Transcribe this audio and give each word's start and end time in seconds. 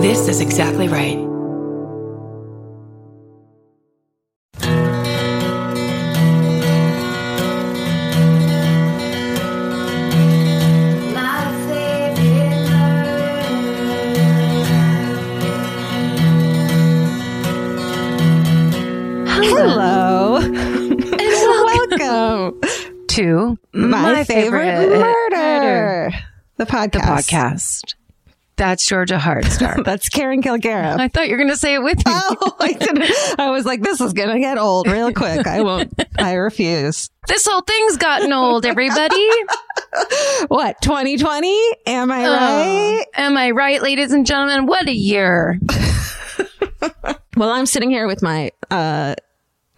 This 0.00 0.28
is 0.28 0.40
exactly 0.40 0.88
right. 0.88 1.18
Hello. 19.28 20.40
Welcome 22.00 22.60
to 23.08 23.58
my, 23.74 24.24
favorite, 24.24 24.88
murder. 24.88 26.10
The 26.56 26.64
podcast. 26.64 26.92
the 26.92 26.98
podcast. 27.00 27.94
That's 28.60 28.84
Georgia 28.84 29.16
Hardstar. 29.16 29.82
That's 29.86 30.10
Karen 30.10 30.42
Kilgariff. 30.42 30.98
I 31.00 31.08
thought 31.08 31.28
you 31.28 31.32
were 31.32 31.38
going 31.38 31.48
to 31.48 31.56
say 31.56 31.72
it 31.72 31.82
with 31.82 31.96
me. 31.96 32.02
Oh, 32.14 32.56
I 32.60 32.74
didn't. 32.74 33.10
I 33.40 33.48
was 33.50 33.64
like, 33.64 33.80
this 33.80 34.02
is 34.02 34.12
gonna 34.12 34.38
get 34.38 34.58
old 34.58 34.86
real 34.86 35.14
quick. 35.14 35.46
I 35.46 35.62
won't. 35.62 35.94
I 36.18 36.34
refuse. 36.34 37.08
This 37.26 37.46
whole 37.46 37.62
thing's 37.62 37.96
gotten 37.96 38.32
old, 38.34 38.66
everybody. 38.66 39.26
What? 40.48 40.80
2020? 40.82 41.58
Am 41.86 42.12
I 42.12 42.24
Oh, 42.26 42.32
right? 42.32 43.06
am 43.14 43.36
I 43.36 43.50
right, 43.50 43.82
ladies 43.82 44.12
and 44.12 44.24
gentlemen? 44.26 44.66
What 44.66 44.86
a 44.86 44.92
year. 44.94 45.58
Well, 47.36 47.50
I'm 47.50 47.66
sitting 47.66 47.90
here 47.90 48.06
with 48.06 48.22
my 48.22 48.52
uh 48.70 49.14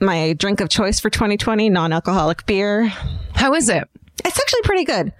my 0.00 0.33
drink 0.33 0.60
of 0.60 0.69
choice 0.69 0.98
for 0.98 1.08
2020, 1.08 1.70
non-alcoholic 1.70 2.44
beer. 2.46 2.86
How 3.34 3.55
is 3.55 3.69
it? 3.69 3.88
It's 4.24 4.38
actually 4.41 4.62
pretty 4.62 4.84
good. 4.84 5.12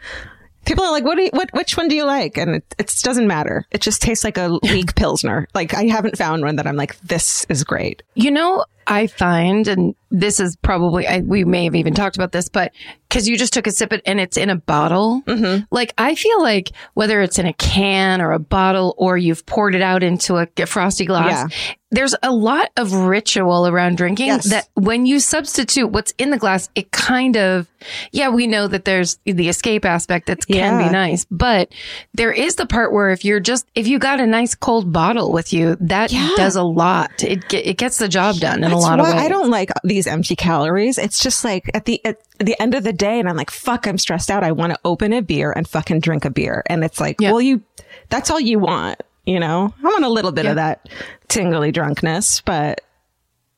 People 0.65 0.85
are 0.85 0.93
like, 0.93 1.05
"What? 1.05 1.17
Do 1.17 1.23
you, 1.25 1.31
what? 1.33 1.51
Which 1.53 1.77
one 1.77 1.89
do 1.89 1.97
you 1.97 2.05
like?" 2.05 2.37
And 2.37 2.57
it, 2.57 2.75
it 2.79 2.93
doesn't 3.03 3.27
matter. 3.27 3.67
It 3.71 3.81
just 3.81 4.03
tastes 4.03 4.25
like 4.25 4.39
a 4.39 4.59
weak 4.63 4.95
pilsner. 4.95 5.49
Like 5.55 5.75
I 5.75 5.85
haven't 5.85 6.17
found 6.17 6.43
one 6.43 6.57
that 6.57 6.67
I'm 6.67 6.77
like, 6.77 6.99
"This 7.01 7.45
is 7.49 7.65
great." 7.65 8.03
You 8.15 8.31
know, 8.31 8.65
I 8.87 9.07
find, 9.07 9.69
and 9.69 9.95
this 10.11 10.41
is 10.41 10.57
probably, 10.57 11.07
I, 11.07 11.21
we 11.21 11.45
may 11.45 11.65
have 11.65 11.75
even 11.75 11.95
talked 11.95 12.17
about 12.17 12.33
this, 12.33 12.49
but 12.49 12.73
because 13.09 13.29
you 13.29 13.37
just 13.37 13.53
took 13.53 13.67
a 13.67 13.71
sip 13.71 13.93
it 13.93 14.03
and 14.07 14.21
it's 14.21 14.37
in 14.37 14.51
a 14.51 14.57
bottle, 14.57 15.23
mm-hmm. 15.27 15.65
like 15.71 15.93
I 15.99 16.15
feel 16.15 16.41
like 16.43 16.73
whether 16.95 17.21
it's 17.23 17.39
in 17.39 17.47
a 17.47 17.53
can 17.55 18.21
or 18.21 18.33
a 18.33 18.39
bottle 18.39 18.95
or 18.99 19.17
you've 19.17 19.45
poured 19.47 19.75
it 19.75 19.83
out 19.83 20.03
into 20.03 20.37
a, 20.37 20.67
frosty 20.67 21.05
glass, 21.07 21.53
there's 21.91 22.15
a 22.23 22.33
lot 22.33 22.71
of 22.77 22.93
ritual 22.95 23.67
around 23.67 23.97
drinking 23.99 24.29
Yes. 24.29 24.49
that 24.51 24.69
when 24.75 25.05
you 25.05 25.21
substitute 25.21 25.89
what's 25.89 26.13
in 26.17 26.31
the 26.31 26.39
glass, 26.39 26.71
it 26.75 26.91
kind 26.91 27.37
of, 27.37 27.69
yeah, 28.13 28.31
we 28.31 28.47
know 28.47 28.67
that 28.67 28.85
there's 28.87 29.19
the 29.25 29.49
escape 29.49 29.85
aspect 29.85 30.27
that 30.27 30.47
can 30.47 30.79
be 30.79 30.91
nice, 30.91 31.27
but 31.31 31.71
there 32.15 32.33
is 32.33 32.57
the 32.57 32.67
part 32.67 32.93
where 32.93 33.11
if 33.11 33.25
you're 33.27 33.41
just, 33.41 33.67
if 33.75 33.87
you 33.87 33.99
got 33.99 34.21
a 34.21 34.27
nice 34.27 34.55
cold 34.55 34.91
bottle 34.93 35.33
with 35.33 35.53
you, 35.53 35.77
that 35.81 36.13
Yeah. 36.13 36.31
does 36.37 36.57
a 36.57 36.63
lot. 36.63 37.23
It, 37.23 37.53
it 37.53 37.77
gets 37.77 37.99
the 37.99 38.09
job 38.09 38.37
done 38.37 38.65
in 38.73 38.79
a 38.79 38.81
lot 38.81 39.01
of 39.01 39.07
ways. 39.07 39.15
I 39.15 39.29
don't 39.29 39.51
like 39.51 39.71
these 39.85 40.07
empty 40.07 40.37
calories. 40.37 40.99
It's 40.99 41.21
just 41.23 41.45
like 41.45 41.71
at 41.75 41.85
the 41.85 42.05
at 42.05 42.19
the 42.39 42.61
end 42.61 42.75
of 42.75 42.83
the 42.85 42.93
day, 42.93 43.19
and 43.21 43.29
I'm 43.29 43.37
like, 43.37 43.51
fuck, 43.51 43.87
I'm 43.87 43.99
stressed 43.99 44.31
out. 44.31 44.43
I 44.45 44.53
want 44.53 44.73
to 44.73 44.79
open 44.85 45.13
a 45.13 45.23
beer 45.23 45.53
and 45.53 45.67
fucking 45.69 46.01
drink 46.01 46.25
a 46.25 46.31
beer, 46.31 46.63
and 46.67 46.85
it's 46.85 47.01
like, 47.01 47.21
Yeah. 47.21 47.31
well, 47.33 47.41
you, 47.41 47.63
that's 48.09 48.31
all 48.31 48.41
you 48.41 48.59
want, 48.59 49.01
you 49.25 49.39
know. 49.41 49.73
I 49.81 49.87
want 49.87 50.05
a 50.05 50.09
little 50.09 50.33
bit 50.33 50.45
Yeah. 50.45 50.51
of 50.53 50.57
that 50.57 50.89
tingly 51.29 51.73
drunkenness, 51.73 52.41
but 52.43 52.81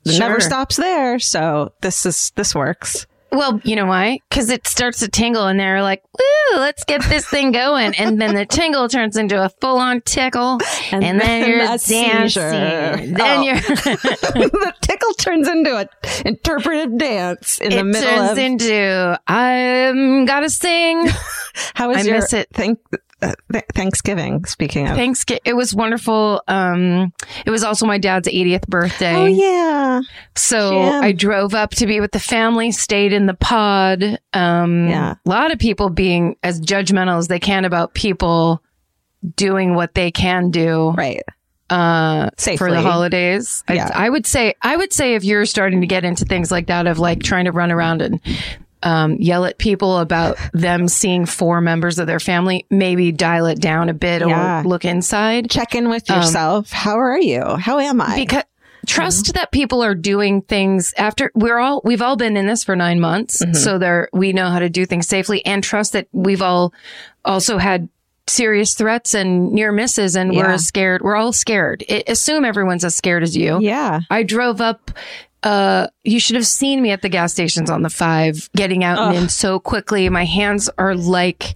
it 0.05 0.19
never 0.19 0.41
stops 0.41 0.77
there. 0.77 1.19
So 1.19 1.73
this 1.81 2.05
is 2.07 2.31
this 2.37 2.55
works. 2.55 3.07
Well, 3.35 3.61
you 3.65 3.75
know 3.77 3.87
why? 3.87 4.21
Because 4.31 4.49
it 4.51 4.67
starts 4.67 5.01
to 5.01 5.09
tingle 5.09 5.47
and 5.47 5.59
they're 5.59 5.83
like, 5.83 6.03
woo, 6.19 6.59
let's 6.61 6.85
get 6.85 7.03
this 7.05 7.27
thing 7.29 7.53
going. 7.53 7.95
And 7.97 8.21
then 8.21 8.35
the 8.35 8.47
tingle 8.47 8.89
turns 8.89 9.17
into 9.17 9.43
a 9.45 9.49
full 9.61 9.79
on 9.79 10.01
tickle. 10.03 10.59
And, 10.93 11.03
And 11.05 11.21
then, 11.21 11.43
then 11.43 11.49
you're 11.51 11.61
a 11.61 11.67
dancing. 11.67 12.29
seizure. 12.29 12.51
Then 12.97 13.21
Oh. 13.21 13.43
you're, 13.43 13.55
the 13.61 14.75
tickle 14.81 15.13
turns 15.15 15.49
into 15.49 15.77
an 15.77 15.89
interpretive 16.25 16.97
dance 16.97 17.59
in 17.61 17.71
the 17.71 17.85
middle. 17.85 18.03
it 18.09 18.17
turns 18.17 18.31
of. 18.33 18.39
into, 18.39 19.21
I'm 19.27 20.25
gotta 20.27 20.49
sing. 20.51 21.09
how 21.75 21.89
was 21.89 21.99
I 21.99 22.03
your 22.03 22.15
miss 22.21 22.33
it. 22.33 22.49
Thank, 22.53 22.79
uh, 22.93 22.99
th- 23.53 23.65
Thanksgiving? 23.75 24.45
Speaking 24.45 24.89
of, 24.89 24.97
Thanksgiving. 24.97 25.43
It 25.45 25.55
was 25.55 25.75
wonderful. 25.75 26.43
Um, 26.49 27.13
it 27.47 27.51
was 27.51 27.63
also 27.65 27.87
my 27.87 27.99
dad's 27.99 28.29
80th 28.29 28.67
birthday. 28.69 29.15
oh 29.15 29.27
yeah, 29.27 30.01
So 30.37 30.71
Jim. 30.71 31.03
I 31.05 31.13
drove 31.13 31.55
up 31.55 31.71
to 31.73 31.87
be 31.87 32.01
with 32.01 32.13
the 32.13 32.21
family, 32.21 32.73
stayed 32.73 33.13
in 33.13 33.27
the 33.27 33.35
pod. 33.35 34.19
Um, 34.33 34.89
Yeah. 34.89 35.15
A 35.25 35.29
lot 35.29 35.53
of 35.53 35.59
people 35.59 35.89
being 35.91 36.37
as 36.43 36.61
judgmental 36.61 37.19
as 37.19 37.29
they 37.29 37.41
can 37.41 37.65
about 37.65 37.95
people 37.95 38.63
doing 39.37 39.75
what 39.75 39.95
they 39.95 40.11
can 40.11 40.51
do 40.51 40.91
right. 40.91 41.23
uh, 41.71 42.29
for 42.59 42.71
the 42.71 42.83
holidays. 42.83 43.65
Yeah. 43.71 43.91
I, 43.95 44.07
I 44.07 44.11
would 44.11 44.27
say, 44.27 44.55
I 44.61 44.77
would 44.77 44.93
say 44.93 45.15
if 45.15 45.25
you're 45.25 45.47
starting 45.47 45.81
to 45.81 45.87
get 45.87 46.05
into 46.05 46.25
things 46.27 46.51
like 46.51 46.67
that 46.67 46.87
of 46.87 46.99
like 46.99 47.23
trying 47.23 47.47
to 47.47 47.53
run 47.53 47.73
around 47.73 48.03
and 48.03 48.21
um, 48.85 49.17
yell 49.17 49.45
at 49.45 49.59
people 49.59 49.99
about 49.99 50.37
them 50.53 50.87
seeing 50.89 51.27
four 51.27 51.61
members 51.61 51.99
of 51.99 52.07
their 52.07 52.21
family, 52.21 52.67
maybe 52.71 53.11
dial 53.13 53.47
it 53.47 53.61
down 53.61 53.89
a 53.89 53.95
bit 53.95 54.21
Yeah. 54.27 54.61
or 54.61 54.65
look 54.65 54.85
inside. 54.85 55.51
check 55.51 55.75
in 55.75 55.89
with 55.89 56.09
Um, 56.11 56.19
yourself. 56.19 56.71
How 56.71 56.99
are 56.99 57.19
you? 57.19 57.43
How 57.57 57.79
am 57.81 58.01
I? 58.01 58.15
because 58.17 58.45
trust 58.87 59.33
that 59.33 59.51
people 59.51 59.83
are 59.83 59.95
doing 59.95 60.43
things 60.43 60.93
after 60.99 61.33
we're 61.35 61.59
all 61.59 61.81
we've 61.87 62.03
all 62.03 62.17
been 62.17 62.37
in 62.37 62.47
this 62.47 62.63
for 62.63 62.77
nine 62.77 63.01
months 63.01 63.43
so 63.59 63.79
there 63.79 64.11
we 64.13 64.35
know 64.35 64.51
how 64.51 64.59
to 64.59 64.69
do 64.69 64.85
things 64.85 65.09
safely 65.09 65.43
and 65.47 65.65
trust 65.65 65.95
that 65.95 66.07
we've 66.13 66.43
all 66.43 66.75
also 67.25 67.57
had 67.57 67.89
serious 68.27 68.75
threats 68.75 69.15
and 69.15 69.53
near 69.53 69.73
misses 69.73 70.17
and 70.17 70.35
Yeah. 70.35 70.43
we're 70.49 70.59
scared 70.59 71.01
we're 71.01 71.17
all 71.17 71.33
scared 71.33 71.83
I 71.89 72.05
assume 72.07 72.45
everyone's 72.45 72.85
as 72.85 72.95
scared 72.95 73.23
as 73.23 73.35
you 73.35 73.59
yeah. 73.63 74.01
i 74.11 74.23
drove 74.23 74.61
up 74.61 74.91
uh, 75.45 75.87
you 76.03 76.19
should 76.19 76.37
have 76.37 76.47
seen 76.47 76.83
me 76.83 76.91
at 76.91 77.03
the 77.03 77.09
gas 77.09 77.33
stations 77.33 77.71
on 77.71 77.83
the 77.83 77.91
five, 77.91 78.49
getting 78.57 78.83
out 78.83 78.99
and 78.99 79.25
in 79.25 79.29
so 79.29 79.61
quickly. 79.61 80.09
My 80.09 80.25
hands 80.25 80.69
are 80.79 80.95
like 80.95 81.55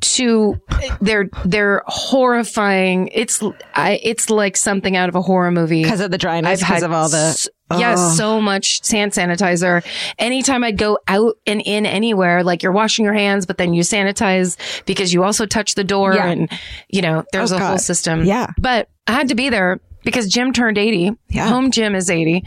two. 0.00 0.60
They're 1.00 1.28
they're 1.44 1.82
horrifying. 1.86 3.08
It's 3.12 3.42
I. 3.74 4.00
It's 4.02 4.30
like 4.30 4.56
something 4.56 4.96
out 4.96 5.08
of 5.08 5.14
a 5.14 5.22
horror 5.22 5.50
movie. 5.50 5.82
Because 5.82 6.00
of 6.00 6.10
the 6.10 6.18
dryness, 6.18 6.60
because 6.60 6.82
of 6.82 6.92
all 6.92 7.08
the. 7.08 7.48
yes, 7.76 7.98
Oh. 8.00 8.14
so 8.14 8.40
much 8.40 8.80
hand 8.88 9.12
sanitizer. 9.12 9.84
Anytime 10.18 10.64
I 10.64 10.70
go 10.72 10.98
out 11.08 11.36
and 11.46 11.60
in 11.64 11.84
anywhere, 11.84 12.42
like 12.42 12.62
you're 12.62 12.72
washing 12.72 13.04
your 13.04 13.14
hands, 13.14 13.44
but 13.46 13.58
then 13.58 13.74
you 13.74 13.82
sanitize 13.82 14.56
because 14.86 15.12
you 15.12 15.22
also 15.24 15.44
touch 15.46 15.74
the 15.74 15.84
door, 15.84 16.14
Yeah. 16.14 16.26
and 16.28 16.50
you 16.88 17.02
know 17.02 17.24
there's 17.32 17.52
Oh, 17.52 17.56
a 17.56 17.60
whole 17.60 17.78
system. 17.78 18.24
Yeah. 18.24 18.52
but 18.58 18.88
I 19.06 19.12
had 19.12 19.28
to 19.28 19.34
be 19.34 19.48
there 19.48 19.80
because 20.04 20.28
Jim 20.28 20.52
turned 20.52 20.78
80. 20.78 21.12
Yeah. 21.28 21.48
Home 21.48 21.70
Jim 21.70 21.94
is 21.94 22.10
80. 22.10 22.44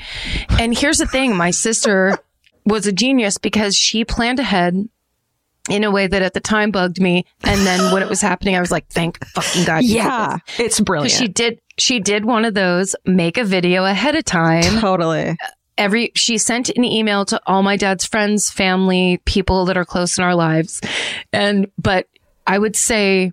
And 0.60 0.78
here's 0.78 0.98
the 0.98 1.06
thing 1.06 1.36
my 1.36 1.52
sister 1.52 2.18
was 2.66 2.88
a 2.88 2.92
genius 2.92 3.38
because 3.38 3.76
she 3.76 4.06
planned 4.06 4.40
ahead 4.40 4.88
in 5.70 5.84
a 5.84 5.92
way 5.92 6.08
that 6.08 6.22
at 6.22 6.34
the 6.34 6.40
time 6.40 6.72
bugged 6.72 7.00
me. 7.00 7.26
And 7.44 7.62
then 7.62 7.94
when 7.94 8.02
it 8.02 8.10
was 8.10 8.22
happening, 8.22 8.56
I 8.56 8.60
was 8.60 8.72
like, 8.72 8.88
thank 8.88 9.24
fucking 9.28 9.66
God. 9.66 9.84
Yeah. 9.84 10.38
It's 10.58 10.80
brilliant. 10.80 11.12
She 11.12 11.28
did. 11.28 11.60
She 11.78 12.00
did 12.00 12.26
one 12.26 12.46
of 12.46 12.54
those. 12.54 12.96
Make 13.06 13.38
a 13.38 13.44
video 13.44 13.86
ahead 13.86 14.16
of 14.16 14.26
time. 14.26 14.80
totally. 14.80 15.38
Every 15.78 16.12
she 16.16 16.38
sent 16.38 16.70
an 16.70 16.84
email 16.84 17.26
to 17.26 17.42
all 17.48 17.64
my 17.64 17.78
dad's 17.78 18.06
friends, 18.06 18.52
family, 18.52 19.22
people 19.26 19.66
that 19.66 19.78
are 19.78 19.86
close 19.86 20.18
in 20.18 20.24
our 20.24 20.36
lives, 20.36 20.82
and 21.34 21.72
but 21.78 22.08
I 22.46 22.60
would 22.60 22.76
say 22.76 23.32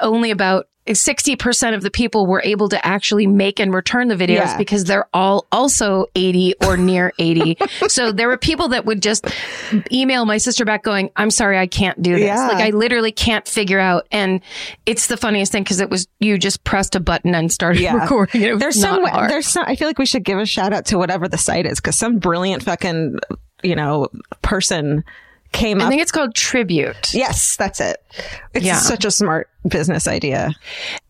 only 0.00 0.30
about 0.30 0.68
60% 0.96 1.74
of 1.74 1.82
the 1.82 1.90
people 1.90 2.26
were 2.26 2.40
able 2.44 2.68
to 2.70 2.86
actually 2.86 3.26
make 3.26 3.58
and 3.60 3.74
return 3.74 4.08
the 4.08 4.14
videos 4.14 4.28
Yeah. 4.46 4.56
because 4.56 4.84
they're 4.84 5.08
all 5.12 5.46
also 5.52 6.06
80 6.14 6.54
or 6.64 6.76
near 6.76 7.12
80. 7.18 7.56
so 7.88 8.12
there 8.12 8.28
were 8.28 8.36
people 8.38 8.68
that 8.68 8.84
would 8.84 9.02
just 9.02 9.26
email 9.92 10.24
my 10.24 10.38
sister 10.38 10.64
back 10.64 10.82
going, 10.82 11.10
I'm 11.16 11.30
sorry, 11.30 11.58
I 11.58 11.66
can't 11.66 12.00
do 12.02 12.12
this. 12.14 12.22
Yeah. 12.26 12.48
Like 12.48 12.64
I 12.64 12.70
literally 12.70 13.12
can't 13.12 13.46
figure 13.46 13.78
out. 13.78 14.06
And 14.10 14.40
it's 14.86 15.06
the 15.08 15.16
funniest 15.16 15.52
thing 15.52 15.62
because 15.62 15.80
it 15.80 15.90
was, 15.90 16.08
you 16.20 16.38
just 16.38 16.64
pressed 16.64 16.94
a 16.94 17.00
button 17.00 17.34
and 17.34 17.52
started 17.52 17.80
Yeah. 17.82 17.94
recording. 17.94 18.42
It 18.42 18.58
There's 18.58 18.80
some. 18.80 19.04
hard. 19.04 19.30
There's 19.30 19.46
some. 19.46 19.64
I 19.66 19.76
feel 19.76 19.88
like 19.88 19.98
we 19.98 20.06
should 20.06 20.24
give 20.24 20.38
a 20.38 20.46
shout 20.46 20.72
out 20.72 20.86
to 20.86 20.98
whatever 20.98 21.28
the 21.28 21.38
site 21.38 21.66
is 21.66 21.78
because 21.80 21.96
some 21.96 22.18
brilliant 22.18 22.62
fucking 22.62 23.18
you 23.62 23.74
know 23.76 24.08
person 24.42 25.04
came 25.52 25.80
I 25.80 25.84
up. 25.84 25.90
think 25.90 26.02
it's 26.02 26.12
called 26.12 26.34
Tribute. 26.34 27.12
yes, 27.14 27.56
that's 27.56 27.80
it. 27.80 28.02
It's 28.54 28.64
Yeah. 28.66 28.76
such 28.78 29.04
a 29.04 29.10
smart 29.10 29.48
business 29.66 30.06
idea. 30.08 30.52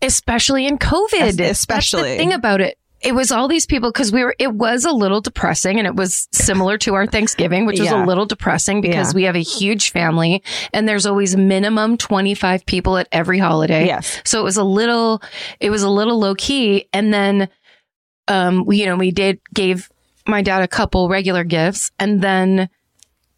especially 0.01 0.65
in 0.67 0.77
COVID. 0.77 1.13
Es- 1.21 1.35
That's 1.35 1.51
especially. 1.59 2.11
the 2.11 2.17
thing 2.17 2.33
about 2.33 2.61
it. 2.61 2.77
It 3.01 3.15
was 3.15 3.31
all 3.31 3.47
these 3.47 3.65
people 3.65 3.91
because 3.93 4.11
we 4.11 4.23
were. 4.25 4.35
It 4.39 4.53
was 4.53 4.83
a 4.83 4.91
little 4.91 5.21
depressing, 5.21 5.77
and 5.79 5.87
it 5.87 5.95
was 5.95 6.27
similar 6.33 6.77
to 6.79 6.95
our 6.95 7.07
Thanksgiving, 7.07 7.65
which 7.65 7.79
was 7.79 7.87
Yeah. 7.89 8.03
a 8.03 8.05
little 8.05 8.25
depressing 8.25 8.81
because 8.81 9.13
Yeah. 9.13 9.15
we 9.15 9.23
have 9.23 9.37
a 9.37 9.41
huge 9.41 9.91
family, 9.91 10.43
and 10.73 10.85
there's 10.87 11.05
always 11.05 11.33
minimum 11.37 11.95
twenty 11.97 12.33
five 12.35 12.65
people 12.65 12.97
at 12.97 13.07
every 13.13 13.39
holiday. 13.39 13.85
Yes. 13.85 14.21
So 14.25 14.41
it 14.41 14.43
was 14.43 14.57
a 14.57 14.65
little. 14.65 15.21
It 15.61 15.69
was 15.69 15.81
a 15.81 15.89
little 15.89 16.19
low 16.19 16.35
key, 16.35 16.89
and 16.91 17.13
then, 17.13 17.47
um, 18.27 18.65
we, 18.65 18.81
you 18.81 18.85
know, 18.85 18.97
we 18.97 19.11
did 19.11 19.39
gave 19.53 19.89
my 20.27 20.41
dad 20.41 20.61
a 20.61 20.67
couple 20.67 21.07
regular 21.07 21.45
gifts, 21.45 21.91
and 21.99 22.21
then 22.21 22.67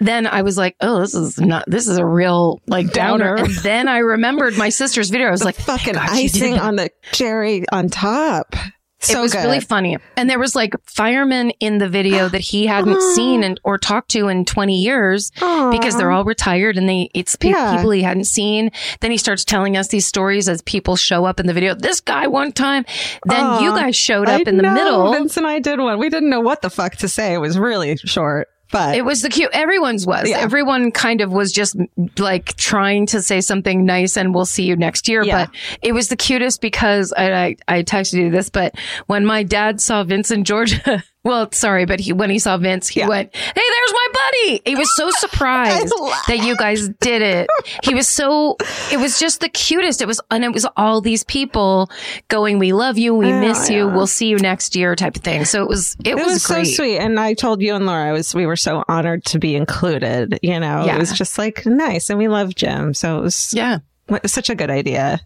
then 0.01 0.27
I 0.27 0.42
was 0.42 0.57
like, 0.57 0.75
oh, 0.81 1.00
this 1.00 1.13
is 1.13 1.39
not, 1.39 1.63
this 1.68 1.88
is 1.88 1.98
a 1.98 2.06
real 2.06 2.59
like 2.68 2.92
downer. 2.92 3.38
Downer. 3.38 3.44
And 3.45 3.56
then 3.57 3.88
I 3.88 4.00
remembered 4.00 4.57
my 4.57 4.69
sister's 4.69 5.09
video. 5.09 5.27
I 5.27 5.31
was 5.31 5.45
like, 5.45 5.59
oh 5.59 5.63
Fucking 5.63 5.94
"God, 5.94 6.09
icing 6.09 6.57
on 6.57 6.75
the 6.75 6.89
cherry 7.13 7.63
on 7.71 7.88
top. 7.88 8.56
So 9.03 9.18
it 9.18 9.21
was 9.24 9.33
good. 9.33 9.44
really 9.45 9.59
funny. 9.62 9.98
And 10.15 10.30
there 10.30 10.38
was 10.38 10.56
like 10.56 10.75
firemen 10.86 11.50
in 11.59 11.80
the 11.80 11.89
video 11.89 12.30
that 12.30 12.42
he 12.42 12.68
hadn't 12.68 13.01
seen 13.15 13.44
and 13.44 13.59
or 13.63 13.80
talked 13.80 14.12
to 14.12 14.27
in 14.27 14.45
20 14.45 14.80
years 14.80 15.31
because 15.39 15.98
they're 15.98 16.12
all 16.12 16.24
retired 16.24 16.77
and 16.77 16.88
they 16.88 17.09
it's 17.15 17.36
pe- 17.36 17.50
Yeah. 17.50 17.75
people 17.77 17.89
he 17.89 18.03
hadn't 18.03 18.25
seen. 18.25 18.69
Then 19.00 19.09
he 19.09 19.18
starts 19.18 19.44
telling 19.44 19.75
us 19.75 19.88
these 19.88 20.06
stories 20.06 20.48
as 20.48 20.62
people 20.62 20.95
show 20.95 21.25
up 21.25 21.39
in 21.39 21.48
the 21.48 21.53
video. 21.53 21.74
This 21.74 22.00
guy 22.00 22.27
one 22.27 22.51
time, 22.51 22.86
then 23.25 23.63
you 23.63 23.71
guys 23.71 23.95
showed 23.95 24.30
up 24.30 24.42
I 24.45 24.50
in 24.50 24.57
the 24.57 24.63
know. 24.63 24.74
middle. 24.75 25.12
Vince 25.13 25.36
and 25.36 25.48
I 25.48 25.57
did 25.57 25.80
one. 25.80 25.98
We 25.98 26.09
didn't 26.09 26.30
know 26.30 26.42
what 26.42 26.62
the 26.62 26.69
fuck 26.69 26.98
to 26.98 27.07
say. 27.07 27.33
It 27.33 27.39
was 27.39 27.57
really 27.57 27.98
short, 27.98 28.50
but 28.71 28.95
It 28.95 29.03
was 29.03 29.21
the 29.21 29.29
cute. 29.29 29.50
Everyone's 29.53 30.06
was. 30.06 30.29
Yeah. 30.29 30.38
Everyone 30.39 30.91
kind 30.91 31.21
of 31.21 31.31
was 31.31 31.51
just 31.51 31.75
like 32.18 32.56
trying 32.56 33.06
to 33.07 33.21
say 33.21 33.41
something 33.41 33.85
nice 33.85 34.18
and 34.18 34.33
we'll 34.33 34.45
see 34.45 34.63
you 34.63 34.75
next 34.75 35.07
year. 35.07 35.23
Yeah. 35.23 35.45
But 35.45 35.56
it 35.81 35.91
was 35.94 36.07
the 36.07 36.15
cutest 36.15 36.62
because 36.62 37.13
I, 37.13 37.31
I, 37.31 37.56
I 37.68 37.83
texted 37.83 38.13
you 38.13 38.31
this, 38.31 38.50
but 38.50 38.75
when 39.07 39.25
my 39.25 39.44
dad 39.44 39.81
saw 39.81 40.03
Vince 40.03 40.31
and 40.31 40.45
Georgia, 40.45 41.03
well, 41.23 41.50
sorry, 41.51 41.85
but 41.85 42.00
he, 42.00 42.13
when 42.13 42.29
he 42.29 42.39
saw 42.39 42.57
Vince, 42.57 42.88
he 42.88 43.01
Yeah. 43.01 43.07
went, 43.07 43.35
Hey, 43.35 43.51
there's 43.56 43.94
my 43.94 44.07
buddy. 44.13 44.62
He 44.65 44.75
was 44.75 44.95
so 44.95 45.09
surprised 45.19 45.94
that 46.27 46.39
you 46.39 46.56
guys 46.56 46.89
did 47.00 47.21
it. 47.21 47.47
He 47.83 47.94
was 47.94 48.07
so, 48.07 48.57
it 48.91 48.97
was 49.00 49.19
just 49.19 49.39
the 49.41 49.50
cutest. 49.50 50.01
It 50.01 50.07
was, 50.07 50.19
and 50.31 50.44
it 50.44 50.51
was 50.51 50.65
all 50.77 51.00
these 51.01 51.23
people 51.23 51.89
going, 52.27 52.57
we 52.59 52.73
love 52.73 52.97
you. 52.97 53.13
We 53.13 53.27
I 53.27 53.31
know, 53.41 53.47
miss 53.50 53.69
you. 53.69 53.88
yeah. 53.88 53.95
We'll 53.95 54.07
see 54.07 54.27
you 54.29 54.38
next 54.38 54.75
year 54.75 54.95
type 54.95 55.15
of 55.15 55.21
thing. 55.21 55.45
So 55.45 55.62
it 55.62 55.69
was, 55.69 55.95
it, 56.03 56.07
it 56.09 56.15
was, 56.15 56.25
was, 56.25 56.44
so 56.44 56.63
sweet. 56.63 56.97
And 56.97 57.19
I 57.19 57.33
told 57.35 57.62
you 57.62 57.75
and 57.75 57.85
Laura, 57.85 58.09
I 58.09 58.12
was 58.13 58.33
we 58.33 58.45
were 58.45 58.56
so 58.56 58.83
honored 58.88 59.24
to 59.25 59.39
be 59.39 59.56
included. 59.56 60.39
You 60.41 60.59
know, 60.59 60.85
Yeah. 60.85 60.95
it 60.95 61.00
was 61.00 61.12
just 61.13 61.38
like 61.38 61.65
nice, 61.65 62.09
and 62.09 62.17
we 62.17 62.27
love 62.27 62.56
Jim, 62.56 62.94
so 62.94 63.19
it 63.19 63.21
was, 63.21 63.53
Yeah. 63.53 63.79
such 64.25 64.50
a 64.50 64.56
good 64.56 64.69
idea. 64.71 65.19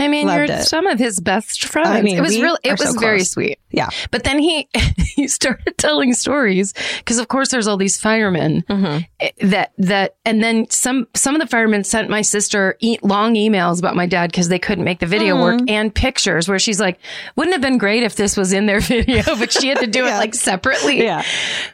I 0.00 0.08
mean, 0.08 0.26
Loved 0.26 0.48
you're 0.48 0.58
it. 0.58 0.64
some 0.64 0.86
of 0.86 0.98
his 0.98 1.20
best 1.20 1.64
friends. 1.66 1.88
I 1.90 2.02
mean, 2.02 2.16
it 2.16 2.20
was 2.20 2.32
we 2.36 2.42
real. 2.42 2.56
It 2.64 2.78
was 2.78 2.92
so 2.94 2.98
very 3.00 3.24
sweet. 3.24 3.58
Yeah, 3.70 3.88
But 4.10 4.24
then 4.24 4.38
he 4.40 4.68
he 5.14 5.28
started 5.28 5.78
telling 5.78 6.12
stories 6.14 6.72
because, 6.98 7.18
of 7.18 7.28
course, 7.28 7.50
there's 7.50 7.68
all 7.68 7.76
these 7.76 8.00
firemen 8.00 8.64
Mm-hmm. 8.68 8.98
eh, 9.20 9.30
that 9.42 9.72
that, 9.78 10.16
and 10.24 10.42
then 10.42 10.68
some 10.70 11.06
some 11.14 11.34
of 11.36 11.40
the 11.40 11.46
firemen 11.46 11.84
sent 11.84 12.10
my 12.10 12.22
sister 12.22 12.76
e- 12.80 12.98
long 13.02 13.34
emails 13.34 13.78
about 13.78 13.94
my 13.94 14.06
dad 14.06 14.30
because 14.32 14.48
they 14.48 14.58
couldn't 14.58 14.84
make 14.84 14.98
the 14.98 15.06
video 15.06 15.34
Mm-hmm. 15.36 15.42
work 15.60 15.60
and 15.70 15.94
pictures 15.94 16.48
where 16.48 16.58
she's 16.58 16.80
like, 16.80 16.98
"Wouldn't 17.36 17.52
have 17.54 17.62
been 17.62 17.78
great 17.78 18.02
if 18.02 18.16
this 18.16 18.36
was 18.36 18.52
in 18.52 18.66
their 18.66 18.80
video," 18.94 19.22
but 19.36 19.52
she 19.52 19.68
had 19.68 19.78
to 19.78 19.86
do 19.86 20.04
it 20.06 20.10
like 20.18 20.34
separately. 20.34 21.02
Yeah. 21.04 21.22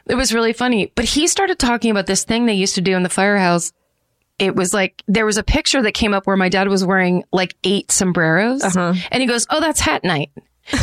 it 0.07 0.15
was 0.15 0.33
really 0.33 0.53
funny. 0.53 0.91
But 0.95 1.05
he 1.05 1.25
started 1.27 1.57
talking 1.57 1.89
about 1.91 2.05
this 2.05 2.23
thing 2.25 2.45
they 2.45 2.53
used 2.53 2.75
to 2.75 2.81
do 2.81 2.95
in 2.95 3.03
the 3.03 3.09
firehouse 3.09 3.71
it 4.39 4.55
was 4.55 4.73
like 4.73 5.03
there 5.07 5.25
was 5.25 5.37
a 5.37 5.43
picture 5.43 5.81
that 5.81 5.93
came 5.93 6.13
up 6.13 6.27
where 6.27 6.37
my 6.37 6.49
dad 6.49 6.67
was 6.67 6.85
wearing 6.85 7.23
like 7.31 7.55
eight 7.63 7.91
sombreros. 7.91 8.63
Uh-huh. 8.63 8.93
and 9.11 9.21
he 9.21 9.27
goes 9.27 9.47
oh 9.49 9.59
that's 9.59 9.79
hat 9.79 10.03
night. 10.03 10.31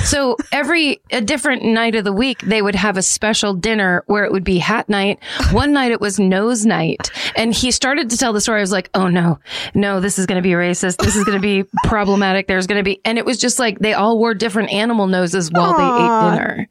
So 0.05 0.39
every 0.51 1.03
a 1.11 1.21
different 1.21 1.62
night 1.62 1.95
of 1.95 2.05
the 2.05 2.12
week 2.12 2.41
they 2.41 2.62
would 2.62 2.75
have 2.75 2.97
a 2.97 3.03
special 3.03 3.53
dinner 3.53 4.03
where 4.06 4.25
it 4.25 4.33
would 4.33 4.45
be 4.45 4.59
hat 4.59 4.89
night. 4.89 5.23
One 5.53 5.73
night 5.73 5.93
it 5.93 6.01
was 6.01 6.19
nose 6.19 6.65
night. 6.65 7.11
And 7.37 7.53
he 7.55 7.71
started 7.71 8.11
to 8.11 8.17
tell 8.17 8.33
the 8.33 8.41
story. 8.41 8.61
I 8.61 8.62
was 8.62 8.73
like 8.73 8.91
oh 8.95 9.09
no. 9.09 9.39
No 9.75 10.01
this 10.01 10.19
is 10.19 10.27
going 10.27 10.43
to 10.43 10.47
be 10.47 10.55
racist. 10.55 10.97
This 10.97 11.17
is 11.17 11.25
going 11.25 11.37
to 11.37 11.43
be 11.43 11.65
problematic. 11.85 12.47
There's 12.47 12.67
going 12.67 12.79
to 12.79 12.85
be 12.85 13.01
and 13.05 13.19
it 13.19 13.27
was 13.27 13.39
just 13.39 13.59
like 13.59 13.79
they 13.79 13.93
all 13.93 14.19
wore 14.19 14.35
different 14.35 14.73
animal 14.73 15.06
noses 15.06 15.51
while 15.53 15.77
they 15.77 15.85
ate 15.85 16.31
dinner. 16.39 16.69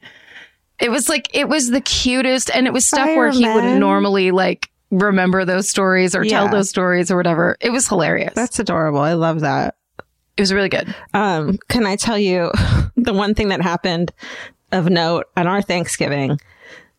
It 0.80 0.90
was 0.90 1.08
like 1.08 1.28
it 1.32 1.48
was 1.48 1.70
the 1.70 1.80
cutest 1.80 2.50
and 2.50 2.66
it 2.66 2.72
was 2.72 2.84
stuff 2.84 3.06
where 3.06 3.30
he 3.30 3.46
wouldn't 3.48 3.78
normally 3.78 4.32
like 4.32 4.70
remember 5.00 5.44
those 5.44 5.68
stories 5.68 6.14
or 6.14 6.24
tell 6.24 6.48
those 6.48 6.68
stories 6.70 7.10
or 7.10 7.16
whatever. 7.16 7.56
It 7.60 7.70
was 7.70 7.88
hilarious. 7.88 8.34
that's 8.34 8.58
adorable. 8.58 9.00
I 9.00 9.14
love 9.14 9.40
that. 9.40 9.76
it 10.36 10.42
was 10.42 10.52
really 10.52 10.68
good. 10.68 10.94
Um, 11.12 11.58
can 11.68 11.86
I 11.86 11.96
tell 11.96 12.18
you 12.18 12.50
the 12.96 13.12
one 13.12 13.34
thing 13.34 13.48
that 13.48 13.60
happened 13.62 14.12
of 14.72 14.88
note 14.88 15.26
on 15.36 15.46
our 15.46 15.62
Thanksgiving 15.62 16.38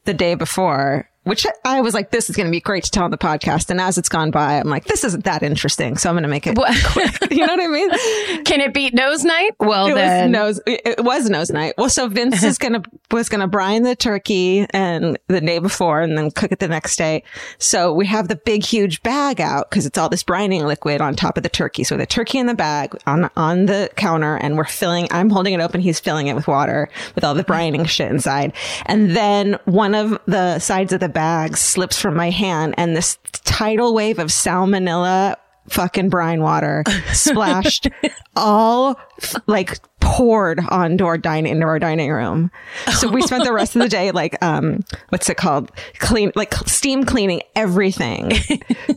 the 0.06 0.14
day 0.14 0.36
before, 0.36 1.10
which 1.24 1.48
I 1.66 1.82
was 1.82 1.96
like, 1.96 2.12
this 2.12 2.30
is 2.30 2.36
going 2.36 2.46
to 2.46 2.52
be 2.52 2.62
great 2.62 2.84
to 2.84 2.92
tell 2.92 3.04
on 3.06 3.12
the 3.12 3.18
podcast. 3.18 3.72
And 3.72 3.82
as 3.82 3.98
it's 3.98 4.08
gone 4.10 4.30
by, 4.30 4.60
I'm 4.60 4.68
like, 4.70 4.86
this 4.86 5.04
isn't 5.04 5.24
that 5.26 5.42
interesting. 5.42 5.98
So 5.98 6.08
I'm 6.10 6.14
going 6.16 6.22
to 6.24 6.30
make 6.30 6.46
it 6.46 6.56
What- 6.56 6.78
quick. 6.86 7.12
You 7.32 7.46
know 7.46 7.56
what 7.56 7.64
I 7.64 7.68
mean? 7.68 8.44
Can 8.46 8.62
it 8.62 8.74
beat 8.74 8.94
nose 8.94 9.26
night? 9.26 9.52
Well, 9.60 9.88
It 9.88 9.94
was 9.94 9.98
then 10.00 10.32
nose. 10.32 10.62
It 10.68 11.04
was 11.04 11.28
nose 11.30 11.50
night. 11.50 11.74
Well, 11.78 11.90
so 11.90 12.08
Vince 12.08 12.44
is 12.44 12.58
gonna 12.60 12.84
was 13.16 13.30
gonna 13.30 13.48
brine 13.48 13.84
the 13.84 13.96
turkey 13.96 14.68
and 14.70 15.18
the 15.28 15.42
day 15.42 15.60
before, 15.60 16.02
and 16.02 16.18
then 16.18 16.32
cook 16.32 16.52
it 16.52 16.60
the 16.60 16.68
next 16.68 16.98
day. 16.98 17.24
So 17.58 17.92
we 17.94 18.06
have 18.06 18.28
the 18.28 18.36
big, 18.36 18.64
huge 18.64 19.02
bag 19.02 19.42
out 19.42 19.70
because 19.70 19.86
it's 19.86 19.98
all 19.98 20.10
this 20.10 20.24
brining 20.24 20.66
liquid 20.66 21.02
on 21.02 21.16
top 21.16 21.38
of 21.38 21.44
the 21.44 21.50
turkey. 21.50 21.84
So 21.84 21.98
the 21.98 22.06
turkey 22.06 22.38
in 22.38 22.46
the 22.46 22.54
bag 22.54 22.96
on 23.08 23.30
on 23.36 23.66
the 23.66 23.90
counter, 23.96 24.36
and 24.36 24.58
we're 24.58 24.66
filling. 24.66 25.08
I'm 25.12 25.30
holding 25.30 25.54
it 25.54 25.62
open. 25.62 25.82
He's 25.82 26.00
filling 26.00 26.28
it 26.28 26.36
with 26.36 26.48
water 26.48 26.90
with 27.16 27.24
all 27.24 27.34
the 27.34 27.44
brining 27.44 27.88
shit 27.88 28.12
inside. 28.12 28.54
And 28.86 29.16
then 29.16 29.58
one 29.66 29.96
of 29.96 30.20
the 30.26 30.60
sides 30.60 30.94
of 30.94 31.00
the 31.00 31.10
bag 31.10 31.58
slips 31.58 32.00
from 32.00 32.16
my 32.16 32.30
hand, 32.30 32.76
and 32.78 32.96
this 32.96 33.18
tidal 33.32 33.94
wave 33.94 34.20
of 34.20 34.28
salmonella 34.28 35.36
fucking 35.70 36.10
brine 36.10 36.42
water 36.42 36.84
splashed 37.14 37.88
all 38.36 39.00
like 39.48 39.80
poured 40.00 40.60
onto 40.70 41.06
our 41.06 41.18
dining 41.18 41.54
into 41.54 41.66
our 41.66 41.80
dining 41.80 42.12
room. 42.12 42.52
So 43.00 43.10
we 43.10 43.22
spent 43.24 43.44
the 43.44 43.52
rest 43.54 43.76
of 43.76 43.82
the 43.82 43.90
day 43.90 44.12
like 44.12 44.42
um 44.44 44.82
what's 45.10 45.30
it 45.30 45.38
called? 45.38 45.72
Clean 46.00 46.32
like 46.36 46.54
steam 46.68 47.04
cleaning 47.04 47.42
everything. 47.56 48.28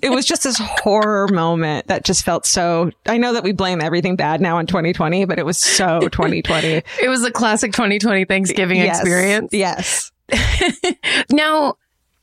it 0.02 0.10
was 0.10 0.26
just 0.26 0.42
this 0.42 0.58
horror 0.60 1.28
moment 1.28 1.86
that 1.86 2.04
just 2.04 2.24
felt 2.24 2.44
so 2.44 2.90
I 3.06 3.16
know 3.16 3.32
that 3.32 3.42
we 3.44 3.52
blame 3.52 3.80
everything 3.80 4.16
bad 4.16 4.40
now 4.40 4.58
in 4.58 4.66
2020, 4.66 5.24
but 5.24 5.38
it 5.38 5.46
was 5.46 5.56
so 5.58 6.00
2020 6.00 6.68
it 7.02 7.08
was 7.08 7.24
a 7.24 7.30
classic 7.30 7.72
2020 7.72 8.26
Thanksgiving 8.26 8.76
Yes. 8.78 9.00
experience. 9.00 9.52
Yes. 9.52 10.12
Now, 11.30 11.74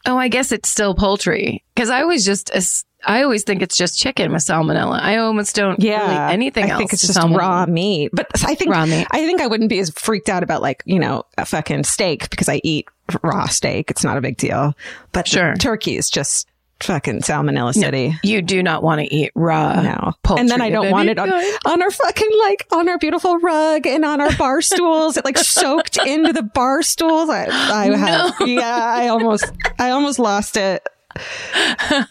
oh, 0.06 0.18
I 0.18 0.27
guess 0.27 0.51
it's 0.51 0.69
still 0.69 0.95
poultry 0.95 1.63
because 1.74 1.89
I 1.89 2.03
was 2.03 2.24
just 2.25 2.50
as- 2.51 2.86
I 3.05 3.23
always 3.23 3.43
think 3.43 3.61
it's 3.61 3.77
just 3.77 3.99
chicken 3.99 4.31
with 4.31 4.41
salmonella. 4.43 4.99
I 5.01 5.17
almost 5.17 5.55
don't 5.55 5.79
Yeah. 5.79 6.01
really 6.01 6.33
anything 6.33 6.65
I 6.65 6.69
else. 6.69 6.75
I 6.75 6.77
think 6.79 6.93
it's 6.93 7.05
just 7.07 7.17
salmonella. 7.19 7.37
raw 7.37 7.65
meat. 7.67 8.09
But 8.13 8.27
I 8.45 8.55
think 8.55 8.71
Raw 8.71 8.85
meat. 8.85 9.07
I 9.11 9.19
think 9.25 9.41
I 9.41 9.47
wouldn't 9.47 9.69
be 9.69 9.79
as 9.79 9.91
freaked 9.91 10.29
out 10.29 10.43
about 10.43 10.61
like, 10.61 10.81
you 10.85 10.99
know, 10.99 11.23
a 11.37 11.45
fucking 11.45 11.83
steak 11.83 12.29
because 12.29 12.49
I 12.49 12.61
eat 12.63 12.87
raw 13.21 13.45
steak. 13.47 13.91
It's 13.91 14.03
not 14.03 14.17
a 14.17 14.21
big 14.21 14.37
deal. 14.37 14.73
But 15.11 15.27
Sure. 15.27 15.53
turkey 15.55 15.97
is 15.97 16.09
just 16.09 16.47
fucking 16.81 17.21
salmonella 17.21 17.73
city. 17.73 18.17
You 18.21 18.41
do 18.41 18.61
not 18.61 18.83
want 18.83 18.99
to 18.99 19.13
eat 19.15 19.31
raw. 19.33 19.81
No. 19.81 20.11
poultry 20.23 20.41
and 20.41 20.49
then 20.49 20.61
I 20.61 20.69
don't 20.69 20.91
want 20.91 21.07
it 21.07 21.17
on, 21.17 21.29
on 21.31 21.81
our 21.81 21.89
fucking 21.91 22.29
like 22.41 22.67
on 22.73 22.89
our 22.89 22.97
beautiful 22.97 23.37
rug 23.37 23.87
and 23.87 24.03
on 24.03 24.19
our 24.19 24.35
bar 24.35 24.61
stools. 24.63 25.15
It 25.15 25.24
like 25.24 25.38
soaked 25.38 25.97
into 26.05 26.33
the 26.33 26.43
bar 26.43 26.81
stools. 26.81 27.29
I, 27.29 27.45
I 27.47 27.95
have, 27.95 28.35
yeah, 28.47 28.75
I 28.97 29.07
almost, 29.07 29.50
I 29.79 29.91
almost 29.91 30.19
lost 30.19 30.57
it. 30.57 30.85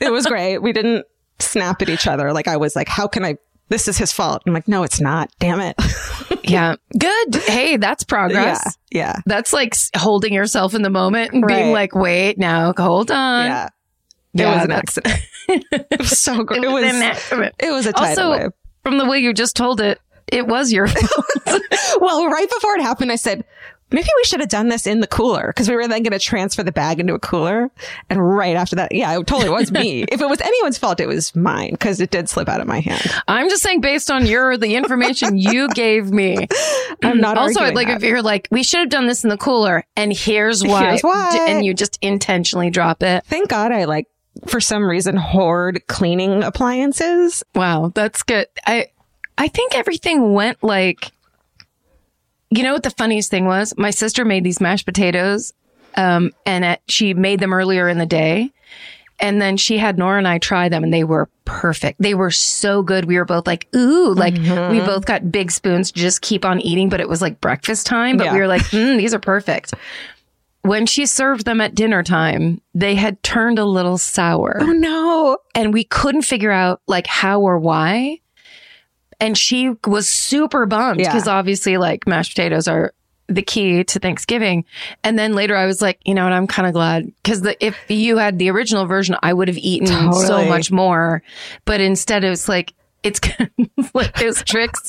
It 0.00 0.12
was 0.12 0.26
great. 0.26 0.58
We 0.58 0.72
didn't 0.72 1.06
snap 1.38 1.82
at 1.82 1.88
each 1.88 2.06
other. 2.06 2.32
Like 2.32 2.48
I 2.48 2.56
was 2.56 2.74
like, 2.76 2.88
how 2.88 3.06
can 3.06 3.24
I, 3.24 3.36
this 3.68 3.88
is 3.88 3.96
his 3.98 4.12
fault. 4.12 4.42
I'm 4.46 4.52
like, 4.52 4.68
no, 4.68 4.82
it's 4.82 5.00
not. 5.00 5.30
Damn 5.38 5.60
it. 5.60 5.76
Yeah. 6.46 6.74
Good. 6.98 7.36
Hey, 7.36 7.78
that's 7.78 8.04
progress. 8.04 8.76
yeah. 8.90 9.14
Yeah. 9.14 9.16
That's 9.24 9.54
like 9.54 9.74
holding 9.96 10.34
yourself 10.34 10.74
in 10.74 10.82
the 10.82 10.90
moment 10.90 11.32
and 11.32 11.42
being 11.46 11.72
like, 11.72 11.94
wait, 11.94 12.36
now 12.36 12.74
hold 12.76 13.10
on. 13.10 13.46
Yeah. 13.46 13.68
Yeah, 14.34 14.50
it 14.52 14.54
was 14.56 14.64
an 14.64 14.70
accident. 14.72 15.20
it 15.48 15.98
was 15.98 16.20
so 16.20 16.44
great. 16.44 16.62
It 16.62 16.68
was 16.68 16.84
an 16.84 17.00
accident. 17.02 17.54
It 17.58 17.70
was 17.70 17.86
a 17.86 17.94
tidal 17.94 18.08
Also, 18.32 18.42
wave. 18.42 18.50
from 18.82 18.98
the 18.98 19.06
way 19.06 19.20
you 19.20 19.32
just 19.32 19.56
told 19.56 19.80
it, 19.80 19.98
it 20.26 20.46
was 20.46 20.70
your 20.70 20.86
fault. 20.86 21.62
Well, 21.98 22.26
right 22.26 22.50
before 22.50 22.74
it 22.76 22.82
happened, 22.82 23.10
I 23.10 23.16
said, 23.16 23.44
maybe 23.94 24.08
we 24.16 24.24
should 24.24 24.40
have 24.40 24.48
done 24.48 24.68
this 24.68 24.86
in 24.86 25.00
the 25.00 25.06
cooler 25.06 25.46
because 25.46 25.68
we 25.68 25.76
were 25.76 25.86
then 25.86 26.02
going 26.02 26.12
to 26.12 26.18
transfer 26.18 26.62
the 26.62 26.72
bag 26.72 27.00
into 27.00 27.14
a 27.14 27.18
cooler. 27.18 27.70
And 28.10 28.26
right 28.36 28.56
after 28.56 28.76
that, 28.76 28.92
yeah, 28.92 29.18
it 29.18 29.26
totally 29.26 29.50
was 29.50 29.70
me. 29.70 30.02
if 30.10 30.20
it 30.20 30.28
was 30.28 30.40
anyone's 30.40 30.76
fault, 30.78 31.00
it 31.00 31.06
was 31.06 31.34
mine 31.36 31.70
because 31.70 32.00
it 32.00 32.10
did 32.10 32.28
slip 32.28 32.48
out 32.48 32.60
of 32.60 32.66
my 32.66 32.80
hand. 32.80 33.02
I'm 33.28 33.48
just 33.48 33.62
saying, 33.62 33.80
based 33.80 34.10
on 34.10 34.26
your 34.26 34.56
the 34.56 34.74
information 34.74 35.38
you 35.38 35.68
gave 35.74 36.10
me. 36.10 36.36
I'm 37.02 37.18
mm, 37.18 37.20
not 37.20 37.38
also, 37.38 37.72
like 37.72 37.86
that. 37.86 37.98
if 37.98 38.02
you're 38.02 38.22
like, 38.22 38.48
we 38.50 38.62
should 38.62 38.80
have 38.80 38.88
done 38.88 39.06
this 39.06 39.24
in 39.24 39.30
the 39.30 39.38
cooler, 39.38 39.84
and 39.96 40.12
here's 40.12 40.64
why, 40.64 40.90
Here's 40.90 41.02
why. 41.02 41.46
and 41.48 41.64
you 41.64 41.74
just 41.74 41.98
intentionally 42.02 42.70
drop 42.70 43.02
it. 43.02 43.24
Thank 43.26 43.48
God 43.48 43.72
I 43.72 43.84
like, 43.84 44.08
for 44.46 44.60
some 44.60 44.84
reason, 44.84 45.16
hoard 45.16 45.86
cleaning 45.86 46.42
appliances. 46.42 47.44
Wow, 47.54 47.92
that's 47.94 48.22
good. 48.22 48.48
I 48.66 48.88
I 49.36 49.48
think 49.48 49.76
everything 49.76 50.32
went 50.32 50.62
like 50.62 51.10
you 52.54 52.62
know 52.62 52.72
what 52.72 52.82
the 52.82 52.90
funniest 52.90 53.30
thing 53.30 53.46
was? 53.46 53.74
My 53.76 53.90
sister 53.90 54.24
made 54.24 54.44
these 54.44 54.60
mashed 54.60 54.86
potatoes 54.86 55.52
um 55.96 56.32
and 56.44 56.64
at, 56.64 56.80
she 56.88 57.14
made 57.14 57.40
them 57.40 57.52
earlier 57.52 57.88
in 57.88 57.98
the 57.98 58.06
day. 58.06 58.50
And 59.20 59.40
then 59.40 59.56
she 59.56 59.78
had 59.78 59.96
Nora 59.96 60.18
and 60.18 60.26
I 60.26 60.38
try 60.38 60.68
them 60.68 60.82
and 60.82 60.92
they 60.92 61.04
were 61.04 61.28
perfect. 61.44 62.02
They 62.02 62.14
were 62.14 62.32
so 62.32 62.82
good. 62.82 63.04
We 63.04 63.16
were 63.16 63.24
both 63.24 63.46
like, 63.46 63.68
ooh, 63.74 64.12
like 64.12 64.34
Mm-hmm. 64.34 64.72
we 64.72 64.80
both 64.80 65.04
got 65.06 65.30
big 65.30 65.52
spoons 65.52 65.92
to 65.92 66.00
just 66.00 66.20
keep 66.20 66.44
on 66.44 66.60
eating, 66.60 66.88
but 66.88 67.00
it 67.00 67.08
was 67.08 67.22
like 67.22 67.40
breakfast 67.40 67.86
time. 67.86 68.16
But 68.16 68.24
Yeah. 68.26 68.32
we 68.32 68.40
were 68.40 68.48
like, 68.48 68.62
mm, 68.72 68.96
these 68.96 69.14
are 69.14 69.20
perfect. 69.20 69.72
when 70.62 70.84
she 70.86 71.06
served 71.06 71.44
them 71.44 71.60
at 71.60 71.74
dinner 71.76 72.02
time, 72.02 72.60
they 72.74 72.96
had 72.96 73.22
turned 73.22 73.58
a 73.60 73.64
little 73.64 73.98
sour 73.98 74.56
Oh 74.60 74.72
no. 74.72 75.38
and 75.54 75.72
we 75.72 75.84
couldn't 75.84 76.22
figure 76.22 76.50
out 76.50 76.80
like 76.88 77.06
how 77.06 77.40
or 77.40 77.58
why. 77.58 78.18
And 79.20 79.36
she 79.36 79.72
was 79.86 80.08
super 80.08 80.66
bummed 80.66 81.00
Yeah. 81.00 81.12
because 81.12 81.28
obviously 81.28 81.76
like 81.76 82.06
mashed 82.06 82.32
potatoes 82.32 82.68
are 82.68 82.92
the 83.26 83.42
key 83.42 83.84
to 83.84 83.98
Thanksgiving. 83.98 84.64
And 85.02 85.18
then 85.18 85.32
later 85.34 85.56
I 85.56 85.64
was 85.66 85.80
like, 85.80 85.98
you 86.04 86.14
know 86.14 86.24
what, 86.24 86.32
I'm 86.32 86.46
kind 86.46 86.66
of 86.68 86.74
glad 86.74 87.06
because 87.22 87.46
if 87.60 87.76
you 87.88 88.18
had 88.18 88.38
the 88.38 88.50
original 88.50 88.84
version, 88.86 89.16
I 89.22 89.32
would 89.32 89.48
have 89.48 89.56
eaten 89.56 90.12
so 90.12 90.44
much 90.46 90.70
more. 90.70 91.22
But 91.64 91.80
instead 91.80 92.22
it 92.24 92.28
was 92.28 92.48
like, 92.48 92.74
it's 93.04 93.20
like 93.94 94.14
those 94.16 94.42
tricks 94.42 94.80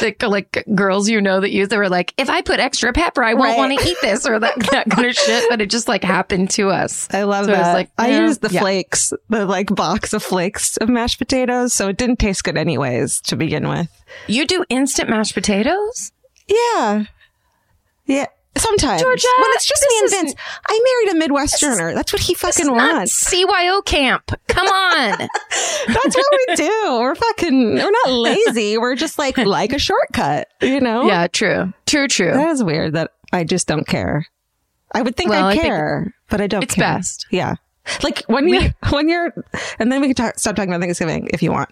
that 0.00 0.16
like 0.22 0.64
girls 0.74 1.08
you 1.08 1.20
know 1.20 1.40
that 1.40 1.50
use 1.50 1.68
they 1.68 1.78
were 1.78 1.88
like, 1.88 2.12
if 2.18 2.28
I 2.28 2.42
put 2.42 2.60
extra 2.60 2.92
pepper, 2.92 3.22
I 3.22 3.34
won't 3.34 3.50
Right. 3.50 3.56
want 3.58 3.78
to 3.80 3.88
eat 3.88 3.96
this 4.02 4.26
or 4.26 4.38
that, 4.38 4.58
that 4.72 4.90
kind 4.90 5.06
of 5.08 5.14
shit. 5.14 5.44
But 5.48 5.60
it 5.62 5.70
just 5.70 5.88
like 5.88 6.04
happened 6.04 6.50
to 6.50 6.68
us. 6.70 7.08
I 7.12 7.22
love 7.22 7.46
So 7.46 7.52
I 7.52 7.56
that. 7.56 7.66
was 7.66 7.74
like, 7.74 7.90
I 7.98 8.08
yeah, 8.10 8.20
used 8.22 8.40
the 8.42 8.50
yeah. 8.50 8.60
flakes, 8.60 9.12
the 9.30 9.46
like 9.46 9.74
box 9.74 10.12
of 10.12 10.22
flakes 10.22 10.76
of 10.78 10.88
mashed 10.88 11.18
potatoes, 11.18 11.72
so 11.72 11.88
it 11.88 11.96
didn't 11.96 12.18
taste 12.18 12.44
good 12.44 12.58
anyways 12.58 13.20
to 13.22 13.36
begin 13.36 13.68
with. 13.68 13.88
You 14.26 14.46
do 14.46 14.64
instant 14.68 15.08
mashed 15.08 15.34
potatoes? 15.34 16.12
Yeah. 16.48 17.04
Yeah. 18.06 18.26
Sometimes. 18.56 19.00
Georgia, 19.00 19.26
when 19.38 19.46
it's 19.54 19.66
just 19.66 19.84
me 19.88 19.98
and 19.98 20.04
is- 20.06 20.12
Vince. 20.12 20.34
I 20.68 21.02
married 21.06 21.22
a 21.22 21.26
Midwesterner. 21.28 21.94
That's 21.94 22.12
what 22.12 22.20
he 22.22 22.34
fucking 22.34 22.70
wants. 22.70 23.24
CYO 23.30 23.84
camp. 23.84 24.30
Come 24.48 24.66
on. 24.66 25.18
That's 25.86 26.16
what 26.16 26.26
we 26.48 26.54
do. 26.56 26.98
We're 27.00 27.14
fucking, 27.14 27.74
we're 27.74 27.90
not 27.90 28.10
lazy. 28.10 28.76
We're 28.78 28.94
just 28.94 29.18
like, 29.18 29.38
like 29.38 29.72
a 29.72 29.78
shortcut, 29.78 30.48
you 30.60 30.80
know? 30.80 31.06
yeah, 31.06 31.26
true. 31.28 31.72
True, 31.86 32.08
true. 32.08 32.32
That 32.32 32.50
is 32.50 32.62
weird 32.62 32.92
that 32.92 33.12
I 33.32 33.44
just 33.44 33.66
don't 33.66 33.86
care. 33.86 34.26
I 34.94 35.00
would 35.00 35.16
think 35.16 35.30
Well, 35.30 35.46
I 35.46 35.50
I'd 35.50 35.52
think 35.54 35.64
care, 35.64 36.14
but 36.28 36.40
I 36.42 36.46
don't 36.46 36.62
it's 36.64 36.74
care. 36.74 36.82
best. 36.84 37.26
Yeah. 37.30 37.54
Like 38.02 38.22
when 38.26 38.48
you, 38.48 38.70
when 38.90 39.08
you're, 39.08 39.32
and 39.78 39.90
then 39.90 40.02
we 40.02 40.08
can 40.08 40.14
talk, 40.14 40.38
stop 40.38 40.56
talking 40.56 40.70
about 40.70 40.82
Thanksgiving 40.82 41.28
if 41.32 41.42
you 41.42 41.50
want. 41.52 41.70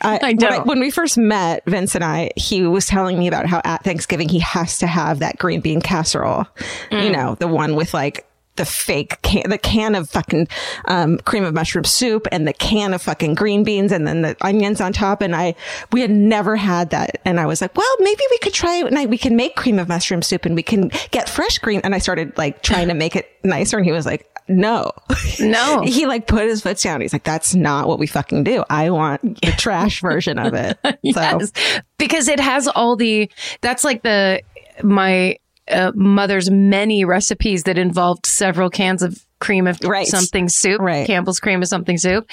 I, 0.00 0.16
I 0.16 0.18
when, 0.28 0.36
don't. 0.36 0.66
when 0.66 0.80
we 0.80 0.90
first 0.90 1.18
met, 1.18 1.64
Vince 1.66 1.94
and 1.94 2.04
I, 2.04 2.30
he 2.36 2.62
was 2.62 2.86
telling 2.86 3.18
me 3.18 3.28
about 3.28 3.46
how 3.46 3.60
at 3.64 3.84
Thanksgiving 3.84 4.28
he 4.28 4.38
has 4.40 4.78
to 4.78 4.86
have 4.86 5.20
that 5.20 5.38
green 5.38 5.60
bean 5.60 5.80
casserole. 5.80 6.46
Mm. 6.90 7.04
You 7.04 7.10
know, 7.10 7.34
the 7.36 7.48
one 7.48 7.74
with 7.74 7.94
like 7.94 8.28
the 8.58 8.66
fake 8.66 9.22
can, 9.22 9.48
the 9.48 9.56
can 9.56 9.94
of 9.94 10.10
fucking 10.10 10.48
um, 10.86 11.18
cream 11.18 11.44
of 11.44 11.54
mushroom 11.54 11.84
soup 11.84 12.26
and 12.30 12.46
the 12.46 12.52
can 12.52 12.92
of 12.92 13.00
fucking 13.00 13.34
green 13.34 13.62
beans 13.62 13.92
and 13.92 14.06
then 14.06 14.22
the 14.22 14.36
onions 14.42 14.80
on 14.80 14.92
top. 14.92 15.22
And 15.22 15.34
I, 15.34 15.54
we 15.92 16.02
had 16.02 16.10
never 16.10 16.56
had 16.56 16.90
that. 16.90 17.20
And 17.24 17.40
I 17.40 17.46
was 17.46 17.62
like, 17.62 17.74
well, 17.76 17.96
maybe 18.00 18.22
we 18.30 18.38
could 18.38 18.52
try 18.52 18.76
it 18.76 18.86
and 18.86 18.98
I, 18.98 19.06
we 19.06 19.16
can 19.16 19.36
make 19.36 19.54
cream 19.54 19.78
of 19.78 19.88
mushroom 19.88 20.22
soup 20.22 20.44
and 20.44 20.54
we 20.54 20.62
can 20.62 20.90
get 21.12 21.28
fresh 21.28 21.58
green. 21.58 21.80
And 21.82 21.94
I 21.94 21.98
started 21.98 22.36
like 22.36 22.62
trying 22.62 22.88
to 22.88 22.94
make 22.94 23.16
it 23.16 23.30
nicer. 23.44 23.76
And 23.78 23.86
he 23.86 23.92
was 23.92 24.04
like, 24.04 24.27
no, 24.48 24.92
No. 25.40 25.82
he 25.86 26.06
like 26.06 26.26
put 26.26 26.44
his 26.46 26.62
foot 26.62 26.78
down. 26.78 27.00
He's 27.00 27.12
like, 27.12 27.24
that's 27.24 27.54
not 27.54 27.86
what 27.88 27.98
we 27.98 28.06
fucking 28.06 28.44
do. 28.44 28.64
I 28.70 28.90
want 28.90 29.40
the 29.42 29.52
trash 29.58 30.00
version 30.00 30.38
of 30.38 30.54
it. 30.54 30.78
Yes. 31.02 31.52
So 31.52 31.80
Because 31.98 32.28
it 32.28 32.40
has 32.40 32.66
all 32.68 32.96
the, 32.96 33.30
that's 33.60 33.84
like 33.84 34.02
the, 34.02 34.42
my 34.82 35.36
uh, 35.70 35.92
mother's 35.94 36.50
many 36.50 37.04
recipes 37.04 37.64
that 37.64 37.78
involved 37.78 38.26
several 38.26 38.70
cans 38.70 39.02
of 39.02 39.22
cream 39.38 39.66
of 39.66 39.78
Right. 39.84 40.06
something 40.06 40.48
soup, 40.48 40.80
Right. 40.80 41.06
Campbell's 41.06 41.40
cream 41.40 41.62
of 41.62 41.68
something 41.68 41.98
soup. 41.98 42.28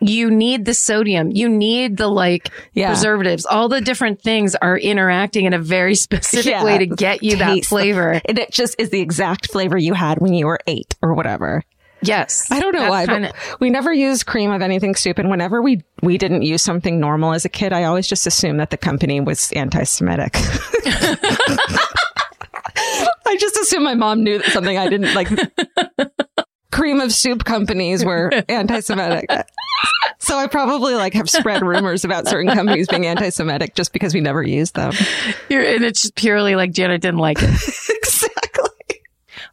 You 0.00 0.30
need 0.30 0.64
the 0.64 0.74
sodium. 0.74 1.30
You 1.32 1.48
need 1.48 1.96
the 1.96 2.08
like 2.08 2.50
Yeah. 2.72 2.88
preservatives. 2.88 3.44
All 3.46 3.68
the 3.68 3.80
different 3.80 4.22
things 4.22 4.54
are 4.54 4.78
interacting 4.78 5.44
in 5.46 5.52
a 5.54 5.58
very 5.58 5.94
specific 6.06 6.50
Yeah. 6.52 6.64
way 6.64 6.78
to 6.78 6.86
get 6.86 7.22
you 7.22 7.36
that 7.36 7.54
taste 7.54 7.62
the- 7.70 7.74
flavor. 7.76 8.20
and 8.24 8.38
it 8.38 8.52
just 8.52 8.76
is 8.78 8.90
the 8.90 9.00
exact 9.00 9.50
flavor 9.50 9.76
you 9.76 9.94
had 9.94 10.18
when 10.18 10.34
you 10.34 10.46
were 10.46 10.60
eight 10.66 10.94
or 11.02 11.14
whatever. 11.14 11.62
Yes. 12.00 12.48
I 12.52 12.60
don't 12.60 12.76
know 12.76 12.88
why, 12.88 13.06
kinda- 13.06 13.32
but 13.34 13.60
we 13.60 13.70
never 13.70 13.92
used 13.92 14.24
cream 14.24 14.52
of 14.52 14.62
anything 14.62 14.94
soup. 14.94 15.18
And 15.18 15.30
whenever 15.30 15.60
we, 15.60 15.82
we 16.00 16.16
didn't 16.16 16.42
use 16.42 16.62
something 16.62 17.00
normal 17.00 17.32
as 17.32 17.44
a 17.44 17.48
kid, 17.48 17.72
I 17.72 17.82
always 17.84 18.06
just 18.06 18.24
assumed 18.24 18.60
that 18.60 18.70
the 18.70 18.76
company 18.76 19.20
was 19.20 19.50
anti-Semitic. 19.56 20.34
I 23.26 23.36
just 23.38 23.56
assumed 23.56 23.84
my 23.84 23.94
mom 23.94 24.22
knew 24.22 24.38
that 24.38 24.50
something 24.52 24.78
I 24.78 24.88
didn't 24.88 25.12
like. 25.14 25.28
cream 26.70 27.00
of 27.00 27.12
soup 27.12 27.44
companies 27.44 28.04
were 28.04 28.30
anti-Semitic. 28.48 29.28
So 30.18 30.36
I 30.36 30.46
probably 30.48 30.94
like 30.94 31.14
have 31.14 31.30
spread 31.30 31.62
rumors 31.62 32.04
about 32.04 32.26
certain 32.26 32.52
companies 32.52 32.88
being 32.88 33.06
anti-Semitic 33.06 33.74
just 33.74 33.92
because 33.92 34.12
we 34.14 34.20
never 34.20 34.42
used 34.42 34.74
them. 34.74 34.92
You're, 35.48 35.62
and 35.62 35.84
it's 35.84 36.02
just 36.02 36.14
purely 36.16 36.56
like 36.56 36.72
Janet 36.72 37.00
didn't 37.02 37.20
like 37.20 37.38
it. 37.40 37.48
exactly. 37.96 39.00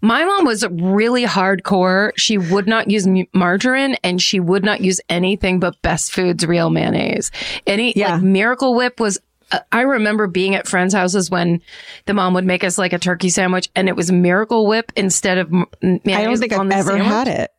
My 0.01 0.25
mom 0.25 0.45
was 0.45 0.65
really 0.69 1.23
hardcore. 1.25 2.11
She 2.17 2.37
would 2.37 2.67
not 2.67 2.89
use 2.89 3.07
margarine 3.33 3.95
and 4.03 4.21
she 4.21 4.39
would 4.39 4.63
not 4.63 4.81
use 4.81 4.99
anything 5.09 5.59
but 5.59 5.81
Best 5.81 6.11
Foods 6.11 6.45
real 6.45 6.69
mayonnaise. 6.69 7.31
Any 7.67 7.93
Yeah. 7.95 8.15
like 8.15 8.23
Miracle 8.23 8.73
Whip 8.75 8.99
was. 8.99 9.19
Uh, 9.51 9.59
I 9.71 9.81
remember 9.81 10.25
being 10.25 10.55
at 10.55 10.67
friends' 10.67 10.95
houses 10.95 11.29
when 11.29 11.61
the 12.07 12.15
mom 12.15 12.33
would 12.33 12.45
make 12.45 12.63
us 12.63 12.79
like 12.79 12.93
a 12.93 12.97
turkey 12.99 13.29
sandwich 13.29 13.69
and 13.75 13.87
it 13.87 13.95
was 13.95 14.11
Miracle 14.11 14.65
Whip 14.65 14.91
instead 14.95 15.37
of 15.37 15.51
mayonnaise 15.51 16.01
I 16.17 16.23
don't 16.23 16.37
think 16.39 16.53
on 16.53 16.71
I've 16.71 16.79
ever 16.79 16.91
sandwich. 16.93 17.07
had 17.07 17.27
it. 17.27 17.51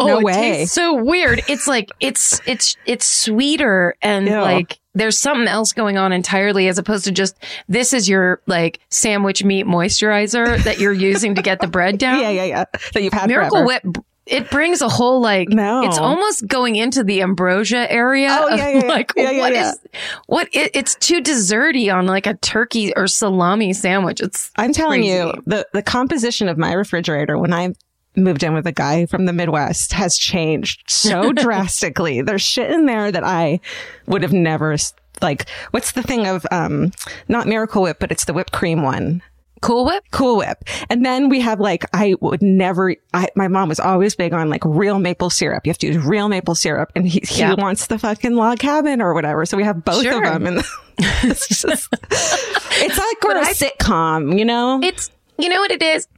Oh, 0.00 0.06
No 0.06 0.18
it 0.18 0.24
way. 0.24 0.32
tastes 0.32 0.74
so 0.74 0.94
weird. 1.02 1.42
It's 1.48 1.66
like 1.68 1.90
it's 2.00 2.40
it's 2.46 2.76
it's 2.86 3.06
sweeter 3.06 3.94
and 4.02 4.26
Ew. 4.26 4.40
like 4.40 4.78
there's 4.94 5.16
something 5.18 5.46
else 5.46 5.72
going 5.72 5.98
on 5.98 6.12
entirely 6.12 6.66
as 6.68 6.78
opposed 6.78 7.04
to 7.04 7.12
just 7.12 7.36
this 7.68 7.92
is 7.92 8.08
your 8.08 8.40
like 8.46 8.80
sandwich 8.90 9.44
meat 9.44 9.66
moisturizer 9.66 10.62
that 10.64 10.80
you're 10.80 10.92
using 10.92 11.34
to 11.36 11.42
get 11.42 11.60
the 11.60 11.68
bread 11.68 11.98
down. 11.98 12.20
Yeah, 12.20 12.30
yeah, 12.30 12.44
yeah. 12.44 12.64
That 12.94 13.02
you've 13.02 13.12
had 13.12 13.28
Miracle 13.28 13.64
forever. 13.64 13.80
Whip 13.86 14.04
it 14.26 14.48
brings 14.48 14.80
a 14.80 14.88
whole 14.88 15.20
like 15.20 15.48
No. 15.48 15.82
it's 15.82 15.98
almost 15.98 16.46
going 16.46 16.76
into 16.76 17.02
the 17.02 17.20
ambrosia 17.22 17.90
area 17.90 18.28
Oh, 18.30 18.52
of 18.52 18.58
yeah, 18.58 18.68
yeah, 18.68 18.80
yeah. 18.84 18.88
like 18.88 19.12
Yeah, 19.16 19.30
yeah, 19.30 19.40
what 19.40 19.52
yeah. 19.54 19.70
is- 19.70 19.78
what 20.26 20.48
it, 20.52 20.70
it's 20.74 20.94
too 20.96 21.20
desserty 21.20 21.92
on 21.92 22.06
like 22.06 22.26
a 22.28 22.34
turkey 22.34 22.92
or 22.94 23.06
salami 23.08 23.72
sandwich. 23.72 24.20
It's 24.20 24.52
I'm 24.56 24.72
telling 24.72 25.00
crazy. 25.00 25.14
you, 25.16 25.32
the, 25.46 25.66
the 25.72 25.82
composition 25.82 26.48
of 26.48 26.58
my 26.58 26.72
refrigerator 26.74 27.38
when 27.38 27.52
I 27.52 27.74
moved 28.16 28.42
in 28.42 28.54
with 28.54 28.66
a 28.66 28.72
guy 28.72 29.06
from 29.06 29.26
the 29.26 29.32
Midwest 29.32 29.92
has 29.92 30.16
changed 30.18 30.82
so 30.88 31.32
drastically. 31.34 32.20
There's 32.22 32.42
shit 32.42 32.70
in 32.70 32.86
there 32.86 33.10
that 33.12 33.24
I 33.24 33.60
would 34.06 34.22
have 34.22 34.32
never 34.32 34.76
like. 35.22 35.48
What's 35.70 35.92
the 35.92 36.02
thing 36.02 36.26
of 36.26 36.46
um 36.50 36.92
not 37.28 37.46
Miracle 37.46 37.82
Whip, 37.82 37.98
but 38.00 38.10
it's 38.10 38.24
the 38.24 38.32
whipped 38.32 38.52
cream 38.52 38.82
one. 38.82 39.22
Cool 39.62 39.84
Whip. 39.84 40.04
Cool 40.10 40.38
Whip. 40.38 40.64
And 40.88 41.04
then 41.04 41.28
we 41.28 41.38
have 41.40 41.60
like, 41.60 41.84
I 41.92 42.14
would 42.22 42.40
never, 42.40 42.96
I, 43.12 43.28
my 43.36 43.46
mom 43.46 43.68
was 43.68 43.78
always 43.78 44.14
big 44.16 44.32
on 44.32 44.48
like 44.48 44.64
real 44.64 44.98
maple 44.98 45.28
syrup. 45.28 45.66
You 45.66 45.70
have 45.70 45.76
to 45.78 45.86
use 45.86 45.98
real 46.02 46.30
maple 46.30 46.54
syrup. 46.54 46.90
And 46.96 47.06
he, 47.06 47.20
he 47.28 47.40
Yeah. 47.40 47.56
wants 47.58 47.86
the 47.88 47.98
fucking 47.98 48.34
log 48.36 48.58
cabin 48.58 49.02
or 49.02 49.12
whatever. 49.12 49.44
So 49.44 49.58
we 49.58 49.64
have 49.64 49.84
both 49.84 50.02
Sure. 50.02 50.24
of 50.24 50.32
them. 50.32 50.46
And 50.46 50.64
it's 50.98 51.46
just, 51.46 51.88
it's 52.10 52.98
like 52.98 53.22
we're 53.22 53.36
a 53.36 53.44
I- 53.48 53.52
sitcom, 53.52 54.38
you 54.38 54.46
know? 54.46 54.80
It's 54.82 55.10
you 55.36 55.50
know 55.50 55.60
what 55.60 55.70
it 55.72 55.82
is. 55.82 56.08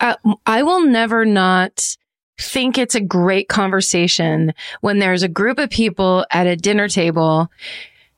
Uh, 0.00 0.16
I 0.46 0.62
will 0.62 0.84
never 0.86 1.24
not 1.24 1.96
think 2.38 2.78
it's 2.78 2.94
a 2.94 3.00
great 3.00 3.48
conversation 3.48 4.52
when 4.80 4.98
there's 4.98 5.22
a 5.22 5.28
group 5.28 5.58
of 5.58 5.70
people 5.70 6.26
at 6.30 6.46
a 6.46 6.56
dinner 6.56 6.88
table. 6.88 7.50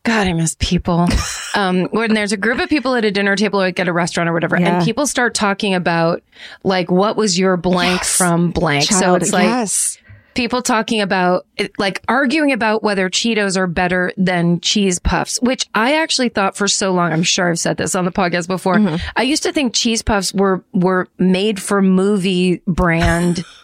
God, 0.04 0.26
I 0.28 0.32
miss 0.32 0.56
people. 0.58 1.06
um, 1.54 1.86
when 1.90 2.14
there's 2.14 2.32
a 2.32 2.36
group 2.36 2.58
of 2.60 2.68
people 2.68 2.94
at 2.94 3.04
a 3.04 3.10
dinner 3.10 3.34
table 3.36 3.60
or 3.60 3.64
like 3.66 3.78
at 3.80 3.88
a 3.88 3.92
restaurant 3.92 4.28
or 4.30 4.32
whatever, 4.32 4.56
Yeah. 4.58 4.76
and 4.76 4.84
people 4.84 5.06
start 5.06 5.34
talking 5.34 5.74
about 5.74 6.22
like 6.64 6.90
what 6.90 7.16
was 7.16 7.38
your 7.38 7.56
blank 7.56 8.00
Yes. 8.00 8.16
from 8.16 8.52
blank. 8.52 8.84
so 8.84 9.14
it's 9.16 9.32
like 9.32 9.44
yes. 9.44 9.98
People 10.36 10.62
talking 10.62 11.00
about 11.00 11.46
like 11.78 12.02
arguing 12.06 12.52
about 12.52 12.82
whether 12.82 13.08
Cheetos 13.10 13.56
are 13.56 13.66
better 13.66 14.12
than 14.16 14.60
cheese 14.60 14.98
puffs, 15.00 15.40
which 15.40 15.66
I 15.74 15.96
actually 15.96 16.28
thought 16.28 16.56
for 16.56 16.68
so 16.68 16.92
long. 16.92 17.12
I'm 17.12 17.22
sure 17.24 17.50
I've 17.50 17.58
said 17.58 17.78
this 17.78 17.94
on 17.94 18.04
the 18.04 18.12
podcast 18.12 18.46
before. 18.46 18.76
Mm-hmm. 18.76 18.96
I 19.16 19.22
used 19.22 19.42
to 19.44 19.52
think 19.52 19.74
cheese 19.74 20.02
puffs 20.02 20.32
were 20.32 20.62
were 20.72 21.08
made 21.18 21.60
for 21.60 21.82
movie 21.82 22.62
brand. 22.66 23.44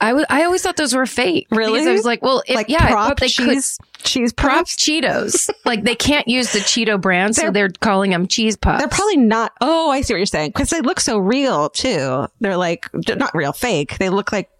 I 0.00 0.24
I 0.28 0.44
always 0.44 0.62
thought 0.62 0.76
those 0.76 0.94
were 0.94 1.06
fake. 1.06 1.46
Really? 1.50 1.72
Because 1.80 1.86
I 1.86 1.92
was 1.92 2.04
like, 2.04 2.22
well, 2.22 2.42
if, 2.46 2.54
like 2.54 2.68
yeah, 2.68 2.84
I 2.84 2.90
thought 2.90 3.18
they 3.18 3.28
could 3.28 3.46
cheese, 3.54 3.78
cheese 3.98 4.32
props. 4.32 4.76
Cheetos. 4.76 5.48
like 5.64 5.84
they 5.84 5.94
can't 5.94 6.28
use 6.28 6.52
the 6.52 6.58
Cheeto 6.58 7.00
brand, 7.00 7.34
so 7.34 7.42
They're- 7.42 7.52
they're 7.52 7.68
calling 7.80 8.10
them 8.10 8.26
cheese 8.26 8.56
puffs. 8.56 8.80
They're 8.80 8.88
probably 8.88 9.16
not. 9.16 9.52
Oh, 9.60 9.90
I 9.90 10.02
see 10.02 10.12
what 10.12 10.18
you're 10.18 10.26
saying. 10.26 10.52
Cause 10.52 10.68
they 10.70 10.82
look 10.82 11.00
so 11.00 11.16
real 11.18 11.70
too. 11.70 12.26
They're 12.40 12.58
like, 12.58 12.88
not 13.08 13.34
real, 13.34 13.52
fake. 13.52 13.96
They 13.96 14.10
look 14.10 14.32
like 14.32 14.50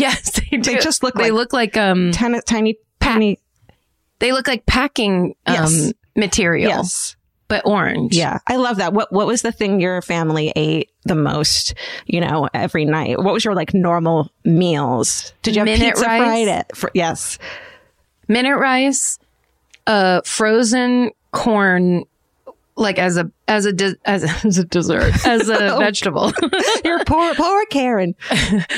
yes, 0.00 0.30
they 0.50 0.56
do. 0.58 0.78
just 0.80 1.02
look 1.02 1.14
they 1.14 1.24
like- 1.24 1.32
look 1.32 1.52
like 1.52 1.76
um 1.76 2.12
tiny, 2.12 2.40
tiny, 2.46 2.76
tiny. 3.00 3.38
they 4.18 4.32
look 4.32 4.46
like 4.48 4.66
packing 4.66 5.34
um 5.46 5.54
Yes. 5.54 5.92
material, 6.14 6.70
Yes. 6.70 7.16
but 7.48 7.64
orange. 7.66 8.16
Yeah. 8.16 8.38
I 8.46 8.56
love 8.56 8.76
that. 8.78 8.92
What, 8.92 9.12
what 9.12 9.26
was 9.26 9.42
the 9.42 9.52
thing 9.52 9.80
your 9.80 10.00
family 10.02 10.52
ate 10.56 10.90
the 11.04 11.14
most, 11.14 11.74
you 12.06 12.20
know, 12.20 12.48
every 12.54 12.84
night? 12.84 13.18
What 13.22 13.34
was 13.34 13.44
your 13.44 13.54
like 13.54 13.74
normal 13.74 14.30
meals? 14.44 15.32
Did 15.42 15.54
you 15.56 15.60
have 15.60 15.66
Minute 15.66 15.94
pizza 15.94 16.06
rice? 16.06 16.18
Friday? 16.20 16.62
Fr- 16.74 16.88
yes. 16.94 17.38
minute 18.28 18.56
rice, 18.56 19.18
uh, 19.86 20.20
frozen 20.24 21.10
corn 21.32 22.04
like 22.76 22.98
as 22.98 23.16
a 23.16 23.30
as 23.48 23.64
a 23.64 23.72
de- 23.72 23.96
as, 24.04 24.24
as 24.44 24.58
a 24.58 24.64
dessert 24.64 25.26
as 25.26 25.48
a 25.48 25.74
Oh. 25.74 25.78
vegetable. 25.80 26.32
You're 26.84 27.04
poor, 27.04 27.34
poor 27.34 27.66
Karen. 27.66 28.14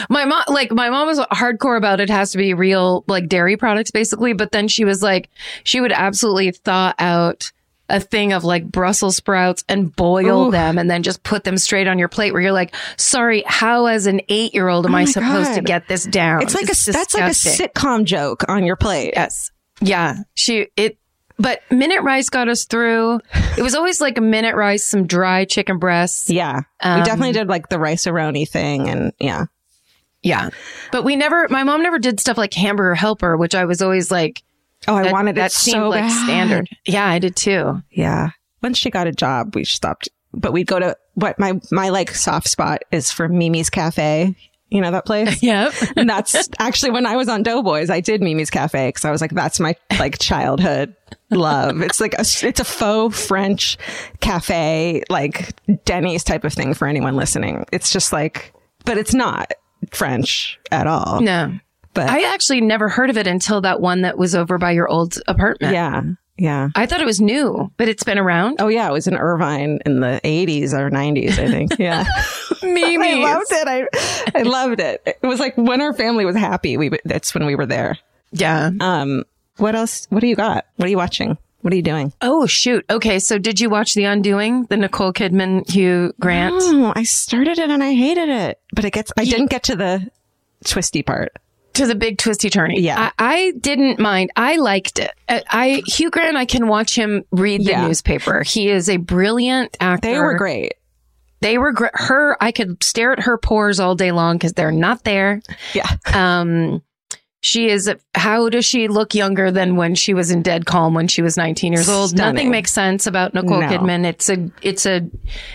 my 0.09 0.25
mom 0.25 0.45
like 0.49 0.71
my 0.73 0.89
mom 0.91 1.07
was 1.09 1.19
hardcore 1.19 1.77
about 1.77 2.01
it 2.01 2.09
has 2.11 2.31
to 2.33 2.39
be 2.39 2.55
real 2.55 3.05
like 3.09 3.29
dairy 3.29 3.57
products 3.57 3.91
basically 3.91 4.33
but 4.33 4.53
then 4.53 4.69
she 4.69 4.85
was 4.85 5.03
like 5.03 5.29
she 5.65 5.81
would 5.81 5.93
absolutely 5.93 6.51
thaw 6.53 6.95
out 6.99 7.51
a 7.91 7.99
thing 7.99 8.35
of 8.35 8.45
like 8.45 8.71
Brussels 8.71 9.17
sprouts 9.17 9.65
and 9.67 9.97
boil 9.97 10.49
Ooh. 10.49 10.51
them 10.51 10.77
and 10.79 10.91
then 10.91 11.03
just 11.03 11.23
put 11.23 11.45
them 11.45 11.57
straight 11.57 11.89
on 11.89 11.99
your 11.99 12.09
plate 12.09 12.33
where 12.35 12.43
you're 12.43 12.53
like, 12.53 12.75
sorry, 12.99 13.43
how 13.47 13.87
as 13.87 14.07
an 14.07 14.21
eight 14.29 14.53
year 14.53 14.69
old 14.69 14.85
am 14.85 14.95
Oh 14.95 14.99
I 14.99 15.05
supposed 15.07 15.55
to 15.55 15.63
get 15.63 15.89
this 15.89 16.05
down? 16.05 16.43
It's 16.43 16.55
like 16.55 16.65
a 16.65 16.93
that's 16.93 17.15
like 17.15 17.31
a 17.31 17.35
sitcom 17.35 18.05
joke 18.05 18.45
on 18.47 18.63
your 18.67 18.77
plate. 18.77 19.15
Yes. 19.17 19.51
Yeah. 19.81 20.19
She, 20.35 20.67
it, 20.77 20.99
but 21.39 21.61
minute 21.71 22.03
rice 22.03 22.29
got 22.29 22.49
us 22.49 22.65
through. 22.65 23.21
It 23.57 23.63
was 23.63 23.75
always 23.75 24.01
like 24.01 24.19
a 24.19 24.23
minute 24.23 24.55
rice, 24.55 24.85
some 24.85 25.07
dry 25.07 25.45
chicken 25.45 25.79
breasts. 25.79 26.31
Yeah, 26.31 26.57
we 26.85 26.91
Um, 26.91 27.03
definitely 27.05 27.33
did 27.33 27.49
like 27.49 27.69
the 27.69 27.79
rice 27.79 28.05
aroni 28.07 28.49
thing, 28.49 28.89
and 28.89 29.13
yeah, 29.19 29.47
Yeah. 30.23 30.51
But 30.93 31.05
we 31.05 31.17
never, 31.17 31.47
my 31.49 31.63
mom 31.65 31.83
never 31.83 31.99
did 31.99 32.19
stuff 32.21 32.37
like 32.39 32.53
hamburger 32.55 32.95
helper, 32.95 33.37
which 33.37 33.55
I 33.55 33.65
was 33.67 33.81
always 33.83 34.11
like, 34.11 34.43
oh, 34.89 34.95
I 34.97 35.05
that, 35.05 35.13
wanted 35.13 35.37
that 35.37 35.47
it 35.47 35.53
seemed 35.53 35.75
so 35.77 35.89
like 35.89 36.03
bad. 36.03 36.25
standard. 36.25 36.69
Yeah, 36.87 37.07
I 37.07 37.19
did 37.19 37.37
too. 37.37 37.83
Yeah, 37.91 38.31
once 38.63 38.79
she 38.79 38.91
got 38.91 39.07
a 39.07 39.13
job, 39.13 39.55
we 39.55 39.65
stopped. 39.65 40.09
But 40.35 40.53
we'd 40.53 40.67
go 40.67 40.79
to 40.79 40.97
what 41.15 41.39
my 41.39 41.59
my 41.73 41.89
like 41.89 42.11
soft 42.15 42.49
spot 42.49 42.83
is 42.93 43.11
for 43.11 43.29
Mimi's 43.29 43.71
Cafe. 43.71 44.37
You 44.71 44.81
know 44.81 44.91
that 44.91 45.07
place? 45.07 45.43
Yep. 45.43 45.73
and 45.97 46.09
that's 46.11 46.49
actually 46.59 46.91
when 46.91 47.07
I 47.07 47.17
was 47.17 47.29
on 47.29 47.43
Doughboys, 47.43 47.89
I 47.91 48.01
did 48.01 48.21
Mimi's 48.23 48.51
Cafe 48.51 48.89
because 48.89 49.05
I 49.05 49.11
was 49.11 49.21
like, 49.21 49.31
that's 49.31 49.59
my 49.61 49.75
like 49.99 50.19
childhood 50.19 50.95
love. 51.31 51.81
It's 51.81 52.01
like 52.01 52.15
a, 52.15 52.21
it's 52.21 52.61
a 52.61 52.65
faux 52.65 53.27
French 53.27 53.79
cafe, 54.21 55.03
like 55.09 55.55
Denny's 55.85 56.25
type 56.25 56.45
of 56.45 56.53
thing 56.53 56.75
for 56.75 56.87
anyone 56.87 57.17
listening. 57.17 57.65
It's 57.73 57.93
just 57.93 58.13
like, 58.13 58.53
but 58.85 58.99
it's 58.99 59.15
not 59.15 59.53
French 59.91 60.59
at 60.71 60.87
all. 60.87 61.21
no. 61.21 61.55
But 61.95 62.11
I 62.11 62.33
actually 62.33 62.61
never 62.61 62.89
heard 62.89 63.11
of 63.11 63.17
it 63.17 63.27
until 63.27 63.63
that 63.63 63.81
one 63.81 64.03
that 64.03 64.17
was 64.19 64.35
over 64.35 64.57
by 64.59 64.71
your 64.73 64.87
old 64.89 65.19
apartment. 65.27 65.73
yeah, 65.73 66.03
yeah. 66.39 66.69
I 66.75 66.87
thought 66.87 67.01
it 67.01 67.07
was 67.07 67.21
new, 67.21 67.71
but 67.77 67.89
it's 67.89 68.05
been 68.05 68.19
around. 68.19 68.57
Oh 68.61 68.69
yeah, 68.69 68.89
it 68.89 68.93
was 68.93 69.07
in 69.07 69.17
Irvine 69.17 69.81
in 69.85 70.01
the 70.01 70.21
80s 70.25 70.73
or 70.73 70.91
90s, 70.91 71.39
I 71.39 71.49
think. 71.51 71.73
Yeah. 71.79 72.05
Mimi. 72.63 73.25
I 73.25 73.33
loved 73.35 73.47
it. 73.51 73.69
I 73.69 74.39
I 74.39 74.43
loved 74.43 74.81
it. 74.81 75.03
It 75.07 75.27
was 75.27 75.39
like 75.41 75.57
when 75.57 75.81
our 75.81 75.93
family 75.93 76.25
was 76.25 76.37
happy, 76.37 76.77
we 76.77 76.91
that's 77.05 77.35
when 77.35 77.47
we 77.47 77.55
were 77.55 77.67
there. 77.67 77.99
Yeah. 78.33 78.71
Um 78.81 79.25
what 79.59 79.75
else? 79.75 80.07
What 80.11 80.21
do 80.21 80.27
you 80.27 80.37
got? 80.37 80.67
What 80.77 80.87
are 80.87 80.91
you 80.91 80.97
watching? 80.97 81.39
What 81.63 81.73
are 81.73 81.77
you 81.77 81.83
doing? 81.83 82.13
Oh, 82.23 82.47
shoot. 82.47 82.85
Okay. 82.89 83.19
So 83.19 83.39
did 83.39 83.59
you 83.61 83.69
watch 83.69 83.95
The 83.95 84.05
Undoing, 84.05 84.65
the 84.67 84.77
Nicole 84.77 85.13
Kidman, 85.13 85.69
Hugh 85.69 86.13
Grant? 86.21 86.55
Oh, 86.57 86.93
I 86.95 87.03
started 87.03 87.59
it 87.59 87.69
and 87.71 87.83
I 87.83 87.95
hated 87.95 88.29
it, 88.29 88.61
but 88.73 88.85
it 88.85 88.93
gets 88.93 89.13
I 89.17 89.25
didn't 89.25 89.51
get 89.51 89.65
to 89.65 89.77
the 89.77 90.09
twisty 90.65 91.03
part. 91.03 91.33
To 91.79 91.87
the 91.87 91.95
big 91.95 92.19
twisty 92.19 92.51
turny. 92.51 92.75
Yeah. 92.77 93.11
I, 93.19 93.35
I 93.35 93.53
didn't 93.59 93.99
mind. 93.99 94.31
I 94.37 94.57
liked 94.57 94.99
it. 94.99 95.11
I, 95.29 95.43
I 95.51 95.83
Hugh 95.87 96.11
Grant. 96.11 96.37
I 96.37 96.45
can 96.45 96.69
watch 96.69 96.95
him 96.95 97.25
read 97.33 97.63
the 97.65 97.71
Yeah. 97.71 97.87
newspaper. 97.87 98.43
He 98.43 98.69
is 98.69 98.89
a 98.89 98.99
brilliant 98.99 99.77
actor. 99.81 100.09
They 100.09 100.19
were 100.19 100.35
great. 100.35 100.75
They 101.41 101.57
were 101.57 101.73
great. 101.73 101.93
Her. 101.95 102.37
I 102.43 102.53
could 102.53 102.83
stare 102.83 103.13
at 103.13 103.21
her 103.21 103.39
pores 103.39 103.79
all 103.81 103.95
day 103.95 104.13
long 104.13 104.37
because 104.37 104.53
they're 104.55 104.73
not 104.73 105.05
there. 105.05 105.41
Yeah. 105.73 105.89
Um, 106.13 106.83
she 107.49 107.69
is. 107.69 107.91
How 108.15 108.49
does 108.49 108.65
she 108.65 108.89
look 108.89 109.15
younger 109.15 109.51
than 109.51 109.77
when 109.77 109.95
she 109.95 110.15
was 110.15 110.31
in 110.31 110.43
Dead 110.43 110.67
Calm 110.67 110.95
when 110.95 111.09
she 111.09 111.23
was 111.23 111.37
19 111.37 111.73
years 111.73 111.89
old? 111.89 112.11
Stunning. 112.11 112.35
Nothing 112.35 112.51
makes 112.51 112.73
sense 112.73 113.07
about 113.07 113.35
Nicole 113.35 113.61
No. 113.61 113.67
Kidman. 113.69 114.05
It's 114.05 114.29
a. 114.29 114.51
It's 114.63 114.87
a. 114.87 115.09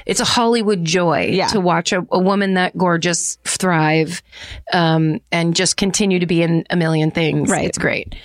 It's 0.06 0.20
a 0.20 0.26
Hollywood 0.26 0.84
joy 0.84 1.28
Yeah. 1.32 1.48
to 1.48 1.60
watch 1.60 1.94
a, 1.94 2.06
a 2.12 2.20
woman 2.20 2.56
that 2.56 2.78
gorgeous 2.78 3.38
thrive, 3.46 4.22
um, 4.74 5.20
and 5.32 5.56
just 5.56 5.78
continue 5.78 6.20
to 6.20 6.26
be 6.26 6.42
in 6.42 6.66
a 6.70 6.76
million 6.76 7.12
things. 7.12 7.50
Right. 7.50 7.66
It's 7.68 7.78
great, 7.78 8.16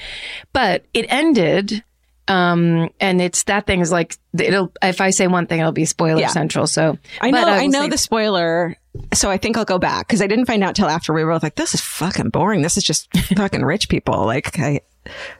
but 0.53 0.85
it 0.95 1.07
ended. 1.11 1.85
Um, 2.29 2.91
and 3.01 3.21
it's 3.21 3.45
that 3.45 3.67
thing 3.67 3.81
is 3.81 3.91
like 3.91 4.17
it'll. 4.39 4.73
If 4.83 5.01
I 5.01 5.11
say 5.11 5.27
one 5.27 5.47
thing, 5.47 5.61
it'll 5.61 5.73
be 5.73 5.85
spoiler 5.87 6.21
Yeah. 6.21 6.29
central. 6.29 6.67
So 6.67 6.99
I 7.21 7.31
know 7.31 7.47
I, 7.47 7.63
will 7.63 7.69
know 7.71 7.83
say- 7.85 7.89
the 7.89 7.99
spoiler, 7.99 8.77
so 9.15 9.31
I 9.31 9.39
think 9.39 9.57
I'll 9.57 9.65
go 9.65 9.79
back 9.79 10.07
because 10.07 10.21
I 10.23 10.27
didn't 10.27 10.47
find 10.47 10.63
out 10.63 10.75
till 10.77 10.89
after 10.89 11.13
we 11.15 11.25
were 11.25 11.33
both 11.33 11.43
like, 11.43 11.55
this 11.57 11.75
is 11.75 11.81
fucking 11.81 12.31
boring. 12.31 12.63
This 12.63 12.77
is 12.77 12.85
just 12.85 13.09
fucking 13.37 13.65
rich 13.65 13.89
people. 13.89 14.27
Like 14.27 14.59
I 14.59 14.81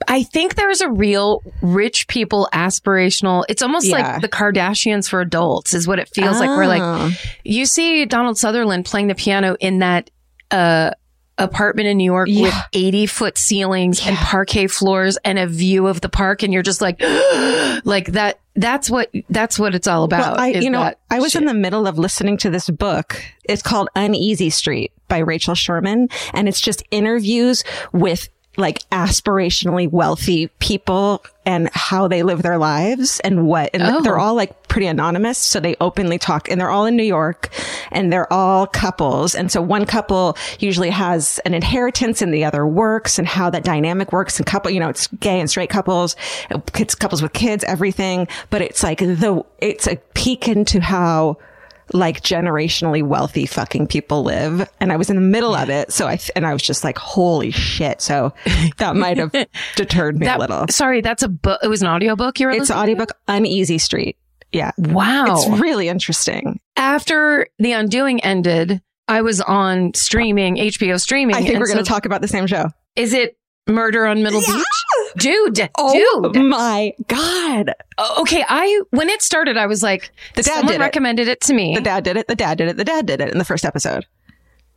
I 0.09 0.23
think 0.23 0.55
there's 0.55 0.81
a 0.81 0.89
real 0.91 1.43
rich 1.61 2.09
people 2.09 2.49
aspirational. 2.55 3.45
It's 3.51 3.61
almost 3.61 3.87
Yeah. 3.87 4.13
like 4.13 4.23
the 4.23 4.29
Kardashians 4.29 5.09
for 5.11 5.21
adults 5.21 5.75
is 5.75 5.87
what 5.87 5.99
it 5.99 6.09
feels 6.09 6.41
like. 6.41 6.49
We're 6.49 6.65
Oh. 6.65 6.69
like, 6.69 7.13
you 7.45 7.67
see 7.67 8.07
Donald 8.07 8.39
Sutherland 8.39 8.87
playing 8.87 9.09
the 9.09 9.15
piano 9.15 9.57
in 9.61 9.81
that, 9.81 10.09
uh, 10.51 10.93
apartment 11.39 11.89
in 11.89 11.97
New 11.97 12.05
York 12.05 12.29
with 12.29 12.55
80 12.73 13.07
foot 13.07 13.39
ceilings 13.39 14.05
and 14.07 14.17
parquet 14.17 14.67
floors 14.67 15.19
and 15.25 15.39
a 15.39 15.47
view 15.47 15.87
of 15.87 16.01
the 16.01 16.09
park. 16.09 16.43
And 16.43 16.53
you're 16.53 16.63
just 16.63 16.81
like, 16.81 17.01
like 17.85 18.09
that, 18.13 18.41
that's 18.55 18.91
what, 18.91 19.11
that's 19.31 19.59
what 19.59 19.75
it's 19.75 19.87
all 19.87 20.05
about. 20.05 20.37
Well, 20.37 20.41
I, 20.41 20.49
you 20.49 20.71
know, 20.71 20.93
I 21.11 21.21
was 21.21 21.33
shit. 21.33 21.43
in 21.43 21.47
the 21.47 21.55
middle 21.55 21.87
of 21.87 21.99
listening 21.99 22.37
to 22.39 22.51
this 22.51 22.69
book. 22.69 23.23
It's 23.45 23.63
called 23.63 23.89
Uneasy 23.95 24.51
Street 24.51 24.93
by 25.07 25.19
Rachel 25.19 25.55
Sherman. 25.55 26.09
And 26.35 26.49
it's 26.49 26.61
just 26.61 26.83
interviews 26.91 27.65
with 27.93 28.29
like 28.59 28.81
aspirationally 28.91 29.91
wealthy 29.91 30.49
people 30.59 31.25
and 31.47 31.71
how 31.73 32.09
they 32.09 32.23
live 32.23 32.43
their 32.43 32.59
lives 32.59 33.21
and 33.21 33.47
what, 33.47 33.71
and 33.73 33.83
Oh. 33.83 34.03
they're 34.03 34.19
all 34.19 34.35
like 34.35 34.69
pretty 34.69 34.87
anonymous. 34.87 35.39
So 35.39 35.61
they 35.61 35.77
openly 35.81 36.19
talk 36.19 36.51
and 36.51 36.61
they're 36.61 36.69
all 36.69 36.85
in 36.85 36.95
New 36.97 37.05
York 37.05 37.49
and 37.91 38.13
they're 38.13 38.31
all 38.31 38.67
couples. 38.67 39.35
And 39.35 39.51
so 39.51 39.63
one 39.63 39.87
couple 39.87 40.37
usually 40.59 40.91
has 40.91 41.39
an 41.47 41.55
inheritance 41.55 42.21
and 42.21 42.35
the 42.35 42.45
other 42.45 42.67
works 42.67 43.19
and 43.19 43.27
how 43.27 43.49
that 43.51 43.65
dynamic 43.65 44.13
works 44.13 44.39
and 44.39 44.45
couple, 44.47 44.71
you 44.71 44.81
know, 44.81 44.91
it's 44.91 45.07
gay 45.07 45.41
and 45.41 45.49
straight 45.49 45.71
couples, 45.71 46.17
it's 46.75 46.95
couples 46.95 47.23
with 47.23 47.33
kids, 47.33 47.65
everything. 47.65 48.29
But 48.51 48.61
it's 48.61 48.83
like 48.83 48.99
the, 48.99 49.43
it's 49.61 49.87
a 49.87 49.97
peek 50.15 50.49
into 50.49 50.81
how 50.81 51.39
like 51.93 52.23
generationally 52.23 53.03
wealthy 53.03 53.47
fucking 53.47 53.87
people 53.87 54.23
live. 54.23 54.69
And 54.81 54.93
I 54.93 54.97
was 54.97 55.11
in 55.11 55.17
the 55.17 55.23
middle 55.23 55.55
of 55.55 55.71
it. 55.71 55.93
So 55.93 56.07
I, 56.07 56.19
and 56.37 56.47
I 56.47 56.53
was 56.53 56.63
just 56.63 56.85
like, 56.85 56.99
holy 56.99 57.51
shit. 57.51 58.01
So 58.01 58.33
that 58.79 58.97
might 58.97 59.17
have 59.19 59.33
deterred 59.77 60.19
me 60.19 60.27
that, 60.27 60.37
a 60.37 60.41
little. 60.41 60.67
sorry, 60.71 61.01
that's 61.01 61.23
a 61.23 61.29
book. 61.29 61.61
It 61.63 61.69
was 61.69 61.83
an 61.83 61.89
audiobook 61.89 62.41
you 62.41 62.47
were 62.47 62.53
It's 62.53 62.57
an 62.71 62.77
listening 62.77 62.77
to? 62.77 62.83
audiobook, 63.03 63.13
Uneasy 63.29 63.79
Street. 63.79 64.17
Yeah. 64.53 64.71
Wow. 64.79 65.27
It's 65.37 65.61
really 65.61 65.89
interesting. 65.89 66.61
after 66.77 67.49
The 67.59 67.73
Undoing 67.73 68.23
ended, 68.25 68.81
I 69.07 69.23
was 69.23 69.41
on 69.41 69.95
streaming, 69.95 70.57
HBO 70.57 71.01
streaming. 71.01 71.37
I 71.37 71.43
think 71.43 71.59
we're 71.59 71.67
going 71.67 71.79
to 71.79 71.85
talk 71.85 72.07
about 72.07 72.21
the 72.21 72.29
same 72.29 72.47
show. 72.47 72.71
Is 72.97 73.13
it 73.15 73.37
Murder 73.67 74.07
on 74.07 74.23
Middle 74.23 74.41
Yeah. 74.43 74.57
Beach? 74.57 74.65
Dude, 75.17 75.69
Oh 75.77 76.31
dude. 76.33 76.45
my 76.45 76.93
God. 77.07 77.75
Oh, 77.97 78.23
Okay, 78.23 78.45
I 78.49 78.83
when 78.91 79.09
it 79.09 79.23
started, 79.23 79.57
I 79.57 79.67
was 79.67 79.83
like, 79.83 80.11
The 80.35 80.43
dad 80.43 80.55
someone 80.55 80.73
did 80.73 80.81
it. 80.81 80.85
recommended 80.85 81.29
it 81.29 81.41
to 81.43 81.55
me. 81.55 81.75
The 81.75 81.81
dad 81.81 82.05
did 82.05 82.17
it. 82.17 82.29
The 82.29 82.35
dad 82.35 82.59
did 82.59 82.69
it. 82.69 82.77
The 82.77 82.85
dad 82.85 83.07
did 83.07 83.21
it 83.21 83.31
in 83.31 83.39
the 83.39 83.45
first 83.45 83.65
episode. 83.65 84.07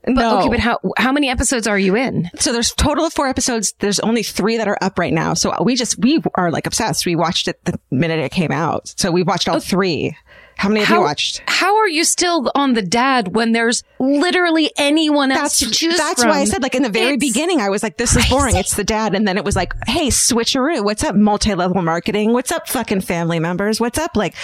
but, 0.03 0.13
no. 0.13 0.39
Okay, 0.39 0.49
but 0.49 0.59
how 0.59 0.79
how 0.97 1.11
many 1.11 1.29
episodes 1.29 1.67
are 1.67 1.77
you 1.77 1.95
in? 1.95 2.29
so 2.39 2.51
there's 2.53 2.71
total 2.73 3.05
of 3.05 3.13
four 3.13 3.27
episodes. 3.27 3.73
There's 3.79 3.99
only 3.99 4.23
three 4.23 4.57
that 4.57 4.67
are 4.67 4.77
up 4.81 4.97
right 4.97 5.13
now. 5.13 5.33
So 5.35 5.55
we 5.63 5.75
just, 5.75 5.99
we 5.99 6.21
are 6.35 6.49
like 6.51 6.65
obsessed. 6.65 7.05
We 7.05 7.15
watched 7.15 7.47
it 7.47 7.63
the 7.65 7.79
minute 7.91 8.19
it 8.19 8.31
came 8.31 8.51
out. 8.51 8.93
So 8.97 9.11
we 9.11 9.23
watched 9.23 9.47
all 9.47 9.57
oh. 9.57 9.59
three. 9.59 10.15
How 10.61 10.69
many 10.69 10.81
have 10.81 10.89
How 10.89 10.95
you 10.97 11.01
watched? 11.01 11.41
How 11.47 11.77
are 11.77 11.87
you 11.87 12.03
still 12.05 12.51
on 12.53 12.73
the 12.73 12.83
dad 12.83 13.33
when 13.35 13.51
there's 13.51 13.83
literally 13.99 14.71
anyone 14.77 15.31
else 15.31 15.59
That's 15.59 15.59
to 15.59 15.71
choose 15.71 15.97
that's 15.97 16.21
from? 16.21 16.29
why 16.29 16.39
I 16.41 16.45
said 16.45 16.61
like 16.61 16.75
in 16.75 16.83
the 16.83 16.89
very 16.89 17.15
It's 17.15 17.25
beginning 17.25 17.59
I 17.61 17.69
was 17.69 17.81
like 17.81 17.97
this 17.97 18.15
is 18.15 18.29
boring 18.29 18.55
it's 18.55 18.75
the 18.75 18.83
dad 18.83 19.15
and 19.15 19.27
then 19.27 19.37
it 19.37 19.43
was 19.43 19.55
like 19.55 19.73
hey 19.87 20.09
switcheroo 20.09 20.83
what's 20.83 21.03
up 21.03 21.15
multi-level 21.15 21.81
marketing 21.81 22.31
what's 22.33 22.51
up 22.51 22.67
fucking 22.67 23.01
family 23.01 23.39
members 23.39 23.79
what's 23.79 23.97
up 23.97 24.15
like 24.15 24.35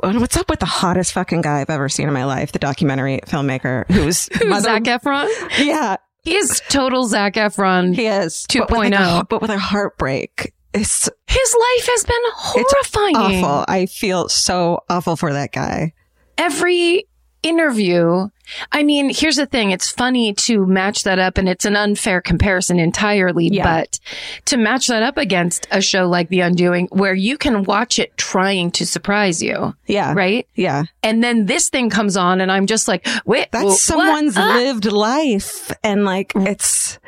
what's 0.00 0.36
up 0.36 0.50
with 0.50 0.60
the 0.60 0.66
hottest 0.66 1.12
fucking 1.14 1.40
guy 1.40 1.60
I've 1.62 1.70
ever 1.70 1.88
seen 1.88 2.06
in 2.06 2.12
my 2.12 2.24
life 2.26 2.52
the 2.52 2.58
documentary 2.58 3.20
filmmaker 3.26 3.90
who's 3.90 4.28
Who's 4.38 4.48
mother- 4.48 4.64
Zac 4.64 4.82
Efron? 4.82 5.28
yeah 5.58 5.96
He 6.22 6.36
is 6.36 6.60
total 6.68 7.06
Zac 7.06 7.34
Efron. 7.34 7.94
he 7.94 8.06
is 8.06 8.44
but 8.52 8.70
with, 8.70 8.78
like, 8.78 8.92
2.0. 8.92 9.20
a, 9.20 9.24
but 9.24 9.40
with 9.40 9.50
a 9.50 9.58
heartbreak 9.58 10.52
it's 10.74 11.08
His 11.26 11.56
life 11.58 11.88
has 11.88 12.04
been 12.04 12.22
horrifying. 12.34 13.16
awful 13.16 13.64
I 13.68 13.86
feel 13.86 14.28
so 14.28 14.84
awful 14.88 15.16
for 15.16 15.32
that 15.32 15.52
guy 15.52 15.92
every 16.38 17.04
interview. 17.42 18.28
I 18.72 18.82
mean, 18.82 19.10
here's 19.14 19.36
the 19.36 19.46
thing. 19.46 19.70
It's 19.70 19.90
funny 19.90 20.34
to 20.34 20.66
match 20.66 21.04
that 21.04 21.18
up 21.18 21.38
and 21.38 21.48
it's 21.48 21.64
an 21.64 21.76
unfair 21.76 22.20
comparison 22.20 22.78
entirely, 22.78 23.48
Yeah. 23.48 23.62
but 23.64 23.98
to 24.46 24.56
match 24.56 24.86
that 24.88 25.02
up 25.02 25.16
against 25.16 25.66
a 25.70 25.80
show 25.80 26.08
like 26.08 26.28
The 26.28 26.40
Undoing 26.40 26.88
where 26.92 27.14
you 27.14 27.38
can 27.38 27.64
watch 27.64 27.98
it 27.98 28.16
trying 28.16 28.70
to 28.72 28.86
surprise 28.86 29.42
you, 29.42 29.74
yeah 29.86 30.12
right? 30.14 30.46
yeah 30.54 30.84
And 31.02 31.22
then 31.22 31.46
this 31.46 31.68
thing 31.68 31.90
comes 31.90 32.16
on 32.16 32.40
and 32.40 32.50
I'm 32.52 32.66
just 32.66 32.88
like, 32.88 33.06
wait, 33.24 33.48
that's 33.52 33.64
what? 33.64 33.78
someone's 33.78 34.36
Ah. 34.36 34.54
lived 34.56 34.84
life 34.86 35.70
and 35.82 36.04
like 36.04 36.32
it's 36.36 36.98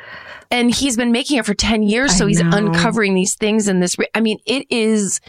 and 0.51 0.73
he's 0.73 0.95
been 0.95 1.11
making 1.11 1.37
it 1.39 1.45
for 1.45 1.53
10 1.55 1.83
years. 1.83 2.15
So 2.15 2.25
I 2.25 2.27
he's 2.29 2.41
know. 2.41 2.55
uncovering 2.55 3.15
these 3.15 3.35
things 3.35 3.67
in 3.67 3.79
this. 3.79 3.97
re- 3.97 4.07
I 4.13 4.21
mean, 4.21 4.37
it 4.45 4.67
is 4.69 5.19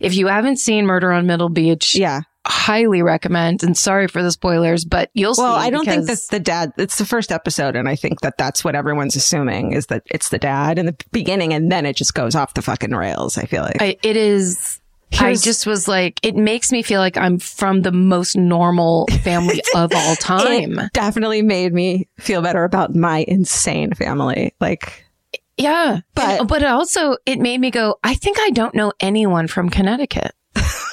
If 0.00 0.14
you 0.16 0.26
haven't 0.26 0.56
seen 0.58 0.86
Murder 0.86 1.12
on 1.12 1.26
Middle 1.26 1.48
Beach, 1.48 1.94
Yeah. 1.94 2.22
Highly 2.46 3.02
recommend. 3.02 3.62
And 3.62 3.76
sorry 3.76 4.08
for 4.08 4.22
the 4.22 4.30
spoilers, 4.32 4.84
but 4.84 5.10
you'll 5.14 5.34
see 5.34 5.42
Well. 5.42 5.54
I 5.54 5.70
don't 5.70 5.84
think 5.84 6.06
that's 6.06 6.28
the 6.28 6.40
dad. 6.40 6.72
It's 6.76 6.98
the 6.98 7.04
first 7.06 7.32
episode, 7.32 7.76
and 7.76 7.88
I 7.88 7.96
think 7.96 8.20
that 8.20 8.36
that's 8.38 8.64
what 8.64 8.74
everyone's 8.74 9.16
assuming 9.16 9.72
is 9.72 9.86
that 9.86 10.02
it's 10.06 10.28
the 10.28 10.38
dad 10.38 10.78
in 10.78 10.86
the 10.86 10.96
beginning, 11.12 11.52
and 11.54 11.70
then 11.72 11.86
it 11.86 11.96
just 11.96 12.14
goes 12.14 12.34
off 12.34 12.54
the 12.54 12.62
fucking 12.62 12.92
rails. 12.92 13.38
I 13.38 13.44
feel 13.46 13.62
like. 13.62 13.80
I, 13.80 13.96
it 14.02 14.16
is. 14.16 14.80
I 15.20 15.34
just 15.34 15.64
was 15.64 15.86
like, 15.86 16.18
it 16.24 16.34
makes 16.34 16.72
me 16.72 16.82
feel 16.82 16.98
like 16.98 17.16
I'm 17.16 17.38
from 17.38 17.82
the 17.82 17.92
most 17.92 18.36
normal 18.36 19.06
family 19.22 19.62
of 19.74 19.92
all 19.94 20.16
time. 20.20 20.76
It 20.78 20.92
definitely 20.92 21.40
made 21.42 21.72
me 21.72 22.08
feel 22.18 22.42
better 22.42 22.64
about 22.64 22.96
my 22.96 23.24
insane 23.28 23.92
family. 23.92 24.54
Like, 24.60 25.04
Yeah. 25.56 26.00
But- 26.14 26.38
But, 26.40 26.48
but 26.48 26.64
also, 26.64 27.16
it 27.26 27.38
made 27.38 27.60
me 27.60 27.70
go, 27.70 27.96
I 28.02 28.14
think 28.14 28.38
I 28.40 28.50
don't 28.50 28.74
know 28.74 28.92
anyone 28.98 29.46
from 29.46 29.70
Connecticut. 29.70 30.32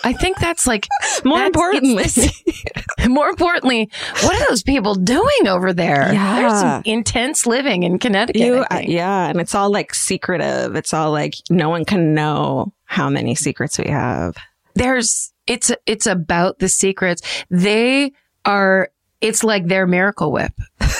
I 0.03 0.13
think 0.13 0.37
that's 0.39 0.65
like, 0.67 0.87
more 1.25 1.37
that's- 1.39 1.47
importantly, 1.47 2.31
more 3.07 3.29
importantly, 3.29 3.89
what 4.23 4.35
are 4.41 4.49
those 4.49 4.63
people 4.63 4.95
doing 4.95 5.47
over 5.47 5.73
there? 5.73 6.11
Yeah. 6.13 6.35
There's 6.39 6.59
some 6.59 6.81
intense 6.85 7.45
living 7.45 7.83
in 7.83 7.99
Connecticut. 7.99 8.41
you, 8.41 8.55
uh, 8.57 8.77
think. 8.77 8.89
yeah, 8.89 9.27
and 9.27 9.39
it's 9.39 9.53
all 9.55 9.71
like 9.71 9.93
secretive. 9.93 10.75
It's 10.75 10.93
all 10.93 11.11
like 11.11 11.35
no 11.49 11.69
one 11.69 11.85
can 11.85 12.13
know 12.13 12.73
how 12.85 13.09
many 13.09 13.35
secrets 13.35 13.77
we 13.77 13.89
have. 13.89 14.35
there's 14.75 15.31
it's 15.47 15.71
it's 15.85 16.05
about 16.07 16.59
the 16.59 16.69
secrets. 16.69 17.21
They 17.49 18.11
are 18.45 18.89
it's 19.21 19.43
like 19.43 19.67
their 19.67 19.85
miracle 19.87 20.31
whip 20.31 20.53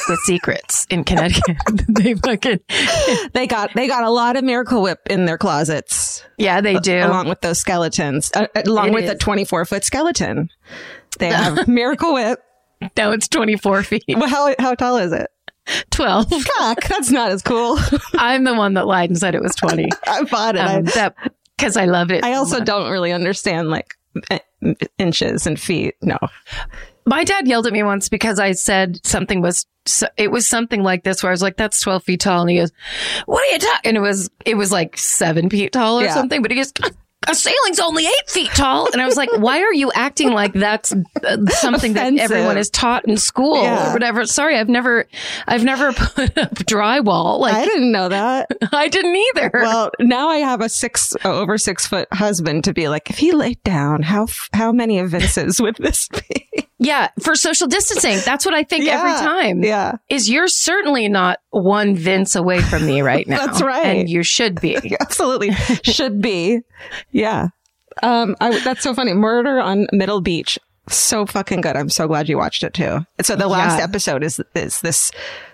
with 0.10 0.20
secrets 0.20 0.86
in 0.90 1.04
Connecticut. 1.04 1.58
they 1.88 2.14
fucking 2.16 2.60
They 3.34 3.48
got 3.48 3.72
they 3.76 3.88
got 3.88 4.04
a 4.04 4.10
lot 4.10 4.36
of 4.36 4.44
Miracle 4.44 4.82
Whip 4.82 5.00
in 5.10 5.26
their 5.26 5.38
closets, 5.38 6.24
Yeah, 6.38 6.62
they 6.62 6.76
do. 6.80 6.98
along 7.00 7.30
with 7.30 7.42
those 7.42 7.60
skeletons, 7.60 8.32
uh, 8.36 8.48
along 8.66 8.90
It 8.90 8.94
with 8.94 9.04
is. 9.06 9.12
a 9.12 9.16
twenty 9.16 9.46
four 9.46 9.66
foot 9.66 9.84
skeleton. 9.84 10.50
They 11.20 11.28
have 11.32 11.68
Miracle 11.68 12.14
Whip. 12.14 12.40
no, 12.98 13.12
it's 13.12 13.28
24 13.28 13.84
feet. 13.84 14.04
Well, 14.08 14.28
how 14.28 14.56
how 14.58 14.74
tall 14.76 14.98
is 14.98 15.12
it? 15.12 15.30
12. 15.92 16.28
Fuck, 16.30 16.84
that's 16.86 17.12
not 17.12 17.32
as 17.32 17.44
cool. 17.44 17.78
I'm 18.16 18.44
the 18.44 18.56
one 18.56 18.74
that 18.74 18.88
lied 18.88 19.12
and 19.12 19.20
said 19.20 19.36
it 19.36 19.42
was 19.44 19.54
20. 19.56 19.88
I 20.08 20.24
bought 20.24 20.56
it. 20.56 20.60
Um, 20.60 20.68
I, 20.88 20.92
that 20.94 21.16
because 21.56 21.78
I 21.78 21.86
love 21.86 22.10
it. 22.12 22.24
I 22.24 22.34
also 22.34 22.58
much. 22.58 22.66
don't 22.66 22.90
really 22.92 23.12
understand 23.12 23.70
like 23.70 23.96
inches 24.98 25.46
and 25.46 25.60
feet. 25.60 25.96
No, 26.02 26.18
My 27.12 27.26
dad 27.26 27.46
yelled 27.48 27.68
at 27.68 27.74
me 27.74 27.84
once 27.84 28.08
because 28.10 28.40
I 28.40 28.54
said 28.54 29.06
something 29.06 29.42
was 29.42 29.66
it 30.18 30.32
was 30.32 30.48
something 30.48 30.82
like 30.82 31.04
this 31.04 31.22
where 31.22 31.30
I 31.32 31.34
was 31.34 31.42
like, 31.42 31.58
"That's 31.58 31.80
12 31.82 32.04
feet 32.04 32.22
tall," 32.22 32.42
and 32.42 32.50
he 32.50 32.56
goes, 32.58 32.72
"What 33.26 33.44
are 33.44 33.52
you 33.52 33.60
talking?" 33.60 33.82
And 33.90 33.98
it 33.98 34.00
was 34.00 34.30
it 34.46 34.56
was 34.56 34.72
like 34.72 34.98
seven 34.98 35.50
feet 35.50 35.74
tall 35.74 36.00
or 36.00 36.04
Yeah. 36.06 36.14
something. 36.14 36.42
But 36.42 36.52
he 36.52 36.58
goes, 36.58 36.72
"A 37.28 37.36
ceiling's 37.36 37.80
only 37.80 38.06
eight 38.06 38.30
feet 38.30 38.50
tall," 38.56 38.88
and 38.94 39.02
I 39.02 39.06
was 39.08 39.18
like, 39.18 39.30
"Why 39.38 39.60
are 39.62 39.74
you 39.74 39.92
acting 39.94 40.32
like 40.32 40.54
that's 40.54 40.94
uh, 40.94 41.46
something 41.50 41.94
that 41.94 42.16
everyone 42.18 42.58
is 42.58 42.70
taught 42.70 43.06
in 43.08 43.18
school 43.18 43.62
Yeah. 43.62 43.90
or 43.90 43.94
whatever?" 43.94 44.26
Sorry, 44.26 44.58
I've 44.58 44.70
never 44.70 45.06
I've 45.48 45.64
never 45.66 45.92
put 45.94 46.38
up 46.38 46.54
drywall. 46.56 47.40
Like 47.40 47.56
I 47.56 47.66
didn't 47.66 47.92
know 47.92 48.08
that. 48.08 48.48
I 48.72 48.88
didn't 48.88 49.16
either. 49.16 49.52
Well, 49.54 49.92
now 50.00 50.30
I 50.30 50.38
have 50.38 50.62
a 50.62 50.70
six 50.70 51.14
over 51.26 51.58
six 51.58 51.86
foot 51.86 52.08
husband 52.14 52.64
to 52.66 52.74
be 52.74 52.88
like, 52.88 53.10
if 53.10 53.18
he 53.18 53.34
laid 53.34 53.62
down, 53.64 54.04
how 54.04 54.24
f- 54.24 54.50
how 54.54 54.72
many 54.72 55.00
of 55.00 55.10
Vince's 55.10 55.60
would 55.60 55.76
this 55.78 56.08
be? 56.08 56.48
Yeah, 56.82 57.10
for 57.22 57.36
social 57.36 57.68
distancing, 57.68 58.18
that's 58.26 58.44
what 58.44 58.56
I 58.56 58.64
think 58.64 58.88
every 58.88 59.12
time. 59.12 59.64
Yeah. 59.64 59.98
is 60.10 60.28
you're 60.28 60.48
certainly 60.48 61.08
not 61.10 61.38
one 61.52 61.96
Vince 61.96 62.36
away 62.36 62.60
from 62.60 62.88
me 62.88 63.02
right 63.04 63.28
now. 63.28 63.46
That's 63.46 63.62
right. 63.62 63.86
And 64.00 64.10
you 64.10 64.24
should 64.24 64.60
be. 64.60 64.98
Absolutely. 65.00 65.52
Should 65.84 66.22
be. 66.22 66.62
Yeah. 67.12 67.50
Um, 68.02 68.36
I, 68.42 68.60
that's 68.64 68.82
so 68.82 68.96
funny. 68.96 69.14
Murder 69.14 69.60
on 69.60 69.86
Middle 69.92 70.22
Beach. 70.22 70.58
So 70.92 71.26
fucking 71.26 71.62
good. 71.62 71.76
I'm 71.76 71.90
so 71.90 72.08
glad 72.08 72.28
you 72.30 72.38
watched 72.38 72.64
it 72.64 72.74
too. 72.74 73.06
And 73.18 73.26
so 73.26 73.36
the 73.36 73.48
last 73.48 73.78
Yeah. 73.80 73.84
episode 73.84 74.24
is, 74.24 74.42
is 74.56 74.82
this, 74.82 75.12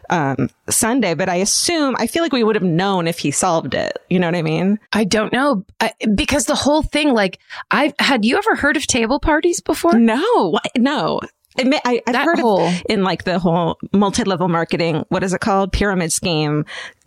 um, 0.10 0.50
Sunday, 0.70 1.14
but 1.14 1.30
I 1.30 1.36
assume, 1.36 1.96
I 2.00 2.08
feel 2.08 2.24
like 2.24 2.32
we 2.32 2.44
would 2.44 2.56
have 2.56 2.64
known 2.64 3.08
if 3.08 3.20
he 3.20 3.30
solved 3.32 3.74
it. 3.74 3.98
You 4.10 4.20
know 4.20 4.28
what 4.28 4.36
I 4.36 4.42
mean? 4.42 4.80
I 4.94 5.04
don't 5.04 5.32
know. 5.34 5.64
I, 5.80 5.92
because 6.16 6.46
the 6.46 6.56
whole 6.56 6.82
thing, 6.82 7.14
like, 7.14 7.40
I've 7.72 7.94
had 8.00 8.26
you 8.26 8.38
ever 8.38 8.56
heard 8.56 8.78
of 8.78 8.88
table 8.88 9.20
parties 9.20 9.60
before? 9.62 9.94
No, 10.00 10.60
no. 10.78 11.20
It 11.58 11.68
may, 11.68 11.80
I, 11.86 12.02
I've 12.08 12.14
That 12.14 12.26
heard 12.26 12.40
whole- 12.40 12.68
of 12.68 12.84
in 12.90 13.04
like 13.04 13.24
the 13.24 13.40
whole 13.40 13.78
multi-level 13.94 14.48
marketing. 14.48 15.06
What 15.10 15.24
is 15.24 15.34
it 15.34 15.42
called? 15.42 15.72
Pyramid 15.72 16.12
scheme. 16.14 16.66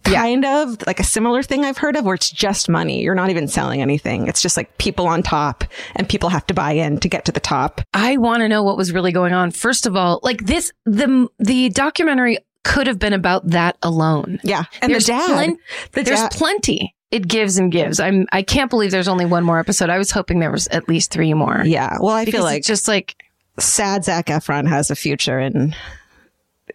Yeah. 0.09 0.23
Kind 0.23 0.45
of 0.47 0.87
like 0.87 0.99
a 0.99 1.05
similar 1.05 1.43
thing 1.43 1.65
I've 1.65 1.77
heard 1.79 1.95
of 1.97 2.05
where 2.05 2.15
it's 2.15 2.31
just 2.31 2.69
money. 2.69 3.03
You're 3.03 3.15
not 3.15 3.29
even 3.31 3.47
selling 3.49 3.83
anything. 3.83 4.29
It's 4.29 4.41
just 4.41 4.57
like 4.57 4.79
people 4.79 5.07
on 5.07 5.23
top 5.23 5.63
and 5.95 6.09
people 6.09 6.31
have 6.31 6.47
to 6.47 6.55
buy 6.55 6.73
in 6.73 6.99
to 7.01 7.09
get 7.09 7.27
to 7.27 7.33
the 7.33 7.41
top. 7.41 7.83
I 7.93 8.17
want 8.17 8.41
to 8.41 8.49
know 8.49 8.63
what 8.63 8.77
was 8.79 8.93
really 8.93 9.13
going 9.13 9.35
on. 9.35 9.51
First 9.51 9.87
of 9.87 9.97
all, 9.97 10.21
like 10.23 10.47
this, 10.47 10.73
the, 10.87 11.29
the 11.39 11.69
documentary 11.69 12.39
could 12.65 12.87
have 12.87 12.99
been 12.99 13.13
about 13.13 13.47
that 13.49 13.77
alone. 13.83 14.39
Yeah. 14.43 14.65
And 14.81 14.91
There's 14.93 15.07
the 15.07 15.13
dad, 15.13 15.27
plen- 15.27 15.59
the 15.93 16.03
There's 16.03 16.21
dad, 16.21 16.33
plenty. 16.33 16.95
It 17.11 17.27
gives 17.29 17.59
and 17.59 17.71
gives. 17.73 17.99
I'm, 18.01 18.27
I 18.33 18.43
can't 18.43 18.71
believe 18.71 18.93
there's 18.93 19.09
only 19.09 19.27
one 19.27 19.45
more 19.45 19.59
episode. 19.59 19.91
I 19.91 19.99
was 19.99 20.13
hoping 20.13 20.39
there 20.39 20.53
was 20.53 20.67
at 20.69 20.89
least 20.89 21.11
three 21.11 21.35
more. 21.35 21.63
yeah. 21.65 21.97
Well, 22.01 22.15
I 22.15 22.25
Because 22.25 22.39
feel 22.39 22.45
like 22.45 22.63
just 22.63 22.87
like, 22.89 23.17
sad 23.59 24.05
Zac 24.05 24.27
Efron 24.27 24.69
has 24.69 24.91
a 24.91 24.97
future 24.97 25.39
in, 25.41 25.75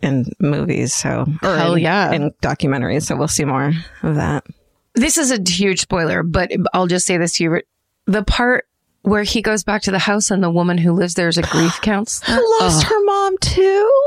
in 0.02 0.26
movies. 0.40 0.94
So, 0.94 1.26
or 1.44 1.56
Hell 1.58 1.74
in, 1.76 1.82
yeah. 1.84 2.12
in 2.12 2.32
documentaries. 2.42 3.04
So 3.04 3.16
we'll 3.16 3.28
see 3.28 3.46
more 3.46 3.72
of 4.04 4.16
that. 4.16 4.46
this 4.94 5.18
is 5.18 5.32
a 5.32 5.40
huge 5.46 5.82
spoiler, 5.82 6.24
but 6.24 6.52
I'll 6.74 6.88
just 6.88 7.06
say 7.06 7.18
this 7.18 7.38
to 7.38 7.44
you. 7.44 7.62
The 8.06 8.24
part 8.24 8.68
where 9.02 9.24
he 9.24 9.42
goes 9.42 9.64
back 9.64 9.84
to 9.84 9.92
the 9.92 10.00
house 10.00 10.32
and 10.32 10.44
the 10.44 10.50
woman 10.50 10.78
who 10.78 10.92
lives 10.92 11.14
there 11.14 11.28
is 11.28 11.38
a 11.38 11.44
grief 11.44 11.80
counselor. 11.82 12.40
Lost 12.60 12.84
her 12.84 13.04
mom 13.04 13.38
too. 13.40 14.02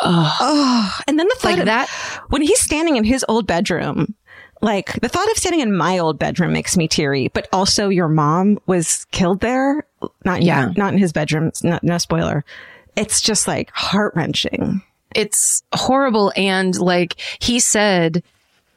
Oh, 0.00 0.98
and 1.06 1.18
then 1.18 1.26
the 1.28 1.36
thought 1.38 1.50
Like 1.52 1.58
of- 1.60 1.66
that. 1.66 1.88
when 2.28 2.42
he's 2.42 2.60
standing 2.60 2.96
in 2.96 3.04
his 3.04 3.24
old 3.28 3.46
bedroom, 3.46 4.14
like 4.64 4.98
the 5.00 5.08
thought 5.08 5.30
of 5.30 5.36
standing 5.36 5.60
in 5.60 5.76
my 5.76 5.98
old 5.98 6.18
bedroom 6.18 6.52
makes 6.52 6.76
me 6.76 6.88
teary. 6.88 7.28
But 7.28 7.46
also, 7.52 7.88
your 7.90 8.08
mom 8.08 8.58
was 8.66 9.04
killed 9.12 9.40
there. 9.40 9.86
Not 10.24 10.42
Yeah. 10.42 10.72
not 10.76 10.92
in 10.92 10.98
his 10.98 11.12
bedroom. 11.12 11.52
Not, 11.62 11.84
no 11.84 11.98
spoiler. 11.98 12.44
It's 12.96 13.20
just 13.20 13.46
like 13.46 13.70
heart 13.72 14.14
wrenching. 14.16 14.82
It's 15.14 15.62
horrible. 15.74 16.32
And 16.36 16.76
like 16.76 17.20
he 17.40 17.60
said, 17.60 18.22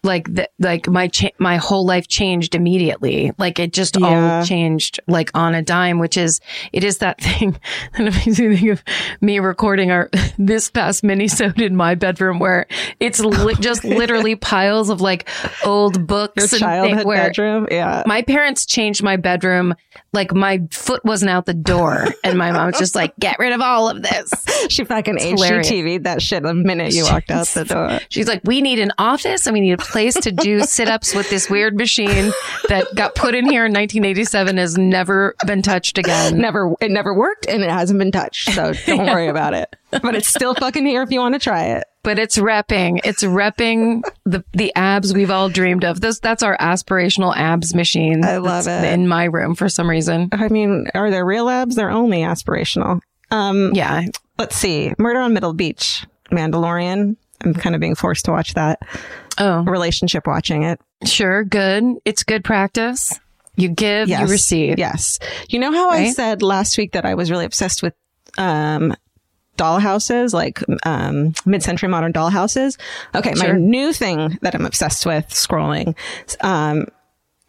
like 0.08 0.34
that, 0.34 0.52
like 0.60 0.88
my, 0.88 1.08
cha- 1.10 1.30
my 1.38 1.58
whole 1.58 1.86
life 1.86 2.08
changed 2.08 2.56
immediately. 2.56 3.32
Like 3.38 3.60
it 3.60 3.74
just 3.74 3.98
Yeah. 4.00 4.38
all 4.39 4.46
changed 4.46 5.00
like 5.08 5.30
on 5.36 5.54
a 5.54 5.62
dime, 5.62 6.00
which 6.00 6.17
is, 6.17 6.39
it 6.74 6.84
is 6.84 6.98
that 7.00 7.22
thing 7.22 7.60
that 7.98 8.04
makes 8.04 8.39
me 8.39 8.56
think 8.58 8.70
of 8.72 8.84
me 9.22 9.39
recording 9.39 9.91
our, 9.91 10.10
this 10.39 10.70
past 10.70 11.04
minisode 11.04 11.62
in 11.62 11.76
my 11.76 11.93
bedroom 11.96 12.39
where 12.39 12.65
it's 13.00 13.20
li- 13.22 13.56
just 13.60 13.84
literally 13.84 14.36
piles 14.36 14.89
of 14.89 15.02
like 15.02 15.28
old 15.65 16.08
books 16.08 16.34
Your 16.38 16.43
and 16.43 16.50
thing 16.52 16.60
childhood 16.60 17.06
where 17.06 17.28
bedroom. 17.28 17.67
Yeah. 17.70 18.04
my 18.08 18.22
parents 18.22 18.65
changed 18.65 19.04
my 19.04 19.17
bedroom 19.17 19.76
like 20.13 20.34
my 20.34 20.62
foot 20.72 21.04
wasn't 21.04 21.30
out 21.30 21.46
the 21.46 21.54
door 21.54 22.08
and 22.24 22.38
my 22.38 22.52
mom 22.52 22.67
was 22.67 22.78
just 22.80 22.96
like 22.96 23.13
get 23.20 23.38
rid 23.39 23.52
of 23.52 23.62
all 23.62 23.89
of 23.89 24.02
this 24.02 24.32
she 24.70 24.84
fucking. 24.84 25.17
HGTV'd 25.17 26.06
that 26.06 26.22
shit 26.22 26.43
the 26.43 26.54
minute 26.54 26.93
you 26.93 27.04
walked 27.04 27.30
out 27.30 27.46
the 27.48 27.65
door. 27.65 28.00
she's 28.10 28.28
like 28.28 28.41
we 28.46 28.62
need 28.62 28.80
an 28.80 28.91
office 28.98 29.46
and 29.48 29.54
we 29.54 29.60
need 29.60 29.74
a 29.74 29.78
place 29.78 29.97
to 29.98 30.32
do 30.32 30.62
sit-ups 30.62 31.14
with 31.16 31.30
this 31.30 31.50
weird 31.50 31.76
machine 31.76 32.32
that 32.70 32.88
got 32.96 33.16
put 33.16 33.36
in 33.36 33.46
here 33.46 33.66
in 33.66 33.72
1987 33.74 34.58
has 34.58 34.78
never 34.78 35.36
been 35.46 35.62
touched 35.62 35.98
again 35.98 36.38
Never, 36.40 36.74
it 36.80 36.92
never 36.92 37.14
worked 37.14 37.48
and 37.48 37.64
it 37.64 37.70
hasn't 37.70 38.00
been 38.00 38.12
touched. 38.12 38.52
So 38.52 38.74
don't 38.86 39.06
worry 39.08 39.28
about 39.28 39.54
it. 39.54 39.76
But 39.92 40.16
it's 40.16 40.28
still 40.28 40.54
fucking 40.56 40.86
here 40.86 41.02
if 41.02 41.12
you 41.12 41.20
want 41.20 41.34
to 41.36 41.40
try 41.40 41.66
it. 41.66 41.84
but 42.04 42.20
it's 42.20 42.38
repping 42.38 43.00
it's 43.04 43.24
repping 43.24 44.02
the 44.26 44.44
the 44.54 44.74
abs 44.76 45.14
we've 45.14 45.32
all 45.32 45.50
dreamed 45.50 45.84
of 45.84 46.00
those 46.02 46.20
that's 46.20 46.44
our 46.44 46.58
aspirational 46.58 47.36
abs 47.36 47.74
machine 47.76 48.24
I 48.24 48.38
love 48.38 48.68
it. 48.68 48.94
in 48.94 49.08
my 49.08 49.26
room 49.26 49.56
for 49.56 49.68
some 49.70 49.90
reason 49.90 50.30
I 50.32 50.48
mean, 50.50 50.88
are 50.94 51.10
there 51.12 51.26
real 51.26 51.50
abs? 51.50 51.76
They're 51.76 51.90
only 51.92 52.20
aspirational. 52.20 53.02
Um, 53.32 53.72
yeah 53.74 54.06
let's 54.40 54.56
see. 54.56 54.94
Murder 55.00 55.20
on 55.20 55.34
Middle 55.34 55.54
Beach, 55.54 56.06
Mandalorian. 56.32 57.16
I'm 57.44 57.54
kind 57.56 57.74
of 57.76 57.82
being 57.82 57.96
forced 57.96 58.26
to 58.26 58.32
watch 58.32 58.54
that. 58.54 58.80
Oh 59.39 59.62
Relationship 59.63 60.28
watching 60.28 60.63
it. 60.63 60.80
sure 61.06 61.43
good 61.43 61.84
it's 62.06 62.23
good 62.23 62.43
practice 62.43 63.13
you 63.56 63.69
give 63.69 64.08
you 64.10 64.26
receive 64.28 64.78
Yes. 64.78 65.17
You 65.50 65.60
know 65.60 65.71
how 65.71 65.89
I 65.89 66.12
said 66.12 66.41
last 66.43 66.78
week 66.78 66.91
that 66.91 67.06
I 67.06 67.15
was 67.15 67.32
really 67.32 67.45
obsessed 67.45 67.82
with 67.82 67.93
um 68.38 68.95
dollhouses, 69.58 70.34
like 70.34 70.62
um 70.86 71.34
mid-century 71.45 71.89
modern 71.89 72.13
dollhouses? 72.13 72.78
Okay, 73.15 73.34
Sure. 73.34 73.54
my 73.54 73.60
new 73.60 73.93
thing 73.93 74.38
that 74.43 74.54
I'm 74.54 74.65
obsessed 74.65 75.06
with 75.08 75.28
scrolling 75.30 75.95
um 76.41 76.86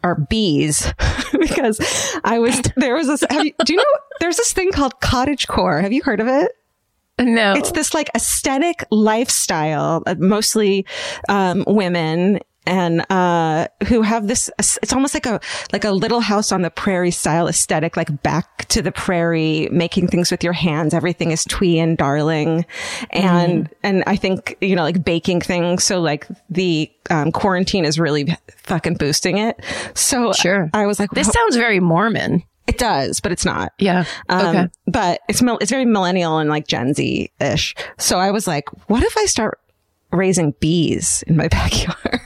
are 0.03 0.15
bees 0.15 0.91
because 1.39 1.79
I 2.23 2.39
was 2.39 2.59
there 2.77 2.95
was 2.95 3.05
this 3.07 3.23
have 3.29 3.45
you, 3.45 3.53
do 3.63 3.73
you 3.73 3.77
know 3.77 3.83
there's 4.19 4.37
this 4.37 4.51
thing 4.53 4.71
called 4.71 4.99
cottage 5.01 5.47
core. 5.47 5.79
Have 5.81 5.93
you 5.93 6.01
heard 6.01 6.19
of 6.21 6.27
it? 6.27 6.51
No 7.19 7.53
It's 7.53 7.71
this 7.71 7.93
like 7.93 8.09
aesthetic 8.15 8.83
lifestyle, 8.91 10.03
uh, 10.05 10.15
mostly 10.17 10.85
um, 11.27 11.63
women 11.67 12.39
and 12.65 13.03
uh, 13.11 13.67
who 13.87 14.01
have 14.03 14.27
this. 14.27 14.49
It's 14.59 14.93
almost 14.93 15.13
like 15.13 15.25
a 15.25 15.39
like 15.73 15.83
a 15.83 15.91
Little 15.91 16.19
House 16.19 16.51
on 16.51 16.61
the 16.61 16.69
Prairie 16.69 17.11
style 17.11 17.47
aesthetic, 17.47 17.97
like 17.97 18.21
back 18.21 18.67
to 18.69 18.81
the 18.81 18.91
prairie, 18.91 19.67
making 19.71 20.07
things 20.07 20.29
with 20.29 20.43
your 20.43 20.53
hands. 20.53 20.93
Everything 20.93 21.31
is 21.31 21.43
twee 21.45 21.79
and 21.79 21.97
darling, 21.97 22.65
and 23.09 23.65
mm. 23.65 23.73
and 23.83 24.03
I 24.05 24.15
think 24.15 24.55
you 24.61 24.75
know 24.75 24.83
like 24.83 25.03
baking 25.03 25.41
things. 25.41 25.83
So 25.83 25.99
like 25.99 26.27
the 26.49 26.91
um, 27.09 27.31
quarantine 27.31 27.85
is 27.85 27.99
really 27.99 28.37
fucking 28.63 28.95
boosting 28.95 29.39
it. 29.39 29.59
So 29.95 30.31
sure, 30.33 30.69
I 30.73 30.85
was 30.85 30.99
like, 30.99 31.09
this 31.11 31.27
sounds 31.27 31.55
very 31.55 31.79
Mormon. 31.79 32.43
It 32.69 32.77
does, 32.77 33.19
but 33.19 33.31
it's 33.31 33.45
not. 33.45 33.73
Yeah. 33.79 34.05
Um, 34.29 34.55
okay. 34.55 34.67
But 34.85 35.21
it's 35.27 35.41
it's 35.41 35.71
very 35.71 35.85
millennial 35.85 36.37
and 36.37 36.51
like 36.51 36.67
Gen 36.67 36.93
Z 36.93 37.31
ish. 37.39 37.75
So 37.97 38.19
I 38.19 38.29
was 38.29 38.45
like, 38.45 38.69
what 38.87 39.01
if 39.01 39.17
I 39.17 39.25
start 39.25 39.59
raising 40.11 40.51
bees 40.59 41.23
in 41.25 41.35
my 41.35 41.47
backyard? 41.49 42.21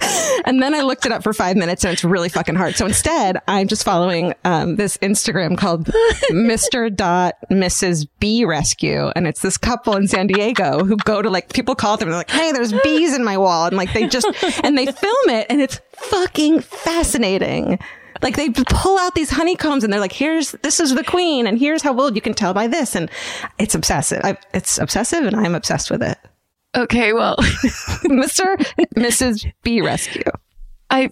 and 0.44 0.62
then 0.62 0.76
I 0.76 0.82
looked 0.82 1.06
it 1.06 1.12
up 1.12 1.24
for 1.24 1.32
five 1.32 1.56
minutes 1.56 1.82
and 1.82 1.92
it's 1.92 2.04
really 2.04 2.28
fucking 2.28 2.54
hard. 2.54 2.76
So 2.76 2.86
instead, 2.86 3.38
I'm 3.48 3.66
just 3.66 3.84
following 3.84 4.32
um, 4.44 4.76
this 4.76 4.96
Instagram 4.98 5.58
called 5.58 5.86
Mr. 6.30 6.94
Dot 6.94 7.34
Mrs. 7.50 8.06
Bee 8.20 8.44
Rescue. 8.44 9.08
And 9.16 9.26
it's 9.26 9.42
this 9.42 9.58
couple 9.58 9.96
in 9.96 10.06
San 10.06 10.28
Diego 10.28 10.84
who 10.84 10.96
go 10.98 11.20
to 11.20 11.28
like, 11.28 11.52
people 11.52 11.74
call 11.74 11.96
them, 11.96 12.10
they're 12.10 12.18
like, 12.18 12.30
hey, 12.30 12.52
there's 12.52 12.72
bees 12.84 13.12
in 13.12 13.24
my 13.24 13.36
wall. 13.36 13.66
And 13.66 13.76
like, 13.76 13.92
they 13.92 14.06
just, 14.06 14.28
and 14.62 14.78
they 14.78 14.86
film 14.86 15.30
it 15.30 15.46
and 15.50 15.60
it's 15.60 15.80
fucking 15.96 16.60
fascinating. 16.60 17.80
Like 18.22 18.36
they 18.36 18.50
pull 18.50 18.98
out 18.98 19.14
these 19.14 19.30
honeycombs 19.30 19.84
and 19.84 19.92
they're 19.92 20.00
like, 20.00 20.12
here's, 20.12 20.52
this 20.62 20.80
is 20.80 20.94
the 20.94 21.04
queen 21.04 21.46
and 21.46 21.58
here's 21.58 21.82
how 21.82 21.98
old 21.98 22.14
you 22.14 22.20
can 22.20 22.34
tell 22.34 22.52
by 22.54 22.66
this. 22.66 22.94
And 22.94 23.10
it's 23.58 23.74
obsessive. 23.74 24.20
I, 24.24 24.36
it's 24.52 24.78
obsessive 24.78 25.24
and 25.24 25.36
I'm 25.36 25.54
obsessed 25.54 25.90
with 25.90 26.02
it. 26.02 26.18
Okay. 26.74 27.12
Well, 27.12 27.36
Mr. 27.38 28.56
Mrs. 28.96 29.50
Bee 29.62 29.80
Rescue. 29.80 30.22
I, 30.90 31.10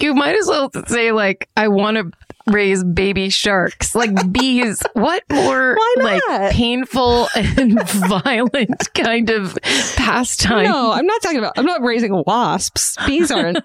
you 0.00 0.14
might 0.14 0.36
as 0.36 0.46
well 0.46 0.70
say 0.86 1.12
like, 1.12 1.48
I 1.56 1.68
want 1.68 1.96
to 1.96 2.10
raise 2.46 2.84
baby 2.84 3.28
sharks 3.28 3.94
like 3.94 4.32
bees 4.32 4.80
what 4.92 5.22
more 5.30 5.76
like 5.96 6.22
painful 6.52 7.26
and 7.34 7.82
violent 7.88 8.94
kind 8.94 9.30
of 9.30 9.58
pastime 9.96 10.64
no 10.64 10.92
i'm 10.92 11.06
not 11.06 11.20
talking 11.22 11.38
about 11.38 11.52
i'm 11.56 11.66
not 11.66 11.82
raising 11.82 12.22
wasps 12.24 12.96
bees 13.04 13.32
aren't 13.32 13.58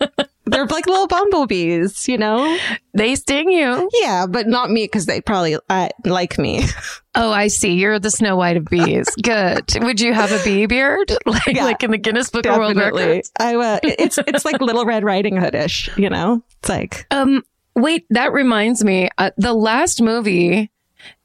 they're 0.50 0.66
like 0.66 0.86
little 0.86 1.06
bumblebees, 1.06 2.08
you 2.08 2.18
know? 2.18 2.58
They 2.94 3.14
sting 3.14 3.50
you. 3.50 3.88
Yeah, 3.92 4.26
but 4.26 4.46
not 4.46 4.70
me 4.70 4.84
because 4.84 5.06
they 5.06 5.20
probably 5.20 5.56
uh, 5.68 5.88
like 6.04 6.38
me. 6.38 6.64
Oh, 7.20 7.32
I 7.32 7.48
see. 7.48 7.72
You're 7.72 7.98
the 7.98 8.12
Snow 8.12 8.36
White 8.36 8.56
of 8.56 8.66
bees. 8.66 9.08
Good. 9.20 9.64
Would 9.82 10.00
you 10.00 10.14
have 10.14 10.30
a 10.30 10.40
bee 10.44 10.66
beard, 10.66 11.10
like 11.26 11.48
yeah, 11.48 11.64
like 11.64 11.82
in 11.82 11.90
the 11.90 11.98
Guinness 11.98 12.30
Book 12.30 12.44
definitely. 12.44 12.70
of 12.70 12.76
World 12.76 12.94
Records? 12.96 13.32
I 13.36 13.56
uh, 13.56 13.80
it's 13.82 14.18
it's 14.28 14.44
like 14.44 14.60
Little 14.60 14.84
Red 14.84 15.02
Riding 15.02 15.34
Hoodish. 15.34 15.96
You 15.98 16.10
know, 16.10 16.44
it's 16.60 16.68
like 16.68 17.06
um. 17.10 17.42
Wait, 17.74 18.06
that 18.10 18.32
reminds 18.32 18.84
me. 18.84 19.08
Uh, 19.18 19.32
the 19.36 19.52
last 19.52 20.00
movie 20.00 20.70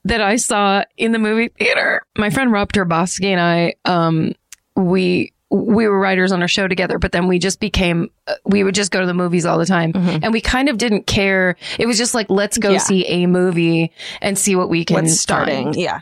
that 0.06 0.20
I 0.20 0.38
saw 0.38 0.84
in 0.98 1.12
the 1.12 1.20
movie 1.20 1.50
theater, 1.50 2.02
my 2.18 2.32
friend 2.32 2.52
Rob 2.52 2.74
Turbovsky 2.74 3.26
and 3.26 3.40
I, 3.40 3.76
um, 3.86 4.34
we 4.76 5.34
we 5.54 5.88
were 5.88 6.00
writers 6.00 6.32
on 6.32 6.42
our 6.42 6.48
show 6.48 6.68
together, 6.68 6.98
but 6.98 7.12
then 7.12 7.28
we 7.28 7.38
just 7.38 7.60
became, 7.60 8.10
uh, 8.26 8.34
we 8.44 8.64
would 8.64 8.74
just 8.74 8.92
go 8.92 9.00
to 9.00 9.06
the 9.06 9.14
movies 9.14 9.46
all 9.46 9.60
the 9.60 9.68
time. 9.68 9.94
Mm-hmm. 9.94 10.24
And 10.24 10.34
we 10.34 10.42
kind 10.42 10.68
of 10.68 10.80
didn't 10.80 11.06
care. 11.06 11.58
It 11.78 11.86
was 11.86 11.98
just 11.98 12.16
like, 12.16 12.28
let's 12.30 12.58
go 12.58 12.72
yeah. 12.72 12.80
see 12.80 13.06
a 13.06 13.28
movie 13.28 13.92
and 14.22 14.38
see 14.38 14.56
what 14.56 14.70
we 14.70 14.84
can 14.84 14.96
What's 14.96 15.20
starting. 15.20 15.66
Find. 15.66 15.76
Yeah. 15.76 16.02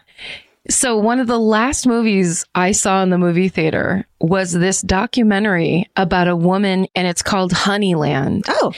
So 0.70 0.96
one 0.96 1.20
of 1.20 1.28
the 1.28 1.40
last 1.40 1.86
movies 1.86 2.46
I 2.56 2.72
saw 2.72 3.04
in 3.04 3.10
the 3.10 3.18
movie 3.18 3.50
theater 3.50 4.08
was 4.22 4.54
this 4.54 4.82
documentary 4.82 5.90
about 5.98 6.30
a 6.30 6.36
woman 6.36 6.88
and 6.96 7.08
it's 7.08 7.22
called 7.22 7.52
Honeyland. 7.52 8.44
Oh. 8.48 8.72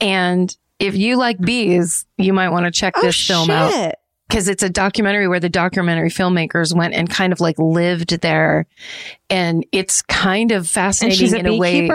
And 0.00 0.56
if 0.78 0.94
you 0.94 1.16
like 1.16 1.40
bees, 1.40 2.06
you 2.18 2.32
might 2.32 2.50
want 2.50 2.66
to 2.66 2.70
check 2.70 2.94
this 3.00 3.30
oh, 3.30 3.34
film 3.34 3.46
shit. 3.46 3.56
out 3.56 3.94
because 4.28 4.48
it's 4.48 4.62
a 4.62 4.70
documentary 4.70 5.28
where 5.28 5.40
the 5.40 5.48
documentary 5.48 6.10
filmmakers 6.10 6.74
went 6.74 6.94
and 6.94 7.08
kind 7.10 7.32
of 7.32 7.40
like 7.40 7.58
lived 7.58 8.20
there. 8.20 8.66
And 9.30 9.66
it's 9.72 10.02
kind 10.02 10.50
of 10.50 10.66
fascinating 10.66 11.34
a 11.34 11.38
in 11.38 11.46
a 11.46 11.56
way. 11.56 11.90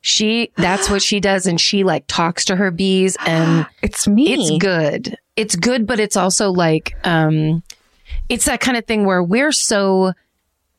She, 0.00 0.52
that's 0.56 0.88
what 0.88 1.02
she 1.02 1.18
does. 1.18 1.46
And 1.46 1.60
she 1.60 1.82
like 1.82 2.04
talks 2.06 2.44
to 2.46 2.56
her 2.56 2.70
bees 2.70 3.16
and 3.26 3.66
it's 3.82 4.06
me. 4.06 4.34
It's 4.34 4.62
good. 4.62 5.18
It's 5.34 5.56
good, 5.56 5.86
but 5.86 6.00
it's 6.00 6.16
also 6.16 6.50
like, 6.50 6.96
um, 7.04 7.62
it's 8.28 8.46
that 8.46 8.60
kind 8.60 8.76
of 8.76 8.86
thing 8.86 9.04
where 9.04 9.22
we're 9.22 9.52
so 9.52 10.12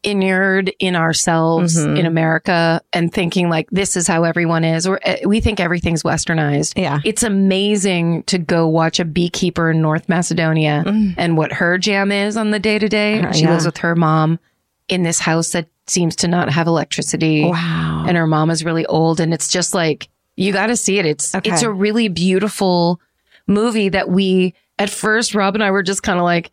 inured 0.08 0.74
in 0.80 0.96
ourselves 0.96 1.78
mm-hmm. 1.78 1.98
in 1.98 2.06
America 2.06 2.82
and 2.94 3.14
thinking 3.14 3.50
like 3.50 3.70
this 3.72 3.98
is 3.98 4.08
how 4.08 4.24
everyone 4.24 4.64
is 4.64 4.88
or 4.88 5.06
uh, 5.06 5.18
we 5.26 5.42
think 5.42 5.60
everything's 5.60 6.02
westernized. 6.02 6.82
Yeah. 6.82 7.02
It's 7.04 7.24
amazing 7.24 8.24
to 8.24 8.38
go 8.38 8.70
watch 8.70 9.02
a 9.02 9.06
beekeeper 9.06 9.70
in 9.70 9.82
North 9.82 10.08
Macedonia 10.08 10.86
mm. 10.88 11.14
and 11.18 11.36
what 11.36 11.52
her 11.52 11.78
jam 11.78 12.14
is 12.14 12.38
on 12.38 12.52
the 12.52 12.60
day 12.60 12.80
to 12.80 12.88
day. 12.88 13.22
She 13.34 13.42
yeah. 13.42 13.52
lives 13.52 13.66
with 13.66 13.78
her 13.80 13.98
mom 13.98 14.40
in 14.88 15.04
this 15.04 15.20
house 15.20 15.52
that 15.52 15.68
seems 15.88 16.16
to 16.18 16.30
not 16.30 16.50
have 16.50 16.68
electricity. 16.68 17.44
Wow. 17.44 18.06
And 18.08 18.16
her 18.16 18.28
mom 18.28 18.50
is 18.50 18.64
really 18.64 18.86
old 18.86 19.20
and 19.20 19.34
it's 19.34 19.50
just 19.50 19.74
like 19.74 20.08
you 20.38 20.54
got 20.54 20.68
to 20.68 20.78
see 20.78 21.00
it. 21.00 21.06
It's 21.06 21.36
okay. 21.36 21.52
it's 21.52 21.64
a 21.64 21.72
really 21.72 22.08
beautiful 22.08 23.02
movie 23.46 23.90
that 23.90 24.08
we 24.08 24.54
at 24.80 24.90
first 24.90 25.36
Rob 25.36 25.54
and 25.54 25.64
I 25.64 25.72
were 25.72 25.84
just 25.84 26.02
kind 26.02 26.18
of 26.18 26.24
like 26.24 26.52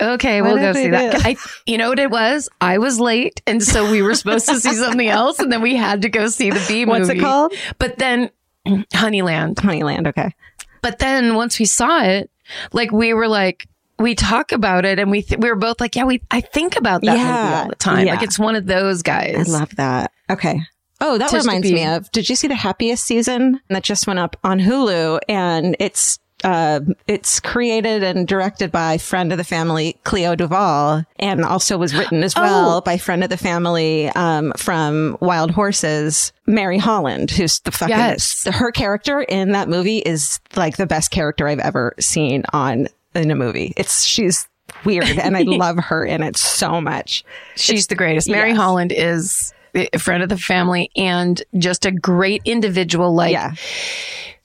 Okay, 0.00 0.42
we'll 0.42 0.56
go 0.56 0.72
see 0.72 0.88
that. 0.90 1.24
I, 1.24 1.36
you 1.66 1.78
know 1.78 1.88
what 1.88 1.98
it 1.98 2.10
was? 2.10 2.48
I 2.60 2.78
was 2.78 2.98
late, 2.98 3.40
and 3.46 3.62
so 3.62 3.90
we 3.90 4.02
were 4.02 4.14
supposed 4.14 4.48
to 4.48 4.58
see 4.58 4.72
something 4.72 5.08
else, 5.08 5.38
and 5.38 5.52
then 5.52 5.62
we 5.62 5.76
had 5.76 6.02
to 6.02 6.08
go 6.08 6.26
see 6.28 6.50
the 6.50 6.64
bee 6.68 6.84
movie. 6.84 6.98
What's 6.98 7.08
it 7.10 7.20
called? 7.20 7.54
But 7.78 7.98
then 7.98 8.30
Honeyland. 8.66 9.56
Honeyland. 9.56 10.08
Okay. 10.08 10.34
But 10.82 10.98
then 10.98 11.34
once 11.34 11.58
we 11.58 11.64
saw 11.64 12.02
it, 12.02 12.30
like 12.72 12.92
we 12.92 13.14
were 13.14 13.28
like, 13.28 13.68
we 13.98 14.14
talk 14.14 14.52
about 14.52 14.84
it, 14.84 14.98
and 14.98 15.10
we 15.10 15.22
th- 15.22 15.40
we 15.40 15.48
were 15.48 15.56
both 15.56 15.80
like, 15.80 15.94
yeah, 15.94 16.04
we 16.04 16.20
I 16.30 16.40
think 16.40 16.76
about 16.76 17.02
that 17.02 17.16
yeah, 17.16 17.42
movie 17.42 17.62
all 17.62 17.68
the 17.68 17.76
time. 17.76 18.06
Yeah. 18.06 18.14
Like 18.14 18.22
it's 18.22 18.38
one 18.38 18.56
of 18.56 18.66
those 18.66 19.02
guys. 19.02 19.48
I 19.48 19.58
love 19.58 19.76
that. 19.76 20.10
Okay. 20.28 20.60
Oh, 21.00 21.18
that 21.18 21.30
Just 21.30 21.46
reminds 21.46 21.70
me 21.70 21.84
of. 21.84 22.10
Did 22.12 22.28
you 22.28 22.36
see 22.36 22.48
the 22.48 22.54
happiest 22.54 23.04
season 23.04 23.60
that 23.68 23.82
just 23.82 24.06
went 24.06 24.18
up 24.18 24.36
on 24.42 24.58
Hulu? 24.58 25.18
And 25.28 25.76
it's 25.78 26.18
uh, 26.44 26.80
it's 27.06 27.40
created 27.40 28.02
and 28.02 28.28
directed 28.28 28.70
by 28.70 28.98
friend 28.98 29.32
of 29.32 29.38
the 29.38 29.44
family 29.44 29.96
Clea 30.04 30.36
DuVall, 30.36 31.06
and 31.18 31.42
also 31.42 31.78
was 31.78 31.94
written 31.94 32.22
as 32.22 32.36
well 32.36 32.76
oh. 32.76 32.80
by 32.82 32.98
friend 32.98 33.24
of 33.24 33.30
the 33.30 33.38
family 33.38 34.08
um, 34.10 34.52
from 34.56 35.16
Wild 35.20 35.50
Horses, 35.50 36.32
Mary 36.46 36.76
Holland, 36.76 37.30
who's 37.30 37.60
the 37.60 37.70
fucking 37.70 37.96
yes. 37.96 38.46
her 38.46 38.70
character 38.70 39.22
in 39.22 39.52
that 39.52 39.70
movie 39.70 39.98
is 39.98 40.38
like 40.54 40.76
the 40.76 40.86
best 40.86 41.10
character 41.10 41.48
I've 41.48 41.58
ever 41.58 41.94
seen 41.98 42.44
on 42.52 42.88
in 43.14 43.30
a 43.30 43.34
movie. 43.34 43.72
It's 43.78 44.04
she's 44.04 44.46
weird, 44.84 45.08
and 45.18 45.36
I 45.38 45.42
love 45.46 45.78
her 45.78 46.04
in 46.04 46.22
it 46.22 46.36
so 46.36 46.78
much. 46.78 47.24
She's 47.56 47.80
it's, 47.80 47.86
the 47.86 47.94
greatest. 47.94 48.28
Mary 48.28 48.50
yes. 48.50 48.58
Holland 48.58 48.92
is 48.92 49.54
a 49.74 49.98
friend 49.98 50.22
of 50.22 50.28
the 50.28 50.36
family 50.36 50.90
and 50.94 51.42
just 51.56 51.86
a 51.86 51.90
great 51.90 52.42
individual. 52.44 53.14
Like. 53.14 53.32
Yeah 53.32 53.54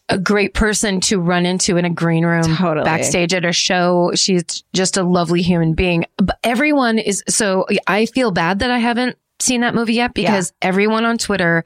a 0.10 0.18
great 0.18 0.54
person 0.54 1.00
to 1.02 1.20
run 1.20 1.46
into 1.46 1.78
in 1.78 1.86
a 1.86 1.90
green 1.90 2.26
room 2.26 2.56
totally. 2.56 2.84
backstage 2.84 3.34
at 3.34 3.46
a 3.46 3.54
show. 3.54 4.12
She's 4.16 4.64
just 4.74 4.98
a 4.98 5.04
lovely 5.04 5.42
human 5.42 5.74
being. 5.74 6.06
But 6.18 6.40
everyone 6.44 6.98
is 6.98 7.24
so 7.28 7.66
I 7.88 8.08
feel 8.08 8.32
bad 8.32 8.60
that 8.60 8.72
I 8.72 8.80
haven't 8.80 9.18
seen 9.40 9.62
that 9.62 9.76
movie 9.76 9.94
yet 9.94 10.14
because 10.14 10.52
yeah. 10.62 10.68
everyone 10.68 11.06
on 11.06 11.18
Twitter 11.18 11.64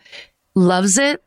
loves 0.55 0.97
it 0.97 1.23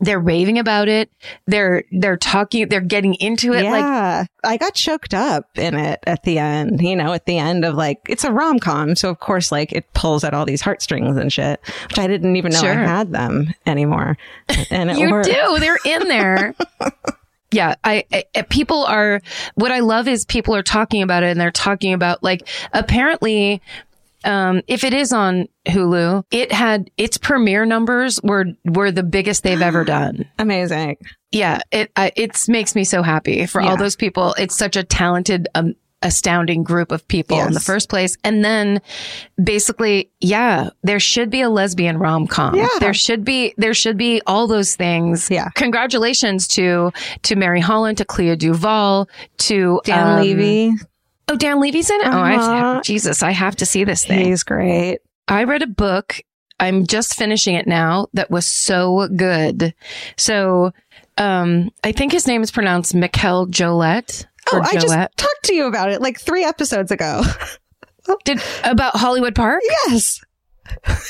they're 0.00 0.20
raving 0.20 0.58
about 0.58 0.88
it. 0.88 1.10
They're 1.46 1.84
they're 1.92 2.16
talking. 2.16 2.68
They're 2.68 2.80
getting 2.80 3.14
into 3.14 3.52
it. 3.52 3.64
Yeah, 3.64 4.24
like 4.42 4.52
I 4.52 4.56
got 4.56 4.74
choked 4.74 5.14
up 5.14 5.46
in 5.56 5.74
it 5.74 6.00
at 6.06 6.22
the 6.24 6.38
end. 6.38 6.80
You 6.80 6.96
know, 6.96 7.12
at 7.12 7.26
the 7.26 7.38
end 7.38 7.64
of 7.64 7.74
like 7.74 8.00
it's 8.08 8.24
a 8.24 8.32
rom 8.32 8.58
com, 8.58 8.96
so 8.96 9.10
of 9.10 9.20
course 9.20 9.52
like 9.52 9.72
it 9.72 9.92
pulls 9.92 10.24
at 10.24 10.34
all 10.34 10.46
these 10.46 10.62
heartstrings 10.62 11.16
and 11.16 11.32
shit, 11.32 11.60
which 11.88 11.98
I 11.98 12.06
didn't 12.06 12.36
even 12.36 12.52
know 12.52 12.60
sure. 12.60 12.72
I 12.72 12.74
had 12.74 13.12
them 13.12 13.52
anymore. 13.66 14.16
And 14.70 14.90
you 14.98 15.10
worked. 15.10 15.28
do. 15.28 15.58
They're 15.58 15.78
in 15.84 16.08
there. 16.08 16.54
yeah, 17.52 17.74
I, 17.84 18.04
I, 18.12 18.42
people 18.42 18.84
are 18.84 19.20
what 19.54 19.70
I 19.70 19.80
love 19.80 20.08
is 20.08 20.24
people 20.24 20.54
are 20.54 20.62
talking 20.62 21.02
about 21.02 21.22
it 21.22 21.30
and 21.30 21.40
they're 21.40 21.50
talking 21.50 21.92
about 21.92 22.22
like 22.22 22.48
apparently 22.72 23.60
um, 24.24 24.62
if 24.66 24.84
it 24.84 24.92
is 24.92 25.12
on 25.12 25.48
Hulu, 25.66 26.24
it 26.30 26.52
had 26.52 26.90
its 26.96 27.18
premiere 27.18 27.64
numbers 27.64 28.20
were 28.22 28.46
were 28.64 28.90
the 28.90 29.02
biggest 29.02 29.42
they've 29.42 29.62
ever 29.62 29.84
done. 29.98 30.26
Amazing. 30.38 30.96
Yeah, 31.32 31.60
it 31.70 31.90
it 31.96 32.48
makes 32.48 32.74
me 32.74 32.84
so 32.84 33.02
happy 33.02 33.46
for 33.46 33.62
yeah. 33.62 33.70
all 33.70 33.76
those 33.76 33.96
people. 33.96 34.34
It's 34.34 34.56
such 34.56 34.76
a 34.76 34.82
talented, 34.82 35.48
um, 35.54 35.74
astounding 36.02 36.62
group 36.62 36.92
of 36.92 37.06
people 37.08 37.36
yes. 37.36 37.48
in 37.48 37.52
the 37.52 37.60
first 37.60 37.88
place, 37.88 38.16
and 38.24 38.44
then 38.44 38.80
basically, 39.42 40.10
yeah, 40.20 40.70
there 40.82 40.98
should 40.98 41.30
be 41.30 41.40
a 41.40 41.50
lesbian 41.50 41.98
rom 41.98 42.26
com. 42.26 42.54
Yeah. 42.56 42.68
there 42.80 42.94
should 42.94 43.24
be 43.24 43.54
there 43.58 43.74
should 43.74 43.96
be 43.96 44.20
all 44.26 44.46
those 44.46 44.74
things. 44.74 45.30
Yeah, 45.30 45.48
congratulations 45.54 46.48
to 46.48 46.90
to 47.22 47.36
Mary 47.36 47.60
Holland, 47.60 47.98
to 47.98 48.04
Clea 48.04 48.36
DuVall, 48.36 49.08
to 49.38 49.80
Dan 49.84 50.18
um, 50.18 50.22
Levy. 50.22 50.72
Oh, 51.30 51.36
Dan 51.36 51.60
Levy's 51.60 51.88
in 51.88 52.00
it? 52.00 52.06
Uh-huh. 52.06 52.18
Oh, 52.18 52.22
I, 52.22 52.34
uh-huh. 52.34 52.80
Jesus, 52.82 53.22
I 53.22 53.30
have 53.30 53.56
to 53.56 53.66
see 53.66 53.84
this 53.84 54.04
thing. 54.04 54.26
He's 54.26 54.42
great. 54.42 54.98
I 55.28 55.44
read 55.44 55.62
a 55.62 55.66
book 55.66 56.20
I'm 56.60 56.86
just 56.86 57.16
finishing 57.16 57.54
it 57.54 57.66
now 57.66 58.08
that 58.12 58.30
was 58.30 58.46
so 58.46 59.08
good. 59.16 59.74
So, 60.18 60.72
um, 61.16 61.70
I 61.82 61.92
think 61.92 62.12
his 62.12 62.26
name 62.26 62.42
is 62.42 62.50
pronounced 62.50 62.94
Mikel 62.94 63.46
Jollett. 63.46 64.26
Oh, 64.52 64.60
I 64.62 64.74
just 64.74 64.94
talked 65.16 65.44
to 65.44 65.54
you 65.54 65.66
about 65.66 65.90
it 65.90 66.02
like 66.02 66.20
three 66.20 66.44
episodes 66.44 66.90
ago. 66.90 67.22
Did 68.24 68.40
about 68.64 68.96
Hollywood 68.96 69.34
Park? 69.34 69.62
yes. 69.88 70.20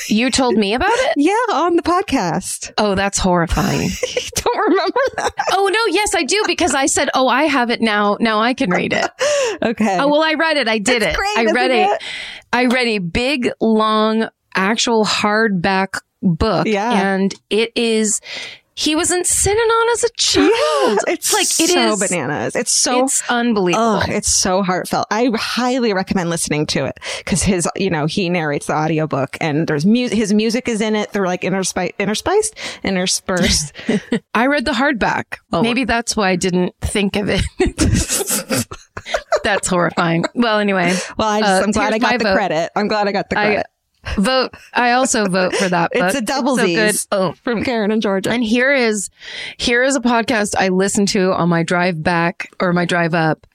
You 0.07 0.29
told 0.31 0.55
me 0.55 0.73
about 0.73 0.89
it? 0.91 1.13
Yeah, 1.17 1.33
on 1.53 1.75
the 1.75 1.81
podcast. 1.83 2.71
Oh, 2.77 2.95
that's 2.95 3.17
horrifying. 3.17 3.89
Don't 4.35 4.69
remember 4.69 4.99
that? 5.17 5.31
oh 5.53 5.67
no, 5.71 5.93
yes, 5.93 6.15
I 6.15 6.23
do 6.23 6.41
because 6.47 6.73
I 6.73 6.85
said, 6.87 7.09
"Oh, 7.13 7.27
I 7.27 7.43
have 7.43 7.69
it 7.69 7.81
now. 7.81 8.17
Now 8.19 8.39
I 8.39 8.53
can 8.53 8.69
read 8.69 8.93
it." 8.93 9.09
Okay. 9.63 9.97
Oh, 9.99 10.07
well, 10.07 10.23
I 10.23 10.33
read 10.33 10.57
it. 10.57 10.67
I 10.67 10.79
did 10.79 11.01
That's 11.03 11.13
it. 11.13 11.17
great, 11.17 11.37
I 11.49 11.51
read 11.51 11.71
a 11.71 11.83
it? 11.93 12.03
I 12.51 12.65
read 12.65 12.87
a 12.87 12.97
big 12.99 13.51
long 13.59 14.27
actual 14.55 15.05
hardback 15.05 15.99
book 16.23 16.65
Yeah. 16.65 16.91
and 16.91 17.33
it 17.51 17.71
is 17.75 18.21
he 18.73 18.95
wasn't 18.95 19.27
sitting 19.27 19.59
on 19.59 19.89
as 19.93 20.03
a 20.05 20.09
child. 20.17 20.99
It's 21.07 21.33
like 21.33 21.43
it 21.43 21.69
so 21.73 21.93
is 21.93 21.99
bananas. 22.09 22.55
It's 22.55 22.71
so 22.71 23.03
it's 23.05 23.21
unbelievable. 23.29 23.83
Oh, 23.83 24.03
it's 24.07 24.29
so 24.33 24.63
heartfelt. 24.63 25.07
I 25.11 25.29
highly 25.35 25.93
recommend 25.93 26.29
listening 26.29 26.65
to 26.67 26.85
it 26.85 26.97
because 27.19 27.43
his, 27.43 27.67
you 27.75 27.89
know, 27.89 28.05
he 28.05 28.29
narrates 28.29 28.67
the 28.67 28.73
audiobook 28.75 29.37
and 29.41 29.67
there's 29.67 29.85
music, 29.85 30.17
his 30.17 30.33
music 30.33 30.67
is 30.69 30.79
in 30.81 30.95
it. 30.95 31.11
They're 31.11 31.25
like 31.25 31.41
interspiced, 31.41 31.95
interspiced, 31.97 32.53
interspersed. 32.83 33.73
I 34.33 34.47
read 34.47 34.65
the 34.65 34.71
hardback. 34.71 35.37
Oh. 35.51 35.61
Maybe 35.61 35.83
that's 35.83 36.15
why 36.15 36.29
I 36.29 36.35
didn't 36.37 36.73
think 36.81 37.17
of 37.17 37.27
it. 37.29 37.41
that's 39.43 39.67
horrifying. 39.67 40.23
Well, 40.33 40.59
anyway, 40.59 40.95
well, 41.17 41.27
I 41.27 41.39
just, 41.41 41.61
Uh, 41.61 41.63
I'm 41.65 41.71
glad 41.71 41.93
I 41.93 41.97
got 41.97 42.17
the 42.19 42.23
vote. 42.25 42.35
credit. 42.35 42.71
I'm 42.75 42.87
glad 42.87 43.07
I 43.07 43.11
got 43.11 43.29
the 43.29 43.37
I- 43.39 43.45
credit. 43.45 43.65
Vote. 44.17 44.51
I 44.73 44.91
also 44.91 45.25
vote 45.25 45.53
for 45.55 45.69
that. 45.69 45.91
it's 45.95 46.15
a 46.15 46.21
double 46.21 46.57
so 46.57 46.65
good. 46.65 46.93
Z's 46.93 47.07
Oh, 47.11 47.33
from 47.43 47.63
Karen 47.63 47.91
and 47.91 48.01
Georgia. 48.01 48.29
And 48.31 48.43
here 48.43 48.73
is 48.73 49.09
here 49.57 49.83
is 49.83 49.95
a 49.95 49.99
podcast 50.01 50.55
I 50.57 50.69
listen 50.69 51.05
to 51.07 51.33
on 51.33 51.49
my 51.49 51.63
drive 51.63 52.01
back 52.03 52.53
or 52.59 52.73
my 52.73 52.85
drive 52.85 53.13
up 53.13 53.45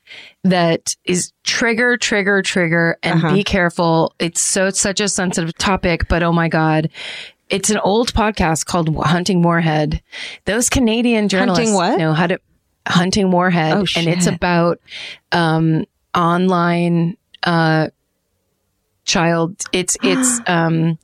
that 0.45 0.95
is 1.05 1.33
trigger, 1.43 1.97
trigger, 1.97 2.41
trigger, 2.43 2.97
and 3.03 3.25
Uh-huh. 3.25 3.35
be 3.35 3.43
careful. 3.45 4.15
It's 4.19 4.41
so 4.41 4.67
it's 4.67 4.81
such 4.81 5.01
a 5.01 5.09
sensitive 5.09 5.57
topic, 5.59 6.09
but 6.09 6.23
oh 6.23 6.33
my 6.33 6.49
god. 6.49 6.91
It's 7.49 7.71
an 7.71 7.79
old 7.79 8.13
podcast 8.13 8.67
called 8.67 8.93
Hunting 8.97 9.41
Warhead. 9.43 10.03
Those 10.47 10.69
Canadian 10.69 11.29
journalists 11.29 11.71
Hunting 11.71 11.75
what? 11.75 11.97
know 11.99 12.13
how 12.13 12.27
to 12.27 12.41
Hunting 12.89 13.31
Warhead, 13.31 13.73
Oh, 13.77 13.85
and 13.97 14.09
it's 14.09 14.27
about 14.27 14.81
um, 15.33 15.85
online 16.15 17.17
uh, 17.45 17.89
child. 19.07 19.63
It's 19.73 19.97
it's 20.03 20.41
um, 20.47 20.99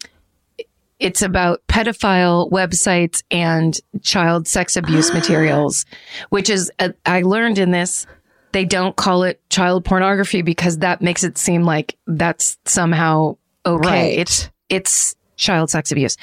it's 1.02 1.20
about 1.20 1.66
pedophile 1.66 2.48
websites 2.52 3.24
and 3.30 3.76
child 4.02 4.46
sex 4.46 4.76
abuse 4.76 5.12
materials, 5.14 5.84
which 6.30 6.48
is, 6.48 6.70
uh, 6.78 6.90
I 7.04 7.22
learned 7.22 7.58
in 7.58 7.72
this, 7.72 8.06
they 8.52 8.64
don't 8.64 8.94
call 8.94 9.24
it 9.24 9.40
child 9.50 9.84
pornography 9.84 10.42
because 10.42 10.78
that 10.78 11.02
makes 11.02 11.24
it 11.24 11.38
seem 11.38 11.64
like 11.64 11.96
that's 12.06 12.56
somehow 12.66 13.36
okay. 13.66 13.88
Right. 13.88 14.18
It's, 14.18 14.50
it's 14.68 15.16
child 15.36 15.70
sex 15.70 15.90
abuse. 15.90 16.16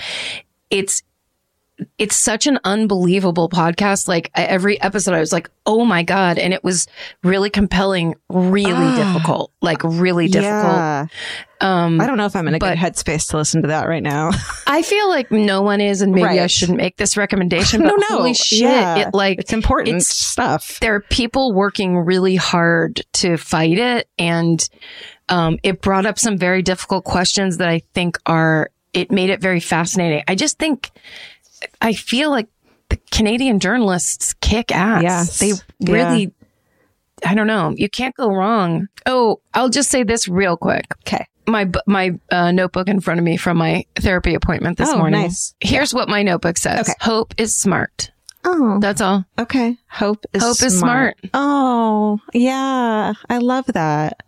It's, 0.69 1.03
it's 1.97 2.15
such 2.15 2.47
an 2.47 2.59
unbelievable 2.63 3.49
podcast. 3.49 4.07
Like 4.07 4.31
every 4.35 4.81
episode, 4.81 5.13
I 5.13 5.19
was 5.19 5.31
like, 5.31 5.49
"Oh 5.65 5.85
my 5.85 6.03
god!" 6.03 6.37
And 6.37 6.53
it 6.53 6.63
was 6.63 6.87
really 7.23 7.49
compelling, 7.49 8.15
really 8.29 8.73
Ah. 8.75 9.13
difficult, 9.13 9.51
like 9.61 9.81
really 9.83 10.27
difficult. 10.27 10.63
Yeah. 10.73 11.05
Um, 11.61 11.99
I 11.99 12.07
don't 12.07 12.17
know 12.17 12.25
if 12.25 12.35
I'm 12.35 12.47
in 12.47 12.53
a 12.53 12.59
good 12.59 12.77
headspace 12.77 13.29
to 13.31 13.37
listen 13.37 13.61
to 13.63 13.67
that 13.69 13.87
right 13.87 14.03
now. 14.03 14.31
I 14.67 14.81
feel 14.81 15.09
like 15.09 15.29
no 15.31 15.61
one 15.61 15.81
is, 15.81 16.01
and 16.01 16.13
maybe 16.13 16.39
I 16.39 16.47
shouldn't 16.47 16.77
make 16.77 16.97
this 16.97 17.17
recommendation. 17.17 17.81
But 17.83 17.87
no, 17.89 17.95
no. 18.09 18.17
holy 18.17 18.33
shit! 18.33 18.61
Yeah. 18.61 19.07
It 19.07 19.13
like 19.13 19.39
it's 19.39 19.53
important 19.53 19.89
it's- 19.89 20.07
stuff. 20.07 20.79
there 20.79 20.95
are 20.95 21.01
people 21.01 21.53
working 21.53 21.97
really 21.97 22.35
hard 22.35 23.01
to 23.13 23.37
fight 23.37 23.77
it, 23.77 24.07
and 24.17 24.67
um, 25.27 25.59
it 25.63 25.81
brought 25.81 26.05
up 26.05 26.17
some 26.17 26.37
very 26.37 26.61
difficult 26.61 27.03
questions 27.03 27.57
that 27.57 27.67
I 27.69 27.81
think 27.93 28.17
are. 28.25 28.69
It 28.91 29.11
made 29.11 29.29
it 29.29 29.39
very 29.39 29.59
fascinating. 29.59 30.23
I 30.27 30.33
just 30.33 30.57
think, 30.57 30.89
I 31.81 31.93
feel 31.93 32.29
like 32.29 32.47
the 32.89 32.97
Canadian 33.11 33.59
journalists 33.59 34.33
kick 34.41 34.71
ass. 34.75 35.03
Yes. 35.03 35.39
they 35.39 35.53
Yeah. 35.79 35.93
really. 35.93 36.33
I 37.25 37.35
don't 37.35 37.47
know. 37.47 37.73
You 37.75 37.89
can't 37.89 38.15
go 38.15 38.29
wrong. 38.33 38.87
Oh, 39.05 39.41
I'll 39.53 39.69
just 39.69 39.89
say 39.89 40.03
this 40.03 40.27
real 40.29 40.55
quick 40.55 40.85
Okay. 41.01 41.25
my 41.47 41.69
my 41.85 42.17
uh, 42.31 42.51
notebook 42.51 42.87
in 42.87 43.01
front 43.01 43.19
of 43.19 43.23
me 43.25 43.35
from 43.35 43.57
my 43.57 43.83
therapy 43.95 44.35
appointment 44.35 44.77
this 44.77 44.89
Oh, 44.89 44.97
morning. 44.97 45.21
nice. 45.23 45.53
Here's 45.59 45.93
what 45.93 46.07
my 46.07 46.23
notebook 46.23 46.57
says. 46.57 46.87
Okay. 46.87 46.93
Hope 47.01 47.33
is 47.37 47.53
smart. 47.53 48.11
Oh, 48.45 48.79
That's 48.79 49.01
all. 49.01 49.25
okay. 49.37 49.77
Hope 49.89 50.25
is 50.33 50.41
Hope 50.41 50.63
is 50.63 50.79
smart. 50.79 51.17
Oh, 51.33 52.19
yeah. 52.33 53.11
I 53.29 53.37
love 53.39 53.65
that. 53.67 54.23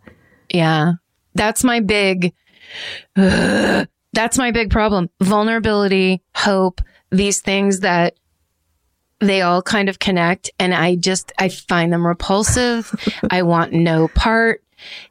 Yeah. 0.52 0.92
That's 1.34 1.64
my 1.64 1.80
big 1.80 2.34
that's 3.16 4.36
my 4.38 4.50
big 4.50 4.70
problem. 4.70 5.08
Vulnerability, 5.22 6.22
hope, 6.34 6.80
these 7.12 7.40
things 7.40 7.80
that 7.80 8.14
they 9.20 9.42
all 9.42 9.62
kind 9.62 9.88
of 9.88 10.00
connect 10.00 10.50
and 10.58 10.74
I 10.74 10.96
just 10.96 11.32
I 11.38 11.48
find 11.48 11.92
them 11.92 12.06
repulsive. 12.06 12.92
I 13.30 13.42
want 13.42 13.72
no 13.72 14.08
part. 14.08 14.64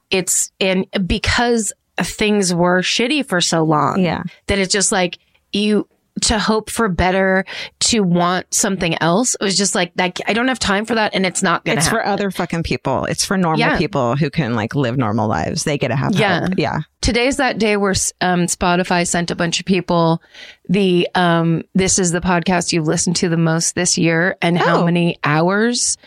It's 0.10 0.52
and 0.60 0.86
because 1.08 1.72
things 1.98 2.54
were 2.54 2.82
shitty 2.82 3.26
for 3.26 3.40
so 3.40 3.64
long. 3.64 4.02
Yeah. 4.02 4.24
that 4.48 4.60
it's 4.60 4.74
just 4.74 4.92
like 4.92 5.20
you 5.54 5.88
to 6.22 6.40
hope 6.40 6.70
for 6.70 6.88
better, 6.90 7.46
to 7.82 8.02
want 8.02 8.54
something 8.54 8.96
else. 9.02 9.36
It 9.40 9.44
was 9.44 9.58
just 9.58 9.76
like 9.76 9.94
that. 9.96 10.20
I 10.28 10.34
don't 10.34 10.48
have 10.48 10.60
time 10.60 10.86
for 10.86 10.96
that, 10.96 11.14
and 11.16 11.26
it's 11.26 11.44
not 11.44 11.66
gonna. 11.66 11.78
It's 11.80 11.88
for 11.88 12.06
other 12.06 12.32
fucking 12.32 12.64
people. 12.64 13.06
It's 13.06 13.26
for 13.26 13.38
normal 13.38 13.60
Yeah. 13.60 13.78
people 13.78 14.16
who 14.16 14.30
can 14.30 14.56
like 14.56 14.76
live 14.76 14.98
normal 14.98 15.28
lives. 15.28 15.64
They 15.64 15.78
get 15.78 15.90
to 15.90 15.96
have 15.96 16.14
Yeah. 16.16 16.48
Yeah. 16.58 16.80
Today's 17.02 17.38
that 17.38 17.58
day 17.58 17.78
where 17.78 17.96
um, 18.22 18.42
Spotify 18.46 19.08
sent 19.08 19.32
a 19.32 19.36
bunch 19.36 19.60
of 19.60 19.66
people 19.66 20.22
the 20.70 21.08
um, 21.16 21.64
this 21.74 21.98
is 22.00 22.12
the 22.12 22.22
podcast 22.22 22.72
you've 22.72 22.88
listened 22.88 23.16
to 23.18 23.28
the 23.30 23.38
most 23.38 23.76
this 23.76 23.98
year, 23.98 24.38
and 24.42 24.58
how 24.58 24.82
Oh. 24.82 24.86
many 24.86 25.18
hours. 25.24 25.98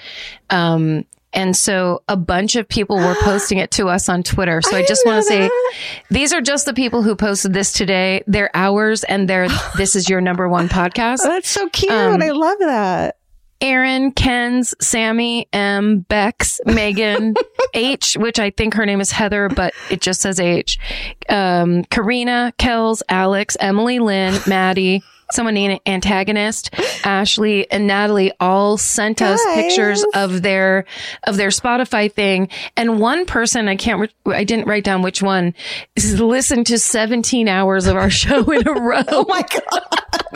Um, 0.51 1.05
and 1.35 1.57
so 1.57 2.03
a 2.09 2.17
bunch 2.17 2.57
of 2.57 2.69
people 2.69 2.97
were 2.97 3.17
posting 3.23 3.59
it 3.59 3.71
to 3.73 3.89
us 3.89 4.09
on 4.09 4.23
Twitter. 4.23 4.63
So 4.63 4.71
I, 4.71 4.73
didn't 4.79 4.89
just 4.89 5.07
want 5.07 5.23
to 5.23 5.29
say 5.29 5.51
these 6.11 6.33
are 6.33 6.41
just 6.41 6.67
the 6.67 6.75
people 6.75 7.03
who 7.03 7.17
posted 7.17 7.53
this 7.53 7.73
today. 7.73 8.23
They're 8.27 8.51
ours 8.55 9.05
and 9.05 9.29
they're 9.29 9.49
this 9.77 9.97
is 9.97 10.09
your 10.09 10.21
number 10.21 10.49
one 10.49 10.69
podcast. 10.69 11.23
That's 11.23 11.49
so 11.49 11.69
cute. 11.69 11.93
Um, 11.93 12.23
I 12.23 12.31
love 12.31 12.59
that. 12.61 13.17
Aaron, 13.61 14.13
Ken's, 14.13 14.75
Sammy, 14.81 15.49
M, 15.53 16.01
Bex, 16.01 16.61
Megan, 16.67 17.35
H, 17.75 18.15
which 18.19 18.39
I 18.39 18.51
think 18.51 18.75
her 18.75 18.85
name 18.85 19.01
is 19.01 19.11
Heather, 19.11 19.49
but 19.49 19.73
it 19.91 20.03
just 20.03 20.21
says 20.21 20.39
H. 20.39 20.79
Um, 21.31 21.85
Karina, 21.85 22.53
Kells, 22.59 23.03
Alex, 23.09 23.57
Emily, 23.59 24.01
Lynn, 24.01 24.39
Maddie, 24.47 25.03
someone 25.33 25.55
named 25.55 25.81
Antagonist, 25.87 26.71
Ashley, 27.05 27.71
and 27.71 27.87
Natalie 27.87 28.33
all 28.41 28.77
sent 28.77 29.23
us 29.23 29.41
pictures 29.55 30.05
of 30.15 30.43
their 30.43 30.85
of 31.27 31.37
their 31.37 31.49
Spotify 31.49 32.11
thing. 32.13 32.49
And 32.77 33.01
one 33.01 33.27
person, 33.27 33.69
I 33.69 33.77
can't, 33.77 34.01
re- 34.27 34.35
I 34.35 34.45
didn't 34.45 34.67
write 34.67 34.85
down 34.85 35.03
which 35.03 35.23
one, 35.23 35.55
is 35.97 36.21
listened 36.21 36.67
to 36.69 36.79
17 36.79 37.49
hours 37.49 37.87
of 37.87 37.97
our 37.97 38.11
show 38.25 38.51
in 38.51 38.67
a 38.67 38.73
row. 38.73 39.03
Oh 39.17 39.25
my 39.29 39.43
God. 39.43 39.83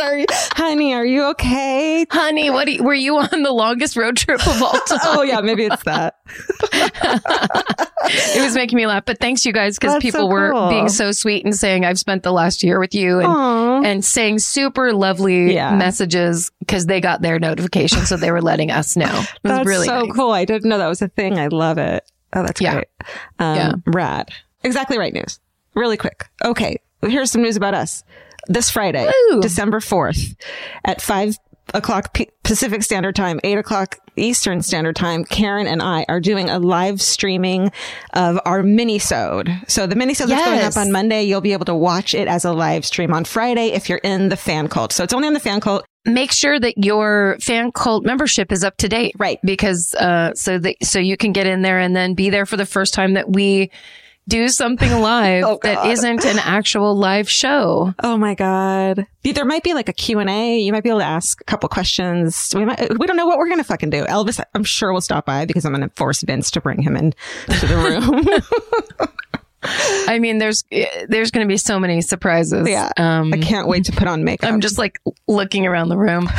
Are 0.00 0.16
you, 0.16 0.26
honey, 0.30 0.94
are 0.94 1.04
you 1.04 1.24
okay? 1.30 2.06
Honey, 2.10 2.50
what 2.50 2.68
you, 2.68 2.82
were 2.84 2.94
you 2.94 3.16
on 3.18 3.42
the 3.42 3.50
longest 3.50 3.96
road 3.96 4.16
trip 4.16 4.46
of 4.46 4.62
all 4.62 4.72
time? 4.72 4.98
Oh 5.04 5.22
yeah, 5.22 5.40
maybe 5.40 5.64
it's 5.64 5.82
that. 5.84 6.18
it 8.04 8.42
was 8.42 8.54
making 8.54 8.76
me 8.76 8.86
laugh. 8.86 9.04
But 9.04 9.18
thanks, 9.18 9.44
you 9.44 9.52
guys, 9.52 9.78
because 9.78 10.00
people 10.00 10.20
so 10.20 10.26
were 10.26 10.52
cool. 10.52 10.68
being 10.68 10.88
so 10.88 11.10
sweet 11.12 11.44
and 11.44 11.54
saying, 11.54 11.84
I've 11.84 11.98
spent 11.98 12.22
the 12.22 12.32
last 12.32 12.62
year 12.62 12.78
with 12.78 12.94
you 12.94 13.18
and, 13.18 13.26
Aw. 13.26 13.82
and 13.82 14.04
saying 14.04 14.38
super 14.40 14.77
lovely 14.92 15.54
Yeah. 15.54 15.74
messages 15.76 16.50
because 16.60 16.86
they 16.86 17.00
got 17.00 17.22
their 17.22 17.38
notification. 17.38 18.06
So 18.06 18.16
they 18.16 18.30
were 18.30 18.42
letting 18.42 18.70
us 18.70 18.96
know. 18.96 19.06
It 19.06 19.12
was 19.14 19.26
That's 19.42 19.66
really 19.66 19.86
so 19.86 20.02
nice. 20.02 20.12
cool. 20.14 20.30
I 20.30 20.44
didn't 20.44 20.68
know 20.68 20.78
that 20.78 20.86
was 20.88 21.02
a 21.02 21.08
thing. 21.08 21.38
I 21.38 21.48
love 21.48 21.78
it. 21.78 22.04
Oh, 22.32 22.42
that's 22.42 22.60
Yeah. 22.60 22.74
great. 22.74 22.88
Um, 23.38 23.56
Yeah. 23.56 23.72
Rad. 23.86 24.30
Exactly 24.64 24.98
right 24.98 25.12
news. 25.12 25.40
Really 25.74 25.96
quick. 25.96 26.28
Okay. 26.44 26.78
Here's 27.02 27.30
some 27.30 27.42
news 27.42 27.56
about 27.56 27.74
us. 27.74 28.02
This 28.48 28.70
Friday, 28.70 29.08
Woo. 29.30 29.40
December 29.42 29.80
4th 29.80 30.34
at 30.84 31.00
5 31.02 31.36
o'clock 31.74 32.12
P- 32.14 32.30
Pacific 32.42 32.82
Standard 32.82 33.14
Time, 33.14 33.40
8 33.44 33.58
o'clock 33.58 33.98
Eastern 34.16 34.62
Standard 34.62 34.96
Time, 34.96 35.24
Karen 35.24 35.66
and 35.66 35.82
I 35.82 36.04
are 36.08 36.20
doing 36.20 36.50
a 36.50 36.58
live 36.58 37.00
streaming 37.00 37.70
of 38.14 38.40
our 38.44 38.62
mini-sode. 38.62 39.50
So 39.68 39.86
the 39.86 39.94
mini-sode 39.94 40.28
that's 40.28 40.44
going 40.44 40.60
up 40.60 40.76
on 40.76 40.92
Monday, 40.92 41.22
you'll 41.22 41.40
be 41.40 41.52
able 41.52 41.66
to 41.66 41.74
watch 41.74 42.14
it 42.14 42.28
as 42.28 42.44
a 42.44 42.52
live 42.52 42.84
stream 42.84 43.12
on 43.12 43.24
Friday 43.24 43.68
if 43.68 43.88
you're 43.88 43.98
in 43.98 44.28
the 44.28 44.36
fan 44.36 44.68
cult. 44.68 44.92
So 44.92 45.04
it's 45.04 45.12
only 45.12 45.28
on 45.28 45.34
the 45.34 45.40
fan 45.40 45.60
cult. 45.60 45.84
Make 46.04 46.32
sure 46.32 46.58
that 46.58 46.74
your 46.78 47.36
fan 47.40 47.70
cult 47.72 48.04
membership 48.04 48.50
is 48.50 48.64
up 48.64 48.76
to 48.78 48.88
date. 48.88 49.14
Right. 49.18 49.38
Because, 49.44 49.94
uh, 49.94 50.32
so 50.34 50.58
that, 50.58 50.76
so 50.82 50.98
you 50.98 51.16
can 51.16 51.32
get 51.32 51.46
in 51.46 51.62
there 51.62 51.78
and 51.78 51.94
then 51.94 52.14
be 52.14 52.30
there 52.30 52.46
for 52.46 52.56
the 52.56 52.66
first 52.66 52.94
time 52.94 53.14
that 53.14 53.30
we 53.30 53.70
do 54.28 54.48
something 54.48 55.00
live 55.00 55.44
Oh, 55.44 55.58
that 55.62 55.86
isn't 55.86 56.24
an 56.24 56.38
actual 56.38 56.94
live 56.94 57.28
show. 57.28 57.94
Oh 58.02 58.16
my 58.16 58.34
god. 58.34 59.06
There 59.24 59.44
might 59.44 59.62
be 59.62 59.74
like 59.74 59.88
a 59.88 59.92
Q&A. 59.92 60.58
You 60.58 60.72
might 60.72 60.82
be 60.82 60.88
able 60.88 61.00
to 61.00 61.04
ask 61.04 61.40
a 61.40 61.44
couple 61.44 61.68
questions. 61.68 62.52
We 62.54 62.64
might, 62.64 62.98
we 62.98 63.06
don't 63.06 63.16
know 63.16 63.26
what 63.26 63.38
we're 63.38 63.48
going 63.48 63.58
to 63.58 63.64
fucking 63.64 63.90
do. 63.90 64.04
Elvis, 64.04 64.40
I'm 64.54 64.64
sure 64.64 64.92
will 64.92 65.00
stop 65.00 65.26
by 65.26 65.44
because 65.44 65.64
I'm 65.64 65.72
going 65.72 65.86
to 65.88 65.94
force 65.96 66.22
Vince 66.22 66.50
to 66.52 66.60
bring 66.60 66.82
him 66.82 66.96
in 66.96 67.12
to 67.48 67.66
the 67.66 67.76
room. 68.98 69.08
I 70.08 70.18
mean, 70.20 70.38
there's 70.38 70.64
there's 71.08 71.30
going 71.30 71.46
to 71.46 71.48
be 71.48 71.56
so 71.58 71.78
many 71.78 72.00
surprises. 72.00 72.68
Yeah. 72.68 72.90
Um, 72.96 73.32
I 73.32 73.38
can't 73.38 73.68
wait 73.68 73.84
to 73.86 73.92
put 73.92 74.08
on 74.08 74.24
makeup. 74.24 74.50
I'm 74.50 74.60
just 74.60 74.78
like 74.78 75.00
looking 75.26 75.66
around 75.66 75.88
the 75.88 75.98
room. 75.98 76.28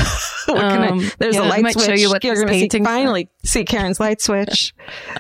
Um, 0.50 1.08
there's 1.20 1.36
yeah, 1.36 1.42
a 1.42 1.46
I 1.46 1.50
light 1.50 1.62
might 1.62 1.74
switch. 1.74 1.86
show 1.86 1.94
you 1.94 2.10
what 2.10 2.24
You're 2.24 2.34
this 2.34 2.42
gonna 2.44 2.54
see, 2.54 2.60
painting's 2.62 2.88
for. 2.88 2.92
finally 2.92 3.30
see 3.44 3.64
Karen's 3.66 4.00
light 4.00 4.20
switch. 4.20 4.74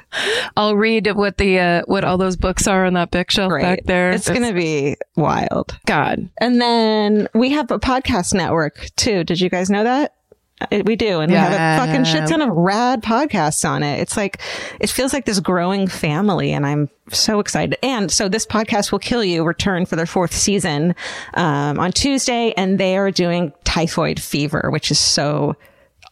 I'll 0.57 0.75
read 0.75 1.07
what 1.15 1.37
the 1.37 1.59
uh, 1.59 1.81
what 1.85 2.03
all 2.03 2.17
those 2.17 2.35
books 2.35 2.67
are 2.67 2.85
on 2.85 2.93
that 2.93 3.11
bookshelf 3.11 3.49
Great. 3.51 3.61
back 3.61 3.83
there. 3.85 4.09
It's 4.09 4.27
going 4.27 4.41
to 4.41 4.53
be 4.53 4.95
wild. 5.15 5.77
God. 5.85 6.29
And 6.39 6.59
then 6.59 7.27
we 7.35 7.51
have 7.51 7.69
a 7.69 7.77
podcast 7.77 8.33
network 8.33 8.87
too. 8.95 9.23
Did 9.23 9.39
you 9.39 9.51
guys 9.51 9.69
know 9.69 9.83
that? 9.83 10.15
Uh, 10.61 10.81
We 10.85 10.95
do. 10.95 11.19
And 11.21 11.31
we 11.31 11.37
have 11.37 11.53
a 11.53 11.85
fucking 11.85 12.03
shit 12.05 12.27
ton 12.27 12.41
of 12.41 12.49
rad 12.55 13.01
podcasts 13.01 13.67
on 13.67 13.83
it. 13.83 13.99
It's 13.99 14.17
like, 14.17 14.41
it 14.79 14.89
feels 14.89 15.13
like 15.13 15.25
this 15.25 15.39
growing 15.39 15.87
family 15.87 16.51
and 16.53 16.65
I'm 16.65 16.89
so 17.11 17.39
excited. 17.39 17.77
And 17.81 18.11
so 18.11 18.27
this 18.29 18.45
podcast 18.45 18.91
will 18.91 18.99
kill 18.99 19.23
you 19.23 19.43
return 19.43 19.85
for 19.85 19.95
their 19.95 20.05
fourth 20.05 20.33
season, 20.33 20.95
um, 21.33 21.79
on 21.79 21.91
Tuesday 21.91 22.53
and 22.57 22.77
they 22.79 22.97
are 22.97 23.11
doing 23.11 23.53
typhoid 23.63 24.19
fever, 24.19 24.69
which 24.71 24.91
is 24.91 24.99
so 24.99 25.55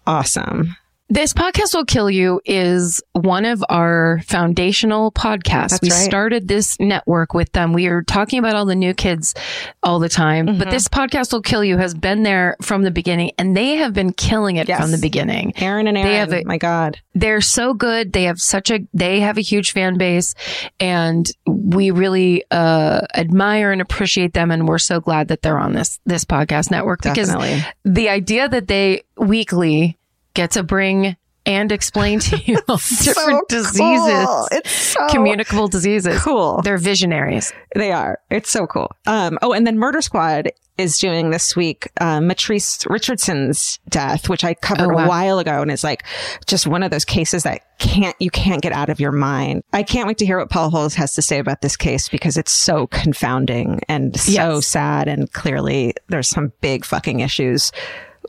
awesome. 0.05 0.75
This 1.09 1.31
podcast 1.31 1.73
will 1.73 1.85
kill 1.85 2.09
you 2.11 2.41
is 2.43 3.01
one 3.13 3.45
of 3.45 3.63
our 3.69 4.19
foundational 4.25 5.09
podcasts. 5.13 5.69
That's 5.69 5.81
we 5.81 5.89
right. 5.89 6.03
started 6.03 6.49
this 6.49 6.77
network 6.81 7.33
with 7.33 7.49
them. 7.53 7.71
We 7.71 7.87
are 7.87 8.01
talking 8.03 8.39
about 8.39 8.55
all 8.55 8.65
the 8.65 8.75
new 8.75 8.93
kids 8.93 9.33
all 9.81 9.99
the 9.99 10.09
time, 10.09 10.47
Mm-hmm. 10.47 10.59
but 10.59 10.69
this 10.69 10.89
podcast 10.89 11.31
will 11.31 11.41
kill 11.41 11.63
you 11.63 11.77
has 11.77 11.93
been 11.93 12.23
there 12.23 12.57
from 12.61 12.83
the 12.83 12.91
beginning 12.91 13.31
and 13.37 13.55
they 13.55 13.75
have 13.77 13.93
been 13.93 14.11
killing 14.11 14.57
it 14.57 14.67
Yes. 14.67 14.81
from 14.81 14.91
the 14.91 14.97
beginning. 14.97 15.53
Erin 15.55 15.87
and 15.87 15.97
Erin. 15.97 16.09
They 16.11 16.17
have 16.17 16.33
a- 16.33 16.43
my 16.43 16.57
God. 16.57 16.99
they're 17.15 17.39
so 17.39 17.73
good. 17.73 18.11
They 18.11 18.23
have 18.23 18.41
such 18.41 18.69
a, 18.69 18.81
they 18.93 19.21
have 19.21 19.37
a 19.37 19.41
huge 19.41 19.71
fan 19.71 19.97
base 19.97 20.35
and 20.77 21.25
we 21.45 21.89
really, 21.89 22.43
uh, 22.51 23.01
admire 23.15 23.71
and 23.71 23.81
appreciate 23.81 24.33
them. 24.33 24.51
And 24.51 24.67
we're 24.67 24.77
so 24.77 24.99
glad 24.99 25.29
that 25.29 25.41
they're 25.41 25.57
on 25.57 25.71
this, 25.71 26.01
this 26.05 26.25
podcast 26.25 26.69
network 26.69 26.99
Definitely. 27.01 27.55
because 27.55 27.63
the 27.85 28.09
idea 28.09 28.49
that 28.49 28.67
they 28.67 29.03
weekly 29.15 29.97
get 30.37 30.51
to 30.51 30.63
bring 30.63 31.17
and 31.45 31.71
explain 31.71 32.19
to 32.19 32.37
you 32.45 32.57
all 32.67 32.77
different 32.77 33.47
diseases, 33.47 33.77
Cool. 33.79 34.47
It's 34.51 34.69
so 34.71 35.07
communicable 35.09 35.67
diseases. 35.69 36.21
cool. 36.21 36.61
They're 36.61 36.77
visionaries. 36.77 37.53
They 37.73 37.91
are. 37.93 38.19
It's 38.29 38.49
so 38.51 38.67
cool. 38.67 38.91
Um, 39.05 39.39
oh, 39.41 39.53
and 39.53 39.65
then 39.65 39.77
Murder 39.79 40.01
Squad 40.01 40.51
is 40.77 40.97
doing 40.99 41.29
this 41.31 41.55
week, 41.55 41.89
uh, 42.01 42.19
Mitrice 42.19 42.85
Richardson's 42.89 43.79
death, 43.89 44.27
which 44.29 44.43
I 44.43 44.53
covered 44.55 44.91
Oh, 44.91 44.95
wow. 44.95 45.05
a 45.05 45.07
while 45.07 45.39
ago. 45.39 45.61
And 45.61 45.71
it's 45.71 45.85
like 45.85 46.03
just 46.45 46.67
one 46.67 46.83
of 46.83 46.91
those 46.91 47.05
cases 47.05 47.43
that 47.43 47.61
can't, 47.79 48.15
you 48.19 48.29
can't 48.29 48.61
get 48.61 48.73
out 48.73 48.89
of 48.89 48.99
your 48.99 49.13
mind. 49.13 49.63
I 49.73 49.83
can't 49.83 50.05
wait 50.05 50.17
to 50.17 50.25
hear 50.25 50.37
what 50.39 50.49
Paul 50.49 50.69
Holes 50.69 50.95
has 50.95 51.13
to 51.15 51.21
say 51.21 51.39
about 51.39 51.61
this 51.61 51.77
case 51.77 52.09
because 52.09 52.35
it's 52.37 52.51
so 52.51 52.87
confounding 52.87 53.79
and 53.87 54.19
so 54.19 54.31
Yes. 54.31 54.67
sad. 54.67 55.07
And 55.07 55.31
clearly 55.31 55.93
there's 56.09 56.27
some 56.27 56.51
big 56.61 56.83
fucking 56.85 57.21
issues 57.21 57.71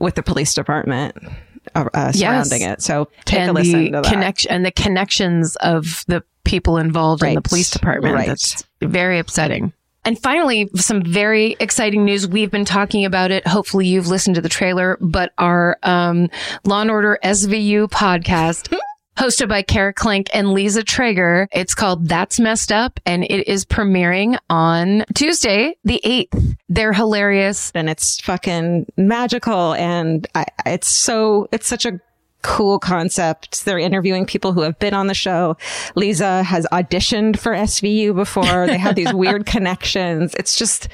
with 0.00 0.14
the 0.14 0.22
police 0.22 0.54
department. 0.54 1.16
Uh, 1.74 1.88
uh, 1.94 2.12
surrounding 2.12 2.62
it. 2.62 2.82
So 2.82 3.08
take 3.24 3.40
and 3.40 3.50
a 3.50 3.52
listen 3.52 3.84
the 3.84 3.90
to 3.90 3.90
that. 4.02 4.04
connection 4.04 4.50
and 4.50 4.64
the 4.64 4.72
connections 4.72 5.56
of 5.56 6.04
the 6.08 6.22
people 6.44 6.78
involved 6.78 7.22
in 7.22 7.34
the 7.34 7.42
police 7.42 7.70
department. 7.70 8.14
Right. 8.14 8.26
That's 8.26 8.64
very 8.80 9.18
upsetting. 9.18 9.72
And 10.04 10.18
finally, 10.18 10.70
some 10.74 11.02
very 11.02 11.56
exciting 11.60 12.04
news. 12.04 12.26
We've 12.26 12.50
been 12.50 12.64
talking 12.64 13.04
about 13.04 13.30
it. 13.30 13.46
Hopefully 13.46 13.86
you've 13.86 14.06
listened 14.06 14.36
to 14.36 14.40
the 14.40 14.48
trailer, 14.48 14.96
but 15.00 15.32
our, 15.36 15.76
um, 15.82 16.30
Law 16.64 16.80
and 16.80 16.90
Order 16.90 17.18
SVU 17.22 17.90
podcast 17.90 18.74
hosted 19.18 19.48
by 19.48 19.62
Kara 19.62 19.92
Klenk 19.92 20.28
and 20.32 20.52
Lisa 20.52 20.84
Traeger. 20.84 21.48
It's 21.50 21.74
called 21.74 22.08
That's 22.08 22.38
Messed 22.38 22.70
Up 22.70 23.00
and 23.04 23.24
it 23.24 23.48
is 23.48 23.64
premiering 23.64 24.38
on 24.48 25.04
Tuesday, 25.12 25.76
the 25.82 26.00
8th. 26.04 26.56
They're 26.68 26.92
hilarious. 26.92 27.72
and 27.74 27.90
it's 27.90 28.20
fucking 28.20 28.86
magical 28.96 29.74
and 29.74 30.26
I, 30.36 30.46
it's 30.66 30.86
so 30.86 31.48
it's 31.50 31.66
such 31.66 31.84
a 31.84 32.00
cool 32.42 32.78
concept 32.78 33.64
they're 33.64 33.80
interviewing 33.80 34.24
people 34.24 34.52
who 34.52 34.60
have 34.60 34.78
been 34.78 34.94
on 34.94 35.08
the 35.08 35.14
show 35.14 35.56
lisa 35.96 36.44
has 36.44 36.68
auditioned 36.70 37.36
for 37.36 37.52
svu 37.52 38.14
before 38.14 38.68
they 38.68 38.78
have 38.78 38.94
these 38.94 39.12
weird 39.22 39.44
connections 39.44 40.34
it's 40.36 40.56
just 40.56 40.88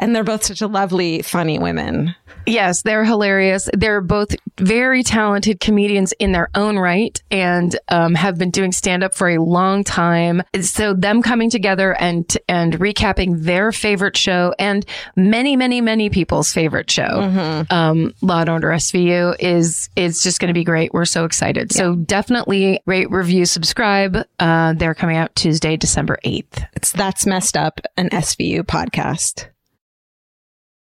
and 0.00 0.14
they're 0.14 0.24
both 0.24 0.44
such 0.44 0.60
a 0.60 0.66
lovely 0.66 1.22
funny 1.22 1.56
women 1.56 2.16
Yes, 2.48 2.82
they're 2.82 3.04
hilarious. 3.04 3.68
They're 3.74 4.00
both 4.00 4.34
very 4.58 5.02
talented 5.02 5.60
comedians 5.60 6.12
in 6.18 6.32
their 6.32 6.48
own 6.54 6.78
right 6.78 7.22
and 7.30 7.78
um, 7.88 8.14
have 8.14 8.38
been 8.38 8.50
doing 8.50 8.72
stand 8.72 9.02
up 9.02 9.14
for 9.14 9.28
a 9.28 9.38
long 9.38 9.84
time. 9.84 10.42
So 10.60 10.94
them 10.94 11.22
coming 11.22 11.50
together 11.50 11.94
and 11.94 12.26
and 12.48 12.78
recapping 12.78 13.42
their 13.42 13.72
favorite 13.72 14.16
show 14.16 14.54
and 14.58 14.84
many, 15.16 15.56
many, 15.56 15.80
many 15.80 16.10
people's 16.10 16.52
favorite 16.52 16.90
show, 16.90 17.64
um, 17.70 18.14
Law 18.20 18.40
and 18.40 18.50
Order 18.50 18.68
SVU, 18.68 19.36
is 19.38 19.88
is 19.96 20.22
just 20.22 20.40
going 20.40 20.48
to 20.48 20.54
be 20.54 20.64
great. 20.64 20.92
We're 20.92 21.04
so 21.04 21.24
excited. 21.24 21.72
So 21.72 21.94
definitely 21.94 22.80
rate, 22.86 23.10
review, 23.10 23.46
subscribe. 23.46 24.16
Uh, 24.38 24.74
they're 24.74 24.94
coming 24.94 25.16
out 25.16 25.34
Tuesday, 25.34 25.76
December 25.76 26.18
eighth. 26.24 26.64
it's 26.74 26.92
that's 26.92 27.26
messed 27.26 27.56
up 27.56 27.80
an 27.96 28.08
svu 28.10 28.62
podcast 28.62 29.48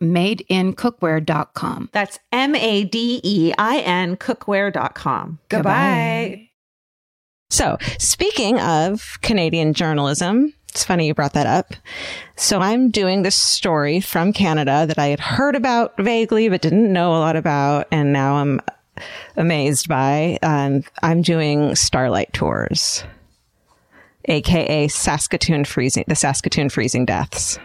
madeincookware.com. 0.00 1.90
That's 1.92 2.18
M 2.32 2.54
A 2.54 2.84
D 2.84 3.20
E 3.22 3.52
I 3.58 3.78
N 3.78 4.16
cookware.com. 4.16 5.38
Goodbye. 5.48 6.48
So, 7.50 7.76
speaking 7.98 8.58
of 8.60 9.18
Canadian 9.20 9.74
journalism, 9.74 10.54
it's 10.72 10.84
funny 10.84 11.06
you 11.06 11.14
brought 11.14 11.34
that 11.34 11.46
up. 11.46 11.74
So 12.34 12.60
I'm 12.60 12.90
doing 12.90 13.22
this 13.22 13.36
story 13.36 14.00
from 14.00 14.32
Canada 14.32 14.86
that 14.86 14.98
I 14.98 15.08
had 15.08 15.20
heard 15.20 15.54
about 15.54 15.94
vaguely, 15.98 16.48
but 16.48 16.62
didn't 16.62 16.90
know 16.90 17.10
a 17.10 17.20
lot 17.20 17.36
about. 17.36 17.88
And 17.92 18.10
now 18.10 18.36
I'm 18.36 18.60
amazed 19.36 19.86
by. 19.86 20.38
Um, 20.42 20.82
I'm 21.02 21.20
doing 21.20 21.74
Starlight 21.74 22.32
Tours, 22.32 23.04
aka 24.24 24.88
Saskatoon 24.88 25.66
freezing, 25.66 26.04
the 26.08 26.16
Saskatoon 26.16 26.70
freezing 26.70 27.04
deaths. 27.04 27.58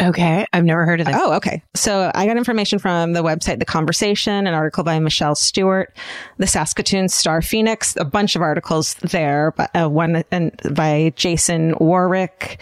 Okay. 0.00 0.44
I've 0.52 0.64
never 0.64 0.84
heard 0.84 1.00
of 1.00 1.06
that. 1.06 1.14
Oh, 1.14 1.34
okay. 1.34 1.62
So 1.74 2.10
I 2.14 2.26
got 2.26 2.36
information 2.36 2.78
from 2.78 3.12
the 3.12 3.22
website 3.22 3.60
The 3.60 3.64
Conversation, 3.64 4.46
an 4.46 4.54
article 4.54 4.82
by 4.82 4.98
Michelle 4.98 5.36
Stewart, 5.36 5.94
the 6.38 6.46
Saskatoon 6.46 7.08
Star 7.08 7.40
Phoenix, 7.40 7.96
a 7.96 8.04
bunch 8.04 8.34
of 8.34 8.42
articles 8.42 8.94
there, 8.94 9.52
but 9.56 9.70
uh, 9.74 9.88
one 9.88 10.24
by 10.72 11.12
Jason 11.14 11.74
Warwick, 11.78 12.60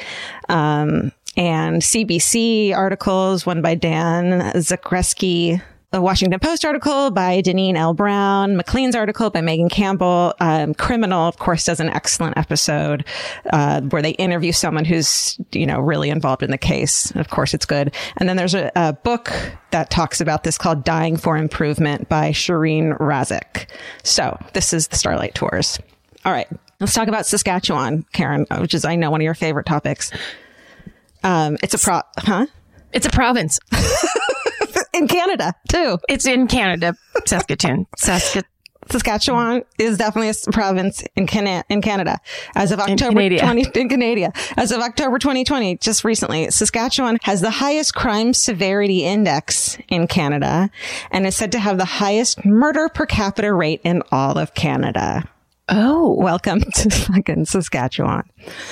um, 0.50 1.10
and 1.34 1.80
CBC 1.80 2.74
articles, 2.76 3.46
one 3.46 3.62
by 3.62 3.74
Dan 3.74 4.52
Zakreski, 4.56 5.62
a 5.92 6.00
Washington 6.00 6.40
Post 6.40 6.64
article 6.64 7.10
by 7.10 7.42
Deneen 7.42 7.76
L. 7.76 7.92
Brown, 7.92 8.56
Maclean's 8.56 8.94
article 8.94 9.28
by 9.28 9.42
Megan 9.42 9.68
Campbell. 9.68 10.34
Um, 10.40 10.72
Criminal, 10.74 11.28
of 11.28 11.38
course, 11.38 11.64
does 11.64 11.80
an 11.80 11.90
excellent 11.90 12.38
episode 12.38 13.04
uh, 13.52 13.82
where 13.82 14.00
they 14.00 14.12
interview 14.12 14.52
someone 14.52 14.84
who's 14.84 15.38
you 15.52 15.66
know 15.66 15.78
really 15.80 16.08
involved 16.08 16.42
in 16.42 16.50
the 16.50 16.58
case. 16.58 17.10
Of 17.12 17.28
course, 17.28 17.52
it's 17.52 17.66
good. 17.66 17.94
And 18.16 18.28
then 18.28 18.36
there's 18.36 18.54
a, 18.54 18.72
a 18.74 18.94
book 18.94 19.32
that 19.70 19.90
talks 19.90 20.20
about 20.20 20.44
this 20.44 20.56
called 20.56 20.84
"Dying 20.84 21.16
for 21.16 21.36
Improvement" 21.36 22.08
by 22.08 22.30
Sherene 22.30 22.96
Razack. 22.98 23.66
So 24.02 24.38
this 24.54 24.72
is 24.72 24.88
the 24.88 24.96
Starlight 24.96 25.34
Tours. 25.34 25.78
All 26.24 26.32
right, 26.32 26.48
let's 26.80 26.94
talk 26.94 27.08
about 27.08 27.26
Saskatchewan, 27.26 28.06
Karen, 28.12 28.46
which 28.58 28.72
is 28.72 28.84
I 28.84 28.96
know 28.96 29.10
one 29.10 29.20
of 29.20 29.24
your 29.24 29.34
favorite 29.34 29.66
topics. 29.66 30.10
Um, 31.22 31.58
it's 31.62 31.74
a 31.74 31.78
pro, 31.78 32.00
huh? 32.16 32.46
It's 32.92 33.06
a 33.06 33.10
province. 33.10 33.58
in 34.92 35.08
Canada 35.08 35.54
too. 35.68 35.98
It's 36.08 36.26
in 36.26 36.46
Canada, 36.46 36.94
Saskatoon. 37.26 37.86
Saskatoon. 37.96 38.48
Saskatchewan 38.90 39.62
is 39.78 39.96
definitely 39.96 40.28
a 40.30 40.52
province 40.52 41.04
in 41.16 41.26
Canada, 41.26 41.64
in 41.70 41.82
Canada. 41.82 42.18
As 42.54 42.72
of 42.72 42.80
October 42.80 43.12
20, 43.12 43.38
in 43.38 43.88
Canada, 43.88 44.32
as 44.56 44.72
of 44.72 44.80
October 44.80 45.18
2020, 45.18 45.76
just 45.78 46.04
recently, 46.04 46.50
Saskatchewan 46.50 47.18
has 47.22 47.40
the 47.40 47.50
highest 47.50 47.94
crime 47.94 48.34
severity 48.34 49.04
index 49.04 49.78
in 49.88 50.06
Canada 50.06 50.70
and 51.10 51.26
is 51.26 51.36
said 51.36 51.52
to 51.52 51.58
have 51.58 51.78
the 51.78 51.84
highest 51.84 52.44
murder 52.44 52.88
per 52.88 53.06
capita 53.06 53.52
rate 53.52 53.80
in 53.84 54.02
all 54.10 54.36
of 54.36 54.54
Canada. 54.54 55.28
Oh, 55.68 56.14
welcome 56.18 56.60
to 56.74 56.90
fucking 56.90 57.46
Saskatchewan. 57.46 58.24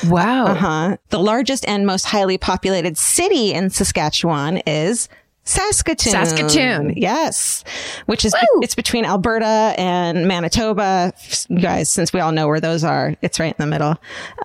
Wow. 0.08 0.46
Uh 0.46 0.54
huh. 0.54 0.96
The 1.10 1.20
largest 1.20 1.66
and 1.68 1.86
most 1.86 2.04
highly 2.04 2.36
populated 2.36 2.98
city 2.98 3.52
in 3.54 3.70
Saskatchewan 3.70 4.58
is 4.66 5.08
Saskatoon. 5.50 6.12
Saskatoon. 6.12 6.94
Yes. 6.96 7.64
Which 8.06 8.24
is, 8.24 8.32
Woo! 8.34 8.60
it's 8.62 8.74
between 8.74 9.04
Alberta 9.04 9.74
and 9.76 10.28
Manitoba. 10.28 11.12
You 11.48 11.58
guys, 11.58 11.88
since 11.88 12.12
we 12.12 12.20
all 12.20 12.32
know 12.32 12.46
where 12.46 12.60
those 12.60 12.84
are, 12.84 13.16
it's 13.20 13.40
right 13.40 13.54
in 13.56 13.56
the 13.58 13.66
middle. 13.66 13.96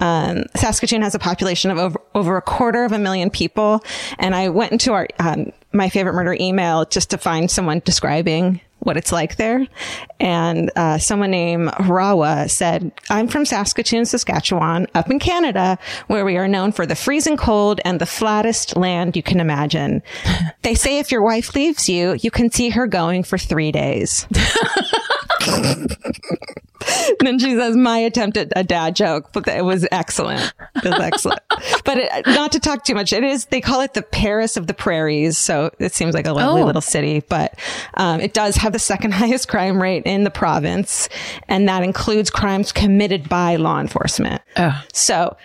Um, 0.01 0.45
Saskatoon 0.55 1.03
has 1.03 1.13
a 1.13 1.19
population 1.19 1.69
of 1.69 1.77
over, 1.77 2.01
over 2.15 2.37
a 2.37 2.41
quarter 2.41 2.85
of 2.85 2.91
a 2.91 2.99
million 2.99 3.29
people. 3.29 3.83
And 4.17 4.35
I 4.35 4.49
went 4.49 4.71
into 4.71 4.93
our, 4.93 5.07
um, 5.19 5.51
my 5.71 5.89
favorite 5.89 6.13
murder 6.13 6.35
email 6.39 6.85
just 6.85 7.11
to 7.11 7.17
find 7.17 7.51
someone 7.51 7.81
describing 7.85 8.61
what 8.85 8.97
it's 8.97 9.11
like 9.11 9.35
there. 9.35 9.67
And 10.19 10.71
uh, 10.75 10.97
someone 10.99 11.31
named 11.31 11.69
Rawa 11.71 12.49
said, 12.49 12.91
I'm 13.09 13.27
from 13.27 13.45
Saskatoon, 13.45 14.05
Saskatchewan, 14.05 14.87
up 14.93 15.09
in 15.09 15.19
Canada, 15.19 15.77
where 16.07 16.23
we 16.23 16.37
are 16.37 16.47
known 16.47 16.71
for 16.71 16.85
the 16.85 16.95
freezing 16.95 17.35
cold 17.35 17.81
and 17.83 17.99
the 17.99 18.05
flattest 18.05 18.77
land 18.77 19.15
you 19.15 19.23
can 19.23 19.39
imagine. 19.39 20.03
they 20.61 20.75
say 20.75 20.99
if 20.99 21.11
your 21.11 21.23
wife 21.23 21.55
leaves 21.55 21.89
you, 21.89 22.13
you 22.21 22.31
can 22.31 22.51
see 22.51 22.69
her 22.69 22.87
going 22.87 23.23
for 23.23 23.37
three 23.37 23.71
days. 23.71 24.27
and 27.19 27.19
then 27.21 27.39
she 27.39 27.55
says, 27.55 27.75
"My 27.75 27.97
attempt 27.99 28.37
at 28.37 28.51
a 28.55 28.63
dad 28.63 28.95
joke, 28.95 29.31
but 29.33 29.47
it 29.47 29.63
was 29.63 29.87
excellent. 29.91 30.53
It 30.75 30.85
was 30.85 30.99
excellent." 30.99 31.41
but 31.83 31.97
it, 31.97 32.27
not 32.27 32.51
to 32.53 32.59
talk 32.59 32.83
too 32.83 32.95
much, 32.95 33.13
it 33.13 33.23
is. 33.23 33.45
They 33.45 33.61
call 33.61 33.81
it 33.81 33.93
the 33.93 34.01
Paris 34.01 34.57
of 34.57 34.67
the 34.67 34.73
Prairies, 34.73 35.37
so 35.37 35.71
it 35.79 35.93
seems 35.93 36.13
like 36.13 36.25
a 36.25 36.33
lovely 36.33 36.61
oh. 36.61 36.65
little 36.65 36.81
city. 36.81 37.23
But 37.27 37.57
um, 37.95 38.19
it 38.19 38.33
does 38.33 38.55
have 38.57 38.73
the 38.73 38.79
second 38.79 39.13
highest 39.15 39.47
crime 39.47 39.81
rate 39.81 40.03
in 40.05 40.23
the 40.23 40.31
province, 40.31 41.09
and 41.47 41.67
that 41.67 41.83
includes 41.83 42.29
crimes 42.29 42.71
committed 42.71 43.29
by 43.29 43.55
law 43.55 43.79
enforcement. 43.79 44.41
Oh. 44.57 44.83
So 44.93 45.37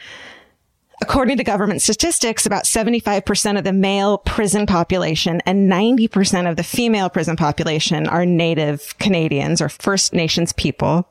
According 1.03 1.39
to 1.39 1.45
government 1.45 1.81
statistics, 1.81 2.45
about 2.45 2.65
75% 2.65 3.57
of 3.57 3.65
the 3.65 3.73
male 3.73 4.19
prison 4.19 4.67
population 4.67 5.41
and 5.47 5.71
90% 5.71 6.49
of 6.49 6.57
the 6.57 6.63
female 6.63 7.09
prison 7.09 7.37
population 7.37 8.07
are 8.07 8.27
Native 8.27 8.97
Canadians 8.99 9.63
or 9.63 9.71
First 9.71 10.13
Nations 10.13 10.53
people, 10.53 11.09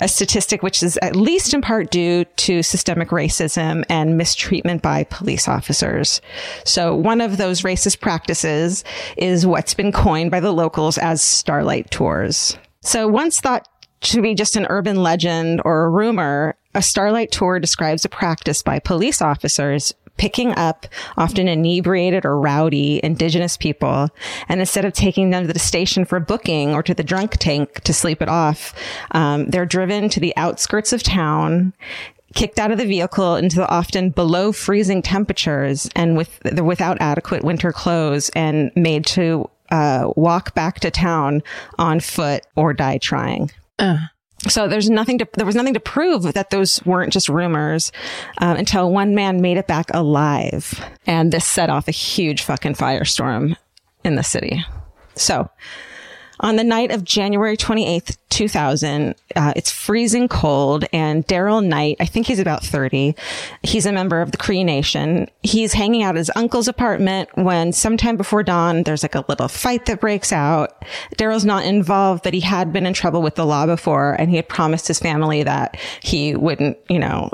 a 0.00 0.06
statistic 0.06 0.62
which 0.62 0.82
is 0.82 0.96
at 1.02 1.16
least 1.16 1.54
in 1.54 1.60
part 1.60 1.90
due 1.90 2.24
to 2.24 2.62
systemic 2.62 3.08
racism 3.08 3.84
and 3.88 4.16
mistreatment 4.16 4.80
by 4.80 5.04
police 5.04 5.48
officers. 5.48 6.20
So 6.64 6.94
one 6.94 7.20
of 7.20 7.36
those 7.36 7.62
racist 7.62 8.00
practices 8.00 8.84
is 9.16 9.44
what's 9.44 9.74
been 9.74 9.92
coined 9.92 10.30
by 10.30 10.40
the 10.40 10.52
locals 10.52 10.98
as 10.98 11.20
starlight 11.20 11.90
tours. 11.90 12.56
So 12.80 13.08
once 13.08 13.40
thought 13.40 13.68
to 14.02 14.20
be 14.20 14.34
just 14.34 14.56
an 14.56 14.66
urban 14.68 15.02
legend 15.02 15.62
or 15.64 15.84
a 15.84 15.90
rumor, 15.90 16.56
a 16.74 16.82
starlight 16.82 17.30
tour 17.30 17.58
describes 17.58 18.04
a 18.04 18.08
practice 18.08 18.62
by 18.62 18.78
police 18.78 19.20
officers 19.20 19.94
picking 20.16 20.52
up 20.52 20.86
often 21.16 21.48
inebriated 21.48 22.24
or 22.24 22.38
rowdy 22.38 23.00
indigenous 23.02 23.56
people. 23.56 24.08
And 24.48 24.60
instead 24.60 24.84
of 24.84 24.92
taking 24.92 25.30
them 25.30 25.46
to 25.46 25.52
the 25.52 25.58
station 25.58 26.04
for 26.04 26.20
booking 26.20 26.74
or 26.74 26.82
to 26.82 26.94
the 26.94 27.02
drunk 27.02 27.38
tank 27.38 27.80
to 27.80 27.92
sleep 27.92 28.20
it 28.22 28.28
off, 28.28 28.74
um, 29.12 29.46
they're 29.46 29.66
driven 29.66 30.08
to 30.10 30.20
the 30.20 30.36
outskirts 30.36 30.92
of 30.92 31.02
town 31.02 31.72
kicked 32.34 32.58
out 32.58 32.70
of 32.70 32.78
the 32.78 32.86
vehicle 32.86 33.36
into 33.36 33.56
the 33.56 33.68
often 33.68 34.08
below 34.08 34.52
freezing 34.52 35.02
temperatures 35.02 35.88
and 35.94 36.16
with 36.16 36.40
without 36.62 36.96
adequate 36.98 37.44
winter 37.44 37.72
clothes 37.72 38.30
and 38.34 38.72
made 38.74 39.04
to 39.04 39.48
uh, 39.70 40.10
walk 40.16 40.54
back 40.54 40.80
to 40.80 40.90
town 40.90 41.42
on 41.78 42.00
foot 42.00 42.42
or 42.56 42.72
die 42.72 42.98
trying. 42.98 43.50
Uh. 43.78 43.98
So 44.48 44.66
there's 44.66 44.90
nothing 44.90 45.18
to, 45.18 45.28
there 45.34 45.46
was 45.46 45.54
nothing 45.54 45.74
to 45.74 45.80
prove 45.80 46.32
that 46.34 46.50
those 46.50 46.84
weren't 46.84 47.12
just 47.12 47.28
rumors 47.28 47.92
um, 48.38 48.56
until 48.56 48.90
one 48.90 49.14
man 49.14 49.40
made 49.40 49.56
it 49.56 49.66
back 49.66 49.86
alive. 49.94 50.84
And 51.06 51.32
this 51.32 51.46
set 51.46 51.70
off 51.70 51.88
a 51.88 51.92
huge 51.92 52.42
fucking 52.42 52.74
firestorm 52.74 53.56
in 54.04 54.16
the 54.16 54.24
city. 54.24 54.64
So 55.14 55.48
on 56.42 56.56
the 56.56 56.64
night 56.64 56.90
of 56.90 57.04
January 57.04 57.56
28th, 57.56 58.16
2000. 58.30 59.14
Uh, 59.36 59.52
it's 59.54 59.70
freezing 59.70 60.26
cold 60.26 60.84
and 60.92 61.26
Daryl 61.26 61.64
Night, 61.64 61.96
I 62.00 62.06
think 62.06 62.26
he's 62.26 62.38
about 62.38 62.64
30. 62.64 63.14
He's 63.62 63.86
a 63.86 63.92
member 63.92 64.20
of 64.20 64.32
the 64.32 64.38
Cree 64.38 64.64
Nation. 64.64 65.28
He's 65.42 65.72
hanging 65.72 66.02
out 66.02 66.16
at 66.16 66.18
his 66.18 66.30
uncle's 66.34 66.66
apartment 66.66 67.28
when 67.34 67.72
sometime 67.72 68.16
before 68.16 68.42
dawn, 68.42 68.82
there's 68.82 69.02
like 69.02 69.14
a 69.14 69.24
little 69.28 69.48
fight 69.48 69.86
that 69.86 70.00
breaks 70.00 70.32
out. 70.32 70.82
Daryl's 71.16 71.44
not 71.44 71.64
involved, 71.64 72.24
but 72.24 72.34
he 72.34 72.40
had 72.40 72.72
been 72.72 72.86
in 72.86 72.94
trouble 72.94 73.22
with 73.22 73.34
the 73.36 73.46
law 73.46 73.66
before 73.66 74.14
and 74.14 74.30
he 74.30 74.36
had 74.36 74.48
promised 74.48 74.88
his 74.88 74.98
family 74.98 75.42
that 75.42 75.76
he 76.02 76.34
wouldn't, 76.34 76.78
you 76.88 76.98
know, 76.98 77.30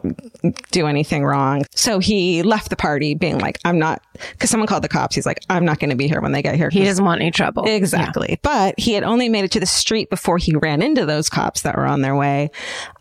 do 0.70 0.86
anything 0.86 1.24
wrong. 1.24 1.64
So 1.74 1.98
he 1.98 2.42
left 2.42 2.70
the 2.70 2.76
party 2.76 3.14
being 3.14 3.38
like, 3.38 3.58
I'm 3.64 3.78
not, 3.78 4.02
cause 4.38 4.50
someone 4.50 4.66
called 4.66 4.84
the 4.84 4.88
cops. 4.88 5.14
He's 5.14 5.26
like, 5.26 5.40
I'm 5.50 5.64
not 5.64 5.78
going 5.78 5.90
to 5.90 5.96
be 5.96 6.08
here 6.08 6.20
when 6.20 6.32
they 6.32 6.42
get 6.42 6.54
here. 6.54 6.70
He 6.70 6.84
doesn't 6.84 7.04
want 7.04 7.20
any 7.20 7.30
trouble. 7.30 7.64
Exactly. 7.66 8.28
Yeah. 8.30 8.36
But 8.42 8.78
he 8.78 8.92
had 8.92 9.04
only 9.04 9.28
made 9.28 9.44
it 9.44 9.52
to 9.52 9.60
the 9.60 9.66
street 9.66 10.10
before 10.10 10.38
he 10.38 10.54
ran 10.54 10.82
into 10.82 11.06
those 11.06 11.28
cops 11.28 11.62
that 11.62 11.76
were 11.76 11.86
on 11.86 12.02
their 12.02 12.16
way. 12.16 12.50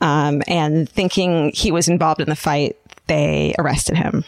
Um, 0.01 0.41
and 0.47 0.89
thinking 0.89 1.51
he 1.53 1.71
was 1.71 1.87
involved 1.87 2.21
in 2.21 2.29
the 2.29 2.35
fight, 2.35 2.77
they 3.07 3.55
arrested 3.57 3.97
him. 3.97 4.23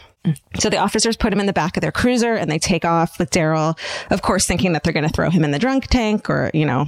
So 0.60 0.70
the 0.70 0.78
officers 0.78 1.18
put 1.18 1.32
him 1.32 1.40
in 1.40 1.46
the 1.46 1.54
back 1.54 1.78
of 1.78 1.82
their 1.82 1.92
cruiser 1.92 2.34
and 2.34 2.50
they 2.50 2.60
take 2.60 2.86
off 2.86 3.20
with 3.20 3.32
Daryl, 3.32 3.78
of 4.10 4.22
course, 4.22 4.46
thinking 4.46 4.74
that 4.74 4.84
they're 4.84 4.94
going 4.94 5.08
to 5.08 5.14
throw 5.14 5.30
him 5.30 5.44
in 5.44 5.52
the 5.52 5.60
drunk 5.60 5.88
tank 5.88 6.30
or, 6.30 6.52
you 6.54 6.66
know, 6.66 6.88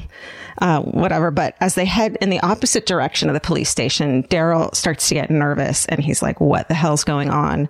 uh, 0.59 0.81
whatever. 0.81 1.31
But 1.31 1.55
as 1.59 1.75
they 1.75 1.85
head 1.85 2.17
in 2.21 2.29
the 2.29 2.39
opposite 2.41 2.85
direction 2.85 3.29
of 3.29 3.33
the 3.33 3.39
police 3.39 3.69
station, 3.69 4.23
Daryl 4.23 4.73
starts 4.75 5.07
to 5.09 5.15
get 5.15 5.29
nervous 5.29 5.85
and 5.87 5.99
he's 6.01 6.21
like, 6.21 6.39
what 6.39 6.67
the 6.67 6.73
hell's 6.73 7.03
going 7.03 7.29
on? 7.29 7.69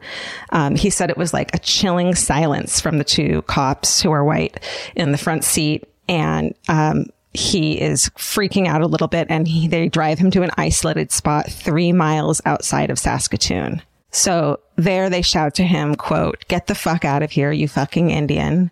Um, 0.51 0.75
he 0.75 0.89
said 0.89 1.09
it 1.09 1.17
was 1.17 1.33
like 1.33 1.53
a 1.53 1.59
chilling 1.59 2.15
silence 2.15 2.81
from 2.81 2.97
the 2.97 3.03
two 3.03 3.41
cops 3.43 4.01
who 4.01 4.11
are 4.11 4.23
white 4.23 4.59
in 4.95 5.11
the 5.11 5.17
front 5.17 5.43
seat. 5.43 5.87
And, 6.07 6.55
um, 6.67 7.05
he 7.33 7.79
is 7.79 8.09
freaking 8.17 8.67
out 8.67 8.81
a 8.81 8.87
little 8.87 9.07
bit 9.07 9.27
and 9.29 9.47
he, 9.47 9.67
they 9.67 9.87
drive 9.87 10.19
him 10.19 10.31
to 10.31 10.43
an 10.43 10.51
isolated 10.57 11.11
spot 11.11 11.49
three 11.49 11.93
miles 11.93 12.41
outside 12.45 12.89
of 12.89 12.99
Saskatoon. 12.99 13.81
So 14.11 14.59
there 14.75 15.09
they 15.09 15.21
shout 15.21 15.55
to 15.55 15.63
him, 15.63 15.95
quote, 15.95 16.45
get 16.47 16.67
the 16.67 16.75
fuck 16.75 17.05
out 17.05 17.23
of 17.23 17.31
here, 17.31 17.51
you 17.51 17.67
fucking 17.67 18.09
Indian. 18.09 18.71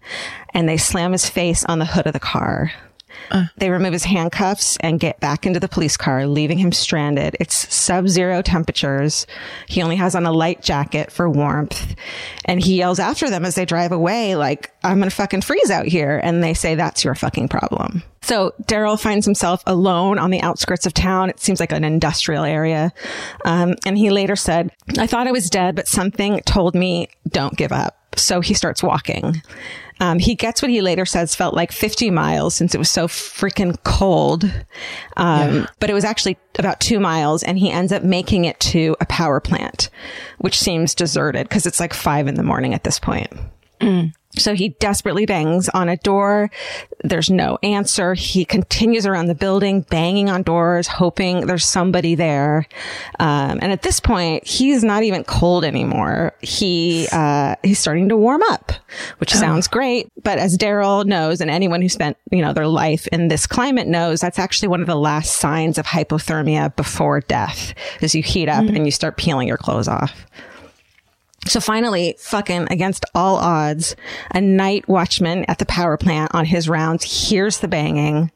And 0.53 0.67
they 0.67 0.77
slam 0.77 1.13
his 1.13 1.29
face 1.29 1.63
on 1.65 1.79
the 1.79 1.85
hood 1.85 2.07
of 2.07 2.13
the 2.13 2.19
car. 2.19 2.71
They 3.57 3.69
remove 3.69 3.93
his 3.93 4.03
handcuffs 4.03 4.77
and 4.77 4.99
get 4.99 5.19
back 5.19 5.45
into 5.45 5.59
the 5.59 5.67
police 5.67 5.97
car, 5.97 6.25
leaving 6.25 6.57
him 6.57 6.71
stranded. 6.71 7.35
It's 7.39 7.73
sub 7.73 8.07
zero 8.07 8.41
temperatures. 8.41 9.27
He 9.67 9.81
only 9.81 9.95
has 9.97 10.15
on 10.15 10.25
a 10.25 10.31
light 10.31 10.61
jacket 10.61 11.11
for 11.11 11.29
warmth. 11.29 11.95
And 12.45 12.59
he 12.61 12.77
yells 12.77 12.99
after 12.99 13.29
them 13.29 13.45
as 13.45 13.55
they 13.55 13.65
drive 13.65 13.91
away, 13.91 14.35
like, 14.35 14.71
I'm 14.83 14.97
going 14.97 15.09
to 15.09 15.15
fucking 15.15 15.41
freeze 15.41 15.69
out 15.69 15.85
here. 15.85 16.19
And 16.23 16.43
they 16.43 16.53
say, 16.53 16.75
that's 16.75 17.03
your 17.03 17.15
fucking 17.15 17.49
problem. 17.49 18.03
So 18.21 18.53
Daryl 18.63 18.99
finds 18.99 19.25
himself 19.25 19.63
alone 19.65 20.19
on 20.19 20.29
the 20.29 20.41
outskirts 20.41 20.85
of 20.85 20.93
town. 20.93 21.29
It 21.29 21.39
seems 21.39 21.59
like 21.59 21.71
an 21.71 21.83
industrial 21.83 22.43
area. 22.43 22.91
Um, 23.45 23.75
and 23.85 23.97
he 23.97 24.09
later 24.09 24.35
said, 24.35 24.71
I 24.97 25.07
thought 25.07 25.27
I 25.27 25.31
was 25.31 25.49
dead, 25.49 25.75
but 25.75 25.87
something 25.87 26.41
told 26.41 26.75
me 26.75 27.09
don't 27.27 27.55
give 27.55 27.71
up. 27.71 27.95
So 28.15 28.41
he 28.41 28.53
starts 28.53 28.83
walking. 28.83 29.41
Um, 29.99 30.19
he 30.19 30.35
gets 30.35 30.61
what 30.61 30.71
he 30.71 30.81
later 30.81 31.05
says 31.05 31.35
felt 31.35 31.53
like 31.53 31.71
50 31.71 32.09
miles 32.11 32.55
since 32.55 32.73
it 32.73 32.77
was 32.77 32.89
so 32.89 33.07
freaking 33.07 33.77
cold. 33.83 34.45
Um, 35.17 35.55
yeah. 35.55 35.65
but 35.79 35.89
it 35.89 35.93
was 35.93 36.05
actually 36.05 36.37
about 36.57 36.79
two 36.79 36.99
miles 36.99 37.43
and 37.43 37.59
he 37.59 37.69
ends 37.69 37.91
up 37.91 38.03
making 38.03 38.45
it 38.45 38.59
to 38.61 38.95
a 39.01 39.05
power 39.05 39.39
plant, 39.39 39.89
which 40.37 40.59
seems 40.59 40.95
deserted 40.95 41.49
because 41.49 41.65
it's 41.65 41.79
like 41.79 41.93
five 41.93 42.27
in 42.27 42.35
the 42.35 42.43
morning 42.43 42.73
at 42.73 42.83
this 42.83 42.99
point. 42.99 43.31
Mm. 43.81 44.13
So 44.39 44.55
he 44.55 44.69
desperately 44.69 45.25
bangs 45.25 45.69
on 45.69 45.89
a 45.89 45.97
door. 45.97 46.49
There's 47.03 47.29
no 47.29 47.57
answer. 47.63 48.13
He 48.13 48.45
continues 48.45 49.05
around 49.05 49.27
the 49.27 49.35
building, 49.35 49.81
banging 49.81 50.29
on 50.29 50.43
doors, 50.43 50.87
hoping 50.87 51.45
there's 51.45 51.65
somebody 51.65 52.15
there. 52.15 52.67
Um, 53.19 53.59
and 53.61 53.71
at 53.71 53.81
this 53.81 53.99
point, 53.99 54.45
he's 54.45 54.83
not 54.83 55.03
even 55.03 55.23
cold 55.23 55.63
anymore. 55.63 56.33
He, 56.41 57.07
uh, 57.11 57.55
he's 57.63 57.79
starting 57.79 58.09
to 58.09 58.17
warm 58.17 58.41
up, 58.49 58.71
which 59.19 59.35
oh. 59.35 59.39
sounds 59.39 59.67
great. 59.67 60.09
But 60.23 60.39
as 60.39 60.57
Daryl 60.57 61.05
knows, 61.05 61.41
and 61.41 61.49
anyone 61.49 61.81
who 61.81 61.89
spent, 61.89 62.17
you 62.31 62.41
know, 62.41 62.53
their 62.53 62.67
life 62.67 63.07
in 63.07 63.27
this 63.27 63.47
climate 63.47 63.87
knows, 63.87 64.19
that's 64.21 64.39
actually 64.39 64.69
one 64.69 64.81
of 64.81 64.87
the 64.87 64.95
last 64.95 65.37
signs 65.37 65.77
of 65.77 65.85
hypothermia 65.85 66.75
before 66.75 67.21
death 67.21 67.73
is 68.01 68.15
you 68.15 68.23
heat 68.23 68.49
up 68.49 68.63
mm-hmm. 68.63 68.75
and 68.75 68.85
you 68.85 68.91
start 68.91 69.17
peeling 69.17 69.47
your 69.47 69.57
clothes 69.57 69.87
off. 69.87 70.25
So 71.47 71.59
finally, 71.59 72.15
fucking 72.19 72.67
against 72.69 73.05
all 73.15 73.37
odds, 73.37 73.95
a 74.31 74.41
night 74.41 74.87
watchman 74.87 75.45
at 75.45 75.57
the 75.57 75.65
power 75.65 75.97
plant 75.97 76.35
on 76.35 76.45
his 76.45 76.69
rounds 76.69 77.03
hears 77.03 77.59
the 77.59 77.67
banging 77.67 78.31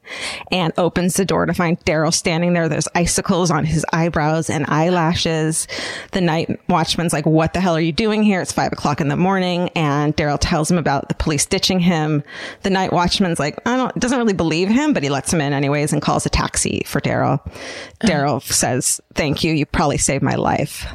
and 0.50 0.72
opens 0.78 1.14
the 1.14 1.24
door 1.24 1.46
to 1.46 1.54
find 1.54 1.78
Daryl 1.84 2.12
standing 2.12 2.54
there. 2.54 2.68
There's 2.68 2.88
icicles 2.94 3.50
on 3.50 3.64
his 3.64 3.84
eyebrows 3.92 4.50
and 4.50 4.64
eyelashes. 4.68 5.68
The 6.12 6.22
night 6.22 6.58
watchman's 6.68 7.12
like, 7.12 7.26
what 7.26 7.52
the 7.52 7.60
hell 7.60 7.76
are 7.76 7.80
you 7.80 7.92
doing 7.92 8.22
here? 8.22 8.40
It's 8.40 8.52
five 8.52 8.72
o'clock 8.72 9.00
in 9.00 9.08
the 9.08 9.16
morning. 9.16 9.68
And 9.76 10.16
Daryl 10.16 10.38
tells 10.40 10.70
him 10.70 10.78
about 10.78 11.08
the 11.08 11.14
police 11.14 11.46
ditching 11.46 11.80
him. 11.80 12.24
The 12.62 12.70
night 12.70 12.92
watchman's 12.92 13.38
like, 13.38 13.60
I 13.66 13.76
don't, 13.76 13.94
doesn't 14.00 14.18
really 14.18 14.32
believe 14.32 14.68
him, 14.68 14.92
but 14.92 15.02
he 15.02 15.10
lets 15.10 15.32
him 15.32 15.40
in 15.40 15.52
anyways 15.52 15.92
and 15.92 16.02
calls 16.02 16.26
a 16.26 16.30
taxi 16.30 16.82
for 16.86 17.00
Daryl. 17.00 17.40
Daryl 18.02 18.42
says, 18.42 19.00
thank 19.14 19.44
you. 19.44 19.52
You 19.52 19.66
probably 19.66 19.98
saved 19.98 20.22
my 20.22 20.36
life. 20.36 20.86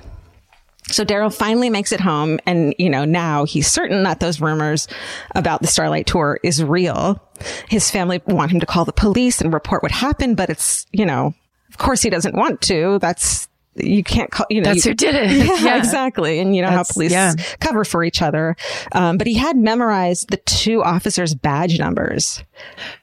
So 0.92 1.06
Daryl 1.06 1.34
finally 1.34 1.70
makes 1.70 1.92
it 1.92 2.00
home 2.00 2.40
and, 2.46 2.74
you 2.78 2.90
know, 2.90 3.06
now 3.06 3.46
he's 3.46 3.72
certain 3.72 4.04
that 4.04 4.20
those 4.20 4.42
rumors 4.42 4.88
about 5.36 5.62
the 5.62 5.68
Starlight 5.68 6.08
tour 6.08 6.40
is 6.44 6.64
real. 6.64 7.22
His 7.70 7.90
family 7.90 8.22
want 8.28 8.52
him 8.52 8.60
to 8.60 8.66
call 8.66 8.86
the 8.86 8.94
police 8.94 9.42
and 9.42 9.54
report 9.54 9.84
what 9.84 9.92
happened, 9.92 10.38
but 10.38 10.50
it's, 10.50 10.86
you 10.92 11.06
know, 11.06 11.34
of 11.70 11.78
course 11.78 12.02
he 12.02 12.10
doesn't 12.10 12.36
want 12.36 12.62
to. 12.62 13.00
That's, 13.00 13.48
you 13.76 14.04
can't 14.04 14.32
call, 14.32 14.48
you 14.50 14.62
know, 14.62 14.74
that's 14.74 14.86
you, 14.86 14.92
who 14.92 14.96
did 14.96 15.16
it. 15.16 15.30
Yeah, 15.48 15.60
yeah. 15.60 15.78
exactly. 15.78 16.40
And 16.40 16.56
you 16.56 16.62
know 16.62 16.70
that's, 16.70 16.90
how 16.90 16.94
police 16.94 17.12
yeah. 17.12 17.36
cover 17.60 17.86
for 17.86 18.04
each 18.04 18.22
other. 18.22 18.56
Um, 18.92 19.18
but 19.18 19.28
he 19.28 19.36
had 19.36 19.56
memorized 19.58 20.30
the 20.30 20.38
two 20.38 20.84
officers' 20.84 21.36
badge 21.36 21.80
numbers 21.80 22.44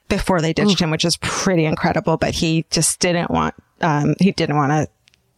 before 0.08 0.40
they 0.40 0.52
ditched 0.52 0.80
Ooh. 0.80 0.84
him, 0.84 0.90
which 0.90 1.04
is 1.04 1.16
pretty 1.18 1.64
incredible. 1.64 2.16
But 2.16 2.34
he 2.34 2.66
just 2.70 3.00
didn't 3.00 3.30
want, 3.30 3.54
um, 3.80 4.14
he 4.20 4.32
didn't 4.32 4.56
want 4.56 4.72
to 4.72 4.88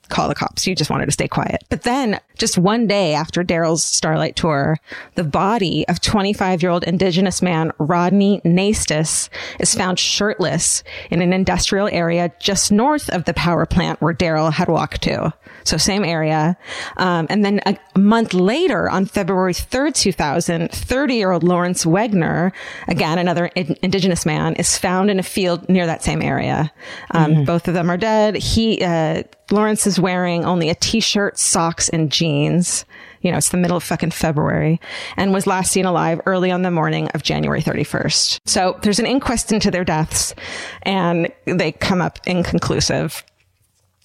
call 0.09 0.29
the 0.29 0.35
cops. 0.35 0.67
You 0.67 0.75
just 0.75 0.91
wanted 0.91 1.07
to 1.07 1.13
stay 1.13 1.29
quiet. 1.29 1.65
But 1.69 1.83
then 1.83 2.19
just 2.39 2.57
one 2.57 2.87
day 2.87 3.15
after 3.15 3.45
Daryl's 3.45 3.85
Starlight 3.85 4.37
tour, 4.37 4.79
the 5.17 5.25
body 5.25 5.87
of 5.89 6.01
25 6.01 6.63
year 6.63 6.71
old 6.71 6.85
indigenous 6.85 7.43
man 7.43 7.73
Rodney 7.79 8.41
Naistus 8.45 9.29
is 9.59 9.75
found 9.75 9.99
shirtless 9.99 10.83
in 11.11 11.21
an 11.21 11.33
industrial 11.33 11.89
area 11.89 12.33
just 12.39 12.73
north 12.73 13.11
of 13.11 13.25
the 13.25 13.35
power 13.35 13.67
plant 13.67 14.01
where 14.01 14.15
Daryl 14.15 14.53
had 14.53 14.69
walked 14.69 15.03
to. 15.03 15.33
So 15.65 15.77
same 15.77 16.05
area. 16.05 16.57
Um, 16.97 17.27
and 17.29 17.45
then 17.45 17.61
a, 17.67 17.77
a, 17.95 17.99
month 17.99 18.33
later 18.33 18.89
on 18.89 19.05
February 19.05 19.53
3rd, 19.53 19.95
2000, 19.95 20.71
30 20.71 21.15
year 21.15 21.31
old 21.31 21.43
Lawrence 21.43 21.85
Wegner, 21.85 22.53
again, 22.87 23.19
another 23.19 23.47
in- 23.55 23.77
indigenous 23.83 24.25
man 24.25 24.55
is 24.55 24.79
found 24.79 25.11
in 25.11 25.19
a 25.19 25.23
field 25.23 25.69
near 25.69 25.85
that 25.85 26.03
same 26.03 26.23
area. 26.23 26.73
Um, 27.11 27.33
mm-hmm. 27.33 27.45
both 27.45 27.69
of 27.69 27.75
them 27.75 27.91
are 27.91 27.99
dead. 27.99 28.37
He, 28.37 28.83
uh, 28.83 29.25
Lawrence 29.51 29.87
is 29.87 29.99
wearing 29.99 30.45
only 30.45 30.69
a 30.69 30.75
t-shirt, 30.75 31.39
socks, 31.39 31.89
and 31.89 32.13
jeans. 32.13 32.28
You 32.29 33.33
know, 33.33 33.39
it's 33.39 33.49
the 33.49 33.57
middle 33.57 33.77
of 33.77 33.83
fucking 33.83 34.13
February 34.13 34.81
and 35.17 35.33
was 35.33 35.47
last 35.47 35.73
seen 35.73 35.85
alive 35.85 36.21
early 36.27 36.51
on 36.51 36.63
the 36.63 36.71
morning 36.71 37.09
of 37.15 37.23
January 37.23 37.63
31st. 37.63 38.41
So 38.47 38.79
there's 38.83 38.99
an 38.99 39.07
inquest 39.07 39.53
into 39.53 39.71
their 39.71 39.85
deaths 39.85 40.35
and 40.83 41.33
they 41.47 41.73
come 41.73 42.01
up 42.01 42.21
inconclusive. 42.27 43.25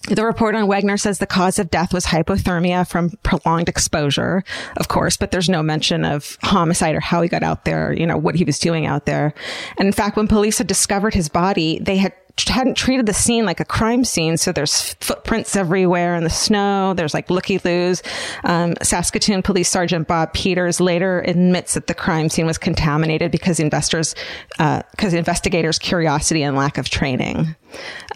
The 0.08 0.24
report 0.24 0.54
on 0.54 0.68
Wegner 0.68 1.00
says 1.00 1.18
the 1.18 1.26
cause 1.26 1.58
of 1.58 1.70
death 1.70 1.94
was 1.94 2.04
hypothermia 2.04 2.86
from 2.86 3.10
prolonged 3.22 3.70
exposure, 3.70 4.44
of 4.76 4.88
course, 4.88 5.16
but 5.16 5.30
there's 5.30 5.48
no 5.48 5.62
mention 5.62 6.04
of 6.04 6.36
homicide 6.42 6.94
or 6.94 7.00
how 7.00 7.22
he 7.22 7.28
got 7.28 7.42
out 7.42 7.64
there, 7.64 7.90
you 7.94 8.06
know, 8.06 8.18
what 8.18 8.34
he 8.34 8.44
was 8.44 8.58
doing 8.58 8.84
out 8.84 9.06
there. 9.06 9.32
And 9.78 9.86
in 9.86 9.92
fact, 9.92 10.18
when 10.18 10.28
police 10.28 10.58
had 10.58 10.66
discovered 10.66 11.14
his 11.14 11.30
body, 11.30 11.78
they 11.80 11.96
had 11.96 12.12
hadn't 12.48 12.76
treated 12.76 13.06
the 13.06 13.14
scene 13.14 13.44
like 13.44 13.60
a 13.60 13.64
crime 13.64 14.04
scene. 14.04 14.36
So 14.36 14.52
there's 14.52 14.94
footprints 14.94 15.54
everywhere 15.56 16.16
in 16.16 16.24
the 16.24 16.30
snow. 16.30 16.92
There's 16.94 17.14
like 17.14 17.30
looky 17.30 17.60
loos. 17.64 18.02
Um, 18.42 18.74
Saskatoon 18.82 19.42
Police 19.42 19.68
Sergeant 19.68 20.08
Bob 20.08 20.32
Peters 20.32 20.80
later 20.80 21.20
admits 21.26 21.74
that 21.74 21.86
the 21.86 21.94
crime 21.94 22.28
scene 22.28 22.46
was 22.46 22.58
contaminated 22.58 23.30
because 23.30 23.60
investors, 23.60 24.14
because 24.50 25.14
uh, 25.14 25.16
investigators' 25.16 25.78
curiosity 25.78 26.42
and 26.42 26.56
lack 26.56 26.76
of 26.76 26.88
training. 26.88 27.54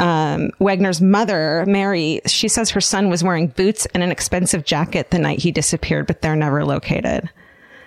Um, 0.00 0.50
Wegner's 0.60 1.00
mother, 1.00 1.64
Mary, 1.66 2.20
she 2.26 2.48
says 2.48 2.70
her 2.70 2.80
son 2.80 3.08
was 3.10 3.22
wearing 3.22 3.48
boots 3.48 3.86
and 3.94 4.02
an 4.02 4.10
expensive 4.10 4.64
jacket 4.64 5.10
the 5.10 5.18
night 5.18 5.40
he 5.40 5.52
disappeared, 5.52 6.06
but 6.06 6.22
they're 6.22 6.36
never 6.36 6.64
located. 6.64 7.30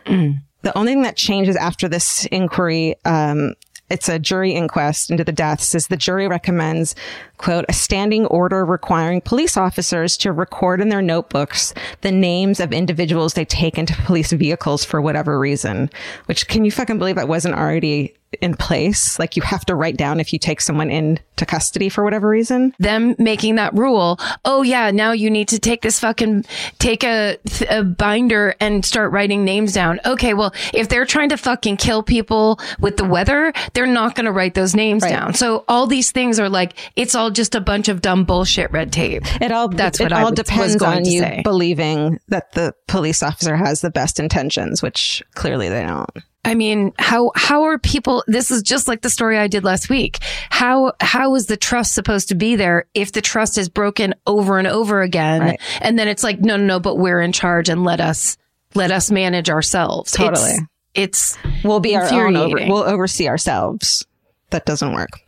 Mm. 0.06 0.42
The 0.64 0.78
only 0.78 0.94
thing 0.94 1.02
that 1.04 1.18
changes 1.18 1.56
after 1.56 1.88
this 1.88 2.26
inquiry 2.26 2.96
um, 3.06 3.56
it's 3.92 4.08
a 4.08 4.18
jury 4.18 4.54
inquest 4.54 5.12
into 5.12 5.24
the 5.24 5.32
deaths 5.32 5.76
is 5.76 5.88
the 5.88 5.98
jury 5.98 6.28
recommends 6.28 6.96
quote 7.38 7.66
a 7.68 7.74
standing 7.74 8.26
order 8.28 8.66
requiring 8.66 9.20
police 9.22 9.58
officers 9.58 10.16
to 10.18 10.32
record 10.32 10.80
in 10.80 10.90
their 10.90 11.02
notebooks 11.02 11.74
the 12.02 12.12
names 12.12 12.60
of 12.60 12.72
individuals 12.72 13.34
they 13.34 13.46
take 13.46 13.78
into 13.78 13.94
police 14.04 14.32
vehicles 14.32 14.86
for 14.86 15.02
whatever 15.02 15.38
reason 15.38 15.90
which 16.26 16.48
can 16.48 16.64
you 16.64 16.72
fucking 16.72 16.98
believe 16.98 17.16
that 17.16 17.28
wasn't 17.28 17.54
already 17.54 18.16
in 18.40 18.56
place. 18.56 19.20
Like 19.20 19.36
you 19.36 19.42
have 19.42 19.66
to 19.66 19.76
write 19.76 19.98
down 19.98 20.20
if 20.20 20.32
you 20.32 20.40
take 20.40 20.62
someone 20.62 20.90
into 20.90 21.46
custody 21.46 21.90
for 21.90 22.04
whatever 22.04 22.30
reason. 22.30 22.74
Them 22.80 23.16
making 23.18 23.56
that 23.56 23.74
rule. 23.74 24.20
Oh 24.46 24.62
yeah, 24.62 24.92
now 24.92 25.12
you 25.12 25.30
need 25.30 25.50
to 25.50 25.60
take 25.60 25.82
this 25.82 26.00
fucking 26.00 26.46
take 26.80 27.04
a, 27.04 27.38
a 27.70 27.84
binder 27.84 28.56
and 28.60 28.86
start 28.86 29.12
writing 29.12 29.44
names 29.44 29.74
down. 29.74 30.00
Okay, 30.06 30.34
well 30.34 30.54
if 30.74 30.88
they're 30.88 31.06
trying 31.06 31.30
to 31.30 31.38
fucking 31.38 31.78
kill 31.78 32.04
people 32.04 32.60
with 32.80 32.98
the 32.98 33.06
weather, 33.06 33.52
they're 33.74 33.86
not 33.86 34.16
going 34.16 34.26
to 34.26 34.32
write 34.32 34.54
those 34.54 34.76
names 34.76 35.04
right. 35.04 35.12
down. 35.12 35.34
So 35.34 35.66
all 35.68 35.88
these 35.88 36.12
things 36.12 36.40
are 36.40 36.50
like 36.50 36.78
it's 36.96 37.16
all 37.16 37.32
just 37.32 37.56
a 37.56 37.62
bunch 37.62 37.90
of 37.90 38.02
dumb 38.02 38.24
bullshit 38.24 38.72
red 38.72 38.94
tape. 38.94 39.24
It 39.42 39.52
all 39.52 39.68
that's 39.68 40.00
it 40.00 40.04
what 40.04 40.14
all 40.14 40.28
I 40.28 40.32
depends 40.32 40.82
on 40.82 41.06
you 41.06 41.20
say. 41.20 41.42
believing 41.44 42.20
that 42.30 42.54
the 42.54 42.74
police 42.88 43.22
officer 43.24 43.56
has 43.56 43.82
the 43.82 43.90
best 43.90 44.20
intentions, 44.20 44.82
which 44.82 45.22
clearly 45.36 45.68
they 45.68 45.84
don't. 45.84 46.10
I 46.44 46.56
mean, 46.56 46.92
how 46.98 47.32
how 47.36 47.64
are 47.64 47.78
people 47.78 48.24
this 48.28 48.50
is 48.50 48.64
just 48.64 48.88
like 48.88 49.02
the 49.02 49.10
story 49.10 49.38
I 49.38 49.48
did 49.48 49.64
last 49.64 49.90
week. 49.90 50.18
How 50.50 50.94
how 51.00 51.36
is 51.36 51.46
the 51.46 51.58
trust 51.58 51.94
supposed 51.94 52.30
to 52.30 52.36
be 52.36 52.56
there 52.56 52.86
if 52.94 53.12
the 53.12 53.22
trust 53.22 53.58
is 53.58 53.70
broken 53.70 54.16
over 54.26 54.58
and 54.58 54.68
over 54.68 55.02
again 55.02 55.42
Right. 55.42 55.62
and 55.82 56.00
then 56.00 56.08
it's 56.08 56.24
like 56.24 56.40
no 56.40 56.58
no 56.58 56.64
no 56.66 56.80
but 56.80 56.96
we're 56.96 57.22
in 57.22 57.32
charge 57.32 57.70
and 57.70 57.84
let 57.84 58.02
us 58.02 58.38
let 58.74 58.92
us 58.92 59.12
manage 59.12 59.50
ourselves. 59.50 60.12
Totally. 60.14 60.52
It's, 60.94 61.38
it's 61.38 61.64
We'll 61.64 61.80
be 61.80 61.96
our 61.96 62.12
own 62.12 62.36
over, 62.36 62.58
we'll 62.68 62.84
oversee 62.84 63.28
ourselves. 63.28 64.06
That 64.50 64.66
doesn't 64.66 64.94
work. 64.94 65.22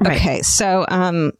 Right. 0.00 0.16
Okay. 0.16 0.42
So, 0.42 0.84
um, 0.88 1.32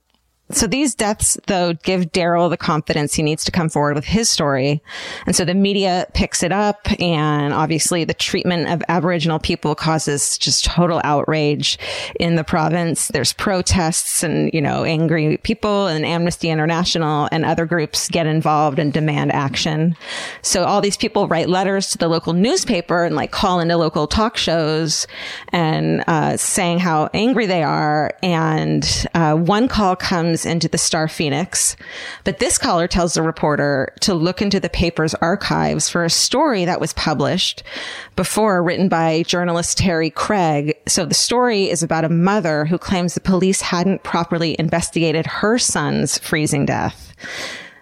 so 0.50 0.66
these 0.66 0.94
deaths 0.94 1.36
though 1.46 1.74
give 1.74 2.12
Daryl 2.12 2.48
the 2.48 2.56
confidence 2.56 3.14
he 3.14 3.22
needs 3.22 3.44
to 3.44 3.50
come 3.50 3.68
forward 3.68 3.94
with 3.94 4.04
his 4.04 4.28
story. 4.28 4.82
And 5.26 5.36
so 5.36 5.44
the 5.44 5.54
media 5.54 6.06
picks 6.14 6.42
it 6.42 6.52
up 6.52 6.88
and 7.00 7.52
obviously 7.52 8.04
the 8.04 8.14
treatment 8.14 8.68
of 8.68 8.82
Aboriginal 8.88 9.38
people 9.38 9.74
causes 9.74 10.38
just 10.38 10.64
total 10.64 11.00
outrage 11.04 11.78
in 12.18 12.36
the 12.36 12.44
province. 12.44 13.08
There's 13.08 13.32
protests 13.32 14.22
and, 14.22 14.50
you 14.54 14.62
know, 14.62 14.84
angry 14.84 15.36
people 15.38 15.86
and 15.86 16.06
Amnesty 16.06 16.48
International 16.48 17.28
and 17.30 17.44
other 17.44 17.66
groups 17.66 18.08
get 18.08 18.26
involved 18.26 18.78
and 18.78 18.92
demand 18.92 19.32
action. 19.32 19.96
So 20.42 20.64
all 20.64 20.80
these 20.80 20.96
people 20.96 21.28
write 21.28 21.48
letters 21.48 21.90
to 21.90 21.98
the 21.98 22.08
local 22.08 22.32
newspaper 22.32 23.04
and 23.04 23.14
like 23.14 23.32
call 23.32 23.60
into 23.60 23.76
local 23.76 24.06
talk 24.06 24.36
shows 24.36 25.06
and 25.48 26.04
uh, 26.06 26.36
saying 26.36 26.78
how 26.78 27.10
angry 27.12 27.46
they 27.46 27.62
are. 27.62 28.14
And 28.22 29.06
uh, 29.14 29.34
one 29.34 29.68
call 29.68 29.94
comes 29.94 30.37
into 30.46 30.68
the 30.68 30.78
Star 30.78 31.08
Phoenix, 31.08 31.76
but 32.24 32.38
this 32.38 32.58
caller 32.58 32.86
tells 32.88 33.14
the 33.14 33.22
reporter 33.22 33.92
to 34.00 34.14
look 34.14 34.42
into 34.42 34.60
the 34.60 34.68
paper's 34.68 35.14
archives 35.14 35.88
for 35.88 36.04
a 36.04 36.10
story 36.10 36.64
that 36.64 36.80
was 36.80 36.92
published 36.92 37.62
before 38.16 38.62
written 38.62 38.88
by 38.88 39.22
journalist 39.24 39.78
Terry 39.78 40.10
Craig. 40.10 40.76
So 40.86 41.04
the 41.04 41.14
story 41.14 41.70
is 41.70 41.82
about 41.82 42.04
a 42.04 42.08
mother 42.08 42.64
who 42.64 42.78
claims 42.78 43.14
the 43.14 43.20
police 43.20 43.60
hadn't 43.60 44.02
properly 44.02 44.56
investigated 44.58 45.26
her 45.26 45.58
son's 45.58 46.18
freezing 46.18 46.66
death. 46.66 47.14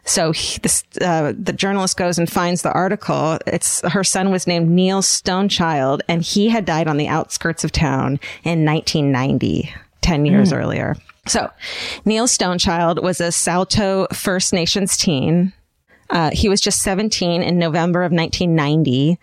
So 0.06 0.30
he, 0.30 0.58
this, 0.60 0.84
uh, 1.00 1.32
the 1.36 1.52
journalist 1.52 1.96
goes 1.96 2.16
and 2.18 2.30
finds 2.30 2.62
the 2.62 2.72
article. 2.72 3.38
It's 3.46 3.80
her 3.80 4.04
son 4.04 4.30
was 4.30 4.46
named 4.46 4.70
Neil 4.70 5.02
Stonechild, 5.02 6.00
and 6.08 6.22
he 6.22 6.48
had 6.48 6.64
died 6.64 6.86
on 6.86 6.96
the 6.96 7.08
outskirts 7.08 7.64
of 7.64 7.72
town 7.72 8.20
in 8.44 8.64
1990, 8.64 9.74
10 10.02 10.24
years 10.24 10.52
earlier. 10.52 10.96
So 11.26 11.50
Neil 12.04 12.26
Stonechild 12.26 13.02
was 13.02 13.20
a 13.20 13.32
Saulteaux 13.32 14.06
First 14.12 14.52
Nations 14.52 14.96
teen. 14.96 15.52
Uh, 16.08 16.30
he 16.32 16.48
was 16.48 16.60
just 16.60 16.82
17 16.82 17.42
in 17.42 17.58
November 17.58 18.04
of 18.04 18.12
1990. 18.12 19.18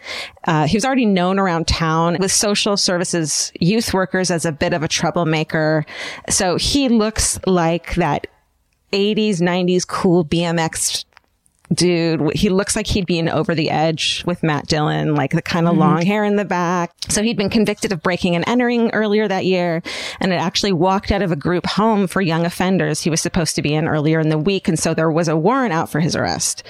Uh, 0.45 0.67
he 0.67 0.75
was 0.75 0.83
already 0.83 1.05
known 1.05 1.39
around 1.39 1.65
town 1.67 2.17
with 2.19 2.31
social 2.31 2.75
services 2.75 3.53
youth 3.59 3.93
workers 3.93 4.29
as 4.29 4.45
a 4.45 4.51
bit 4.51 4.73
of 4.73 4.83
a 4.83 4.87
troublemaker. 4.87 5.85
So 6.29 6.57
he 6.57 6.89
looks 6.89 7.39
like 7.47 7.95
that 7.95 8.27
80s, 8.91 9.37
90s 9.37 9.87
cool 9.87 10.25
BMX 10.25 11.05
dude. 11.73 12.35
He 12.35 12.49
looks 12.49 12.75
like 12.75 12.87
he'd 12.87 13.05
be 13.05 13.19
in 13.19 13.29
Over 13.29 13.55
the 13.55 13.69
Edge 13.69 14.23
with 14.25 14.43
Matt 14.43 14.67
Dillon, 14.67 15.15
like 15.15 15.31
the 15.31 15.41
kind 15.41 15.67
of 15.67 15.77
long 15.77 16.05
hair 16.05 16.23
in 16.23 16.35
the 16.35 16.45
back. 16.45 16.91
So 17.09 17.21
he'd 17.21 17.37
been 17.37 17.49
convicted 17.49 17.91
of 17.91 18.01
breaking 18.01 18.35
and 18.35 18.47
entering 18.47 18.91
earlier 18.91 19.27
that 19.27 19.45
year 19.45 19.81
and 20.19 20.31
had 20.31 20.41
actually 20.41 20.73
walked 20.73 21.11
out 21.11 21.21
of 21.21 21.31
a 21.31 21.35
group 21.35 21.65
home 21.65 22.07
for 22.07 22.21
young 22.21 22.45
offenders 22.45 23.01
he 23.01 23.09
was 23.09 23.21
supposed 23.21 23.55
to 23.55 23.61
be 23.61 23.73
in 23.73 23.87
earlier 23.87 24.19
in 24.19 24.29
the 24.29 24.37
week. 24.37 24.67
And 24.67 24.77
so 24.77 24.93
there 24.93 25.11
was 25.11 25.27
a 25.27 25.37
warrant 25.37 25.73
out 25.73 25.89
for 25.89 25.99
his 25.99 26.15
arrest. 26.15 26.63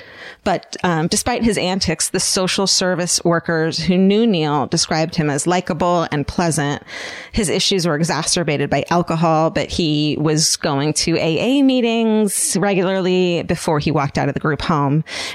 But 0.43 0.75
um, 0.83 1.07
despite 1.07 1.43
his 1.43 1.57
antics, 1.57 2.09
the 2.09 2.19
social 2.19 2.67
service 2.67 3.23
workers 3.23 3.79
who 3.79 3.97
knew 3.97 4.27
Neil 4.27 4.67
described 4.67 5.15
him 5.15 5.29
as 5.29 5.47
likable 5.47 6.07
and 6.11 6.27
pleasant. 6.27 6.83
His 7.31 7.49
issues 7.49 7.87
were 7.87 7.95
exacerbated 7.95 8.69
by 8.69 8.85
alcohol, 8.89 9.49
but 9.49 9.69
he 9.69 10.17
was 10.19 10.55
going 10.57 10.93
to 10.93 11.17
AA 11.17 11.63
meetings 11.63 12.57
regularly 12.57 13.43
before 13.43 13.79
he 13.79 13.91
walked 13.91 14.17
out 14.17 14.27
of 14.27 14.33
the 14.33 14.39
group 14.39 14.61
home. 14.61 14.82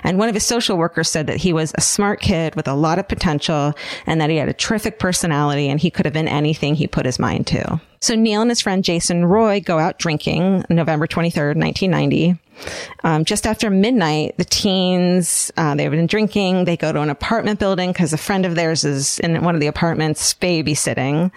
And 0.05 0.19
one 0.19 0.29
of 0.29 0.35
his 0.35 0.45
social 0.45 0.77
workers 0.77 1.09
said 1.09 1.27
that 1.27 1.39
he 1.39 1.53
was 1.53 1.73
a 1.77 1.81
smart 1.81 2.21
kid 2.21 2.55
with 2.55 2.69
a 2.69 2.75
lot 2.75 2.99
of 2.99 3.09
potential 3.09 3.75
and 4.07 4.21
that 4.21 4.31
he 4.31 4.37
had 4.37 4.49
a 4.49 4.55
terrific 4.55 4.99
personality 4.99 5.69
and 5.69 5.81
he 5.81 5.91
could 5.91 6.07
have 6.07 6.13
been 6.13 6.29
anything 6.29 6.75
he 6.75 6.87
put 6.87 7.07
his 7.07 7.19
mind 7.19 7.47
to. 7.49 7.81
So 8.01 8.15
Neil 8.15 8.43
and 8.43 8.51
his 8.51 8.61
friend 8.61 8.85
Jason 8.85 9.25
Roy 9.25 9.61
go 9.61 9.79
out 9.79 9.99
drinking 9.99 10.65
November 10.69 11.07
23rd, 11.07 11.57
1990. 11.57 12.39
Um, 13.05 13.25
just 13.25 13.47
after 13.47 13.71
midnight, 13.71 14.37
the 14.37 14.45
teens, 14.45 15.53
uh, 15.57 15.75
they've 15.75 15.91
been 15.91 16.07
drinking. 16.07 16.65
They 16.65 16.77
go 16.77 16.93
to 16.93 17.01
an 17.01 17.11
apartment 17.11 17.59
building 17.59 17.93
because 17.93 18.13
a 18.13 18.19
friend 18.19 18.45
of 18.45 18.55
theirs 18.55 18.85
is 18.85 19.19
in 19.21 19.43
one 19.43 19.55
of 19.55 19.61
the 19.61 19.67
apartments 19.67 20.35
babysitting. 20.35 21.31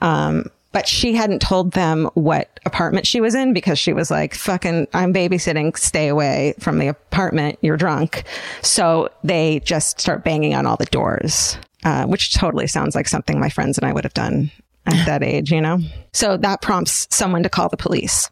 Um, 0.00 0.50
but 0.76 0.86
she 0.86 1.14
hadn't 1.14 1.40
told 1.40 1.70
them 1.70 2.04
what 2.12 2.60
apartment 2.66 3.06
she 3.06 3.18
was 3.18 3.34
in 3.34 3.54
because 3.54 3.78
she 3.78 3.94
was 3.94 4.10
like, 4.10 4.34
fucking, 4.34 4.86
I'm 4.92 5.14
babysitting. 5.14 5.74
Stay 5.78 6.08
away 6.08 6.52
from 6.60 6.78
the 6.78 6.88
apartment. 6.88 7.58
You're 7.62 7.78
drunk. 7.78 8.24
So 8.60 9.08
they 9.24 9.60
just 9.60 9.98
start 9.98 10.22
banging 10.22 10.54
on 10.54 10.66
all 10.66 10.76
the 10.76 10.84
doors, 10.84 11.56
uh, 11.86 12.04
which 12.04 12.34
totally 12.34 12.66
sounds 12.66 12.94
like 12.94 13.08
something 13.08 13.40
my 13.40 13.48
friends 13.48 13.78
and 13.78 13.86
I 13.86 13.94
would 13.94 14.04
have 14.04 14.12
done 14.12 14.50
at 14.84 15.06
that 15.06 15.22
age, 15.22 15.50
you 15.50 15.62
know? 15.62 15.78
So 16.12 16.36
that 16.36 16.60
prompts 16.60 17.08
someone 17.10 17.42
to 17.44 17.48
call 17.48 17.70
the 17.70 17.78
police. 17.78 18.28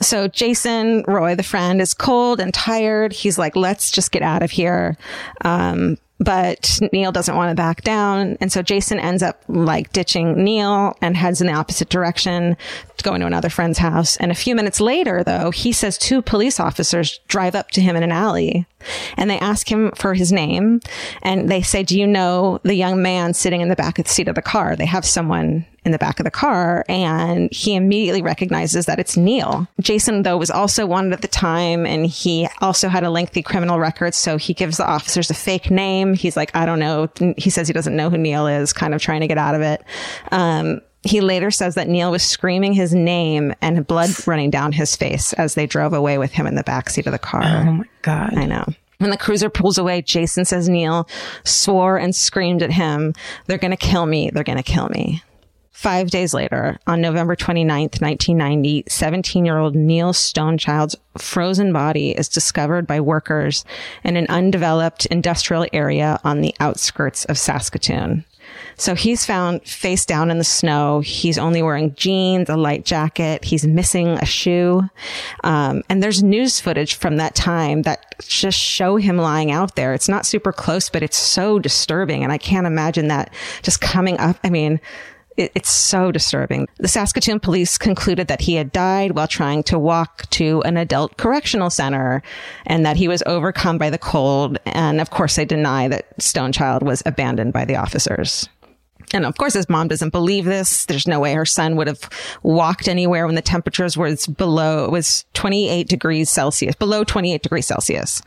So 0.00 0.28
Jason 0.28 1.02
Roy, 1.08 1.34
the 1.34 1.42
friend, 1.42 1.80
is 1.80 1.92
cold 1.92 2.38
and 2.38 2.54
tired. 2.54 3.12
He's 3.12 3.36
like, 3.36 3.56
let's 3.56 3.90
just 3.90 4.12
get 4.12 4.22
out 4.22 4.44
of 4.44 4.52
here. 4.52 4.96
Um, 5.44 5.98
but 6.18 6.80
Neil 6.92 7.12
doesn't 7.12 7.36
want 7.36 7.50
to 7.50 7.54
back 7.54 7.82
down. 7.82 8.36
And 8.40 8.50
so 8.52 8.62
Jason 8.62 8.98
ends 8.98 9.22
up 9.22 9.42
like 9.48 9.92
ditching 9.92 10.42
Neil 10.42 10.96
and 11.00 11.16
heads 11.16 11.40
in 11.40 11.46
the 11.46 11.52
opposite 11.52 11.88
direction 11.88 12.56
to 12.98 13.04
go 13.04 13.14
into 13.14 13.26
another 13.26 13.48
friend's 13.48 13.78
house. 13.78 14.16
And 14.18 14.30
a 14.30 14.34
few 14.36 14.54
minutes 14.54 14.80
later, 14.80 15.24
though, 15.24 15.50
he 15.50 15.72
says 15.72 15.98
two 15.98 16.22
police 16.22 16.60
officers 16.60 17.20
drive 17.28 17.54
up 17.54 17.70
to 17.72 17.80
him 17.80 17.96
in 17.96 18.02
an 18.02 18.12
alley 18.12 18.66
and 19.16 19.28
they 19.28 19.38
ask 19.38 19.70
him 19.70 19.90
for 19.92 20.14
his 20.14 20.30
name. 20.30 20.80
And 21.22 21.48
they 21.48 21.62
say, 21.62 21.82
do 21.82 21.98
you 21.98 22.06
know 22.06 22.60
the 22.62 22.74
young 22.74 23.02
man 23.02 23.34
sitting 23.34 23.60
in 23.60 23.68
the 23.68 23.76
back 23.76 23.98
of 23.98 24.04
the 24.04 24.10
seat 24.10 24.28
of 24.28 24.34
the 24.34 24.42
car? 24.42 24.76
They 24.76 24.86
have 24.86 25.04
someone 25.04 25.66
in 25.84 25.92
the 25.92 25.98
back 25.98 26.20
of 26.20 26.24
the 26.24 26.30
car 26.30 26.84
and 26.88 27.50
he 27.52 27.74
immediately 27.74 28.20
recognizes 28.20 28.86
that 28.86 28.98
it's 28.98 29.16
Neil. 29.16 29.66
Jason, 29.80 30.22
though, 30.22 30.36
was 30.36 30.50
also 30.50 30.86
wanted 30.86 31.12
at 31.12 31.22
the 31.22 31.28
time 31.28 31.86
and 31.86 32.06
he 32.06 32.46
also 32.60 32.88
had 32.88 33.04
a 33.04 33.10
lengthy 33.10 33.42
criminal 33.42 33.78
record. 33.78 34.14
So 34.14 34.36
he 34.36 34.52
gives 34.52 34.76
the 34.76 34.86
officers 34.86 35.30
a 35.30 35.34
fake 35.34 35.70
name. 35.70 36.14
He's 36.14 36.36
like, 36.36 36.54
I 36.54 36.66
don't 36.66 36.78
know. 36.78 37.08
He 37.36 37.50
says 37.50 37.66
he 37.68 37.72
doesn't 37.72 37.96
know 37.96 38.10
who 38.10 38.18
Neil 38.18 38.46
is, 38.46 38.72
kind 38.72 38.94
of 38.94 39.00
trying 39.00 39.20
to 39.20 39.28
get 39.28 39.38
out 39.38 39.54
of 39.54 39.62
it. 39.62 39.82
Um, 40.30 40.82
he 41.08 41.20
later 41.20 41.50
says 41.50 41.74
that 41.74 41.88
Neil 41.88 42.10
was 42.10 42.22
screaming 42.22 42.74
his 42.74 42.94
name 42.94 43.54
and 43.62 43.86
blood 43.86 44.10
running 44.26 44.50
down 44.50 44.72
his 44.72 44.94
face 44.94 45.32
as 45.32 45.54
they 45.54 45.66
drove 45.66 45.92
away 45.92 46.18
with 46.18 46.32
him 46.32 46.46
in 46.46 46.54
the 46.54 46.64
backseat 46.64 47.06
of 47.06 47.12
the 47.12 47.18
car. 47.18 47.42
Oh 47.44 47.72
my 47.72 47.84
God. 48.02 48.36
I 48.36 48.46
know. 48.46 48.64
When 48.98 49.10
the 49.10 49.16
cruiser 49.16 49.48
pulls 49.48 49.78
away, 49.78 50.02
Jason 50.02 50.44
says 50.44 50.68
Neil 50.68 51.08
swore 51.44 51.96
and 51.96 52.14
screamed 52.14 52.62
at 52.62 52.72
him, 52.72 53.14
They're 53.46 53.58
going 53.58 53.70
to 53.70 53.76
kill 53.76 54.06
me. 54.06 54.30
They're 54.30 54.44
going 54.44 54.58
to 54.58 54.64
kill 54.64 54.88
me. 54.88 55.22
Five 55.70 56.10
days 56.10 56.34
later, 56.34 56.80
on 56.88 57.00
November 57.00 57.36
29th, 57.36 58.02
1990, 58.02 58.84
17 58.88 59.44
year 59.44 59.58
old 59.58 59.76
Neil 59.76 60.12
Stonechild's 60.12 60.96
frozen 61.16 61.72
body 61.72 62.10
is 62.10 62.28
discovered 62.28 62.84
by 62.84 63.00
workers 63.00 63.64
in 64.02 64.16
an 64.16 64.26
undeveloped 64.28 65.06
industrial 65.06 65.66
area 65.72 66.18
on 66.24 66.40
the 66.40 66.52
outskirts 66.58 67.24
of 67.26 67.38
Saskatoon. 67.38 68.24
So 68.78 68.94
he's 68.94 69.26
found 69.26 69.64
face 69.64 70.06
down 70.06 70.30
in 70.30 70.38
the 70.38 70.44
snow. 70.44 71.00
He's 71.00 71.36
only 71.36 71.62
wearing 71.62 71.94
jeans, 71.96 72.48
a 72.48 72.56
light 72.56 72.84
jacket. 72.84 73.44
He's 73.44 73.66
missing 73.66 74.10
a 74.10 74.24
shoe. 74.24 74.82
Um, 75.42 75.82
and 75.88 76.02
there's 76.02 76.22
news 76.22 76.60
footage 76.60 76.94
from 76.94 77.16
that 77.16 77.34
time 77.34 77.82
that 77.82 78.14
just 78.20 78.58
show 78.58 78.96
him 78.96 79.16
lying 79.16 79.50
out 79.50 79.74
there. 79.74 79.94
It's 79.94 80.08
not 80.08 80.26
super 80.26 80.52
close, 80.52 80.88
but 80.88 81.02
it's 81.02 81.16
so 81.16 81.58
disturbing. 81.58 82.22
And 82.22 82.32
I 82.32 82.38
can't 82.38 82.66
imagine 82.68 83.08
that 83.08 83.32
just 83.62 83.80
coming 83.80 84.18
up. 84.18 84.38
I 84.44 84.50
mean, 84.50 84.80
it's 85.36 85.70
so 85.70 86.10
disturbing. 86.10 86.66
The 86.78 86.88
Saskatoon 86.88 87.38
police 87.38 87.78
concluded 87.78 88.26
that 88.28 88.40
he 88.40 88.54
had 88.54 88.72
died 88.72 89.12
while 89.12 89.28
trying 89.28 89.62
to 89.64 89.78
walk 89.78 90.28
to 90.30 90.62
an 90.62 90.76
adult 90.76 91.16
correctional 91.16 91.70
center 91.70 92.22
and 92.66 92.84
that 92.84 92.96
he 92.96 93.06
was 93.06 93.22
overcome 93.24 93.78
by 93.78 93.90
the 93.90 93.98
cold. 93.98 94.58
And 94.66 95.00
of 95.00 95.10
course, 95.10 95.36
they 95.36 95.44
deny 95.44 95.86
that 95.88 96.16
Stonechild 96.18 96.82
was 96.82 97.02
abandoned 97.06 97.52
by 97.52 97.64
the 97.64 97.76
officers. 97.76 98.48
And 99.12 99.24
of 99.24 99.36
course, 99.36 99.54
his 99.54 99.68
mom 99.68 99.88
doesn't 99.88 100.10
believe 100.10 100.44
this. 100.44 100.86
There's 100.86 101.08
no 101.08 101.20
way 101.20 101.32
her 101.34 101.46
son 101.46 101.76
would 101.76 101.86
have 101.86 102.08
walked 102.42 102.88
anywhere 102.88 103.26
when 103.26 103.34
the 103.34 103.42
temperatures 103.42 103.96
was 103.96 104.26
below, 104.26 104.84
it 104.84 104.90
was 104.90 105.24
28 105.34 105.88
degrees 105.88 106.30
Celsius, 106.30 106.74
below 106.74 107.04
28 107.04 107.42
degrees 107.42 107.66
Celsius. 107.66 108.22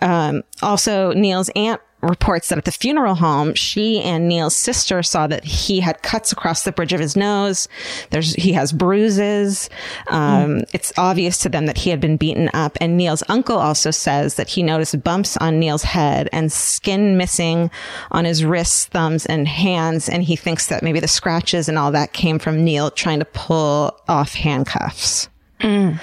Um, 0.00 0.42
also, 0.62 1.12
Neil's 1.12 1.50
aunt 1.56 1.80
reports 2.00 2.48
that 2.48 2.58
at 2.58 2.64
the 2.64 2.72
funeral 2.72 3.16
home, 3.16 3.54
she 3.54 4.00
and 4.00 4.28
Neil's 4.28 4.54
sister 4.54 5.02
saw 5.02 5.26
that 5.26 5.44
he 5.44 5.80
had 5.80 6.02
cuts 6.02 6.30
across 6.30 6.62
the 6.62 6.72
bridge 6.72 6.92
of 6.92 7.00
his 7.00 7.16
nose. 7.16 7.68
There's, 8.10 8.34
he 8.34 8.52
has 8.52 8.72
bruises. 8.72 9.68
Um, 10.08 10.60
mm. 10.60 10.70
It's 10.72 10.92
obvious 10.96 11.38
to 11.38 11.48
them 11.48 11.66
that 11.66 11.78
he 11.78 11.90
had 11.90 12.00
been 12.00 12.16
beaten 12.16 12.50
up. 12.54 12.78
And 12.80 12.96
Neil's 12.96 13.24
uncle 13.28 13.58
also 13.58 13.90
says 13.90 14.34
that 14.36 14.48
he 14.48 14.62
noticed 14.62 15.02
bumps 15.02 15.36
on 15.38 15.58
Neil's 15.58 15.82
head 15.82 16.28
and 16.32 16.52
skin 16.52 17.16
missing 17.16 17.70
on 18.10 18.24
his 18.24 18.44
wrists, 18.44 18.86
thumbs, 18.86 19.26
and 19.26 19.48
hands. 19.48 20.08
And 20.08 20.22
he 20.22 20.36
thinks 20.36 20.68
that 20.68 20.82
maybe 20.82 21.00
the 21.00 21.08
scratches 21.08 21.68
and 21.68 21.78
all 21.78 21.92
that 21.92 22.12
came 22.12 22.38
from 22.38 22.64
Neil 22.64 22.90
trying 22.90 23.18
to 23.18 23.24
pull 23.24 23.98
off 24.08 24.34
handcuffs. 24.34 25.28
Mm. 25.60 26.00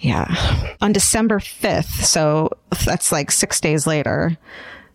Yeah. 0.00 0.74
On 0.80 0.92
December 0.92 1.38
5th, 1.38 2.04
so 2.04 2.50
that's 2.84 3.10
like 3.10 3.30
six 3.30 3.60
days 3.60 3.86
later, 3.86 4.36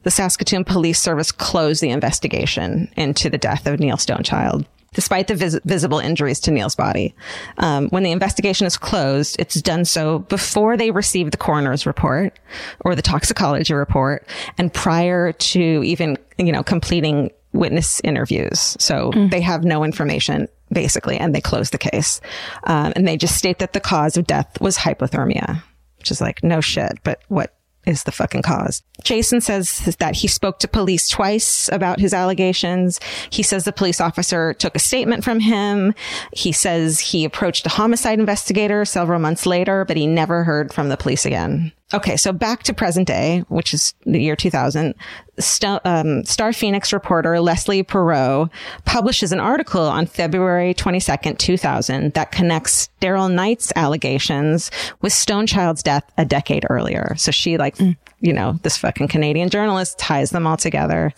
the 0.04 0.12
Saskatoon 0.12 0.64
Police 0.64 1.02
Service 1.02 1.32
closed 1.32 1.82
the 1.82 1.90
investigation 1.90 2.92
into 2.96 3.30
the 3.30 3.38
death 3.38 3.68
of 3.68 3.80
Neil 3.80 3.98
Stonechild. 3.98 4.66
Despite 4.94 5.28
the 5.28 5.36
vis- 5.36 5.60
visible 5.66 5.98
injuries 5.98 6.40
to 6.42 6.52
Neil's 6.52 6.76
body, 6.76 7.16
um, 7.58 7.90
when 7.90 8.04
the 8.04 8.12
investigation 8.12 8.68
is 8.68 8.78
closed, 8.78 9.36
it's 9.40 9.60
done 9.60 9.86
so 9.86 10.20
before 10.20 10.78
they 10.78 10.92
receive 10.92 11.32
the 11.32 11.38
coroner's 11.38 11.88
report 11.88 12.38
or 12.82 12.94
the 12.94 13.02
toxicology 13.02 13.74
report, 13.74 14.28
and 14.60 14.72
prior 14.72 15.32
to 15.32 15.60
even 15.84 16.18
you 16.38 16.52
know 16.52 16.62
completing 16.62 17.32
witness 17.54 18.02
interviews. 18.04 18.78
So 18.80 19.12
mm. 19.12 19.32
they 19.32 19.42
have 19.42 19.64
no 19.64 19.84
information 19.84 20.48
basically, 20.72 21.18
and 21.18 21.34
they 21.34 21.42
close 21.42 21.70
the 21.70 21.78
case. 21.78 22.20
Um, 22.66 22.94
and 22.96 23.08
they 23.08 23.18
just 23.18 23.38
state 23.38 23.60
that 23.60 23.74
the 23.74 23.80
cause 23.80 24.18
of 24.18 24.28
death 24.28 24.60
was 24.60 24.78
hypothermia, 24.78 25.64
which 25.98 26.12
is 26.12 26.20
like 26.20 26.44
no 26.44 26.62
shit. 26.62 27.00
But 27.04 27.22
what 27.28 27.56
is 27.86 28.04
the 28.04 28.12
fucking 28.12 28.42
cause. 28.42 28.82
Jason 29.04 29.42
says 29.42 29.96
that 30.00 30.16
he 30.16 30.28
spoke 30.28 30.60
to 30.60 30.68
police 30.68 31.10
twice 31.10 31.70
about 31.72 32.00
his 32.00 32.14
allegations. 32.14 33.00
He 33.30 33.44
says 33.44 33.66
the 33.66 33.74
police 33.74 34.00
officer 34.00 34.54
took 34.54 34.76
a 34.76 34.80
statement 34.80 35.24
from 35.24 35.40
him. 35.40 35.94
He 36.32 36.52
says 36.52 37.00
he 37.00 37.26
approached 37.26 37.66
a 37.66 37.70
homicide 37.70 38.20
investigator 38.20 38.86
several 38.86 39.20
months 39.20 39.46
later, 39.46 39.86
but 39.86 39.98
he 39.98 40.08
never 40.08 40.44
heard 40.44 40.74
from 40.74 40.90
the 40.90 40.98
police 40.98 41.26
again. 41.26 41.72
Okay, 41.94 42.18
so 42.18 42.34
back 42.34 42.64
to 42.64 42.74
present 42.74 43.08
day, 43.08 43.44
which 43.50 43.74
is 43.74 43.94
the 44.06 44.20
year 44.20 44.36
2000. 44.36 44.96
St- 45.38 45.82
um, 45.86 46.24
Star 46.26 46.52
Phoenix 46.52 46.92
reporter 46.92 47.40
Leslie 47.40 47.84
Perreaux 47.84 48.50
publishes 48.86 49.32
an 49.32 49.40
article 49.40 49.84
on 49.84 50.08
February 50.08 50.74
22nd, 50.74 51.38
2000 51.38 52.14
that 52.14 52.32
connects 52.32 52.90
Daryl 53.00 53.32
Night's 53.32 53.72
allegations 53.76 54.72
with 55.02 55.14
Stonechild's 55.14 55.84
death 55.84 56.04
a 56.18 56.26
decade 56.26 56.66
earlier. 56.70 57.14
So 57.16 57.32
she 57.32 57.58
like, 57.58 57.78
mm. 57.78 57.96
you 58.22 58.34
know, 58.34 58.60
this 58.64 58.78
fucking 58.78 59.08
Canadian 59.08 59.50
journalist 59.50 60.00
ties 60.00 60.32
them 60.32 60.48
all 60.48 60.58
together. 60.58 61.14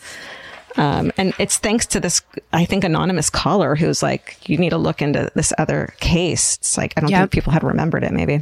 Um, 0.77 1.13
and 1.17 1.33
it's 1.39 1.57
thanks 1.57 1.85
to 1.87 2.01
this, 2.01 2.21
I 2.51 2.65
think, 2.65 2.83
anonymous 2.83 3.29
caller 3.29 3.75
who's 3.75 4.03
like, 4.03 4.37
you 4.49 4.57
need 4.57 4.71
to 4.71 4.77
look 4.77 5.01
into 5.01 5.31
this 5.35 5.53
other 5.57 5.93
case. 6.01 6.57
It's 6.57 6.77
like, 6.77 6.93
I 6.97 7.01
don't 7.01 7.09
yep. 7.09 7.21
think 7.21 7.31
people 7.31 7.53
had 7.53 7.63
remembered 7.63 8.03
it, 8.03 8.11
maybe. 8.11 8.41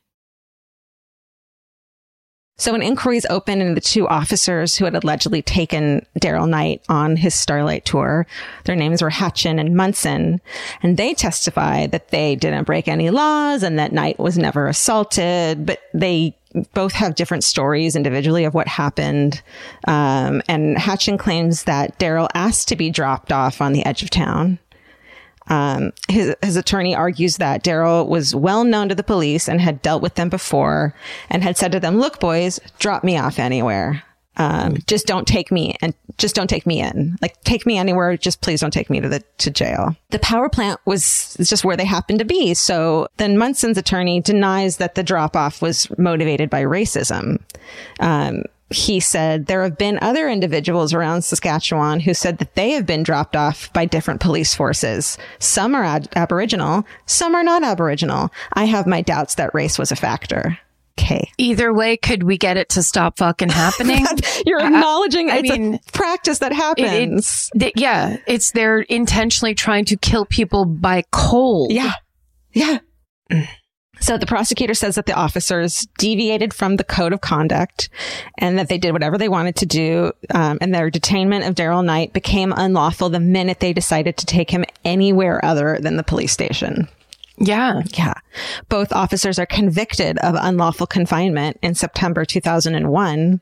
So 2.61 2.75
an 2.75 2.83
inquiry 2.83 3.17
is 3.17 3.25
opened 3.27 3.63
into 3.63 3.73
the 3.73 3.81
two 3.81 4.07
officers 4.07 4.75
who 4.75 4.85
had 4.85 4.93
allegedly 4.93 5.41
taken 5.41 6.05
Daryl 6.19 6.47
Night 6.47 6.83
on 6.89 7.15
his 7.15 7.33
Starlight 7.33 7.85
tour. 7.85 8.27
Their 8.65 8.75
names 8.75 9.01
were 9.01 9.09
Hatchen 9.09 9.57
and 9.57 9.75
Munson, 9.75 10.39
and 10.83 10.95
they 10.95 11.15
testified 11.15 11.91
that 11.91 12.09
they 12.09 12.35
didn't 12.35 12.65
break 12.65 12.87
any 12.87 13.09
laws 13.09 13.63
and 13.63 13.79
that 13.79 13.93
Night 13.93 14.19
was 14.19 14.37
never 14.37 14.67
assaulted, 14.67 15.65
but 15.65 15.79
they 15.95 16.37
both 16.75 16.91
have 16.91 17.15
different 17.15 17.43
stories 17.43 17.95
individually 17.95 18.43
of 18.43 18.53
what 18.53 18.67
happened. 18.67 19.41
Um, 19.87 20.43
and 20.47 20.77
Hatchen 20.77 21.17
claims 21.17 21.63
that 21.63 21.97
Daryl 21.97 22.29
asked 22.35 22.67
to 22.67 22.75
be 22.75 22.91
dropped 22.91 23.31
off 23.31 23.59
on 23.59 23.73
the 23.73 23.83
edge 23.87 24.03
of 24.03 24.11
town. 24.11 24.59
Um, 25.47 25.91
his, 26.07 26.35
his 26.41 26.55
attorney 26.55 26.95
argues 26.95 27.37
that 27.37 27.63
Daryl 27.63 28.07
was 28.07 28.35
well 28.35 28.63
known 28.63 28.89
to 28.89 28.95
the 28.95 29.03
police 29.03 29.49
and 29.49 29.59
had 29.59 29.81
dealt 29.81 30.01
with 30.01 30.15
them 30.15 30.29
before 30.29 30.93
and 31.29 31.43
had 31.43 31.57
said 31.57 31.71
to 31.73 31.79
them, 31.79 31.97
look, 31.97 32.19
boys, 32.19 32.59
drop 32.79 33.03
me 33.03 33.17
off 33.17 33.39
anywhere. 33.39 34.03
Um, 34.37 34.77
just 34.87 35.07
don't 35.07 35.27
take 35.27 35.51
me 35.51 35.75
and 35.81 35.93
just 36.17 36.35
don't 36.35 36.49
take 36.49 36.65
me 36.65 36.81
in. 36.81 37.17
Like 37.21 37.41
take 37.43 37.65
me 37.65 37.77
anywhere. 37.77 38.15
Just 38.15 38.41
please 38.41 38.61
don't 38.61 38.71
take 38.71 38.89
me 38.89 39.01
to 39.01 39.09
the, 39.09 39.23
to 39.39 39.51
jail. 39.51 39.95
The 40.11 40.19
power 40.19 40.47
plant 40.47 40.79
was 40.85 41.35
just 41.39 41.65
where 41.65 41.75
they 41.75 41.85
happened 41.85 42.19
to 42.19 42.25
be. 42.25 42.53
So 42.53 43.07
then 43.17 43.37
Munson's 43.37 43.77
attorney 43.77 44.21
denies 44.21 44.77
that 44.77 44.95
the 44.95 45.03
drop 45.03 45.35
off 45.35 45.61
was 45.61 45.87
motivated 45.97 46.49
by 46.49 46.63
racism. 46.63 47.41
Um, 47.99 48.43
he 48.71 48.99
said 48.99 49.45
there 49.45 49.63
have 49.63 49.77
been 49.77 49.99
other 50.01 50.29
individuals 50.29 50.93
around 50.93 51.23
Saskatchewan 51.23 51.99
who 51.99 52.13
said 52.13 52.37
that 52.39 52.55
they 52.55 52.71
have 52.71 52.85
been 52.85 53.03
dropped 53.03 53.35
off 53.35 53.71
by 53.73 53.85
different 53.85 54.21
police 54.21 54.55
forces. 54.55 55.17
Some 55.39 55.75
are 55.75 55.83
ad- 55.83 56.09
Aboriginal, 56.15 56.85
some 57.05 57.35
are 57.35 57.43
not 57.43 57.63
Aboriginal. 57.63 58.31
I 58.53 58.65
have 58.65 58.87
my 58.87 59.01
doubts 59.01 59.35
that 59.35 59.53
race 59.53 59.77
was 59.77 59.91
a 59.91 59.95
factor. 59.95 60.57
Okay. 60.99 61.31
Either 61.37 61.73
way, 61.73 61.97
could 61.97 62.23
we 62.23 62.37
get 62.37 62.57
it 62.57 62.69
to 62.69 62.83
stop 62.83 63.17
fucking 63.17 63.49
happening? 63.49 64.05
You're 64.45 64.59
acknowledging 64.61 65.29
I, 65.29 65.35
I 65.35 65.37
it's 65.39 65.49
mean, 65.49 65.75
a 65.75 65.91
practice 65.93 66.39
that 66.39 66.51
happens. 66.51 67.49
It, 67.55 67.63
it, 67.63 67.73
yeah. 67.77 68.17
It's 68.27 68.51
they're 68.51 68.81
intentionally 68.81 69.55
trying 69.55 69.85
to 69.85 69.97
kill 69.97 70.25
people 70.25 70.65
by 70.65 71.03
cold. 71.11 71.71
Yeah. 71.71 71.93
Yeah. 72.53 72.79
So 74.01 74.17
the 74.17 74.25
prosecutor 74.25 74.73
says 74.73 74.95
that 74.95 75.05
the 75.05 75.13
officers 75.13 75.87
deviated 75.97 76.53
from 76.53 76.75
the 76.75 76.83
code 76.83 77.13
of 77.13 77.21
conduct 77.21 77.89
and 78.39 78.57
that 78.57 78.67
they 78.67 78.77
did 78.77 78.91
whatever 78.93 79.17
they 79.17 79.29
wanted 79.29 79.55
to 79.57 79.65
do. 79.65 80.11
Um, 80.33 80.57
and 80.59 80.73
their 80.73 80.89
detainment 80.89 81.47
of 81.47 81.55
Daryl 81.55 81.85
Night 81.85 82.11
became 82.11 82.51
unlawful 82.55 83.09
the 83.09 83.19
minute 83.19 83.59
they 83.59 83.73
decided 83.73 84.17
to 84.17 84.25
take 84.25 84.49
him 84.49 84.65
anywhere 84.83 85.43
other 85.45 85.77
than 85.79 85.97
the 85.97 86.03
police 86.03 86.31
station. 86.31 86.87
Yeah. 87.37 87.81
Yeah. 87.97 88.13
Both 88.69 88.91
officers 88.91 89.39
are 89.39 89.45
convicted 89.45 90.17
of 90.19 90.35
unlawful 90.37 90.87
confinement 90.87 91.57
in 91.61 91.75
September 91.75 92.25
2001. 92.25 93.41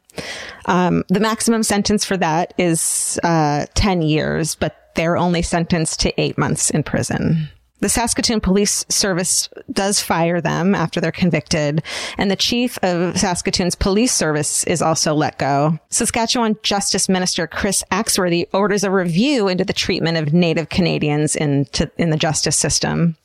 Um, 0.65 1.03
the 1.09 1.19
maximum 1.19 1.63
sentence 1.63 2.05
for 2.05 2.17
that 2.17 2.53
is 2.57 3.19
uh, 3.23 3.65
10 3.73 4.01
years, 4.01 4.55
but 4.55 4.91
they're 4.95 5.17
only 5.17 5.41
sentenced 5.41 5.99
to 6.01 6.21
eight 6.21 6.37
months 6.37 6.69
in 6.69 6.83
prison. 6.83 7.49
The 7.81 7.89
Saskatoon 7.89 8.41
Police 8.41 8.85
Service 8.89 9.49
does 9.71 10.01
fire 10.01 10.41
them 10.41 10.75
after 10.75 10.99
they're 10.99 11.11
convicted, 11.11 11.81
and 12.17 12.29
the 12.29 12.35
chief 12.35 12.77
of 12.83 13.17
Saskatoon's 13.17 13.75
police 13.75 14.11
service 14.11 14.63
is 14.65 14.81
also 14.81 15.13
let 15.13 15.37
go. 15.37 15.79
Saskatchewan 15.89 16.57
Justice 16.61 17.07
Minister 17.07 17.47
Chris 17.47 17.83
Axworthy 17.89 18.47
orders 18.53 18.83
a 18.83 18.91
review 18.91 19.47
into 19.47 19.63
the 19.63 19.73
treatment 19.73 20.17
of 20.17 20.33
Native 20.33 20.69
Canadians 20.69 21.35
in, 21.35 21.65
to, 21.65 21.89
in 21.97 22.09
the 22.09 22.17
justice 22.17 22.57
system. 22.57 23.15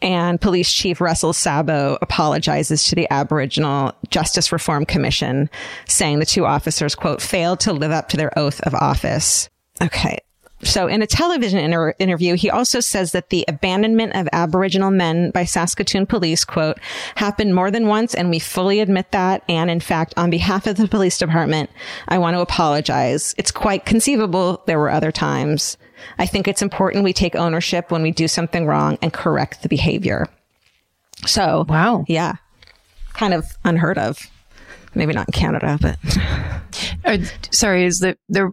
And 0.00 0.40
Police 0.40 0.72
Chief 0.72 1.00
Russell 1.00 1.32
Sabo 1.32 1.98
apologizes 2.00 2.84
to 2.84 2.94
the 2.94 3.10
Aboriginal 3.10 3.92
Justice 4.08 4.52
Reform 4.52 4.86
Commission, 4.86 5.50
saying 5.86 6.18
the 6.18 6.26
two 6.26 6.46
officers, 6.46 6.94
quote, 6.94 7.20
failed 7.20 7.60
to 7.60 7.72
live 7.72 7.90
up 7.90 8.08
to 8.10 8.16
their 8.16 8.36
oath 8.38 8.60
of 8.62 8.74
office. 8.74 9.50
Okay. 9.82 10.18
So 10.64 10.86
in 10.86 11.02
a 11.02 11.06
television 11.06 11.58
inter- 11.58 11.94
interview, 11.98 12.36
he 12.36 12.48
also 12.48 12.78
says 12.80 13.12
that 13.12 13.30
the 13.30 13.44
abandonment 13.48 14.14
of 14.14 14.28
Aboriginal 14.32 14.90
men 14.92 15.30
by 15.30 15.44
Saskatoon 15.44 16.06
police, 16.06 16.44
quote, 16.44 16.78
happened 17.16 17.54
more 17.54 17.70
than 17.70 17.88
once 17.88 18.14
and 18.14 18.30
we 18.30 18.38
fully 18.38 18.78
admit 18.80 19.10
that. 19.10 19.42
And 19.48 19.68
in 19.70 19.80
fact, 19.80 20.14
on 20.16 20.30
behalf 20.30 20.66
of 20.68 20.76
the 20.76 20.86
police 20.86 21.18
department, 21.18 21.68
I 22.08 22.18
want 22.18 22.36
to 22.36 22.40
apologize. 22.40 23.34
It's 23.38 23.50
quite 23.50 23.84
conceivable 23.86 24.62
there 24.66 24.78
were 24.78 24.90
other 24.90 25.10
times. 25.10 25.76
I 26.18 26.26
think 26.26 26.46
it's 26.46 26.62
important 26.62 27.04
we 27.04 27.12
take 27.12 27.34
ownership 27.34 27.90
when 27.90 28.02
we 28.02 28.10
do 28.12 28.28
something 28.28 28.64
wrong 28.66 28.98
and 29.02 29.12
correct 29.12 29.62
the 29.62 29.68
behavior. 29.68 30.28
So, 31.26 31.64
Wow. 31.68 32.04
yeah, 32.08 32.34
kind 33.14 33.34
of 33.34 33.46
unheard 33.64 33.98
of. 33.98 34.18
Maybe 34.94 35.12
not 35.12 35.28
in 35.28 35.32
Canada, 35.32 35.78
but 35.80 35.98
Uh, 37.04 37.18
sorry, 37.50 37.84
is 37.84 37.98
the 37.98 38.16
the 38.28 38.52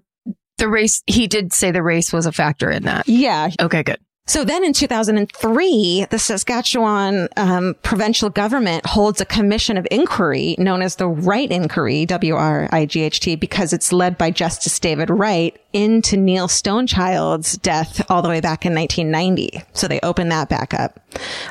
the 0.59 0.69
race? 0.69 1.01
He 1.07 1.27
did 1.27 1.53
say 1.53 1.71
the 1.71 1.83
race 1.83 2.13
was 2.13 2.25
a 2.25 2.31
factor 2.31 2.69
in 2.69 2.83
that. 2.83 3.07
yeah, 3.07 3.49
Okay, 3.59 3.83
good. 3.83 3.99
So 4.27 4.43
then 4.45 4.63
in 4.63 4.73
2003, 4.73 6.05
the 6.11 6.19
Saskatchewan 6.19 7.29
um, 7.35 7.75
provincial 7.81 8.29
government 8.29 8.85
holds 8.85 9.19
a 9.19 9.25
commission 9.25 9.75
of 9.75 9.87
inquiry 9.89 10.55
known 10.59 10.83
as 10.83 10.97
the 10.97 11.07
Wright 11.07 11.49
Inquiry, 11.49 12.05
W-R-I-G-H-T, 12.05 13.37
because 13.37 13.73
it's 13.73 13.91
led 13.91 14.19
by 14.19 14.29
Justice 14.29 14.79
David 14.79 15.09
Wright 15.09 15.59
into 15.71 16.17
Neil 16.17 16.47
Stonechild's 16.47 17.57
death 17.57 18.09
all 18.09 18.21
the 18.21 18.29
way 18.29 18.41
back 18.41 18.65
in 18.65 18.73
1990. 18.73 19.63
So 19.73 19.87
they 19.87 19.99
open 20.01 20.29
that 20.29 20.49
back 20.49 20.73
up. 20.73 20.99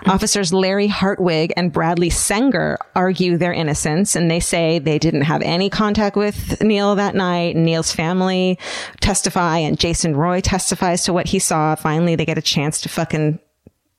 Officers 0.06 0.52
Larry 0.52 0.88
Hartwig 0.88 1.52
and 1.56 1.72
Bradley 1.72 2.10
Senger 2.10 2.76
argue 2.94 3.36
their 3.36 3.52
innocence 3.52 4.16
and 4.16 4.30
they 4.30 4.40
say 4.40 4.78
they 4.78 4.98
didn't 4.98 5.22
have 5.22 5.42
any 5.42 5.70
contact 5.70 6.16
with 6.16 6.60
Neil 6.62 6.94
that 6.96 7.14
night. 7.14 7.56
Neil's 7.56 7.92
family 7.92 8.58
testify 9.00 9.58
and 9.58 9.78
Jason 9.78 10.16
Roy 10.16 10.40
testifies 10.40 11.04
to 11.04 11.12
what 11.12 11.28
he 11.28 11.38
saw. 11.38 11.74
Finally, 11.74 12.16
they 12.16 12.26
get 12.26 12.38
a 12.38 12.42
chance 12.42 12.80
to 12.82 12.88
fucking 12.88 13.38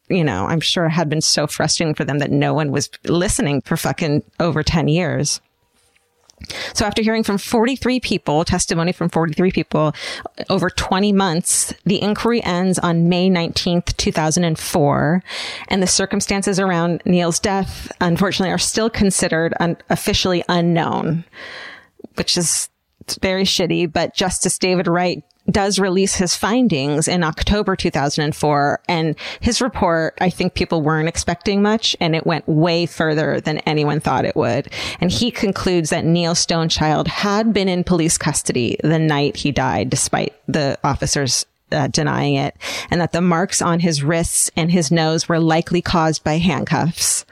you 0.10 0.24
know, 0.24 0.48
I'm 0.48 0.60
sure 0.60 0.86
it 0.86 0.90
had 0.90 1.08
been 1.08 1.22
so 1.22 1.46
frustrating 1.46 1.94
for 1.94 2.04
them 2.04 2.18
that 2.18 2.32
no 2.32 2.54
one 2.54 2.72
was 2.72 2.90
listening 3.06 3.62
for 3.62 3.78
fucking 3.78 4.24
over 4.40 4.64
10 4.64 4.88
years. 4.88 5.40
So 6.74 6.86
after 6.86 7.02
hearing 7.02 7.24
from 7.24 7.38
43 7.38 8.00
people, 8.00 8.44
testimony 8.46 8.92
from 8.92 9.10
43 9.10 9.52
people 9.52 9.94
over 10.50 10.70
20 10.70 11.12
months, 11.14 11.74
the 11.86 12.02
inquiry 12.02 12.44
ends 12.44 12.80
on 12.80 13.10
May 13.10 13.30
19th, 13.30 13.96
2004. 13.98 15.24
And 15.68 15.84
the 15.84 15.88
circumstances 15.88 16.60
around 16.60 17.02
Neil's 17.06 17.40
death, 17.40 17.92
unfortunately, 18.02 18.54
are 18.54 18.58
still 18.58 18.90
considered 18.90 19.54
un- 19.60 19.78
officially 19.90 20.44
unknown, 20.50 21.26
which 22.16 22.38
is 22.38 22.70
very 23.22 23.44
shitty. 23.44 23.92
But 23.92 24.16
Justice 24.16 24.58
David 24.58 24.88
Wright 24.88 25.24
does 25.52 25.80
release 25.80 26.16
his 26.16 26.36
findings 26.36 27.08
in 27.08 27.24
October 27.24 27.76
2004. 27.76 28.82
And 28.88 29.16
his 29.40 29.62
report, 29.62 30.18
I 30.22 30.30
think 30.30 30.54
people 30.54 30.82
weren't 30.82 31.10
expecting 31.10 31.62
much 31.62 31.96
and 32.00 32.16
it 32.16 32.26
went 32.26 32.48
way 32.48 32.86
further 32.86 33.42
than 33.42 33.60
anyone 33.60 34.00
thought 34.00 34.26
it 34.26 34.36
would. 34.36 34.72
And 35.00 35.12
he 35.12 35.32
concludes 35.32 35.90
that 35.90 36.06
Neil 36.06 36.34
Stonechild 36.34 37.08
had 37.08 37.54
been 37.54 37.70
in 37.70 37.84
police 37.84 38.18
custody 38.18 38.78
the 38.84 39.00
night 39.00 39.38
he 39.38 39.52
died, 39.52 39.90
despite 39.90 40.34
the 40.48 40.78
officers 40.84 41.46
uh, 41.72 41.88
denying 41.88 42.36
it, 42.36 42.56
and 42.90 43.00
that 43.02 43.12
the 43.12 43.22
marks 43.22 43.62
on 43.62 43.80
his 43.80 44.04
wrists 44.04 44.50
and 44.56 44.72
his 44.72 44.92
nose 44.92 45.30
were 45.30 45.40
likely 45.40 45.82
caused 45.82 46.24
by 46.24 46.38
handcuffs. 46.38 47.26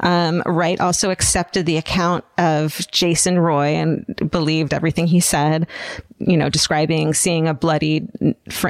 Um, 0.00 0.42
Wright 0.46 0.80
also 0.80 1.10
accepted 1.10 1.66
the 1.66 1.76
account 1.76 2.24
of 2.38 2.80
Jason 2.90 3.38
Roy 3.38 3.68
and 3.68 4.04
believed 4.30 4.72
everything 4.72 5.06
he 5.06 5.20
said, 5.20 5.66
you 6.18 6.36
know, 6.36 6.48
describing 6.48 7.14
seeing 7.14 7.48
a 7.48 7.54
bloodied, 7.54 8.08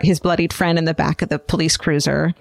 his 0.02 0.20
bloodied 0.20 0.52
friend 0.52 0.78
in 0.78 0.84
the 0.84 0.94
back 0.94 1.22
of 1.22 1.28
the 1.28 1.38
police 1.38 1.76
cruiser. 1.76 2.34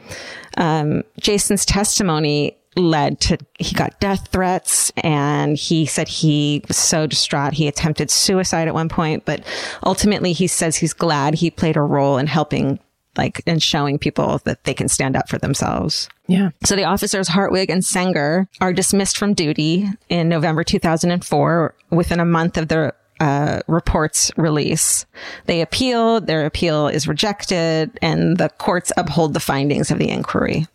Um, 0.58 1.04
Jason's 1.20 1.66
testimony 1.66 2.58
led 2.76 3.20
to, 3.20 3.38
he 3.58 3.76
got 3.76 4.00
death 4.00 4.30
threats 4.32 4.92
and 4.98 5.58
he 5.58 5.86
said 5.86 6.08
he 6.08 6.64
was 6.68 6.78
so 6.78 7.08
distraught. 7.08 7.54
He 7.54 7.68
attempted 7.68 8.10
suicide 8.10 8.68
at 8.68 8.74
one 8.74 8.90
point, 8.90 9.26
but 9.26 9.44
ultimately 9.86 10.34
he 10.34 10.48
says 10.48 10.76
he's 10.76 10.94
glad 10.94 11.36
he 11.36 11.52
played 11.52 11.78
a 11.78 11.82
role 11.82 12.18
in 12.18 12.28
helping 12.28 12.80
like 13.20 13.44
in 13.46 13.60
showing 13.60 14.00
people 14.00 14.40
that 14.46 14.64
they 14.64 14.74
can 14.74 14.88
stand 14.88 15.18
up 15.18 15.28
for 15.28 15.38
themselves. 15.38 16.08
Yeah. 16.28 16.52
So 16.64 16.78
the 16.78 16.86
officers 16.86 17.28
Hartwig 17.28 17.70
and 17.70 17.84
Senger 17.84 18.48
are 18.62 18.72
dismissed 18.72 19.18
from 19.18 19.34
duty 19.34 19.90
in 20.08 20.30
November 20.30 20.64
2004 20.64 21.76
within 21.90 22.22
a 22.22 22.26
month 22.26 22.58
of 22.58 22.70
their 22.70 22.94
uh, 23.20 23.60
report's 23.68 24.32
release. 24.38 25.06
They 25.48 25.60
appeal, 25.60 26.22
their 26.22 26.46
appeal 26.46 26.88
is 26.88 27.10
rejected, 27.10 28.00
and 28.02 28.38
the 28.38 28.48
courts 28.48 28.94
uphold 28.96 29.34
the 29.34 29.42
findings 29.42 29.92
of 29.92 30.00
the 30.00 30.10
inquiry. 30.10 30.66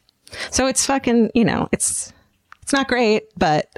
So 0.50 0.66
it's 0.66 0.84
fucking, 0.84 1.30
you 1.34 1.46
know, 1.46 1.68
it's 1.72 2.12
it's 2.60 2.72
not 2.74 2.88
great, 2.88 3.24
but 3.38 3.70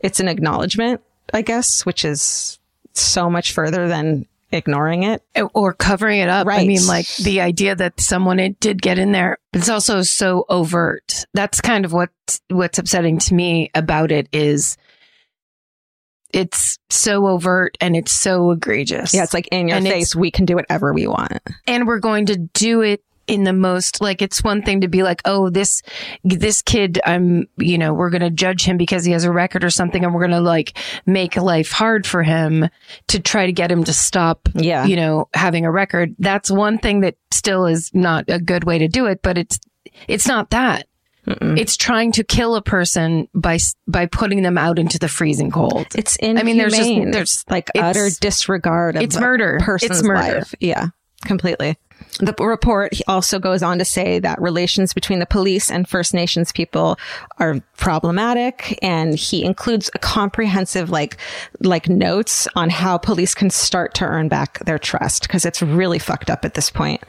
it's 0.00 0.20
an 0.20 0.28
acknowledgement, 0.28 1.00
I 1.32 1.40
guess, 1.40 1.86
which 1.86 2.04
is 2.04 2.58
so 2.92 3.30
much 3.30 3.52
further 3.52 3.88
than 3.88 4.26
ignoring 4.52 5.02
it. 5.04 5.22
Or 5.54 5.72
covering 5.72 6.20
it 6.20 6.28
up. 6.28 6.46
I 6.48 6.66
mean, 6.66 6.86
like 6.86 7.06
the 7.16 7.40
idea 7.40 7.74
that 7.74 8.00
someone 8.00 8.38
it 8.38 8.60
did 8.60 8.80
get 8.82 8.98
in 8.98 9.12
there. 9.12 9.38
It's 9.52 9.68
also 9.68 10.02
so 10.02 10.44
overt. 10.48 11.24
That's 11.34 11.60
kind 11.60 11.84
of 11.84 11.92
what 11.92 12.10
what's 12.48 12.78
upsetting 12.78 13.18
to 13.18 13.34
me 13.34 13.70
about 13.74 14.12
it 14.12 14.28
is 14.32 14.76
it's 16.32 16.78
so 16.88 17.26
overt 17.26 17.76
and 17.80 17.94
it's 17.94 18.12
so 18.12 18.52
egregious. 18.52 19.12
Yeah, 19.12 19.22
it's 19.22 19.34
like 19.34 19.48
in 19.48 19.68
your 19.68 19.76
And 19.78 19.86
face, 19.86 20.16
we 20.16 20.30
can 20.30 20.46
do 20.46 20.54
whatever 20.54 20.92
we 20.92 21.06
want. 21.06 21.38
and 21.66 21.86
we're 21.86 21.98
going 22.00 22.26
to 22.26 22.36
do 22.36 22.80
it 22.80 23.02
in 23.32 23.44
the 23.44 23.52
most 23.52 24.00
like 24.00 24.20
it's 24.22 24.44
one 24.44 24.62
thing 24.62 24.80
to 24.82 24.88
be 24.88 25.02
like 25.02 25.20
oh 25.24 25.48
this 25.50 25.82
this 26.22 26.62
kid 26.62 27.00
i'm 27.06 27.46
you 27.56 27.78
know 27.78 27.92
we're 27.94 28.10
going 28.10 28.20
to 28.20 28.30
judge 28.30 28.62
him 28.64 28.76
because 28.76 29.04
he 29.04 29.12
has 29.12 29.24
a 29.24 29.32
record 29.32 29.64
or 29.64 29.70
something 29.70 30.04
and 30.04 30.14
we're 30.14 30.20
going 30.20 30.30
to 30.30 30.40
like 30.40 30.76
make 31.06 31.36
life 31.36 31.72
hard 31.72 32.06
for 32.06 32.22
him 32.22 32.68
to 33.08 33.18
try 33.20 33.46
to 33.46 33.52
get 33.52 33.70
him 33.72 33.82
to 33.84 33.92
stop 33.92 34.48
Yeah. 34.54 34.84
you 34.84 34.96
know 34.96 35.28
having 35.34 35.64
a 35.64 35.70
record 35.72 36.14
that's 36.18 36.50
one 36.50 36.78
thing 36.78 37.00
that 37.00 37.16
still 37.30 37.66
is 37.66 37.90
not 37.94 38.24
a 38.28 38.38
good 38.38 38.64
way 38.64 38.78
to 38.78 38.88
do 38.88 39.06
it 39.06 39.20
but 39.22 39.38
it's 39.38 39.58
it's 40.08 40.26
not 40.26 40.50
that 40.50 40.86
it's 41.24 41.76
trying 41.76 42.10
to 42.10 42.24
kill 42.24 42.56
a 42.56 42.62
person 42.62 43.28
by 43.32 43.56
by 43.86 44.06
putting 44.06 44.42
them 44.42 44.58
out 44.58 44.76
into 44.78 44.98
the 44.98 45.06
freezing 45.08 45.52
cold 45.52 45.86
It's 45.94 46.16
inhumane. 46.16 46.38
I 46.40 46.42
mean, 46.42 46.56
there's 46.58 46.76
just- 46.76 47.12
there's- 47.12 47.44
like 47.48 47.70
utter 47.78 48.08
disregard 48.20 48.96
of 48.96 49.02
it's 49.02 49.14
a 49.14 49.20
murder. 49.20 49.58
person's 49.62 50.00
It's 50.00 50.02
murder. 50.02 50.38
life. 50.38 50.52
Yeah, 50.58 50.86
completely. 51.24 51.76
The 52.18 52.34
report 52.38 53.00
also 53.08 53.38
goes 53.38 53.62
on 53.62 53.78
to 53.78 53.84
say 53.84 54.18
that 54.18 54.40
relations 54.40 54.92
between 54.92 55.18
the 55.18 55.26
police 55.26 55.70
and 55.70 55.88
First 55.88 56.14
Nations 56.14 56.52
people 56.52 56.98
are 57.38 57.60
problematic, 57.76 58.78
and 58.82 59.14
he 59.14 59.44
includes 59.44 59.90
a 59.94 59.98
comprehensive 59.98 60.90
like 60.90 61.16
like 61.60 61.88
notes 61.88 62.46
on 62.54 62.70
how 62.70 62.98
police 62.98 63.34
can 63.34 63.50
start 63.50 63.94
to 63.94 64.04
earn 64.04 64.28
back 64.28 64.58
their 64.64 64.78
trust 64.78 65.22
because 65.22 65.44
it's 65.44 65.62
really 65.62 65.98
fucked 65.98 66.30
up 66.30 66.44
at 66.44 66.54
this 66.54 66.70
point. 66.70 67.02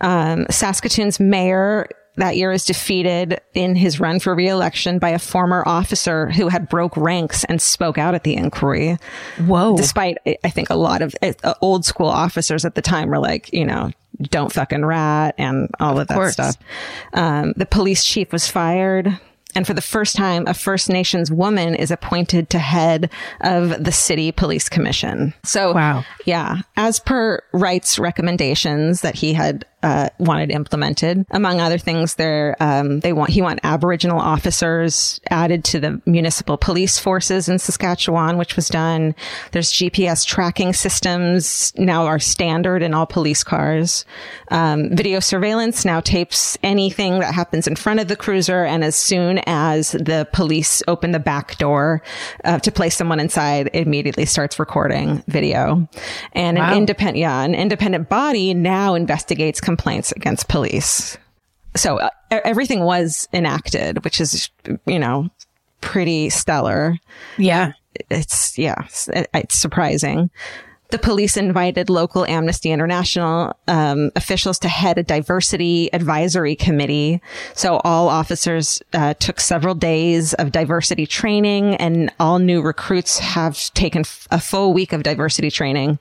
Um, 0.00 0.46
Saskatoon's 0.50 1.18
mayor 1.20 1.88
that 2.16 2.36
year 2.36 2.52
is 2.52 2.64
defeated 2.64 3.40
in 3.54 3.74
his 3.76 3.98
run 4.00 4.20
for 4.20 4.34
reelection 4.34 4.98
by 4.98 5.10
a 5.10 5.18
former 5.18 5.62
officer 5.66 6.30
who 6.30 6.48
had 6.48 6.68
broke 6.68 6.96
ranks 6.96 7.44
and 7.44 7.60
spoke 7.60 7.98
out 7.98 8.14
at 8.14 8.22
the 8.24 8.34
inquiry. 8.34 8.96
whoa 9.46 9.76
Despite, 9.76 10.18
I 10.44 10.50
think 10.50 10.70
a 10.70 10.76
lot 10.76 11.02
of 11.02 11.14
uh, 11.22 11.54
old 11.60 11.84
school 11.84 12.08
officers 12.08 12.64
at 12.64 12.74
the 12.74 12.82
time 12.82 13.08
were 13.10 13.18
like, 13.18 13.52
you 13.52 13.64
know, 13.64 13.90
don't 14.22 14.52
fucking 14.52 14.84
rat 14.84 15.34
and 15.38 15.68
all 15.80 15.98
of 15.98 16.06
that 16.08 16.14
course. 16.14 16.34
stuff. 16.34 16.56
Um, 17.14 17.52
the 17.56 17.66
police 17.66 18.04
chief 18.04 18.32
was 18.32 18.46
fired. 18.48 19.18
And 19.56 19.64
for 19.64 19.72
the 19.74 19.80
first 19.80 20.16
time, 20.16 20.48
a 20.48 20.54
First 20.54 20.88
Nations 20.88 21.30
woman 21.30 21.76
is 21.76 21.92
appointed 21.92 22.50
to 22.50 22.58
head 22.58 23.08
of 23.40 23.84
the 23.84 23.92
city 23.92 24.32
police 24.32 24.68
commission. 24.68 25.32
So, 25.44 25.72
Wow. 25.72 26.04
yeah, 26.24 26.62
as 26.76 26.98
per 26.98 27.40
Wright's 27.52 27.96
recommendations 27.96 29.02
that 29.02 29.14
he 29.14 29.32
had 29.32 29.64
uh, 29.84 30.08
wanted 30.18 30.50
implemented. 30.50 31.26
Among 31.30 31.60
other 31.60 31.76
things, 31.76 32.14
there 32.14 32.56
um, 32.58 33.00
they 33.00 33.12
want 33.12 33.30
he 33.30 33.42
want 33.42 33.60
Aboriginal 33.62 34.18
officers 34.18 35.20
added 35.30 35.62
to 35.64 35.78
the 35.78 36.00
municipal 36.06 36.56
police 36.56 36.98
forces 36.98 37.50
in 37.50 37.58
Saskatchewan, 37.58 38.38
which 38.38 38.56
was 38.56 38.68
done. 38.68 39.14
There's 39.52 39.70
GPS 39.70 40.24
tracking 40.24 40.72
systems 40.72 41.74
now 41.76 42.06
are 42.06 42.18
standard 42.18 42.82
in 42.82 42.94
all 42.94 43.04
police 43.04 43.44
cars. 43.44 44.06
Um, 44.50 44.88
video 44.96 45.20
surveillance 45.20 45.84
now 45.84 46.00
tapes 46.00 46.56
anything 46.62 47.18
that 47.18 47.34
happens 47.34 47.66
in 47.66 47.76
front 47.76 48.00
of 48.00 48.08
the 48.08 48.16
cruiser, 48.16 48.64
and 48.64 48.82
as 48.82 48.96
soon 48.96 49.40
as 49.46 49.92
the 49.92 50.26
police 50.32 50.82
open 50.88 51.12
the 51.12 51.20
back 51.20 51.58
door 51.58 52.02
uh, 52.44 52.58
to 52.60 52.72
place 52.72 52.96
someone 52.96 53.20
inside, 53.20 53.68
it 53.74 53.86
immediately 53.86 54.24
starts 54.24 54.58
recording 54.58 55.22
video. 55.28 55.86
And 56.32 56.56
an 56.56 56.78
independent, 56.78 57.18
yeah, 57.18 57.42
an 57.42 57.54
independent 57.54 58.08
body 58.08 58.54
now 58.54 58.94
investigates 58.94 59.60
complaints 59.74 60.12
against 60.12 60.48
police. 60.48 61.18
So 61.74 61.98
uh, 61.98 62.10
everything 62.30 62.84
was 62.84 63.28
enacted, 63.32 64.04
which 64.04 64.20
is, 64.20 64.48
you 64.86 64.98
know, 65.00 65.28
pretty 65.80 66.30
stellar. 66.30 66.96
Yeah. 67.38 67.72
It's, 68.10 68.56
yeah, 68.56 68.76
it's, 68.84 69.08
it's 69.34 69.56
surprising. 69.56 70.30
The 70.90 70.98
police 70.98 71.36
invited 71.36 71.90
local 71.90 72.24
Amnesty 72.26 72.70
International 72.70 73.56
um, 73.66 74.12
officials 74.14 74.58
to 74.60 74.68
head 74.68 74.96
a 74.96 75.02
diversity 75.02 75.92
advisory 75.92 76.54
committee. 76.54 77.20
So 77.54 77.80
all 77.84 78.08
officers 78.08 78.80
uh, 78.92 79.14
took 79.14 79.40
several 79.40 79.74
days 79.74 80.34
of 80.34 80.52
diversity 80.52 81.06
training, 81.06 81.74
and 81.76 82.12
all 82.20 82.38
new 82.38 82.62
recruits 82.62 83.18
have 83.18 83.72
taken 83.74 84.00
f- 84.00 84.28
a 84.30 84.38
full 84.38 84.72
week 84.72 84.92
of 84.92 85.02
diversity 85.02 85.50
training. 85.50 85.98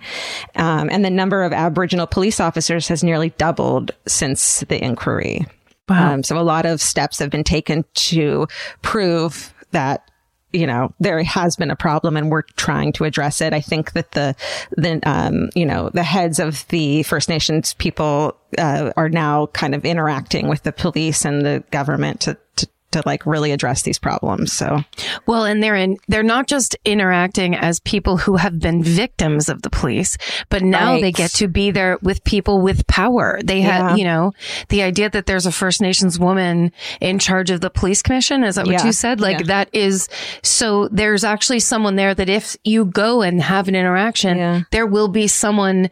Um, 0.55 0.89
and 0.91 1.03
the 1.03 1.09
number 1.09 1.43
of 1.43 1.53
Aboriginal 1.53 2.05
police 2.05 2.39
officers 2.39 2.87
has 2.89 3.03
nearly 3.03 3.29
doubled 3.31 3.91
since 4.05 4.59
the 4.67 4.83
inquiry. 4.83 5.47
Wow. 5.89 6.13
Um, 6.13 6.23
so 6.23 6.37
a 6.37 6.41
lot 6.41 6.65
of 6.65 6.81
steps 6.81 7.19
have 7.19 7.29
been 7.29 7.43
taken 7.43 7.83
to 7.95 8.47
prove 8.81 9.53
that 9.71 10.09
you 10.53 10.67
know 10.67 10.93
there 10.99 11.21
has 11.23 11.55
been 11.55 11.71
a 11.71 11.75
problem 11.75 12.15
and 12.15 12.31
we're 12.31 12.43
trying 12.55 12.93
to 12.93 13.03
address 13.03 13.41
it. 13.41 13.53
I 13.53 13.61
think 13.61 13.93
that 13.93 14.11
the 14.11 14.35
the 14.77 14.99
um 15.03 15.49
you 15.55 15.65
know 15.65 15.89
the 15.89 16.03
heads 16.03 16.39
of 16.39 16.65
the 16.69 17.03
first 17.03 17.27
nations 17.27 17.73
people 17.73 18.37
uh, 18.57 18.93
are 18.95 19.09
now 19.09 19.47
kind 19.47 19.73
of 19.75 19.83
interacting 19.83 20.47
with 20.47 20.63
the 20.63 20.71
police 20.71 21.25
and 21.25 21.45
the 21.45 21.63
government 21.71 22.21
to 22.21 22.37
to 22.55 22.67
to 22.93 23.03
like 23.05 23.25
really 23.25 23.51
address 23.51 23.81
these 23.83 23.99
problems. 23.99 24.51
So, 24.53 24.83
Well, 25.27 25.45
and 25.45 25.61
they're 25.61 25.75
in, 25.75 25.97
they're 26.07 26.23
not 26.23 26.47
just 26.47 26.75
interacting 26.85 27.55
as 27.55 27.79
people 27.81 28.17
who 28.17 28.37
have 28.37 28.59
been 28.59 28.81
victims 28.83 29.49
of 29.49 29.61
the 29.61 29.69
police, 29.69 30.17
but 30.49 30.61
now 30.63 30.93
Right. 30.93 31.01
they 31.01 31.11
get 31.11 31.31
to 31.31 31.47
be 31.47 31.71
there 31.71 31.97
with 32.01 32.23
people 32.23 32.61
with 32.61 32.85
power. 32.87 33.39
They 33.43 33.59
Yeah. 33.61 33.89
have, 33.89 33.97
you 33.97 34.05
know, 34.05 34.33
the 34.69 34.81
idea 34.83 35.09
that 35.09 35.25
there's 35.25 35.45
a 35.45 35.51
First 35.51 35.81
Nations 35.81 36.19
woman 36.19 36.71
in 37.01 37.19
charge 37.19 37.49
of 37.49 37.61
the 37.61 37.69
police 37.69 38.01
commission. 38.01 38.43
Is 38.43 38.55
that 38.55 38.65
what 38.65 38.73
Yeah. 38.73 38.85
you 38.85 38.91
said? 38.91 39.19
Like 39.19 39.39
Yeah. 39.39 39.45
that 39.47 39.69
is, 39.73 40.07
so 40.43 40.87
there's 40.91 41.23
actually 41.23 41.59
someone 41.59 41.95
there 41.95 42.13
that 42.13 42.29
if 42.29 42.55
you 42.63 42.85
go 42.85 43.21
and 43.21 43.41
have 43.41 43.67
an 43.67 43.75
interaction, 43.75 44.65
there 44.71 44.85
will 44.85 45.07
be 45.07 45.27
someone 45.27 45.89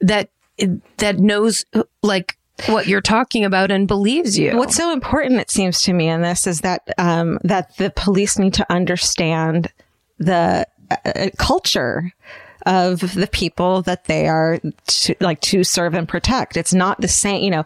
that, 0.00 0.30
that 0.96 1.18
knows 1.18 1.64
like 2.02 2.37
what 2.66 2.86
you're 2.86 3.00
talking 3.00 3.44
about 3.44 3.70
and 3.70 3.86
believes 3.86 4.38
you. 4.38 4.56
What's 4.56 4.76
so 4.76 4.92
important, 4.92 5.40
it 5.40 5.50
seems 5.50 5.82
to 5.82 5.92
me, 5.92 6.08
in 6.08 6.22
this 6.22 6.46
is 6.46 6.60
that 6.60 6.88
um, 6.98 7.38
that 7.44 7.76
the 7.76 7.90
police 7.90 8.38
need 8.38 8.54
to 8.54 8.72
understand 8.72 9.72
the 10.18 10.66
uh, 10.90 11.28
culture 11.38 12.12
of 12.68 13.14
the 13.14 13.26
people 13.26 13.80
that 13.82 14.04
they 14.04 14.28
are 14.28 14.60
to, 14.86 15.14
like 15.20 15.40
to 15.40 15.64
serve 15.64 15.94
and 15.94 16.06
protect. 16.06 16.54
It's 16.54 16.74
not 16.74 17.00
the 17.00 17.08
same, 17.08 17.42
you 17.42 17.50
know. 17.50 17.64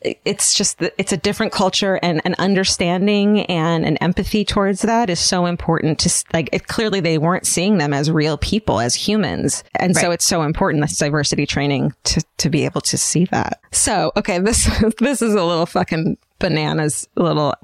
It's 0.00 0.54
just 0.54 0.78
that 0.78 0.92
it's 0.98 1.12
a 1.12 1.16
different 1.16 1.52
culture, 1.52 2.00
and 2.02 2.20
an 2.24 2.34
understanding 2.38 3.42
and 3.42 3.86
an 3.86 3.96
empathy 3.98 4.44
towards 4.44 4.82
that 4.82 5.08
is 5.08 5.20
so 5.20 5.46
important. 5.46 6.00
To 6.00 6.24
like, 6.32 6.48
it, 6.52 6.66
clearly 6.66 6.98
they 6.98 7.16
weren't 7.16 7.46
seeing 7.46 7.78
them 7.78 7.94
as 7.94 8.10
real 8.10 8.36
people, 8.36 8.80
as 8.80 8.96
humans, 8.96 9.62
and 9.76 9.96
so 9.96 10.10
it's 10.10 10.24
so 10.24 10.42
important 10.42 10.82
this 10.82 10.98
diversity 10.98 11.46
training 11.46 11.94
to 12.04 12.22
to 12.38 12.50
be 12.50 12.64
able 12.64 12.80
to 12.82 12.98
see 12.98 13.26
that. 13.26 13.60
So, 13.70 14.10
okay, 14.16 14.38
this 14.40 14.68
this 14.98 15.22
is 15.22 15.34
a 15.34 15.44
little 15.44 15.66
fucking 15.66 16.18
bananas 16.40 17.08
little 17.14 17.54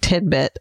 tidbit. 0.00 0.58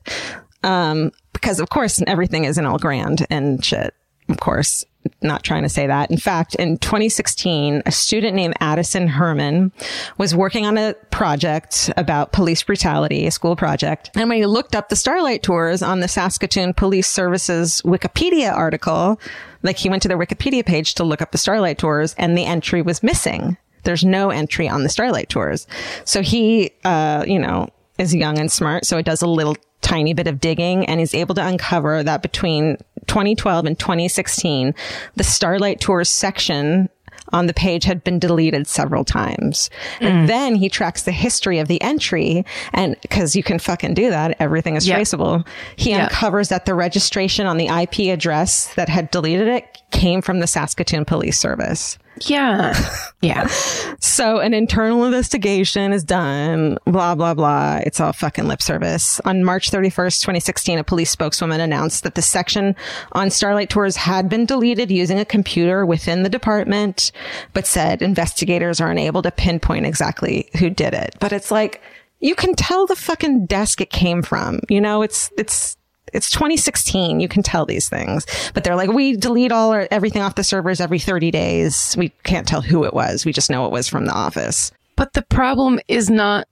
Um, 0.64 1.12
because 1.32 1.60
of 1.60 1.70
course 1.70 2.02
everything 2.08 2.46
isn't 2.46 2.66
all 2.66 2.80
grand 2.80 3.26
and 3.30 3.64
shit. 3.64 3.94
Of 4.28 4.40
course, 4.40 4.84
not 5.22 5.44
trying 5.44 5.64
to 5.64 5.70
say 5.70 5.88
that. 5.88 6.12
In 6.12 6.18
fact, 6.18 6.56
in 6.56 6.78
2016, 6.78 7.84
a 7.86 7.92
student 7.92 8.36
named 8.36 8.56
Addison 8.60 9.08
Herman 9.08 9.72
was 10.18 10.36
working 10.36 10.66
on 10.66 10.78
a 10.78 10.94
project 11.12 11.92
about 11.98 12.32
police 12.32 12.64
brutality, 12.64 13.26
a 13.26 13.32
school 13.32 13.56
project. 13.56 14.12
And 14.16 14.30
when 14.30 14.38
he 14.38 14.46
looked 14.46 14.76
up 14.76 14.90
the 14.90 14.96
Starlight 14.96 15.44
Tours 15.44 15.82
on 15.82 16.00
the 16.00 16.08
Saskatoon 16.08 16.74
Police 16.74 17.08
Services 17.08 17.82
Wikipedia 17.84 18.54
article, 18.54 19.20
like 19.64 19.78
he 19.78 19.90
went 19.90 20.02
to 20.04 20.08
their 20.08 20.18
Wikipedia 20.18 20.66
page 20.66 20.96
to 20.96 21.04
look 21.04 21.22
up 21.22 21.32
the 21.32 21.38
Starlight 21.38 21.78
Tours 21.78 22.16
and 22.18 22.38
the 22.38 22.46
entry 22.46 22.82
was 22.82 23.02
missing. 23.04 23.58
There's 23.84 24.04
no 24.04 24.30
entry 24.30 24.68
on 24.68 24.84
the 24.84 24.90
Starlight 24.90 25.30
Tours. 25.30 25.68
So 26.06 26.22
he, 26.22 26.72
uh, 26.84 27.24
you 27.28 27.40
know, 27.40 27.70
is 27.98 28.14
young 28.14 28.38
and 28.40 28.52
smart. 28.52 28.86
So 28.86 28.98
it 28.98 29.06
does 29.06 29.22
a 29.22 29.28
little 29.28 29.56
tiny 29.86 30.14
bit 30.14 30.28
of 30.28 30.40
digging 30.40 30.86
and 30.88 31.00
is 31.00 31.14
able 31.14 31.36
to 31.36 31.46
uncover 31.46 32.02
that 32.02 32.24
between 32.24 32.78
2012 33.06 33.66
and 33.66 33.78
2016, 33.78 34.74
the 35.16 35.24
Starlight 35.24 35.80
Tours 35.80 36.10
section 36.10 36.90
on 37.32 37.46
the 37.46 37.54
page 37.54 37.84
had 37.84 38.04
been 38.04 38.20
deleted 38.20 38.68
several 38.68 39.04
times. 39.04 39.70
And 40.00 40.26
mm. 40.26 40.28
then 40.28 40.56
he 40.56 40.70
tracks 40.70 41.04
the 41.04 41.12
history 41.12 41.60
of 41.60 41.68
the 41.68 41.82
entry 41.82 42.46
and 42.74 42.96
because 43.02 43.36
you 43.36 43.44
can 43.44 43.60
fucking 43.60 43.94
do 43.94 44.10
that, 44.10 44.38
everything 44.40 44.76
is 44.76 44.88
Yeah. 44.88 44.96
traceable. 44.96 45.44
He 45.76 45.92
Yeah. 45.92 46.04
uncovers 46.04 46.50
that 46.50 46.66
the 46.66 46.74
registration 46.74 47.46
on 47.46 47.58
the 47.58 47.68
IP 47.68 48.12
address 48.12 48.72
that 48.76 48.90
had 48.90 49.12
deleted 49.12 49.48
it 49.48 49.66
came 49.92 50.22
from 50.22 50.40
the 50.40 50.48
Saskatoon 50.48 51.06
Police 51.06 51.40
Service. 51.40 51.98
Yeah. 52.22 52.74
Yeah. 53.22 53.50
So 54.00 54.40
an 54.40 54.54
internal 54.54 55.04
investigation 55.04 55.92
is 55.92 56.04
done, 56.04 56.78
blah, 56.86 57.16
blah, 57.16 57.34
blah. 57.34 57.82
It's 57.86 58.00
all 58.00 58.14
fucking 58.14 58.48
lip 58.48 58.62
service. 58.62 59.20
On 59.22 59.44
March 59.44 59.72
31st, 59.72 60.22
2016, 60.22 60.80
a 60.80 60.84
police 60.84 61.10
spokeswoman 61.10 61.60
announced 61.60 62.04
that 62.04 62.16
the 62.16 62.22
section 62.22 62.76
on 63.12 63.30
Starlight 63.30 63.70
Tours 63.70 63.98
had 63.98 64.30
been 64.30 64.46
deleted 64.46 64.90
using 64.90 65.20
a 65.20 65.26
computer 65.26 65.86
within 65.86 66.24
the 66.24 66.30
department, 66.30 67.12
but 67.54 67.68
said 67.68 68.02
investigators 68.02 68.80
are 68.80 68.92
unable 68.92 69.22
to 69.22 69.32
pinpoint 69.32 69.86
exactly 69.86 70.50
who 70.60 70.70
did 70.70 70.94
it. 70.94 71.16
But 71.20 71.34
it's 71.34 71.52
like, 71.52 71.82
you 72.20 72.36
can 72.36 72.56
tell 72.56 72.86
the 72.86 72.96
fucking 72.96 73.48
desk 73.48 73.82
it 73.82 73.90
came 73.90 74.22
from. 74.22 74.62
You 74.70 74.80
know, 74.80 75.02
it's, 75.02 75.30
it's, 75.38 75.76
it's 76.16 76.32
2016. 76.32 77.20
You 77.20 77.28
can 77.28 77.44
tell 77.44 77.66
these 77.66 77.90
things, 77.90 78.26
but 78.54 78.64
they're 78.64 78.76
like, 78.76 78.90
we 78.92 79.16
delete 79.18 79.52
all 79.52 79.72
our, 79.72 79.88
everything 79.92 80.22
off 80.22 80.36
the 80.36 80.44
servers 80.44 80.80
every 80.82 81.00
30 81.00 81.30
days. 81.32 81.96
We 81.98 82.10
can't 82.24 82.48
tell 82.48 82.62
who 82.62 82.84
it 82.86 82.94
was. 82.94 83.26
We 83.26 83.34
just 83.34 83.50
know 83.50 83.66
it 83.66 83.72
was 83.72 83.88
from 83.88 84.06
the 84.06 84.14
office. 84.14 84.72
But 84.96 85.14
the 85.14 85.22
problem 85.24 85.80
is 85.88 86.10
not 86.10 86.48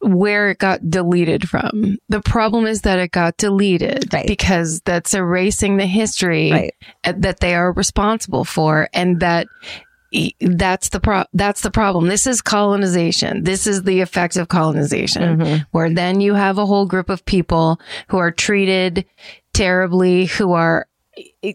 where 0.00 0.50
it 0.50 0.58
got 0.58 0.88
deleted 0.90 1.48
from. 1.48 1.96
The 2.10 2.20
problem 2.20 2.66
is 2.66 2.82
that 2.82 2.98
it 2.98 3.10
got 3.10 3.36
deleted 3.38 4.12
Right. 4.12 4.26
because 4.26 4.80
that's 4.84 5.14
erasing 5.14 5.78
the 5.78 5.86
history 5.86 6.50
Right. 6.52 6.74
that 7.04 7.40
they 7.40 7.54
are 7.54 7.72
responsible 7.72 8.44
for 8.44 8.88
and 8.92 9.20
that 9.20 9.46
that's 10.40 10.90
the 10.90 11.00
pro- 11.00 11.24
that's 11.32 11.62
the 11.62 11.70
problem. 11.70 12.06
This 12.06 12.26
is 12.26 12.40
colonization. 12.40 13.44
This 13.44 13.66
is 13.66 13.82
the 13.82 14.00
effect 14.00 14.36
of 14.36 14.48
colonization 14.48 15.38
mm-hmm. 15.38 15.62
where 15.72 15.92
then 15.92 16.20
you 16.20 16.34
have 16.34 16.58
a 16.58 16.66
whole 16.66 16.86
group 16.86 17.08
of 17.08 17.24
people 17.24 17.80
who 18.08 18.18
are 18.18 18.30
treated 18.30 19.04
terribly 19.52 20.26
who 20.26 20.52
are 20.52 20.86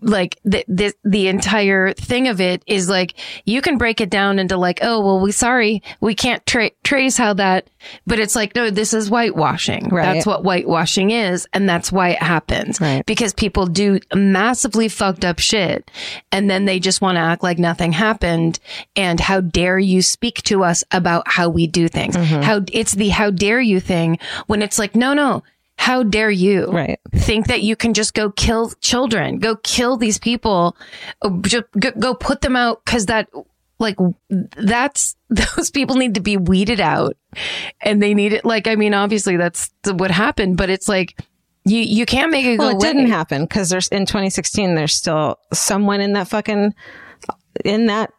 like 0.02 0.40
the, 0.44 0.64
the 0.68 0.94
the 1.04 1.28
entire 1.28 1.94
thing 1.94 2.28
of 2.28 2.40
it 2.40 2.64
is 2.68 2.88
like 2.90 3.16
you 3.46 3.62
can 3.62 3.78
break 3.78 4.00
it 4.02 4.10
down 4.10 4.40
into 4.40 4.56
like 4.58 4.80
oh 4.82 5.00
well 5.04 5.20
we 5.20 5.32
sorry 5.32 5.82
we 6.00 6.14
can't 6.16 6.46
tra- 6.46 6.72
trace 6.84 7.18
how 7.18 7.34
that 7.34 7.70
but 8.06 8.20
it's 8.20 8.36
like 8.36 8.56
no 8.56 8.70
this 8.70 8.94
is 8.94 9.10
whitewashing 9.10 9.90
Right. 9.90 10.14
that's 10.14 10.26
what 10.26 10.44
whitewashing 10.44 11.12
is 11.12 11.48
and 11.54 11.68
that's 11.68 11.92
why 11.92 12.10
it 12.10 12.22
happens 12.22 12.80
Right. 12.80 13.06
because 13.06 13.34
people 13.34 13.66
do 13.66 14.00
massively 14.14 14.88
fucked 14.88 15.26
up 15.26 15.40
shit 15.40 15.90
and 16.32 16.50
then 16.50 16.66
they 16.66 16.80
just 16.80 17.02
want 17.02 17.16
to 17.16 17.22
act 17.22 17.44
like 17.44 17.60
nothing 17.60 17.92
happened 17.92 18.60
and 18.96 19.20
how 19.20 19.42
dare 19.42 19.80
you 19.80 20.02
speak 20.02 20.44
to 20.44 20.64
us 20.64 20.84
about 20.92 21.28
how 21.28 21.50
we 21.50 21.68
do 21.68 21.88
things 21.88 22.16
mm-hmm. 22.16 22.42
how 22.42 22.62
it's 22.72 22.94
the 22.94 23.10
how 23.10 23.30
dare 23.32 23.60
you 23.62 23.80
thing 23.80 24.20
when 24.48 24.62
it's 24.62 24.80
like 24.80 24.96
no 24.96 25.14
no 25.14 25.44
how 25.80 26.04
dare 26.04 26.30
you 26.30 26.66
Right. 26.72 27.00
think 27.16 27.48
that 27.48 27.62
you 27.64 27.78
can 27.78 27.94
just 27.94 28.14
go 28.14 28.30
kill 28.32 28.72
children, 28.82 29.40
go 29.40 29.56
kill 29.56 29.96
these 29.96 30.20
people, 30.20 30.76
just 31.44 31.64
go, 31.98 32.14
put 32.14 32.42
them 32.42 32.58
out 32.58 32.84
because 32.84 33.06
that, 33.06 33.30
like, 33.80 33.96
that's 34.30 35.16
those 35.30 35.72
people 35.72 35.96
need 35.96 36.16
to 36.16 36.20
be 36.22 36.36
weeded 36.36 36.82
out, 36.82 37.16
and 37.82 38.04
they 38.04 38.14
need 38.14 38.34
it. 38.34 38.44
Like, 38.44 38.68
I 38.68 38.76
mean, 38.76 38.94
obviously 38.94 39.38
that's 39.38 39.72
what 39.86 40.12
happened, 40.12 40.58
but 40.58 40.70
it's 40.70 40.90
like 40.90 41.18
you 41.64 41.80
you 41.80 42.06
can't 42.06 42.30
make 42.32 42.46
it 42.46 42.58
Well, 42.60 42.72
go 42.72 42.78
it 42.78 42.84
away. 42.84 42.94
didn't 42.94 43.08
happen 43.12 43.44
because 43.44 43.70
there's 43.70 43.88
in 43.88 44.06
2016, 44.06 44.76
there's 44.76 44.94
still 44.94 45.38
someone 45.54 46.02
in 46.02 46.12
that 46.14 46.28
fucking, 46.28 46.74
in 47.64 47.86
that 47.86 48.12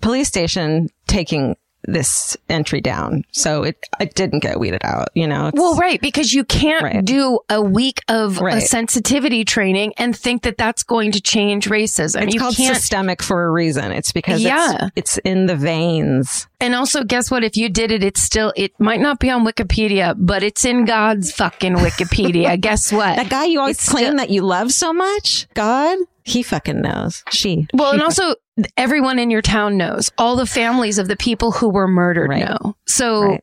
police 0.00 0.26
station 0.26 0.88
taking 1.06 1.56
this 1.86 2.36
entry 2.48 2.80
down. 2.80 3.24
So 3.32 3.62
it, 3.62 3.78
it 4.00 4.14
didn't 4.14 4.40
get 4.40 4.58
weeded 4.60 4.82
out, 4.84 5.08
you 5.14 5.26
know? 5.26 5.50
Well, 5.54 5.74
right, 5.76 6.00
because 6.00 6.32
you 6.32 6.44
can't 6.44 6.82
Right. 6.82 7.04
do 7.04 7.40
a 7.48 7.60
week 7.62 8.00
of 8.08 8.38
Right. 8.40 8.62
sensitivity 8.62 9.44
training 9.44 9.94
and 9.96 10.16
think 10.16 10.42
that 10.42 10.58
that's 10.58 10.82
going 10.82 11.12
to 11.12 11.20
change 11.20 11.68
racism. 11.68 12.22
It's 12.24 12.34
you 12.34 12.40
called 12.40 12.56
can't. 12.56 12.76
systemic 12.76 13.22
for 13.22 13.44
a 13.44 13.50
reason. 13.50 13.92
It's 13.92 14.12
because 14.12 14.42
Yeah. 14.42 14.88
it's, 14.96 15.16
it's 15.16 15.18
in 15.18 15.46
the 15.46 15.56
veins. 15.56 16.46
and 16.60 16.74
also, 16.74 17.04
guess 17.04 17.30
what? 17.30 17.44
If 17.44 17.56
you 17.56 17.68
did 17.68 17.92
it, 17.92 18.02
it's 18.02 18.22
still, 18.22 18.52
it 18.56 18.72
might 18.80 19.00
not 19.00 19.18
be 19.20 19.30
on 19.30 19.44
Wikipedia, 19.44 20.14
but 20.18 20.42
it's 20.42 20.64
in 20.64 20.84
God's 20.86 21.30
fucking 21.32 21.74
Wikipedia. 21.76 22.60
guess 22.66 22.92
what? 22.92 23.16
That 23.16 23.28
guy 23.28 23.44
you 23.44 23.60
always 23.60 23.76
It's 23.76 23.88
claim 23.88 24.06
still- 24.06 24.16
that 24.16 24.30
you 24.30 24.42
love 24.42 24.72
so 24.72 24.92
much, 24.92 25.46
God, 25.54 25.98
he 26.26 26.42
fucking 26.42 26.80
knows. 26.82 27.22
She. 27.30 27.66
Well, 27.72 27.92
she 27.92 27.94
and 27.94 28.02
also 28.02 28.34
everyone 28.76 29.18
in 29.18 29.30
your 29.30 29.42
town 29.42 29.76
knows. 29.76 30.10
All 30.18 30.36
the 30.36 30.46
families 30.46 30.98
of 30.98 31.08
the 31.08 31.16
people 31.16 31.52
who 31.52 31.68
were 31.68 31.86
murdered 31.88 32.28
Right. 32.30 32.44
know. 32.44 32.76
So 32.86 33.22
Right. 33.22 33.40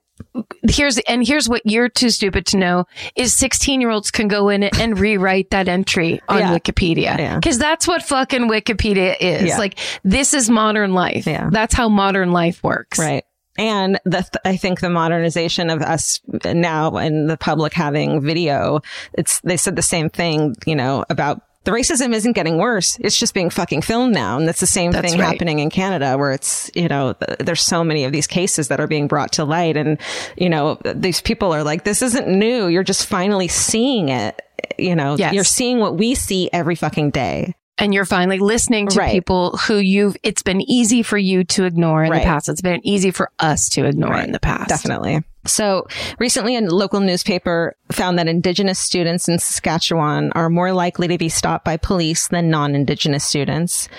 here's 0.70 0.98
and 1.00 1.26
here's 1.26 1.48
what 1.48 1.62
you're 1.66 1.90
too 1.90 2.10
stupid 2.10 2.46
to 2.48 2.58
know 2.58 2.86
is 3.16 3.34
16 3.34 3.80
year 3.82 3.90
olds 3.90 4.12
can 4.12 4.28
go 4.28 4.50
in 4.50 4.64
and 4.64 5.00
rewrite 5.06 5.50
that 5.52 5.68
entry 5.68 6.22
on 6.28 6.40
Yeah. 6.40 6.54
Wikipedia 6.58 7.18
Yeah. 7.18 7.36
because 7.36 7.58
that's 7.58 7.88
what 7.88 8.04
fucking 8.04 8.50
Wikipedia 8.50 9.16
is. 9.20 9.44
Yeah. 9.44 9.58
Like 9.58 9.80
this 10.04 10.34
is 10.34 10.50
modern 10.50 10.94
life. 10.94 11.26
Yeah. 11.26 11.50
That's 11.52 11.74
how 11.74 11.90
modern 11.90 12.32
life 12.32 12.62
works. 12.64 13.00
Right. 13.00 13.24
And 13.58 14.00
the, 14.04 14.28
I 14.44 14.58
think 14.58 14.80
the 14.80 14.90
modernization 14.90 15.70
of 15.70 15.82
us 15.84 16.20
now 16.44 16.98
and 16.98 17.30
the 17.30 17.38
public 17.38 17.74
having 17.74 18.20
video, 18.20 18.82
it's, 19.14 19.42
they 19.42 19.58
said 19.58 19.76
the 19.76 19.84
same 19.84 20.10
thing, 20.10 20.56
you 20.66 20.76
know, 20.76 21.06
about 21.10 21.42
the 21.66 21.72
racism 21.72 22.14
isn't 22.14 22.34
getting 22.34 22.58
worse. 22.58 22.98
It's 23.00 23.18
just 23.18 23.34
being 23.34 23.50
fucking 23.50 23.82
filmed 23.84 24.14
now. 24.14 24.38
And 24.38 24.48
that's 24.48 24.60
the 24.60 24.68
same 24.68 24.92
That's 24.92 25.12
thing 25.12 25.20
right. 25.20 25.28
happening 25.32 25.60
in 25.60 25.70
Canada 25.70 26.18
where 26.18 26.32
it's, 26.32 26.70
you 26.76 26.88
know, 26.88 27.14
th- 27.14 27.40
there's 27.40 27.62
so 27.62 27.84
many 27.84 28.04
of 28.04 28.12
these 28.12 28.28
cases 28.28 28.68
that 28.68 28.80
are 28.80 28.88
being 28.88 29.08
brought 29.08 29.32
to 29.34 29.46
light. 29.46 29.78
And, 29.78 29.98
you 30.38 30.50
know, 30.50 30.78
these 30.84 31.22
people 31.22 31.54
are 31.54 31.64
like, 31.64 31.84
this 31.86 32.02
isn't 32.02 32.28
new. 32.28 32.68
You're 32.68 32.84
just 32.84 33.06
finally 33.08 33.48
seeing 33.48 34.10
it. 34.10 34.42
You 34.78 34.96
know, 34.96 35.16
Yes. 35.18 35.34
you're 35.34 35.44
seeing 35.44 35.80
what 35.80 35.98
we 35.98 36.16
see 36.16 36.50
every 36.52 36.76
fucking 36.76 37.12
day. 37.12 37.54
And 37.78 37.94
you're 37.94 38.06
finally 38.06 38.38
listening 38.40 38.88
to 38.90 39.00
Right. 39.00 39.12
people 39.12 39.58
who 39.68 39.78
you've, 39.78 40.16
it's 40.22 40.44
been 40.44 40.62
easy 40.62 41.02
for 41.02 41.18
you 41.18 41.44
to 41.46 41.64
ignore 41.64 42.04
in 42.04 42.12
Right. 42.12 42.20
the 42.22 42.26
past. 42.26 42.48
It's 42.50 42.62
been 42.62 42.86
easy 42.86 43.10
for 43.12 43.32
us 43.40 43.68
to 43.70 43.86
ignore 43.86 44.16
in 44.18 44.32
the 44.32 44.40
past. 44.40 44.70
Definitely. 44.70 45.24
So 45.46 45.88
recently 46.20 46.56
a 46.56 46.62
local 46.62 47.00
newspaper 47.00 47.76
found 47.92 48.18
that 48.18 48.28
indigenous 48.28 48.80
students 48.80 49.28
in 49.28 49.40
Saskatchewan 49.40 50.32
are 50.34 50.50
more 50.50 50.72
likely 50.72 51.08
to 51.10 51.18
be 51.18 51.30
stopped 51.30 51.66
by 51.66 51.78
police 51.78 52.30
than 52.30 52.50
non-indigenous 52.50 53.24
students. 53.24 53.90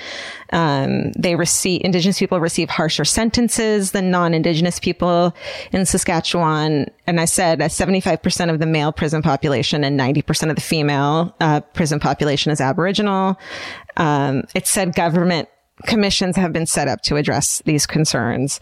Um, 0.52 1.12
they 1.12 1.36
receive, 1.36 1.82
indigenous 1.84 2.18
people 2.18 2.40
receive 2.40 2.70
harsher 2.70 3.04
sentences 3.04 3.92
than 3.92 4.10
non-indigenous 4.10 4.80
people 4.80 5.34
in 5.72 5.84
Saskatchewan. 5.84 6.86
And 7.06 7.20
I 7.20 7.26
said 7.26 7.60
uh, 7.60 7.66
75% 7.66 8.50
of 8.50 8.58
the 8.58 8.66
male 8.66 8.92
prison 8.92 9.20
population 9.20 9.84
and 9.84 9.98
90% 9.98 10.50
of 10.50 10.56
the 10.56 10.62
female 10.62 11.34
uh, 11.40 11.60
prison 11.60 12.00
population 12.00 12.52
is 12.52 12.60
Aboriginal. 12.60 13.38
Um, 13.96 14.44
it 14.54 14.66
said 14.66 14.94
government 14.94 15.48
commissions 15.86 16.36
have 16.36 16.52
been 16.52 16.66
set 16.66 16.86
up 16.88 17.02
to 17.02 17.16
address 17.16 17.60
these 17.64 17.84
concerns. 17.86 18.60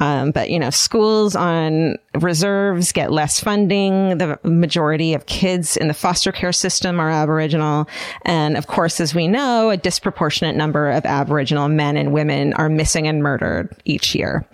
Um, 0.00 0.30
but, 0.30 0.50
you 0.50 0.58
know, 0.58 0.70
schools 0.70 1.36
on 1.36 1.96
reserves 2.14 2.90
get 2.92 3.12
less 3.12 3.38
funding. 3.38 4.18
The 4.18 4.38
majority 4.44 5.14
of 5.14 5.26
kids 5.26 5.76
in 5.76 5.88
the 5.88 5.94
foster 5.94 6.32
care 6.32 6.52
system 6.52 6.98
are 7.00 7.10
Aboriginal. 7.10 7.86
And 8.22 8.56
of 8.56 8.66
course, 8.66 9.00
as 9.00 9.14
we 9.14 9.28
know, 9.28 9.70
a 9.70 9.76
disproportionate 9.76 10.56
number 10.56 10.90
of 10.90 11.04
Aboriginal 11.04 11.68
men 11.68 11.96
and 11.96 12.12
women 12.12 12.54
are 12.54 12.68
missing 12.68 13.06
and 13.06 13.22
murdered 13.22 13.76
each 13.84 14.14
year. 14.14 14.46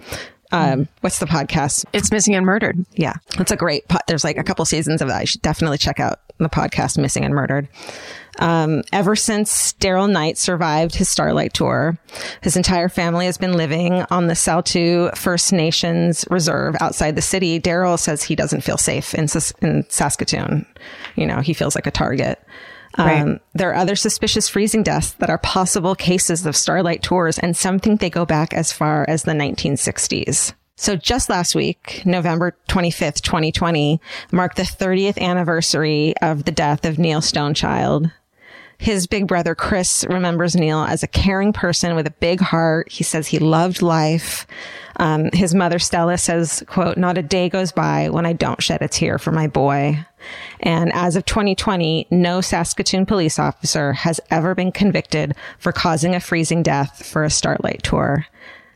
Um, 0.53 0.89
what's 1.03 1.20
the 1.20 1.27
podcast? 1.27 1.85
It's 1.93 2.11
missing 2.11 2.35
and 2.35 2.45
murdered. 2.45 2.85
Yeah, 2.95 3.15
it's 3.39 3.53
a 3.53 3.57
great. 3.57 3.87
Po- 3.87 4.01
There's 4.09 4.24
like 4.24 4.37
a 4.37 4.43
couple 4.43 4.65
seasons 4.65 5.01
of 5.01 5.07
that. 5.07 5.16
I 5.20 5.24
should 5.24 5.43
definitely 5.43 5.78
check 5.78 6.01
out 6.01 6.19
the 6.39 6.49
podcast 6.49 6.99
"Missing 6.99 7.24
and 7.24 7.32
Murdered." 7.32 7.69
Um, 8.39 8.82
ever 8.93 9.16
since 9.16 9.73
Daryl 9.74 10.11
Night 10.11 10.39
survived 10.39 10.94
his 10.94 11.09
Starlight 11.09 11.52
tour, 11.52 11.98
his 12.43 12.57
entire 12.57 12.89
family 12.89 13.27
has 13.27 13.36
been 13.39 13.57
living 13.57 14.05
on 14.11 14.27
the 14.28 14.35
Saulteaux 14.35 15.11
First 15.15 15.52
Nations 15.52 16.24
Reserve 16.31 16.77
outside 16.81 17.16
the 17.16 17.23
city. 17.23 17.61
Daryl 17.61 17.98
says 17.98 18.23
he 18.23 18.36
doesn't 18.36 18.62
feel 18.62 18.78
safe 18.78 19.15
in, 19.15 19.27
in 19.61 19.85
Saskatoon. 19.89 20.65
You 21.16 21.27
know, 21.27 21.40
he 21.40 21.52
feels 21.55 21.74
like 21.74 21.86
a 21.86 21.90
target. 21.90 22.39
Um, 22.98 23.07
Right. 23.07 23.40
there 23.55 23.70
are 23.70 23.77
other 23.77 23.94
suspicious 23.94 24.48
freezing 24.48 24.82
deaths 24.82 25.12
that 25.20 25.31
are 25.31 25.39
possible 25.39 25.94
cases 25.94 26.44
of 26.44 26.57
Starlight 26.57 27.02
tours, 27.02 27.39
and 27.39 27.57
some 27.57 27.78
think 27.78 28.01
they 28.01 28.11
go 28.11 28.24
back 28.27 28.52
as 28.52 28.73
far 28.73 29.05
as 29.09 29.23
the 29.23 29.32
1960s. 29.32 30.55
So 30.77 30.97
just 30.97 31.28
last 31.28 31.55
week, 31.55 32.02
November 32.07 32.57
25th, 32.69 33.20
2020, 33.20 34.01
marked 34.32 34.57
the 34.57 34.62
30th 34.62 35.19
anniversary 35.19 36.15
of 36.23 36.44
the 36.44 36.52
death 36.52 36.85
of 36.86 36.98
Neil 36.98 37.20
Stonechild. 37.20 38.11
His 38.81 39.07
big 39.07 39.27
brother 39.27 39.55
Chris 39.55 40.07
remembers 40.09 40.57
Neil 40.57 40.81
as 40.81 41.02
a 41.02 41.07
caring 41.07 41.52
person 41.52 41.94
with 41.94 42.07
a 42.07 42.12
big 42.12 42.40
heart. 42.40 42.90
He 42.90 43.05
says 43.05 43.27
he 43.27 43.39
loved 43.39 43.82
life. 43.82 44.47
Um, 44.97 45.28
his 45.35 45.55
mother 45.55 45.78
Stella 45.78 46.16
says, 46.16 46.65
quote, 46.66 46.97
not 46.97 47.19
a 47.19 47.23
day 47.23 47.51
goes 47.51 47.73
by 47.73 48.09
when 48.09 48.24
I 48.24 48.32
don't 48.32 48.62
shed 48.62 48.81
a 48.81 48.89
tear 48.89 49.19
for 49.19 49.32
my 49.32 49.48
boy. 49.48 50.07
And 50.61 50.90
as 50.94 51.15
of 51.15 51.27
2020, 51.27 52.07
no 52.11 52.40
Saskatoon 52.40 53.05
police 53.05 53.39
officer 53.39 53.93
has 53.93 54.19
ever 54.31 54.55
been 54.55 54.73
convicted 54.73 55.35
for 55.59 55.73
causing 55.73 56.15
a 56.15 56.20
freezing 56.20 56.62
death 56.62 57.05
for 57.05 57.23
a 57.23 57.28
Starlight 57.28 57.82
tour. 57.82 58.24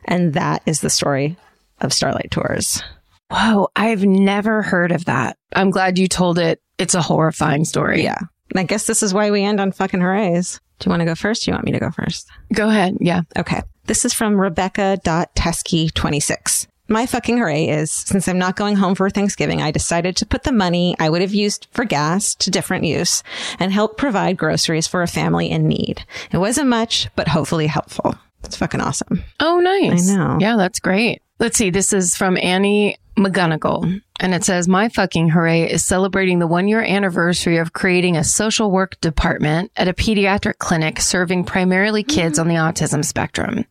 And 0.05 0.35
that 0.35 0.61
is 0.67 0.81
the 0.81 0.91
story 0.91 1.35
of 1.81 1.91
Starlight 1.91 2.29
tours. 2.29 2.83
Whoa, 3.31 3.69
I've 3.75 4.05
never 4.05 4.61
heard 4.61 4.91
of 4.91 5.05
that. 5.05 5.35
I'm 5.55 5.71
glad 5.71 5.97
you 5.97 6.07
told 6.07 6.37
it. 6.37 6.61
It's 6.77 6.93
a 6.93 7.01
horrifying 7.01 7.65
story. 7.65 8.03
Yeah. 8.03 8.19
I 8.57 8.63
guess 8.63 8.87
this 8.87 9.03
is 9.03 9.13
why 9.13 9.29
we 9.31 9.43
end 9.43 9.59
on 9.59 9.71
fucking 9.71 10.01
hoorays. 10.01 10.59
Do 10.79 10.87
you 10.87 10.89
want 10.89 11.01
to 11.01 11.05
go 11.05 11.15
first? 11.15 11.45
Do 11.45 11.51
you 11.51 11.55
want 11.55 11.65
me 11.65 11.71
to 11.71 11.79
go 11.79 11.91
first? 11.91 12.27
Go 12.53 12.69
ahead. 12.69 12.97
Yeah. 12.99 13.21
Okay. 13.37 13.61
This 13.85 14.05
is 14.05 14.13
from 14.13 14.39
Rebecca.Teskey26. 14.39 16.67
My 16.87 17.07
fucking 17.07 17.39
hooray 17.39 17.67
is 17.67 17.91
since 17.91 18.27
I'm 18.27 18.37
not 18.37 18.55
going 18.55 18.75
home 18.75 18.93
for 18.93 19.09
Thanksgiving, 19.09 19.59
I 19.61 19.71
decided 19.71 20.15
to 20.17 20.25
put 20.25 20.43
the 20.43 20.51
money 20.51 20.95
I 20.99 21.09
would 21.09 21.21
have 21.21 21.33
used 21.33 21.67
for 21.71 21.83
gas 21.83 22.35
to 22.35 22.51
different 22.51 22.85
use 22.85 23.23
and 23.57 23.73
help 23.73 23.97
provide 23.97 24.37
groceries 24.37 24.85
for 24.85 25.01
a 25.01 25.07
family 25.07 25.49
in 25.49 25.67
need. 25.67 26.05
It 26.31 26.37
wasn't 26.37 26.69
much, 26.69 27.09
but 27.15 27.27
hopefully 27.27 27.65
helpful. 27.67 28.13
It's 28.43 28.57
fucking 28.57 28.81
awesome. 28.81 29.23
Oh, 29.39 29.59
nice. 29.59 30.11
I 30.11 30.15
know. 30.15 30.37
Yeah, 30.39 30.57
that's 30.57 30.79
great. 30.79 31.23
Let's 31.39 31.57
see. 31.57 31.71
This 31.71 31.91
is 31.91 32.15
from 32.15 32.37
Annie 32.37 32.97
McGonigal. 33.17 33.99
And 34.19 34.33
it 34.33 34.43
says, 34.43 34.67
My 34.67 34.87
fucking 34.89 35.29
hooray 35.29 35.69
is 35.69 35.83
celebrating 35.83 36.39
the 36.39 36.47
one 36.47 36.67
year 36.67 36.81
anniversary 36.81 37.57
of 37.57 37.73
creating 37.73 38.15
a 38.15 38.23
social 38.23 38.71
work 38.71 38.99
department 39.01 39.71
at 39.75 39.87
a 39.87 39.93
pediatric 39.93 40.57
clinic 40.57 41.01
serving 41.01 41.43
primarily 41.43 42.03
kids 42.03 42.39
on 42.39 42.47
the 42.47 42.55
autism 42.55 43.03
spectrum. 43.03 43.65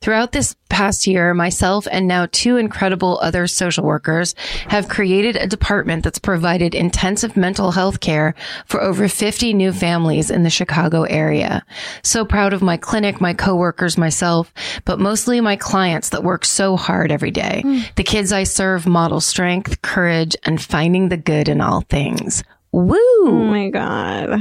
Throughout 0.00 0.32
this 0.32 0.56
past 0.70 1.06
year, 1.06 1.34
myself 1.34 1.86
and 1.90 2.08
now 2.08 2.26
two 2.32 2.56
incredible 2.56 3.18
other 3.20 3.46
social 3.46 3.84
workers 3.84 4.34
have 4.68 4.88
created 4.88 5.36
a 5.36 5.46
department 5.46 6.04
that's 6.04 6.18
provided 6.18 6.74
intensive 6.74 7.36
mental 7.36 7.72
health 7.72 8.00
care 8.00 8.34
for 8.66 8.80
over 8.80 9.08
50 9.08 9.52
new 9.52 9.72
families 9.72 10.30
in 10.30 10.44
the 10.44 10.50
Chicago 10.50 11.02
area. 11.02 11.62
So 12.02 12.24
proud 12.24 12.54
of 12.54 12.62
my 12.62 12.76
clinic, 12.78 13.20
my 13.20 13.34
coworkers, 13.34 13.98
myself, 13.98 14.52
but 14.84 14.98
mostly 14.98 15.40
my 15.40 15.56
clients 15.56 16.10
that 16.10 16.24
work 16.24 16.44
so 16.44 16.76
hard 16.76 17.12
every 17.12 17.30
day. 17.32 17.60
Hmm. 17.62 17.80
The 17.96 18.04
kids 18.04 18.32
I 18.32 18.44
serve 18.44 18.86
model 18.86 19.20
strength, 19.20 19.82
courage, 19.90 20.36
and 20.44 20.62
finding 20.62 21.08
the 21.08 21.16
good 21.16 21.48
in 21.48 21.60
all 21.60 21.82
things. 21.82 22.44
Woo! 22.72 22.96
Oh 23.24 23.44
my 23.44 23.70
God. 23.70 24.40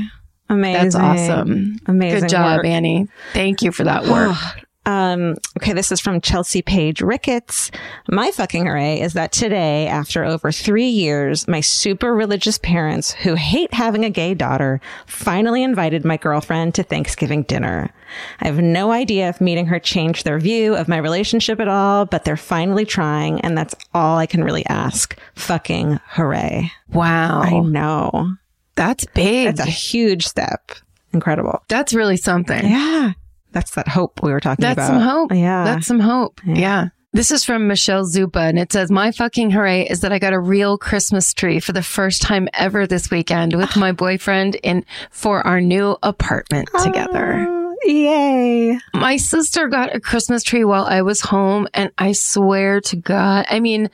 Amazing. 0.50 0.84
That's 0.84 0.96
awesome. 0.96 1.80
Amazing. 1.86 2.22
Good 2.22 2.30
job, 2.30 2.58
work. 2.58 2.66
Annie. 2.66 3.08
Thank 3.34 3.62
you 3.62 3.72
for 3.72 3.84
that 3.84 4.06
work. 4.06 4.36
Um, 4.90 5.36
okay, 5.58 5.74
this 5.74 5.92
is 5.92 6.00
from 6.00 6.20
Chelsea 6.20 6.64
Page 6.64 7.02
Ricketts. 7.02 7.70
My 8.10 8.32
fucking 8.32 8.66
hooray 8.66 9.00
is 9.00 9.14
that 9.14 9.32
today, 9.32 9.86
after 9.86 10.26
over 10.26 10.52
three 10.52 10.88
years, 10.88 11.48
my 11.48 11.62
super 11.62 12.16
religious 12.16 12.58
parents 12.58 13.12
who 13.12 13.36
hate 13.36 13.72
having 13.72 14.04
a 14.04 14.10
gay 14.10 14.34
daughter 14.34 14.82
finally 15.06 15.62
invited 15.62 16.06
my 16.06 16.18
girlfriend 16.18 16.74
to 16.76 16.84
Thanksgiving 16.84 17.44
dinner. 17.44 17.92
I 18.40 18.48
have 18.48 18.58
no 18.58 18.92
idea 18.92 19.30
if 19.30 19.40
meeting 19.40 19.68
her 19.68 19.80
changed 19.80 20.26
their 20.26 20.40
view 20.40 20.76
of 20.76 20.88
my 20.88 20.98
relationship 20.98 21.60
at 21.60 21.68
all, 21.68 22.08
but 22.08 22.26
they're 22.26 22.36
finally 22.36 22.86
trying, 22.86 23.42
and 23.42 23.56
that's 23.56 23.76
all 23.94 24.18
I 24.18 24.26
can 24.26 24.44
really 24.44 24.66
ask. 24.66 25.16
Fucking 25.36 26.00
hooray. 26.08 26.72
wow. 26.92 27.42
I 27.42 27.60
know. 27.60 28.34
That's 28.74 29.06
big. 29.14 29.56
That's 29.56 29.68
a 29.68 29.72
huge 29.72 30.26
step. 30.26 30.72
Incredible. 31.14 31.64
That's 31.68 31.94
really 31.94 32.18
something. 32.18 32.66
Yeah. 32.66 33.14
That's 33.52 33.72
that 33.72 33.88
hope 33.88 34.22
we 34.22 34.32
were 34.32 34.40
talking 34.40 34.64
That's 34.64 34.74
about. 34.74 34.92
That's 34.92 35.04
some 35.04 35.10
hope. 35.10 35.32
Yeah. 35.34 35.64
That's 35.64 35.88
some 35.88 36.00
hope. 36.00 36.42
Yeah. 36.46 36.90
This 37.12 37.32
is 37.32 37.44
from 37.44 37.68
Michelle 37.68 38.06
Zupa 38.06 38.48
and 38.50 38.60
it 38.60 38.72
says, 38.72 38.92
my 38.92 39.12
fucking 39.12 39.50
hooray 39.50 39.88
is 39.88 40.02
that 40.02 40.14
I 40.14 40.20
got 40.20 40.34
a 40.34 40.40
real 40.40 40.78
Christmas 40.78 41.34
tree 41.34 41.60
for 41.60 41.72
the 41.72 41.82
first 41.82 42.22
time 42.22 42.48
ever 42.54 42.86
this 42.86 43.10
weekend 43.10 43.56
with 43.56 43.76
my 43.76 43.92
boyfriend 43.92 44.56
in 44.56 44.86
for 45.10 45.46
our 45.46 45.60
new 45.60 45.98
apartment 46.04 46.70
ah, 46.76 46.84
together. 46.84 47.48
Oh, 47.50 47.60
Yay. 47.84 48.78
My 48.94 49.18
sister 49.18 49.68
got 49.68 49.96
a 49.96 50.00
Christmas 50.00 50.44
tree 50.44 50.64
while 50.64 50.86
I 50.86 51.02
was 51.02 51.22
home, 51.22 51.68
and 51.74 51.92
I 51.98 52.12
swear 52.12 52.82
to 52.82 52.96
God, 52.96 53.46
I 53.50 53.60
mean, 53.60 53.90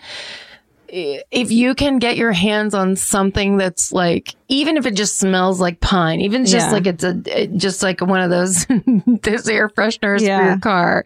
if 0.89 1.51
you 1.51 1.75
can 1.75 1.99
get 1.99 2.17
your 2.17 2.31
hands 2.31 2.73
on 2.73 2.95
something 2.95 3.57
that's 3.57 3.91
like, 3.91 4.35
even 4.47 4.77
if 4.77 4.85
it 4.85 4.95
just 4.95 5.17
smells 5.17 5.59
like 5.59 5.79
pine, 5.79 6.21
even 6.21 6.45
just 6.45 6.67
Yeah. 6.67 6.71
like 6.71 6.87
it's 6.87 7.03
a, 7.03 7.47
just 7.47 7.81
like 7.83 8.01
one 8.01 8.21
of 8.21 8.29
those, 8.29 8.65
those 9.23 9.47
air 9.49 9.69
fresheners 9.69 10.19
for 10.19 10.45
your 10.45 10.59
car. 10.59 11.05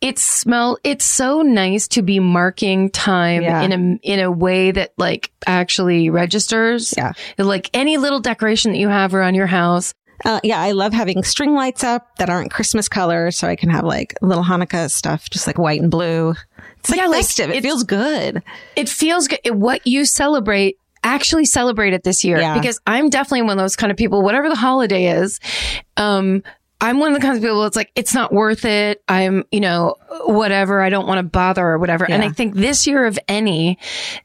It 0.00 0.18
smell, 0.18 0.78
it's 0.84 1.04
so 1.04 1.42
nice 1.42 1.88
to 1.88 2.02
be 2.02 2.20
marking 2.20 2.90
time 2.90 3.42
Yeah. 3.42 3.62
in 3.62 3.72
a, 3.72 3.98
in 4.02 4.20
a 4.20 4.30
way 4.30 4.70
that 4.72 4.92
like 4.98 5.30
actually 5.46 6.10
registers. 6.10 6.94
Yeah. 6.96 7.12
Like 7.38 7.70
any 7.74 7.96
little 7.96 8.20
decoration 8.20 8.72
that 8.72 8.78
you 8.78 8.88
have 8.88 9.14
around 9.14 9.34
your 9.34 9.46
house. 9.46 9.94
Uh, 10.24 10.40
yeah, 10.44 10.60
I 10.60 10.72
love 10.72 10.92
having 10.92 11.22
string 11.24 11.54
lights 11.54 11.82
up 11.84 12.16
that 12.16 12.28
aren't 12.30 12.50
Christmas 12.52 12.88
color, 12.88 13.30
so 13.30 13.48
I 13.48 13.56
can 13.56 13.70
have 13.70 13.84
like 13.84 14.14
little 14.22 14.44
Hanukkah 14.44 14.90
stuff, 14.90 15.28
just 15.30 15.46
like 15.46 15.58
white 15.58 15.80
and 15.80 15.90
blue. 15.90 16.34
It's 16.80 16.90
like 16.90 17.00
Yeah, 17.00 17.06
like, 17.06 17.22
festive. 17.24 17.50
it 17.50 17.62
feels 17.62 17.82
good. 17.84 18.42
it 18.76 18.88
feels 18.88 19.28
good. 19.28 19.40
What 19.46 19.86
you 19.86 20.04
celebrate, 20.04 20.78
actually 21.02 21.44
celebrate 21.46 21.92
it 21.94 22.02
this 22.04 22.24
year. 22.24 22.38
Yeah. 22.38 22.54
Because 22.54 22.80
I'm 22.86 23.10
definitely 23.10 23.42
one 23.42 23.58
of 23.58 23.62
those 23.64 23.76
kind 23.76 23.90
of 23.90 23.96
people, 23.96 24.22
whatever 24.22 24.48
the 24.48 24.54
holiday 24.56 25.06
is, 25.06 25.40
um, 25.96 26.42
I'm 26.80 26.98
one 26.98 27.14
of 27.14 27.18
the 27.18 27.26
kinds 27.26 27.38
of 27.38 27.42
people 27.42 27.62
that's 27.62 27.76
like, 27.76 27.90
it's 27.94 28.12
not 28.12 28.30
worth 28.32 28.66
it. 28.66 29.02
I'm, 29.08 29.44
you 29.50 29.60
know, 29.60 29.94
whatever. 30.26 30.82
I 30.82 30.90
don't 30.90 31.06
want 31.06 31.18
to 31.18 31.22
bother 31.22 31.64
or 31.66 31.78
whatever. 31.78 32.04
And 32.04 32.22
I 32.22 32.28
think 32.28 32.54
this 32.56 32.86
year 32.86 33.06
of 33.06 33.18
any, 33.26 33.78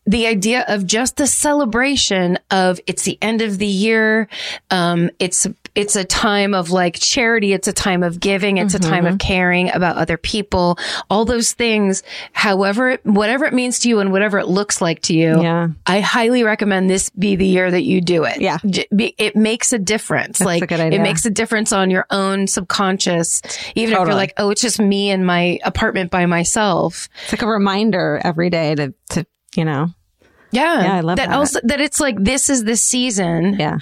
the 0.05 0.27
idea 0.27 0.65
of 0.67 0.85
just 0.85 1.15
the 1.15 1.27
celebration 1.27 2.37
of 2.51 2.79
it's 2.85 3.03
the 3.03 3.17
end 3.21 3.41
of 3.41 3.59
the 3.59 3.67
year. 3.67 4.27
Um, 4.71 5.09
it's, 5.19 5.47
it's 5.79 5.95
a 5.95 6.03
time 6.03 6.53
of 6.53 6.71
like 6.71 6.99
charity. 6.99 7.53
It's 7.53 7.67
a 7.67 7.73
time 7.73 8.03
of 8.03 8.19
giving. 8.19 8.57
It's 8.57 8.73
a 8.73 8.79
time 8.79 9.05
Mm-hmm. 9.05 9.13
of 9.13 9.19
caring 9.19 9.71
about 9.71 9.95
other 9.97 10.17
people. 10.17 10.77
All 11.09 11.25
those 11.25 11.53
things, 11.53 12.03
however, 12.33 12.91
it- 12.91 13.05
whatever 13.05 13.45
it 13.45 13.53
means 13.53 13.79
to 13.79 13.89
you 13.89 13.99
and 13.99 14.11
whatever 14.11 14.39
it 14.39 14.47
looks 14.47 14.81
like 14.81 15.01
to 15.03 15.13
you. 15.13 15.41
Yeah. 15.41 15.69
I 15.85 15.99
highly 16.01 16.43
recommend 16.43 16.89
this 16.89 17.09
be 17.11 17.35
the 17.35 17.45
year 17.47 17.71
that 17.71 17.83
you 17.83 18.01
do 18.01 18.23
it. 18.25 18.41
Yeah. 18.41 18.57
It 18.63 19.35
makes 19.35 19.71
a 19.73 19.79
difference. 19.79 20.39
like 20.41 20.63
a 20.63 20.67
good 20.67 20.79
idea. 20.79 20.99
it 20.99 21.03
makes 21.03 21.25
a 21.25 21.29
difference 21.29 21.71
on 21.71 21.89
your 21.89 22.05
own 22.09 22.47
subconscious. 22.47 23.41
Even 23.75 23.93
if 23.93 23.99
you're 23.99 24.13
like, 24.15 24.33
oh, 24.37 24.49
it's 24.49 24.61
just 24.61 24.79
me 24.79 25.09
in 25.09 25.23
my 25.25 25.59
apartment 25.63 26.11
by 26.11 26.25
myself. 26.25 27.07
It's 27.23 27.33
like 27.33 27.41
a 27.41 27.47
reminder 27.47 28.19
every 28.23 28.49
day 28.49 28.75
to, 28.75 28.93
to 29.11 29.25
you 29.55 29.65
know, 29.65 29.87
Yeah. 30.51 30.83
Yeah, 30.83 30.93
I 30.95 30.99
love 31.01 31.17
that. 31.17 31.29
Also, 31.29 31.59
that 31.63 31.79
it's 31.81 31.99
like, 31.99 32.15
this 32.19 32.49
is 32.49 32.63
the 32.63 32.75
season 32.75 33.55
yeah. 33.59 33.77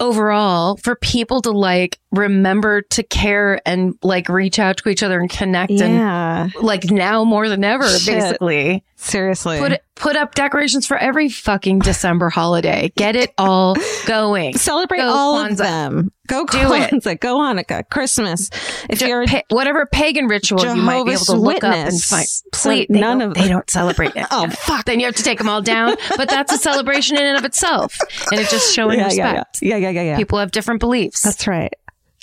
Overall 0.00 0.76
for 0.78 0.96
people 0.96 1.42
to 1.42 1.50
like 1.50 1.98
remember 2.10 2.82
to 2.82 3.02
care 3.02 3.60
and 3.66 3.96
like 4.02 4.28
reach 4.28 4.58
out 4.58 4.78
to 4.78 4.88
each 4.88 5.02
other 5.02 5.20
and 5.20 5.30
connect 5.30 5.72
and 5.72 6.54
like 6.62 6.90
now 6.90 7.22
more 7.24 7.48
than 7.48 7.62
ever, 7.62 7.86
Shit. 7.88 8.18
basically. 8.18 8.82
Seriously. 9.00 9.58
Put 9.58 9.80
put 9.96 10.16
up 10.16 10.34
decorations 10.34 10.86
for 10.86 10.96
every 10.96 11.28
fucking 11.28 11.78
December 11.80 12.28
holiday. 12.30 12.92
Get 12.96 13.16
it 13.16 13.32
all 13.38 13.76
going. 14.06 14.56
Celebrate 14.56 14.98
Go 14.98 15.08
all 15.08 15.38
of 15.38 15.56
them. 15.56 16.12
Go 16.26 16.46
Do 16.46 16.58
it. 16.74 16.90
Kwanzaa. 16.90 17.18
Go 17.18 17.38
Hanukkah. 17.38 17.88
Christmas. 17.90 18.50
If 18.88 19.00
Ju- 19.00 19.08
you're 19.08 19.26
pa- 19.26 19.42
whatever 19.50 19.84
pagan 19.86 20.26
ritual 20.26 20.60
you 20.64 20.76
might 20.76 21.04
be 21.04 21.12
able 21.12 21.24
Jehovah's 21.24 21.26
to 21.26 21.36
look 21.36 21.64
up 21.64 21.74
and 21.74 22.00
find. 22.00 22.26
So 22.26 22.42
Please, 22.52 22.86
they 22.88 23.00
none 23.00 23.18
don't- 23.18 23.28
of- 23.30 23.34
they 23.34 23.48
don't 23.48 23.68
celebrate 23.68 24.14
it. 24.14 24.26
Oh, 24.30 24.48
fuck. 24.48 24.84
Then 24.84 25.00
you 25.00 25.06
have 25.06 25.16
to 25.16 25.22
take 25.24 25.38
them 25.38 25.48
all 25.48 25.60
down. 25.62 25.96
But 26.16 26.28
that's 26.28 26.52
a 26.52 26.58
celebration 26.58 27.16
in 27.16 27.24
and 27.24 27.36
of 27.38 27.44
itself, 27.44 27.98
and 28.30 28.40
it's 28.40 28.50
just 28.50 28.72
showing 28.74 28.98
yeah, 29.00 29.08
yeah, 29.08 29.14
yeah, 29.14 29.30
respect. 29.32 29.58
yeah, 29.62 29.76
yeah, 29.76 29.90
yeah, 29.90 30.02
yeah. 30.02 30.16
People 30.18 30.38
have 30.38 30.50
different 30.52 30.78
beliefs. 30.80 31.22
That's 31.22 31.46
right. 31.48 31.72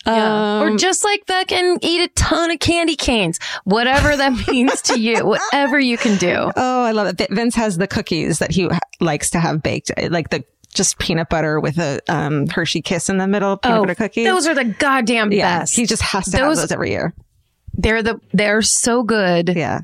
Yeah. 0.08 0.60
Um, 0.62 0.64
or 0.74 0.78
just 0.78 1.04
like 1.04 1.24
fucking 1.28 1.80
eat 1.82 2.02
a 2.02 2.08
ton 2.16 2.50
of 2.52 2.60
candy 2.60 2.96
canes, 2.96 3.40
whatever 3.66 4.16
that 4.16 4.48
means 4.52 4.82
to 4.84 5.00
you, 5.00 5.26
whatever 5.26 5.80
you 5.80 5.98
can 5.98 6.18
do. 6.18 6.52
Oh, 6.56 6.84
I 6.84 6.92
love 6.92 7.08
it. 7.20 7.30
Vince 7.30 7.56
has 7.56 7.78
the 7.78 7.88
cookies 7.88 8.40
that 8.40 8.52
he 8.52 8.70
likes 9.00 9.30
to 9.32 9.40
have 9.40 9.62
baked, 9.62 9.92
like 10.10 10.30
the 10.30 10.44
just 10.74 10.98
peanut 11.00 11.30
butter 11.30 11.60
with 11.60 11.78
a 11.78 12.00
um, 12.08 12.48
Hershey 12.48 12.82
Kiss 12.82 13.10
in 13.10 13.18
the 13.18 13.28
middle, 13.28 13.58
peanut 13.58 13.82
butter 13.82 13.96
cookies. 13.96 14.28
Oh, 14.28 14.34
those 14.34 14.48
are 14.48 14.56
the 14.56 14.64
goddamn 14.66 15.32
yeah, 15.32 15.60
best. 15.60 15.76
he 15.76 15.86
just 15.86 16.02
has 16.04 16.26
to 16.32 16.38
have 16.38 16.48
Those- 16.48 16.58
those 16.62 16.72
every 16.72 16.92
year. 16.92 17.14
they're 17.74 18.04
the 18.04 18.20
they're 18.34 18.62
so 18.62 19.04
good. 19.04 19.54
Yeah, 19.56 19.82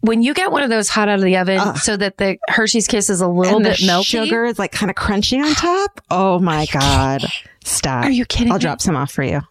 When 0.00 0.22
you 0.22 0.32
get 0.34 0.50
one 0.50 0.62
of 0.62 0.70
those 0.70 0.88
hot 0.88 1.08
out 1.08 1.18
of 1.18 1.24
the 1.24 1.36
oven, 1.36 1.58
Ugh. 1.58 1.76
so 1.78 1.96
that 1.96 2.16
the 2.16 2.38
Hershey's 2.48 2.86
Kiss 2.86 3.10
is 3.10 3.20
a 3.20 3.28
little 3.28 3.56
and 3.56 3.64
bit 3.64 3.78
the 3.78 3.84
melty. 3.86 4.04
sugar 4.06 4.44
is 4.46 4.58
like 4.58 4.72
kind 4.72 4.88
of 4.90 4.96
crunchy 4.96 5.44
on 5.44 5.52
top. 5.54 6.00
Oh 6.10 6.38
my 6.38 6.66
god! 6.72 7.24
Stop. 7.64 8.04
Are 8.06 8.10
you 8.10 8.24
kidding 8.24 8.50
I'll 8.52 8.58
me? 8.58 8.62
drop 8.62 8.80
some 8.80 8.96
off 8.96 9.12
for 9.12 9.22
you. 9.22 9.42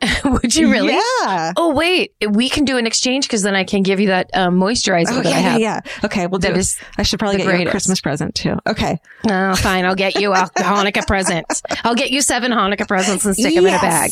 Would 0.24 0.54
you 0.54 0.70
really? 0.70 0.92
Yeah. 0.94 1.52
Oh 1.56 1.74
wait, 1.74 2.12
we 2.30 2.48
can 2.48 2.64
do 2.64 2.76
an 2.76 2.86
exchange 2.86 3.26
because 3.26 3.42
then 3.42 3.54
I 3.56 3.64
can 3.64 3.82
give 3.82 3.98
you 4.00 4.08
that 4.08 4.30
um, 4.34 4.56
moisturizer 4.58 5.06
Oh 5.10 5.22
that 5.22 5.26
I 5.26 5.30
yeah, 5.30 5.38
yeah, 5.40 5.50
have. 5.50 5.60
yeah. 5.60 5.80
Okay, 6.04 6.26
we'll 6.26 6.38
That 6.40 6.54
do. 6.54 6.60
is 6.60 6.78
I 6.96 7.02
should 7.02 7.18
probably 7.18 7.38
get 7.38 7.44
you 7.44 7.50
a 7.50 7.54
greatest. 7.54 7.70
Christmas 7.72 8.00
present 8.00 8.34
too. 8.34 8.56
Okay. 8.66 8.98
Oh, 9.28 9.54
fine. 9.56 9.84
I'll 9.84 9.94
get 9.94 10.20
you 10.20 10.32
a 10.32 10.36
Hanukkah 10.58 11.06
present. 11.06 11.46
I'll 11.84 11.94
get 11.94 12.10
you 12.10 12.22
seven 12.22 12.52
Hanukkah 12.52 12.86
presents 12.86 13.24
and 13.24 13.34
stick 13.34 13.54
them 13.54 13.66
in 13.66 13.74
a 13.74 13.78
bag. 13.78 14.10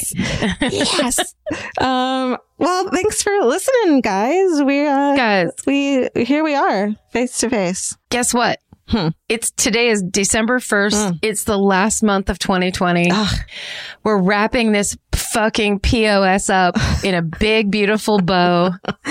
yes. 0.60 1.34
Um. 1.80 2.36
Well, 2.58 2.88
thanks 2.90 3.22
for 3.22 3.32
listening, 3.44 4.00
guys. 4.00 4.62
We 4.62 4.86
uh, 4.86 5.14
Guys, 5.16 5.50
we 5.66 6.08
here 6.16 6.42
we 6.42 6.54
are 6.54 6.94
face 7.12 7.38
to 7.38 7.50
face. 7.50 7.96
guess 8.10 8.32
what? 8.32 8.58
Hmm. 8.88 9.08
It's 9.28 9.50
today 9.50 9.88
is 9.88 10.00
December 10.00 10.60
1st. 10.60 11.18
It's 11.20 11.42
the 11.42 11.58
last 11.58 12.04
month 12.04 12.30
of 12.30 12.38
2020. 12.38 13.10
Ugh. 13.12 13.34
We're 14.04 14.22
wrapping 14.22 14.70
this 14.70 14.96
fucking 15.36 15.80
POS 15.80 16.48
up 16.48 16.76
in 17.04 17.14
a 17.14 17.20
big, 17.20 17.70
beautiful 17.70 18.18
bow, 18.22 18.70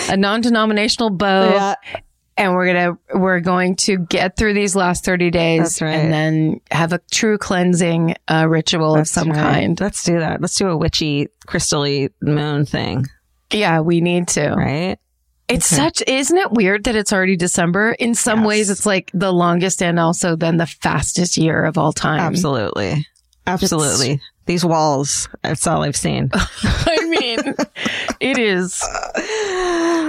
a 0.10 0.18
non-denominational 0.18 1.11
bow. 1.11 1.52
Yeah. 1.53 1.76
And 2.35 2.53
we're 2.56 2.73
going 2.73 2.95
to, 3.11 3.18
we're 3.19 3.39
going 3.41 3.76
to 3.77 3.99
get 3.99 4.35
through 4.35 4.56
these 4.56 4.76
last 4.76 5.06
30 5.06 5.30
days 5.30 5.61
That's 5.61 5.81
right. 5.84 5.91
and 5.93 6.11
then 6.11 6.61
have 6.72 6.93
a 6.93 6.99
true 7.11 7.38
cleansing 7.38 8.15
uh, 8.27 8.47
ritual 8.49 8.95
of 8.97 9.07
some 9.07 9.30
Right. 9.30 9.38
kind. 9.38 9.80
Let's 9.80 10.03
do 10.03 10.18
that. 10.19 10.41
Let's 10.41 10.56
do 10.56 10.68
a 10.68 10.76
witchy, 10.76 11.27
crystally 11.47 12.10
moon 12.23 12.65
thing, 12.65 13.06
Yeah, 13.53 13.81
we 13.81 14.02
need 14.02 14.27
to. 14.30 14.49
right? 14.49 14.97
It's 15.47 15.72
Okay. 15.72 15.80
such, 15.84 16.02
isn't 16.07 16.38
it 16.38 16.52
weird 16.53 16.85
that 16.85 16.95
it's 16.95 17.14
already 17.14 17.38
December? 17.38 17.91
In 17.99 18.15
some 18.15 18.39
Yes. 18.39 18.47
ways, 18.47 18.69
it's 18.72 18.85
like 18.88 19.11
the 19.14 19.31
longest 19.31 19.84
and 19.84 19.99
also 19.99 20.35
then 20.35 20.57
the 20.57 20.65
fastest 20.65 21.38
year 21.38 21.64
of 21.64 21.77
all 21.77 21.93
time. 21.93 22.19
Absolutely. 22.19 23.06
Absolutely. 23.47 24.19
These 24.45 24.63
walls, 24.63 25.27
that's 25.41 25.65
all 25.65 25.84
I've 25.84 25.95
seen. 25.95 26.30
I 26.34 27.05
mean, 27.19 27.55
it 28.19 28.38
is. 28.38 28.80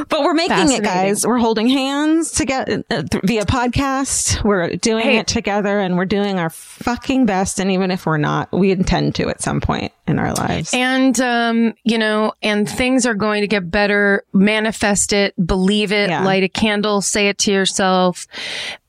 But 0.09 0.21
we're 0.21 0.35
making 0.35 0.73
it, 0.73 0.83
guys. 0.83 1.27
We're 1.27 1.39
holding 1.39 1.69
hands 1.69 2.31
together 2.33 2.85
uh, 2.91 3.03
th- 3.03 3.23
via 3.25 3.45
podcast. 3.47 4.45
We're 4.45 4.77
doing 4.77 5.05
Hey. 5.05 5.19
it 5.19 5.27
together 5.27 5.79
and 5.81 5.97
we're 5.97 6.05
doing 6.05 6.39
our 6.39 6.51
fucking 6.51 7.27
best. 7.27 7.59
And 7.61 7.71
even 7.71 7.91
if 7.91 8.05
we're 8.07 8.19
not, 8.19 8.53
we 8.53 8.71
intend 8.73 9.15
to 9.17 9.29
at 9.29 9.41
some 9.43 9.61
point 9.61 9.93
in 10.07 10.19
our 10.19 10.33
lives. 10.35 10.71
And, 10.75 11.19
um, 11.21 11.75
you 11.85 11.99
know, 11.99 12.33
and 12.43 12.69
things 12.69 13.07
are 13.07 13.15
going 13.15 13.41
to 13.41 13.49
get 13.49 13.71
better. 13.71 14.23
Manifest 14.33 15.13
it, 15.13 15.35
believe 15.45 15.93
it, 15.93 16.11
Yeah. 16.11 16.25
light 16.25 16.43
a 16.45 16.49
candle, 16.49 17.01
say 17.01 17.29
it 17.29 17.39
to 17.39 17.53
yourself. 17.53 18.27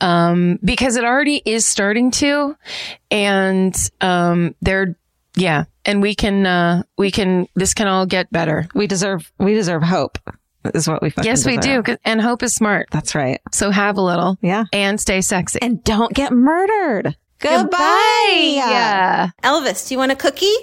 Um, 0.02 0.60
because 0.64 0.98
it 0.98 1.04
already 1.06 1.42
is 1.46 1.66
starting 1.66 2.12
to. 2.12 2.56
And, 3.10 3.76
um, 4.02 4.54
they're, 4.62 4.96
yeah. 5.38 5.66
And 5.86 6.02
we 6.02 6.16
can, 6.16 6.46
uh, 6.46 6.84
we 6.98 7.12
can, 7.12 7.48
this 7.56 7.74
can 7.74 7.88
all 7.88 8.06
get 8.06 8.30
better. 8.32 8.68
we 8.76 8.88
deserve, 8.88 9.32
we 9.40 9.54
deserve 9.54 9.84
hope 9.84 10.18
is 10.74 10.88
what 10.88 11.02
we 11.02 11.10
fucking 11.10 11.30
Yes, 11.30 11.46
we 11.46 11.58
do. 11.58 11.82
And 12.04 12.22
hope 12.22 12.44
is 12.44 12.54
smart. 12.54 12.88
That's 12.92 13.16
right. 13.16 13.40
So 13.54 13.72
have 13.72 13.98
a 13.98 14.02
little 14.02 14.38
Yeah. 14.42 14.66
and 14.74 15.00
stay 15.00 15.22
sexy. 15.22 15.60
And 15.62 15.82
don't 15.84 16.14
get 16.14 16.34
murdered. 16.34 17.16
Goodbye. 17.40 18.54
Yeah. 18.56 19.30
Elvis, 19.44 19.88
do 19.88 19.94
you 19.94 20.00
want 20.00 20.12
a 20.12 20.16
cookie? 20.16 20.54